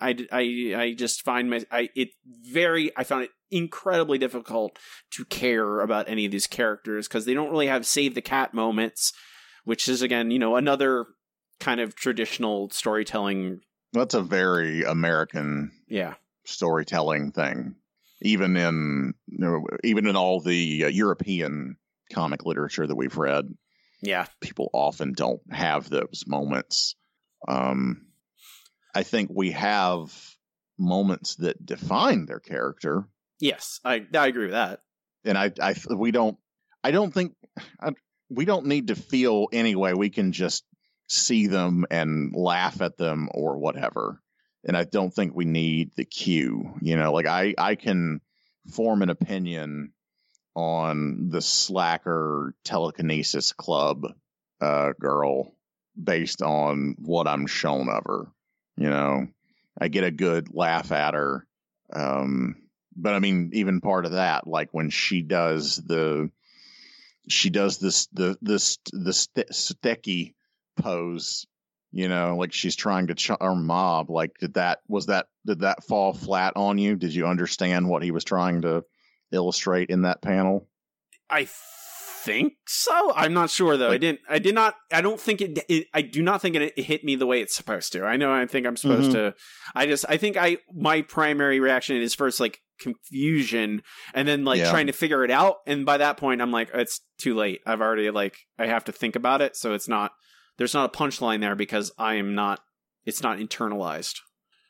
I, 0.00 0.16
I, 0.32 0.74
I 0.76 0.94
just 0.96 1.22
find 1.22 1.50
my, 1.50 1.62
I, 1.70 1.90
it 1.94 2.08
very, 2.26 2.90
I 2.96 3.04
found 3.04 3.24
it 3.24 3.30
incredibly 3.50 4.16
difficult 4.16 4.78
to 5.12 5.24
care 5.26 5.80
about 5.80 6.08
any 6.08 6.24
of 6.24 6.32
these 6.32 6.46
characters 6.46 7.06
because 7.06 7.26
they 7.26 7.34
don't 7.34 7.50
really 7.50 7.66
have 7.66 7.84
save 7.84 8.14
the 8.14 8.22
cat 8.22 8.54
moments, 8.54 9.12
which 9.64 9.88
is 9.88 10.00
again, 10.00 10.30
you 10.30 10.38
know, 10.38 10.56
another 10.56 11.06
kind 11.58 11.80
of 11.80 11.94
traditional 11.94 12.70
storytelling. 12.70 13.60
That's 13.92 14.14
a 14.14 14.22
very 14.22 14.82
American 14.82 15.72
Yeah. 15.88 16.14
storytelling 16.44 17.32
thing. 17.32 17.74
Even 18.22 18.56
in 18.56 19.14
you 19.26 19.38
know, 19.38 19.64
even 19.84 20.06
in 20.06 20.16
all 20.16 20.40
the 20.40 20.84
uh, 20.84 20.88
European 20.88 21.76
comic 22.12 22.44
literature 22.44 22.86
that 22.86 22.96
we've 22.96 23.16
read, 23.16 23.46
Yeah. 24.02 24.26
people 24.40 24.68
often 24.74 25.12
don't 25.12 25.40
have 25.50 25.88
those 25.88 26.24
moments. 26.26 26.96
Um, 27.48 28.06
I 28.94 29.04
think 29.04 29.30
we 29.32 29.52
have 29.52 30.12
moments 30.78 31.36
that 31.36 31.64
define 31.64 32.26
their 32.26 32.40
character, 32.40 33.08
Yes. 33.40 33.80
I, 33.84 34.04
I 34.14 34.26
agree 34.26 34.44
with 34.46 34.52
that. 34.52 34.80
and 35.24 35.38
I, 35.38 35.50
I 35.60 35.74
we 35.94 36.10
don't, 36.10 36.36
I 36.84 36.90
don't 36.90 37.12
think 37.12 37.34
I, 37.80 37.92
we 38.28 38.44
don't 38.44 38.66
need 38.66 38.88
to 38.88 38.94
feel 38.96 39.48
anyway. 39.52 39.92
We 39.94 40.10
can 40.10 40.32
just 40.32 40.64
see 41.08 41.46
them 41.46 41.86
and 41.90 42.34
laugh 42.36 42.80
at 42.82 42.96
them 42.98 43.28
or 43.32 43.58
whatever. 43.58 44.20
And 44.64 44.76
I 44.76 44.84
don't 44.84 45.12
think 45.12 45.34
we 45.34 45.44
need 45.44 45.92
the 45.96 46.04
cue. 46.04 46.74
You 46.80 46.96
know, 46.96 47.12
like 47.12 47.26
I, 47.26 47.54
I 47.56 47.74
can 47.76 48.20
form 48.70 49.02
an 49.02 49.10
opinion 49.10 49.92
on 50.54 51.30
the 51.30 51.40
slacker 51.40 52.54
telekinesis 52.64 53.52
club 53.52 54.04
uh, 54.60 54.92
girl 55.00 55.54
based 56.02 56.42
on 56.42 56.96
what 56.98 57.26
I'm 57.26 57.46
shown 57.46 57.88
of 57.88 58.04
her. 58.04 58.26
You 58.76 58.90
know, 58.90 59.28
I 59.78 59.88
get 59.88 60.04
a 60.04 60.10
good 60.10 60.48
laugh 60.52 60.92
at 60.92 61.14
her. 61.14 61.46
Um, 61.92 62.56
but 62.96 63.14
I 63.14 63.18
mean, 63.18 63.50
even 63.54 63.80
part 63.80 64.04
of 64.04 64.12
that, 64.12 64.46
like 64.46 64.68
when 64.72 64.90
she 64.90 65.22
does 65.22 65.76
the, 65.76 66.30
she 67.28 67.50
does 67.50 67.78
this, 67.78 68.06
the, 68.12 68.36
this, 68.42 68.78
the 68.92 69.12
st- 69.12 69.54
sticky 69.54 70.34
pose, 70.78 71.46
you 71.92 72.08
know, 72.08 72.36
like 72.36 72.52
she's 72.52 72.76
trying 72.76 73.08
to 73.08 73.14
charm 73.14 73.66
mob. 73.66 74.10
Like, 74.10 74.32
did 74.38 74.54
that, 74.54 74.80
was 74.88 75.06
that, 75.06 75.26
did 75.46 75.60
that 75.60 75.84
fall 75.84 76.12
flat 76.12 76.52
on 76.56 76.78
you? 76.78 76.96
Did 76.96 77.14
you 77.14 77.26
understand 77.26 77.88
what 77.88 78.02
he 78.02 78.10
was 78.10 78.24
trying 78.24 78.62
to 78.62 78.84
illustrate 79.32 79.90
in 79.90 80.02
that 80.02 80.22
panel? 80.22 80.68
I 81.28 81.48
think 82.24 82.54
so. 82.66 83.12
I'm 83.14 83.32
not 83.32 83.50
sure 83.50 83.76
though. 83.76 83.90
I 83.90 83.98
didn't. 83.98 84.20
I 84.28 84.38
did 84.38 84.54
not. 84.54 84.74
I 84.92 85.00
don't 85.00 85.20
think 85.20 85.40
it. 85.40 85.58
it 85.68 85.86
I 85.94 86.02
do 86.02 86.22
not 86.22 86.42
think 86.42 86.54
it, 86.56 86.74
it 86.76 86.82
hit 86.82 87.02
me 87.04 87.16
the 87.16 87.26
way 87.26 87.40
it's 87.40 87.54
supposed 87.54 87.92
to. 87.92 88.04
I 88.04 88.16
know. 88.16 88.32
I 88.32 88.44
think 88.46 88.66
I'm 88.66 88.76
supposed 88.76 89.10
Mhm. 89.10 89.14
to. 89.14 89.34
I 89.74 89.86
just. 89.86 90.04
I 90.08 90.16
think 90.16 90.36
I. 90.36 90.58
My 90.74 91.02
primary 91.02 91.60
reaction 91.60 91.96
is 91.96 92.14
first 92.14 92.38
like 92.40 92.60
confusion, 92.78 93.82
and 94.14 94.26
then 94.28 94.44
like 94.44 94.58
Yeah. 94.58 94.70
trying 94.70 94.86
to 94.88 94.92
figure 94.92 95.24
it 95.24 95.30
out. 95.30 95.56
And 95.66 95.86
by 95.86 95.98
that 95.98 96.16
point, 96.16 96.42
I'm 96.42 96.50
like, 96.50 96.70
it's 96.74 97.00
too 97.18 97.34
late. 97.34 97.60
I've 97.66 97.80
already 97.80 98.10
like. 98.10 98.36
I 98.58 98.66
have 98.66 98.84
to 98.84 98.92
think 98.92 99.16
about 99.16 99.40
it. 99.40 99.56
So 99.56 99.72
it's 99.72 99.88
not. 99.88 100.12
There's 100.60 100.74
not 100.74 100.94
a 100.94 100.98
punchline 100.98 101.40
there 101.40 101.54
because 101.54 101.90
I 101.96 102.16
am 102.16 102.34
not. 102.34 102.60
It's 103.06 103.22
not 103.22 103.38
internalized. 103.38 104.18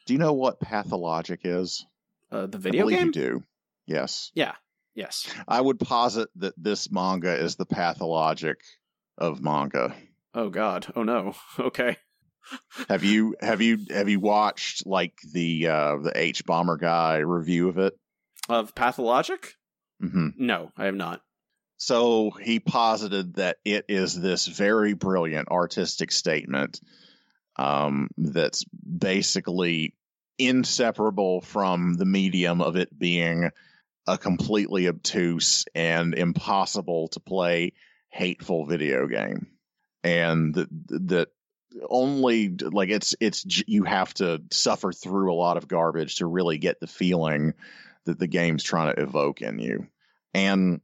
Do 0.07 0.13
you 0.13 0.21
know 0.21 0.35
what 0.35 0.61
pathologic 0.61 1.41
is? 1.43 1.85
Uh, 2.31 2.47
the 2.47 2.59
I 2.59 2.61
video 2.61 2.85
believe 2.85 2.99
game. 2.99 3.07
you 3.09 3.13
do. 3.13 3.45
Yes. 3.87 4.31
Yeah. 4.33 4.53
Yes. 4.95 5.27
I 5.49 5.61
would 5.61 5.81
posit 5.81 6.29
that 6.37 6.55
this 6.57 6.93
manga 6.93 7.35
is 7.35 7.57
the 7.57 7.67
pathologic 7.67 8.61
of 9.19 9.43
manga. 9.43 9.93
Oh 10.33 10.49
God. 10.49 10.87
Oh 10.95 11.03
no. 11.03 11.35
Okay. 11.59 11.97
have 12.89 13.03
you 13.03 13.35
have 13.41 13.61
you 13.61 13.85
have 13.91 14.09
you 14.09 14.21
watched 14.21 14.87
like 14.87 15.19
the 15.33 15.67
uh 15.67 15.97
the 15.97 16.13
hbomberguy 16.13 17.27
review 17.27 17.69
of 17.69 17.79
it? 17.79 17.95
Of 18.49 18.77
Pathologic? 18.77 19.55
Mm-hmm. 20.01 20.29
No, 20.37 20.71
I 20.77 20.85
have 20.85 20.95
not. 20.95 21.21
So 21.83 22.31
he 22.31 22.61
posited 22.61 23.37
that 23.37 23.57
it 23.65 23.87
is 23.89 24.15
this 24.15 24.47
very 24.47 24.93
brilliant 24.93 25.49
artistic 25.49 26.13
statement 26.13 26.79
um, 27.57 28.11
that's 28.19 28.65
basically 28.65 29.95
inseparable 30.39 31.41
from 31.41 31.95
the 31.95 32.05
medium 32.05 32.61
of 32.61 32.77
it 32.77 32.97
being 32.97 33.51
a 34.07 34.19
completely 34.19 34.89
obtuse 34.89 35.65
and 35.75 36.15
impossible 36.15 37.09
to 37.09 37.21
play 37.21 37.73
hateful 38.11 38.67
video 38.67 39.07
game. 39.07 39.47
And 40.05 40.55
that, 40.57 40.69
that 41.09 41.29
only 41.89 42.51
like 42.59 42.91
it's 42.91 43.17
it's 43.21 43.47
you 43.67 43.85
have 43.85 44.13
to 44.15 44.43
suffer 44.51 44.93
through 44.93 45.33
a 45.33 45.35
lot 45.35 45.57
of 45.57 45.67
garbage 45.67 46.17
to 46.17 46.27
really 46.27 46.59
get 46.59 46.79
the 46.79 46.87
feeling 46.87 47.55
that 48.05 48.19
the 48.19 48.27
game's 48.27 48.65
trying 48.65 48.95
to 48.95 49.01
evoke 49.01 49.41
in 49.41 49.59
you. 49.59 49.87
And 50.35 50.83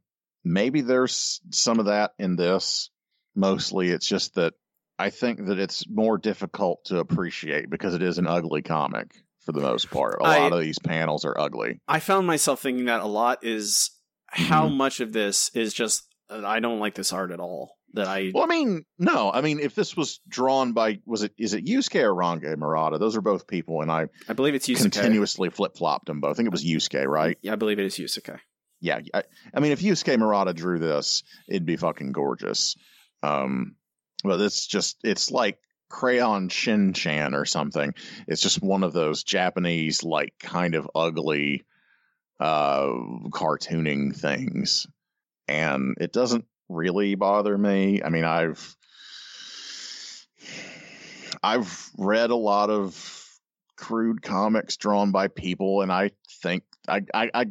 maybe 0.51 0.81
there's 0.81 1.41
some 1.51 1.79
of 1.79 1.85
that 1.85 2.11
in 2.19 2.35
this. 2.35 2.89
Mostly 3.35 3.89
it's 3.89 4.07
just 4.07 4.35
that 4.35 4.53
I 4.97 5.11
think 5.11 5.45
that 5.45 5.59
it's 5.59 5.85
more 5.87 6.17
difficult 6.17 6.85
to 6.85 6.97
appreciate 6.99 7.69
because 7.69 7.93
it 7.93 8.01
is 8.01 8.17
an 8.17 8.25
ugly 8.25 8.63
comic 8.63 9.11
for 9.45 9.51
the 9.51 9.61
most 9.61 9.91
part. 9.91 10.17
A 10.21 10.25
I- 10.25 10.39
lot 10.39 10.53
of 10.53 10.59
these 10.61 10.79
panels 10.79 11.23
are 11.23 11.39
ugly. 11.39 11.79
I 11.87 11.99
found 11.99 12.25
myself 12.25 12.61
thinking 12.61 12.85
that 12.85 13.01
a 13.01 13.05
lot 13.05 13.43
is 13.43 13.91
how 14.27 14.67
Mm-hmm. 14.67 14.77
much 14.77 14.99
of 14.99 15.13
this 15.13 15.51
is 15.53 15.73
just 15.73 16.03
uh, 16.29 16.41
I 16.45 16.59
don't 16.59 16.79
like 16.79 16.95
this 16.95 17.13
art 17.13 17.31
at 17.31 17.39
all. 17.39 17.75
That 17.93 18.07
I 18.07 18.31
Well, 18.33 18.43
I 18.43 18.47
mean, 18.47 18.83
no, 18.99 19.31
I 19.31 19.39
mean, 19.41 19.59
if 19.59 19.73
this 19.73 19.95
was 19.95 20.19
drawn 20.27 20.73
by, 20.73 20.99
was 21.05 21.23
it, 21.23 21.33
is 21.37 21.53
it 21.53 21.65
Yusuke 21.65 22.01
or 22.03 22.13
Range 22.13 22.43
Murata? 22.57 22.97
Those 22.97 23.15
are 23.15 23.21
both 23.21 23.47
people, 23.47 23.81
and 23.81 23.89
I 23.89 24.07
I 24.27 24.33
believe 24.33 24.53
it's 24.55 24.67
Yusuke. 24.67 24.81
continuously 24.81 25.49
flip 25.49 25.77
flopped 25.77 26.07
them 26.07 26.19
both. 26.19 26.31
I 26.31 26.33
think 26.35 26.47
it 26.47 26.51
was 26.51 26.65
Yusuke, 26.65 27.05
right? 27.07 27.37
Yeah, 27.41 27.53
I 27.53 27.55
believe 27.55 27.79
it 27.79 27.85
is 27.85 27.95
Yusuke. 27.95 28.39
Yeah. 28.79 28.99
I, 29.13 29.23
I 29.53 29.59
mean, 29.59 29.71
if 29.71 29.81
Yusuke 29.81 30.17
Murata 30.17 30.53
drew 30.53 30.79
this, 30.79 31.23
it'd 31.47 31.65
be 31.65 31.77
fucking 31.77 32.11
gorgeous. 32.11 32.75
Um, 33.23 33.75
but 34.23 34.39
it's 34.41 34.67
just, 34.67 34.97
it's 35.03 35.31
like 35.31 35.57
crayon 35.89 36.49
Shin 36.49 36.93
Chan 36.93 37.33
or 37.33 37.45
something. 37.45 37.93
It's 38.27 38.41
just 38.41 38.61
one 38.61 38.83
of 38.83 38.93
those 38.93 39.23
Japanese, 39.23 40.03
like, 40.03 40.33
kind 40.39 40.75
of 40.75 40.89
ugly, 40.93 41.65
uh, 42.39 42.87
cartooning 43.29 44.15
things. 44.15 44.87
And 45.47 45.95
it 45.99 46.13
doesn't 46.13 46.45
really 46.69 47.15
bother 47.15 47.57
me. 47.57 48.01
I 48.03 48.09
mean, 48.09 48.25
I've, 48.25 48.75
I've 51.41 51.89
read 51.97 52.31
a 52.31 52.35
lot 52.35 52.69
of 52.69 53.23
crude 53.77 54.21
comics 54.21 54.75
drawn 54.77 55.11
by 55.11 55.27
people, 55.27 55.81
and 55.81 55.91
I 55.91 56.11
think 56.41 56.63
I, 56.87 57.03
I, 57.13 57.29
I 57.33 57.45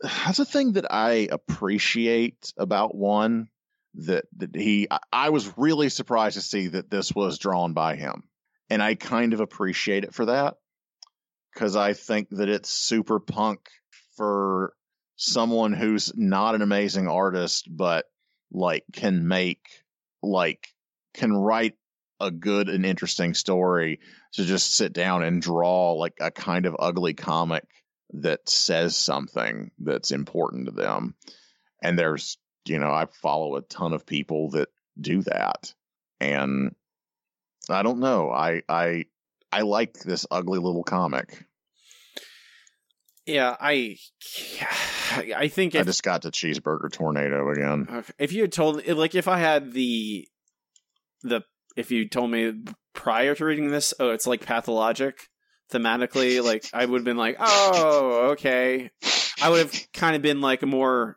that's 0.00 0.38
a 0.38 0.44
thing 0.44 0.72
that 0.72 0.92
I 0.92 1.28
appreciate 1.30 2.52
about 2.56 2.94
one 2.94 3.48
that 3.94 4.24
that 4.36 4.54
he 4.54 4.86
I, 4.90 4.98
I 5.12 5.30
was 5.30 5.58
really 5.58 5.88
surprised 5.88 6.36
to 6.36 6.42
see 6.42 6.68
that 6.68 6.90
this 6.90 7.12
was 7.12 7.38
drawn 7.38 7.72
by 7.72 7.96
him. 7.96 8.24
And 8.70 8.82
I 8.82 8.94
kind 8.94 9.32
of 9.32 9.40
appreciate 9.40 10.04
it 10.04 10.14
for 10.14 10.26
that 10.26 10.56
cuz 11.56 11.76
I 11.76 11.92
think 11.92 12.28
that 12.30 12.48
it's 12.48 12.70
super 12.70 13.18
punk 13.18 13.68
for 14.16 14.74
someone 15.16 15.72
who's 15.72 16.12
not 16.16 16.54
an 16.54 16.62
amazing 16.62 17.08
artist 17.08 17.66
but 17.68 18.06
like 18.52 18.84
can 18.92 19.26
make 19.26 19.66
like 20.22 20.68
can 21.14 21.32
write 21.32 21.76
a 22.20 22.30
good 22.30 22.68
and 22.68 22.86
interesting 22.86 23.34
story 23.34 23.98
to 24.32 24.44
just 24.44 24.74
sit 24.74 24.92
down 24.92 25.22
and 25.22 25.42
draw 25.42 25.92
like 25.92 26.14
a 26.20 26.30
kind 26.30 26.66
of 26.66 26.76
ugly 26.78 27.14
comic 27.14 27.64
that 28.12 28.48
says 28.48 28.96
something 28.96 29.70
that's 29.78 30.10
important 30.10 30.66
to 30.66 30.72
them. 30.72 31.14
And 31.82 31.98
there's, 31.98 32.38
you 32.66 32.78
know, 32.78 32.90
I 32.90 33.06
follow 33.22 33.56
a 33.56 33.62
ton 33.62 33.92
of 33.92 34.06
people 34.06 34.50
that 34.50 34.68
do 35.00 35.22
that. 35.22 35.72
And 36.20 36.74
I 37.68 37.82
don't 37.82 38.00
know. 38.00 38.30
I 38.30 38.62
I 38.68 39.04
I 39.52 39.62
like 39.62 39.94
this 39.94 40.26
ugly 40.30 40.58
little 40.58 40.84
comic. 40.84 41.44
Yeah, 43.26 43.56
I 43.60 43.96
I 45.34 45.48
think 45.48 45.74
I 45.74 45.82
just 45.82 46.02
got 46.02 46.22
to 46.22 46.30
cheeseburger 46.30 46.90
tornado 46.90 47.50
again. 47.50 47.86
Uh, 47.88 48.02
if 48.18 48.32
you 48.32 48.42
had 48.42 48.52
told 48.52 48.86
like 48.86 49.14
if 49.14 49.28
I 49.28 49.38
had 49.38 49.72
the 49.72 50.28
the 51.22 51.42
if 51.76 51.90
you 51.90 52.08
told 52.08 52.30
me 52.30 52.54
prior 52.92 53.34
to 53.34 53.44
reading 53.44 53.70
this, 53.70 53.94
oh, 54.00 54.10
it's 54.10 54.26
like 54.26 54.44
pathologic 54.44 55.28
thematically, 55.70 56.42
like 56.44 56.64
I 56.72 56.84
would 56.84 56.98
have 56.98 57.04
been 57.04 57.16
like, 57.16 57.36
oh, 57.40 58.30
okay. 58.32 58.90
I 59.42 59.48
would 59.48 59.58
have 59.60 59.92
kind 59.92 60.16
of 60.16 60.22
been 60.22 60.40
like 60.40 60.62
more 60.62 61.16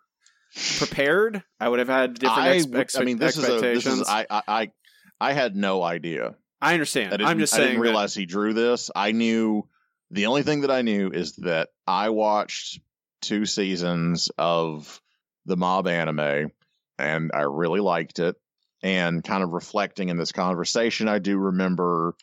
prepared. 0.78 1.44
I 1.60 1.68
would 1.70 1.80
have 1.80 1.88
had 1.90 2.14
different 2.16 2.40
I, 2.42 2.50
ex- 2.56 2.66
ex- 2.74 2.96
I 2.98 3.04
mean, 3.04 3.18
this 3.18 3.38
is 3.38 3.44
a, 3.44 3.54
expectations. 3.54 3.84
this 4.00 4.02
is 4.02 4.08
I, 4.08 4.26
I 4.30 4.42
I 4.48 4.72
I 5.20 5.34
had 5.34 5.56
no 5.56 5.82
idea. 5.84 6.36
I 6.62 6.74
understand. 6.74 7.22
I 7.22 7.30
i'm 7.30 7.40
just 7.40 7.54
I 7.54 7.58
saying. 7.58 7.70
didn't 7.70 7.82
that- 7.82 7.90
realize 7.90 8.14
he 8.14 8.26
drew 8.26 8.54
this. 8.54 8.90
I 8.96 9.12
knew 9.12 9.68
the 10.12 10.28
only 10.28 10.44
thing 10.44 10.62
that 10.62 10.72
I 10.72 10.82
knew 10.84 11.10
is 11.10 11.36
that 11.38 11.70
I 11.88 12.10
watched 12.10 12.80
two 13.22 13.46
seasons 13.46 14.30
of 14.38 15.02
the 15.46 15.58
mob 15.58 15.88
anime 15.88 16.52
and 17.00 17.32
I 17.34 17.42
really 17.42 17.80
liked 17.82 18.20
it. 18.20 18.36
And 18.84 19.24
kind 19.24 19.44
of 19.44 19.52
reflecting 19.52 20.10
in 20.10 20.18
this 20.18 20.34
conversation, 20.34 21.08
I 21.08 21.20
do 21.20 21.38
remember 21.38 22.16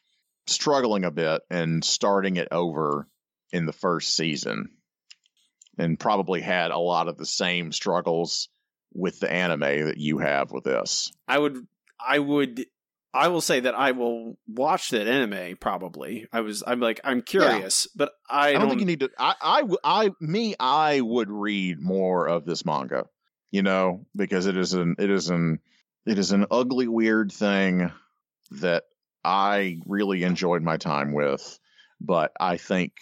struggling 0.51 1.05
a 1.05 1.11
bit 1.11 1.43
and 1.51 1.85
starting 1.85 2.37
it 2.37 2.49
over 2.51 3.07
in 3.53 3.67
the 3.67 3.73
first 3.73 4.15
season 4.15 4.71
and 5.79 5.99
probably 5.99 6.41
had 6.41 6.71
a 6.71 6.79
lot 6.79 7.09
of 7.09 7.17
the 7.17 7.27
same 7.27 7.73
struggles 7.73 8.49
with 8.93 9.21
the 9.21 9.31
anime 9.31 9.61
that 9.61 9.99
you 9.99 10.19
have 10.19 10.51
with 10.51 10.65
this. 10.65 11.13
I 11.27 11.39
would. 11.39 11.67
I 12.05 12.19
would. 12.19 12.65
I 13.13 13.29
will 13.29 13.41
say 13.41 13.61
that 13.61 13.75
I 13.75 13.91
will 13.93 14.39
watch 14.47 14.91
that 14.91 15.09
anime. 15.09 15.57
Probably. 15.57 16.27
I 16.33 16.41
was. 16.41 16.63
I'm 16.67 16.81
like. 16.81 17.01
I'm 17.05 17.23
curious, 17.23 17.89
but 17.95 18.13
I, 18.29 18.49
I 18.49 18.53
don't, 18.53 18.63
don't. 18.63 18.69
think 18.71 18.81
you 18.81 18.87
need 18.87 19.01
to. 19.01 19.11
I, 19.19 19.65
I, 19.85 20.11
me, 20.21 20.55
I 20.59 21.01
would 21.01 21.31
read 21.31 21.81
more 21.81 22.27
of 22.27 22.45
this 22.45 22.65
manga, 22.65 23.07
you 23.51 23.63
know, 23.63 24.07
because 24.17 24.47
it 24.47 24.57
is 24.57 24.75
an, 24.75 24.97
it 24.99 25.11
is 25.11 25.31
an, 25.31 25.61
it 26.07 26.19
is 26.19 26.33
an 26.33 26.47
ugly, 26.51 26.89
weird 26.89 27.33
thing 27.33 27.91
that 28.53 28.85
I 29.25 29.79
really 29.87 30.23
enjoyed 30.23 30.63
my 30.63 30.77
time 30.77 31.13
with. 31.13 31.59
But 32.01 32.33
I 32.41 32.57
think 32.57 32.93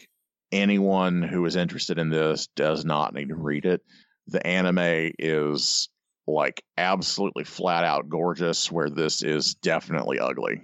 anyone 0.52 1.22
who 1.22 1.44
is 1.44 1.56
interested 1.56 1.98
in 1.98 2.10
this 2.10 2.48
does 2.56 2.84
not 2.84 3.14
need 3.14 3.28
to 3.28 3.36
read 3.36 3.64
it. 3.64 3.80
The 4.26 4.44
anime 4.46 5.12
is 5.18 5.88
like 6.26 6.62
absolutely 6.76 7.44
flat 7.44 7.84
out 7.84 8.08
gorgeous, 8.08 8.70
where 8.70 8.90
this 8.90 9.22
is 9.22 9.54
definitely 9.54 10.18
ugly. 10.18 10.62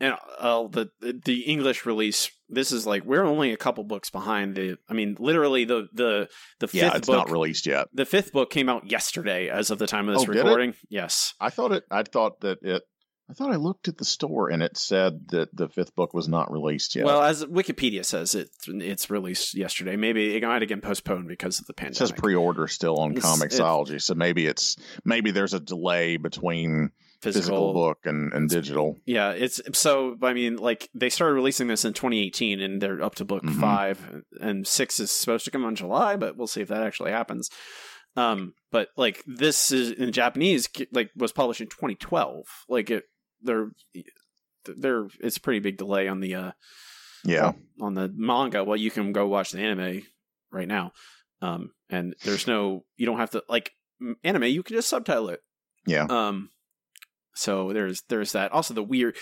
and 0.00 0.14
uh, 0.38 0.66
the 0.68 0.88
the 1.24 1.40
English 1.42 1.84
release. 1.86 2.30
This 2.48 2.72
is 2.72 2.86
like 2.86 3.04
we're 3.04 3.24
only 3.24 3.52
a 3.52 3.56
couple 3.56 3.84
books 3.84 4.10
behind 4.10 4.54
the. 4.54 4.76
I 4.88 4.92
mean, 4.94 5.16
literally 5.18 5.64
the 5.64 5.88
the 5.92 6.28
the 6.60 6.68
fifth 6.68 6.74
Yeah, 6.74 6.96
it's 6.96 7.06
book. 7.06 7.16
not 7.16 7.30
released 7.30 7.66
yet. 7.66 7.88
the 7.92 8.06
fifth 8.06 8.32
book 8.32 8.50
came 8.50 8.68
out 8.68 8.90
yesterday, 8.90 9.48
as 9.50 9.70
of 9.70 9.78
the 9.78 9.86
time 9.86 10.08
of 10.08 10.14
this 10.14 10.24
Oh, 10.28 10.32
recording. 10.32 10.74
Yes, 10.88 11.34
I 11.40 11.50
thought 11.50 11.72
it. 11.72 11.84
I 11.90 12.02
thought 12.04 12.40
that 12.40 12.58
it. 12.62 12.82
I 13.28 13.32
thought 13.32 13.52
I 13.52 13.56
looked 13.56 13.88
at 13.88 13.96
the 13.96 14.04
store 14.04 14.50
and 14.50 14.62
it 14.62 14.76
said 14.76 15.28
that 15.28 15.54
the 15.56 15.68
fifth 15.68 15.94
book 15.96 16.12
was 16.12 16.28
not 16.28 16.52
released 16.52 16.94
yet. 16.94 17.06
Well, 17.06 17.22
as 17.22 17.42
Wikipedia 17.44 18.04
says, 18.04 18.34
it 18.34 18.50
it's 18.66 19.08
released 19.10 19.54
yesterday. 19.54 19.96
Maybe 19.96 20.36
it 20.36 20.42
might 20.42 20.60
have 20.62 20.68
been 20.68 20.80
postponed 20.82 21.28
because 21.28 21.58
of 21.58 21.66
the 21.66 21.72
it 21.72 21.76
pandemic. 21.76 21.96
says 21.96 22.12
pre-order 22.12 22.66
still 22.68 22.96
on 22.98 23.16
It's- 23.16 23.24
Comixology, 23.24 24.00
so 24.02 24.14
maybe 24.14 24.46
it's 24.46 24.76
maybe 25.04 25.30
there's 25.30 25.54
a 25.54 25.60
delay 25.60 26.18
between 26.18 26.90
physical, 27.22 27.72
book 27.72 28.00
and, 28.04 28.34
and 28.34 28.50
digital. 28.50 28.98
Yeah, 29.06 29.30
it's 29.30 29.58
so. 29.72 30.18
I 30.22 30.34
mean, 30.34 30.56
like 30.56 30.90
they 30.94 31.08
started 31.08 31.34
releasing 31.34 31.68
this 31.68 31.86
in 31.86 31.94
2018, 31.94 32.60
and 32.60 32.82
they're 32.82 33.02
up 33.02 33.14
to 33.14 33.24
book 33.24 33.42
Mhm. 33.44 33.58
five, 33.58 34.22
and 34.38 34.66
six 34.66 35.00
is 35.00 35.10
supposed 35.10 35.46
to 35.46 35.50
come 35.50 35.64
on 35.64 35.74
July, 35.74 36.16
but 36.16 36.36
we'll 36.36 36.46
see 36.46 36.60
if 36.60 36.68
that 36.68 36.82
actually 36.82 37.12
happens. 37.12 37.48
Um, 38.16 38.52
but 38.70 38.88
like 38.98 39.24
this 39.26 39.72
is 39.72 39.90
in 39.90 40.12
Japanese, 40.12 40.68
like 40.92 41.10
was 41.16 41.32
published 41.32 41.62
in 41.62 41.68
2012. 41.68 42.44
Like 42.68 42.90
it, 42.90 43.04
they're 43.44 43.68
they're 44.64 45.06
it's 45.20 45.36
a 45.36 45.40
pretty 45.40 45.60
big 45.60 45.76
delay 45.76 46.08
on 46.08 46.20
the 46.20 46.34
uh 46.34 46.52
Yeah, 47.24 47.52
on 47.80 47.94
the 47.94 48.10
manga. 48.14 48.64
Well, 48.64 48.76
you 48.76 48.90
can 48.90 49.12
go 49.12 49.26
watch 49.26 49.52
the 49.52 49.60
anime 49.60 50.02
right 50.50 50.68
now, 50.68 50.92
um, 51.42 51.70
and 51.90 52.14
there's 52.24 52.46
no 52.46 52.84
you 52.96 53.06
don't 53.06 53.18
have 53.18 53.30
to 53.30 53.42
like 53.48 53.70
anime. 54.22 54.44
You 54.44 54.62
can 54.62 54.76
just 54.76 54.88
subtitle 54.88 55.28
it. 55.30 55.40
yeah. 55.86 56.04
Um, 56.08 56.50
so 57.34 57.72
there's 57.72 58.02
there's 58.08 58.32
that. 58.32 58.52
Also, 58.52 58.74
the 58.74 58.82
weird. 58.82 59.16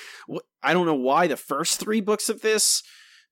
I 0.62 0.73
don't 0.73 0.86
know 0.86 0.94
why 0.94 1.27
the 1.27 1.36
first 1.36 1.81
three 1.81 2.01
books 2.01 2.28
of 2.28 2.43
this, 2.43 2.82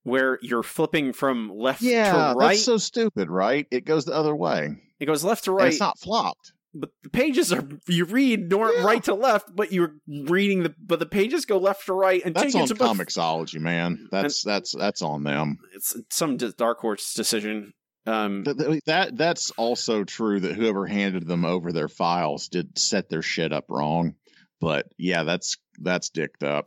where 0.04 0.38
you're 0.42 0.62
flipping 0.62 1.12
from 1.12 1.50
left 1.54 1.82
Yeah, 1.82 2.32
to 2.32 2.34
right, 2.38 2.48
that's 2.54 2.64
so 2.64 2.78
stupid, 2.78 3.28
right? 3.28 3.66
It 3.70 3.84
goes 3.84 4.04
the 4.06 4.14
other 4.14 4.34
way. 4.34 4.70
it 4.98 5.06
goes 5.06 5.22
left 5.22 5.44
to 5.44 5.50
And 5.52 5.58
right. 5.60 5.68
it's 5.68 5.80
not 5.80 5.98
flopped. 5.98 6.52
But 6.74 6.90
the 7.02 7.10
pages 7.10 7.52
are 7.52 7.66
you 7.88 8.04
read 8.04 8.48
nor- 8.50 8.72
Yeah. 8.72 8.82
right 8.84 9.02
to 9.04 9.14
left, 9.14 9.54
but 9.54 9.72
you're 9.72 9.94
reading 10.06 10.62
the 10.62 10.74
but 10.80 10.98
the 10.98 11.06
pages 11.06 11.44
go 11.44 11.58
left 11.58 11.86
to 11.86 11.92
right 11.94 12.22
and 12.24 12.34
That's 12.34 12.54
on 12.54 12.62
you 12.62 12.66
to 12.68 12.74
both- 12.74 12.96
Comixology, 12.96 13.60
man. 13.60 14.08
That's 14.10 14.42
that's 14.42 14.74
that's 14.76 15.02
on 15.02 15.24
them. 15.24 15.58
It's 15.74 15.96
some 16.10 16.36
dark 16.36 16.78
horse 16.80 17.14
decision. 17.14 17.72
Um, 18.06 18.44
Th- 18.44 18.56
th- 18.56 18.82
That 18.86 19.16
that's 19.16 19.50
also 19.52 20.04
true 20.04 20.40
that 20.40 20.54
whoever 20.54 20.86
handed 20.86 21.26
them 21.26 21.44
over 21.44 21.70
their 21.72 21.88
files 21.88 22.48
did 22.48 22.78
set 22.78 23.08
their 23.10 23.22
shit 23.22 23.52
up 23.52 23.66
wrong. 23.68 24.14
But 24.60 24.86
yeah, 24.98 25.22
that's 25.22 25.56
that's 25.78 26.10
dicked 26.10 26.42
up. 26.42 26.66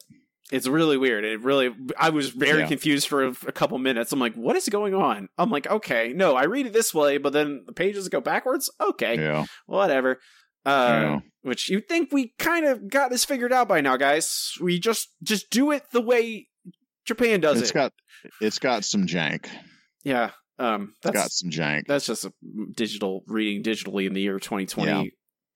It's 0.52 0.68
really 0.68 0.98
weird. 0.98 1.24
It 1.24 1.41
really, 1.41 1.74
I 1.98 2.10
was 2.10 2.30
very 2.30 2.60
Yeah. 2.61 2.68
confused 2.68 3.07
for 3.07 3.24
a, 3.24 3.30
a 3.48 3.52
couple 3.52 3.78
minutes. 3.80 4.11
I'm 4.11 4.20
like, 4.20 4.36
what 4.36 4.56
is 4.56 4.68
going 4.70 4.94
on? 4.94 5.30
I'm 5.38 5.49
like, 5.49 5.68
okay, 5.68 6.14
no, 6.14 6.36
I 6.36 6.44
read 6.44 6.65
it 6.68 6.74
this 6.74 6.94
way, 6.94 7.18
but 7.18 7.34
then 7.34 7.64
the 7.65 7.74
pages 7.74 8.10
go 8.10 8.22
backwards. 8.22 8.70
Okay, 8.80 9.15
Yeah. 9.18 9.45
whatever. 9.65 10.20
Uh, 10.65 10.70
Yeah. 11.02 11.20
Which 11.44 11.70
you 11.70 11.82
think 11.82 12.11
we 12.14 12.34
kind 12.40 12.65
of 12.65 12.88
got 12.90 13.10
this 13.11 13.26
figured 13.26 13.52
out 13.52 13.68
by 13.68 13.82
now, 13.82 13.98
guys? 13.98 14.53
We 14.61 14.80
just 14.80 15.10
just 15.22 15.49
do 15.49 15.72
it 15.72 15.84
the 15.91 15.99
way 16.02 16.48
Japan 17.06 17.41
does 17.41 17.57
It's 17.61 17.61
it. 17.61 17.64
It's 17.64 17.72
got 17.74 17.94
it's 18.40 18.60
got 18.60 18.86
some 18.86 19.06
jank. 19.07 19.48
yeah. 20.06 20.32
Um, 20.60 20.94
It's 20.98 21.06
got 21.06 21.14
that's 21.15 21.40
some 21.40 21.49
jank. 21.49 21.88
that's 21.88 22.06
just 22.06 22.24
a 22.26 22.32
digital 22.76 23.24
reading 23.28 23.61
digitally 23.64 24.06
in 24.07 24.14
the 24.14 24.22
year 24.22 24.40
2020 24.40 24.90
Yeah. 24.90 25.03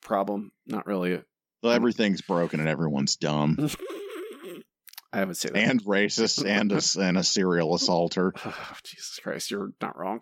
problem. 0.01 0.51
Not 0.65 0.85
really. 0.87 1.13
A, 1.13 1.23
Well, 1.63 1.71
everything's 1.71 2.21
broken 2.21 2.59
and 2.59 2.67
everyone's 2.67 3.15
dumb 3.15 3.55
I 5.13 5.23
would 5.23 5.37
say 5.37 5.49
that. 5.49 5.57
and 5.57 5.83
racist 5.83 6.45
and 6.45 6.71
a, 6.71 6.81
and 7.07 7.17
a 7.17 7.23
serial 7.23 7.73
assaulter. 7.75 8.33
Oh, 8.45 8.77
Jesus 8.83 9.19
Christ, 9.21 9.51
you're 9.51 9.71
not 9.81 9.97
wrong. 9.97 10.21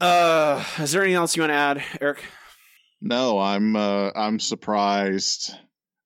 Uh, 0.00 0.62
is 0.78 0.92
there 0.92 1.02
anything 1.02 1.16
else 1.16 1.36
you 1.36 1.42
want 1.42 1.50
to 1.50 1.54
add, 1.54 1.84
Eric? 2.00 2.24
No, 3.00 3.38
I'm 3.38 3.76
uh, 3.76 4.10
I'm 4.14 4.40
surprised. 4.40 5.54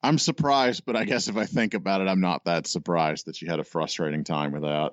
I'm 0.03 0.19
surprised, 0.19 0.85
but 0.87 0.97
I 0.97 1.05
guess 1.05 1.29
if 1.29 1.37
I 1.37 1.47
think 1.47 1.75
about 1.75 2.01
it, 2.01 2.09
I'm 2.09 2.21
not 2.21 2.45
that 2.45 2.67
surprised 2.67 3.27
that 3.27 3.41
you 3.43 3.49
had 3.49 3.61
a 3.61 3.65
frustrating 3.65 4.25
time 4.25 4.53
with 4.53 4.63
that. 4.63 4.93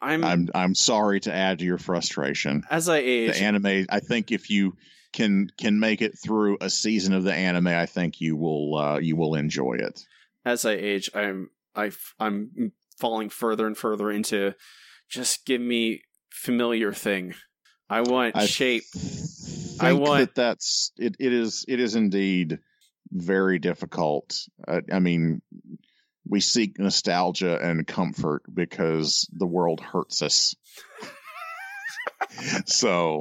I'm, 0.00 0.24
I'm 0.24 0.48
I'm 0.54 0.74
sorry 0.74 1.20
to 1.20 1.32
add 1.34 1.58
to 1.58 1.64
your 1.64 1.78
frustration. 1.78 2.62
as 2.70 2.88
I 2.88 2.98
age. 2.98 3.32
The 3.38 3.42
anime, 3.42 3.86
I 3.88 4.00
think 4.00 4.32
if 4.32 4.50
you 4.50 4.76
can 5.12 5.48
can 5.58 5.78
make 5.80 6.02
it 6.02 6.18
through 6.18 6.58
a 6.60 6.70
season 6.70 7.14
of 7.14 7.24
the 7.24 7.34
anime, 7.34 7.68
I 7.68 7.86
think 7.86 8.20
you 8.20 8.36
will 8.36 8.76
uh, 8.76 8.98
you 8.98 9.16
will 9.16 9.34
enjoy 9.34 9.74
it. 9.80 10.00
as 10.44 10.64
I 10.64 10.72
age, 10.72 11.10
I'm 11.14 11.50
I 11.74 11.90
I'm 12.18 12.72
falling 12.98 13.28
further 13.28 13.66
and 13.66 13.76
further 13.76 14.10
into 14.10 14.54
just 15.08 15.46
give 15.46 15.60
me 15.60 16.02
familiar 16.30 16.92
thing. 16.92 17.34
I 17.88 18.00
want 18.00 18.36
I 18.36 18.46
shape. 18.46 18.84
I 19.80 19.92
want- 19.92 20.20
that 20.20 20.34
that's 20.34 20.92
it. 20.96 21.16
It 21.18 21.32
is 21.32 21.64
it 21.68 21.80
is 21.80 21.94
indeed 21.94 22.58
very 23.10 23.58
difficult. 23.58 24.36
I, 24.66 24.80
I 24.92 24.98
mean, 24.98 25.42
we 26.26 26.40
seek 26.40 26.78
nostalgia 26.78 27.58
and 27.60 27.86
comfort 27.86 28.42
because 28.52 29.28
the 29.32 29.46
world 29.46 29.80
hurts 29.80 30.22
us. 30.22 30.54
so, 32.66 33.20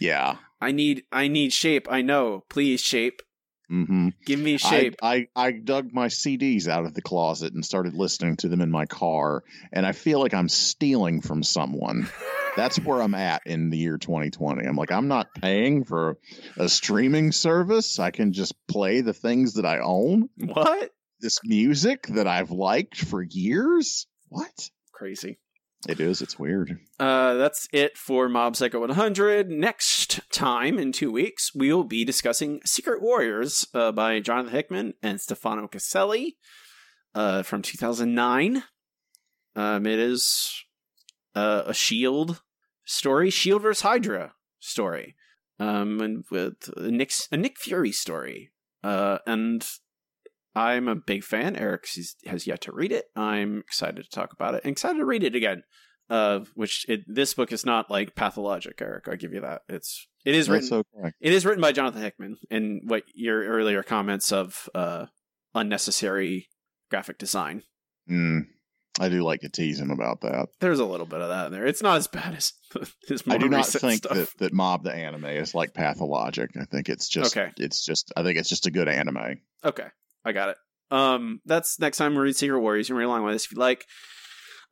yeah. 0.00 0.36
I 0.60 0.72
need 0.72 1.04
I 1.12 1.28
need 1.28 1.52
shape. 1.52 1.88
I 1.90 2.02
know. 2.02 2.44
Please 2.48 2.80
shape. 2.80 3.20
Hmm 3.68 4.10
Give 4.26 4.38
me 4.38 4.54
I, 4.54 4.56
shape. 4.56 4.96
I 5.02 5.28
I 5.34 5.52
dug 5.52 5.92
my 5.92 6.08
CDs 6.08 6.68
out 6.68 6.84
of 6.84 6.94
the 6.94 7.02
closet 7.02 7.52
and 7.54 7.64
started 7.64 7.94
listening 7.94 8.36
to 8.38 8.48
them 8.48 8.60
in 8.60 8.70
my 8.70 8.86
car, 8.86 9.42
and 9.72 9.86
I 9.86 9.92
feel 9.92 10.20
like 10.20 10.34
I'm 10.34 10.48
stealing 10.48 11.20
from 11.20 11.42
someone. 11.42 12.08
That's 12.56 12.76
where 12.76 13.02
I'm 13.02 13.14
at 13.14 13.42
in 13.46 13.70
the 13.70 13.78
year 13.78 13.98
2020. 13.98 14.64
I'm 14.64 14.76
like, 14.76 14.92
I'm 14.92 15.08
not 15.08 15.34
paying 15.34 15.84
for 15.84 16.18
a 16.56 16.68
streaming 16.68 17.32
service. 17.32 17.98
I 17.98 18.12
can 18.12 18.32
just 18.32 18.54
play 18.68 19.00
the 19.00 19.12
things 19.12 19.54
that 19.54 19.66
I 19.66 19.80
own. 19.80 20.28
what? 20.36 20.90
This 21.20 21.40
music 21.42 22.06
that 22.08 22.28
I've 22.28 22.50
liked 22.50 22.96
for 22.96 23.22
years. 23.22 24.06
What? 24.28 24.70
Crazy. 24.92 25.38
It 25.88 26.00
is. 26.00 26.22
It's 26.22 26.38
weird. 26.38 26.78
Uh, 26.98 27.34
that's 27.34 27.68
it 27.72 27.98
for 27.98 28.28
Mob 28.28 28.56
Psycho 28.56 28.80
100. 28.80 29.50
Next 29.50 30.20
time 30.30 30.78
in 30.78 30.92
two 30.92 31.12
weeks, 31.12 31.54
we 31.54 31.72
will 31.72 31.84
be 31.84 32.04
discussing 32.04 32.60
Secret 32.64 33.02
Warriors 33.02 33.66
uh, 33.74 33.92
by 33.92 34.20
Jonathan 34.20 34.52
Hickman 34.52 34.94
and 35.02 35.20
Stefano 35.20 35.68
Caselli 35.68 36.36
uh, 37.14 37.42
from 37.42 37.62
2009. 37.62 38.64
Um, 39.56 39.86
it 39.86 39.98
is 39.98 40.64
uh, 41.34 41.64
a 41.66 41.74
Shield 41.74 42.42
story, 42.84 43.30
Shield 43.30 43.62
vs 43.62 43.82
Hydra 43.82 44.34
story, 44.60 45.14
um, 45.58 46.00
and 46.00 46.24
with 46.30 46.70
a 46.76 46.90
Nick 46.90 47.12
a 47.30 47.36
Nick 47.36 47.58
Fury 47.58 47.92
story. 47.92 48.50
Uh, 48.82 49.18
and 49.26 49.66
I'm 50.54 50.88
a 50.88 50.94
big 50.94 51.24
fan. 51.24 51.56
Eric 51.56 51.86
has- 52.26 52.46
yet 52.46 52.60
to 52.62 52.72
read 52.72 52.92
it. 52.92 53.06
I'm 53.16 53.58
excited 53.58 54.04
to 54.04 54.10
talk 54.10 54.32
about 54.32 54.54
it. 54.54 54.62
and 54.64 54.72
excited 54.72 54.98
to 54.98 55.04
read 55.04 55.24
it 55.24 55.34
again 55.34 55.62
uh, 56.10 56.40
which 56.54 56.84
it, 56.88 57.00
this 57.06 57.32
book 57.32 57.50
is 57.50 57.64
not 57.64 57.90
like 57.90 58.14
pathologic, 58.14 58.80
Eric. 58.82 59.08
I 59.08 59.16
give 59.16 59.32
you 59.32 59.40
that. 59.40 59.62
It's 59.70 60.06
it 60.24 60.34
is 60.34 60.46
That's 60.48 60.70
written. 60.70 60.84
okay. 60.98 61.12
It 61.20 61.32
is 61.32 61.46
written 61.46 61.62
by 61.62 61.72
Jonathan 61.72 62.02
Hickman. 62.02 62.36
And 62.50 62.82
what 62.84 63.04
your 63.14 63.42
earlier 63.44 63.82
comments 63.82 64.30
of 64.32 64.68
uh, 64.74 65.06
unnecessary 65.54 66.48
graphic 66.90 67.18
design. 67.18 67.62
Mm, 68.10 68.42
I 69.00 69.08
do 69.08 69.22
like 69.22 69.40
to 69.40 69.48
tease 69.48 69.80
him 69.80 69.90
about 69.90 70.20
that. 70.20 70.48
There's 70.60 70.78
a 70.78 70.84
little 70.84 71.06
bit 71.06 71.20
of 71.22 71.28
that 71.30 71.46
in 71.46 71.52
there. 71.52 71.66
It's 71.66 71.82
not 71.82 71.96
as 71.96 72.06
bad 72.06 72.34
as 72.34 72.52
his 73.08 73.26
more 73.26 73.36
I 73.36 73.38
do 73.38 73.48
not 73.48 73.66
think 73.66 74.04
stuff. 74.04 74.16
that, 74.16 74.38
that 74.38 74.52
Mob 74.52 74.84
the 74.84 74.92
anime 74.94 75.24
is 75.24 75.54
like 75.54 75.72
pathologic. 75.74 76.50
I 76.60 76.64
think 76.66 76.88
it's 76.90 77.08
just 77.08 77.34
Okay. 77.36 77.50
it's 77.56 77.84
just 77.84 78.12
I 78.16 78.22
think 78.22 78.38
it's 78.38 78.48
just 78.50 78.66
a 78.66 78.70
good 78.70 78.88
anime. 78.88 79.40
Okay, 79.64 79.86
I 80.24 80.32
got 80.32 80.50
it. 80.50 80.56
Um, 80.90 81.40
that's 81.44 81.78
next 81.78 81.98
time 81.98 82.14
we 82.14 82.20
read 82.20 82.36
Secret 82.36 82.60
Warriors. 82.60 82.88
You 82.88 82.94
can 82.94 83.00
read 83.00 83.06
along 83.06 83.24
with 83.24 83.34
us 83.34 83.44
if 83.44 83.52
you 83.52 83.58
like. 83.58 83.86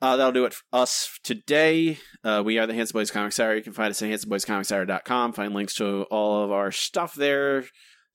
Uh, 0.01 0.17
that'll 0.17 0.33
do 0.33 0.45
it 0.45 0.55
for 0.55 0.65
us 0.73 1.19
today. 1.23 1.99
Uh, 2.25 2.43
we 2.45 2.59
are 2.59 2.67
the 2.67 2.75
Handsome 2.75 2.99
Boys 2.99 3.11
Comics 3.11 3.39
Hour. 3.39 3.55
You 3.55 3.63
can 3.63 3.73
find 3.73 3.91
us 3.91 4.03
at 4.03 4.09
handsomeboyscomicshour.com. 4.11 5.33
Find 5.33 5.55
links 5.55 5.77
to 5.77 6.03
all 6.11 6.43
of 6.43 6.51
our 6.51 6.73
stuff 6.73 7.15
there, 7.15 7.67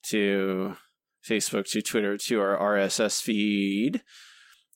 to 0.08 0.76
Facebook, 1.26 1.70
to 1.72 1.82
Twitter, 1.82 2.18
to 2.18 2.42
our 2.42 2.58
RSS 2.58 3.22
feed. 3.22 4.02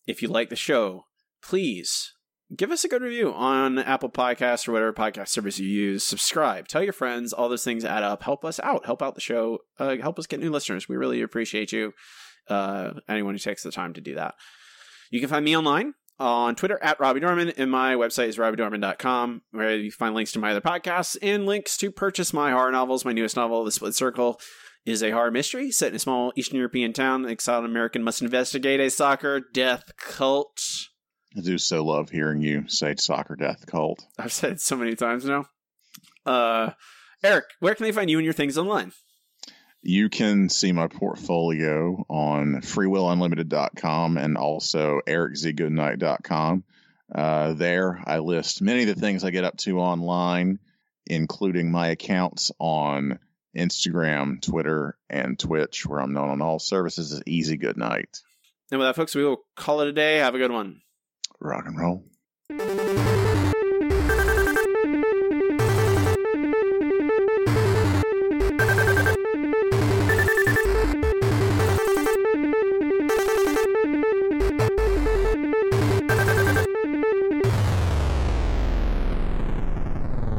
If 0.08 0.22
you 0.22 0.30
like 0.30 0.50
the 0.50 0.56
show, 0.56 1.06
please 1.44 2.14
give 2.56 2.72
us 2.72 2.84
a 2.84 2.88
good 2.88 3.02
review 3.02 3.34
on 3.34 3.80
Apple 3.80 4.10
Podcasts 4.10 4.68
or 4.68 4.72
whatever 4.72 4.94
podcast 4.94 5.30
service 5.30 5.60
you 5.60 5.68
use. 5.68 6.06
Subscribe, 6.06 6.68
tell 6.68 6.84
your 6.84 6.94
friends. 6.94 7.34
All 7.34 7.50
those 7.50 7.64
things 7.64 7.86
add 7.86 8.04
up. 8.04 8.24
Help 8.24 8.46
us 8.46 8.60
out. 8.62 8.86
Help 8.86 9.02
out 9.02 9.16
the 9.16 9.22
show. 9.22 9.60
Uh, 9.78 9.98
help 9.98 10.18
us 10.18 10.28
get 10.28 10.40
new 10.40 10.50
listeners. 10.50 10.88
We 10.88 10.96
really 10.96 11.22
appreciate 11.22 11.72
you. 11.72 11.94
Uh, 12.50 12.94
anyone 13.08 13.34
who 13.34 13.40
takes 13.40 13.64
the 13.64 13.72
time 13.72 13.94
to 13.94 14.02
do 14.02 14.16
that. 14.16 14.36
You 15.10 15.20
can 15.20 15.30
find 15.30 15.46
me 15.46 15.56
online 15.56 15.94
on 16.20 16.56
Twitter 16.56 16.82
at 16.82 17.00
Robbie 17.00 17.20
Dorman, 17.20 17.50
and 17.58 17.72
my 17.72 17.96
website 17.96 18.28
is 18.28 18.38
robbiedorman.com, 18.38 19.42
where 19.52 19.76
you 19.76 19.92
find 19.92 20.14
links 20.14 20.32
to 20.34 20.40
my 20.40 20.52
other 20.52 20.62
podcasts 20.62 21.18
and 21.22 21.46
links 21.46 21.78
to 21.78 21.92
purchase 21.92 22.34
my 22.34 22.52
horror 22.52 22.72
novels. 22.72 23.04
My 23.04 23.12
newest 23.12 23.36
novel, 23.36 23.64
The 23.64 23.72
Split 23.72 23.96
Circle, 23.96 24.40
is 24.86 25.02
a 25.04 25.12
horror 25.12 25.32
mystery 25.32 25.72
set 25.72 25.90
in 25.90 25.96
a 25.96 26.00
small 26.00 26.32
Eastern 26.36 26.58
European 26.58 26.94
town. 26.94 27.26
An 27.26 27.32
exiled 27.32 27.66
American 27.66 28.04
must 28.04 28.22
investigate 28.22 28.80
a 28.80 28.90
soccer 28.90 29.42
death 29.54 29.92
cult. 29.98 30.62
I 31.36 31.42
do 31.42 31.58
so 31.58 31.84
love 31.84 32.10
hearing 32.10 32.42
you 32.42 32.68
say 32.68 32.96
soccer 32.98 33.36
death 33.36 33.66
cult. 33.66 34.06
I've 34.20 34.34
said 34.34 34.54
it 34.54 34.62
so 34.62 34.76
many 34.76 34.96
times 34.96 35.26
now. 35.26 35.46
Uh, 36.26 36.72
Eric, 37.24 37.46
where 37.60 37.76
can 37.76 37.84
they 37.84 37.92
find 37.92 38.10
you 38.10 38.18
and 38.18 38.26
your 38.26 38.34
things 38.34 38.58
online? 38.58 38.92
You 39.84 40.10
can 40.10 40.50
see 40.50 40.72
my 40.72 40.88
portfolio 40.88 42.06
on 42.08 42.62
freewillunlimited.com 42.62 44.18
and 44.18 44.38
also 44.38 45.02
ericzgoodnight.com. 45.08 46.64
Uh, 47.14 47.54
there, 47.54 48.02
I 48.06 48.20
list 48.20 48.62
many 48.62 48.84
of 48.84 48.88
the 48.88 49.02
things 49.02 49.24
I 49.24 49.32
get 49.32 49.44
up 49.44 49.58
to 49.58 49.80
online, 49.80 50.60
including 51.08 51.72
my 51.72 51.88
accounts 51.88 52.52
on 52.60 53.20
Instagram, 53.58 54.42
Twitter, 54.42 54.98
and 55.10 55.38
Twitch, 55.38 55.86
where 55.86 56.00
I'm 56.00 56.14
known 56.14 56.30
on 56.30 56.42
all 56.42 56.60
services 56.60 57.12
as 57.12 57.24
Easy 57.26 57.58
Goodnight. 57.58 58.22
And 58.72 58.80
with 58.80 58.88
that, 58.88 58.96
folks, 58.96 59.16
we 59.16 59.26
will 59.26 59.44
call 59.56 59.82
it 59.82 59.88
a 59.88 59.94
day. 59.94 60.18
Have 60.18 60.36
a 60.36 60.38
good 60.40 60.52
one. 60.52 60.82
Rock 61.40 61.66
and 61.66 61.78
roll. 61.78 62.06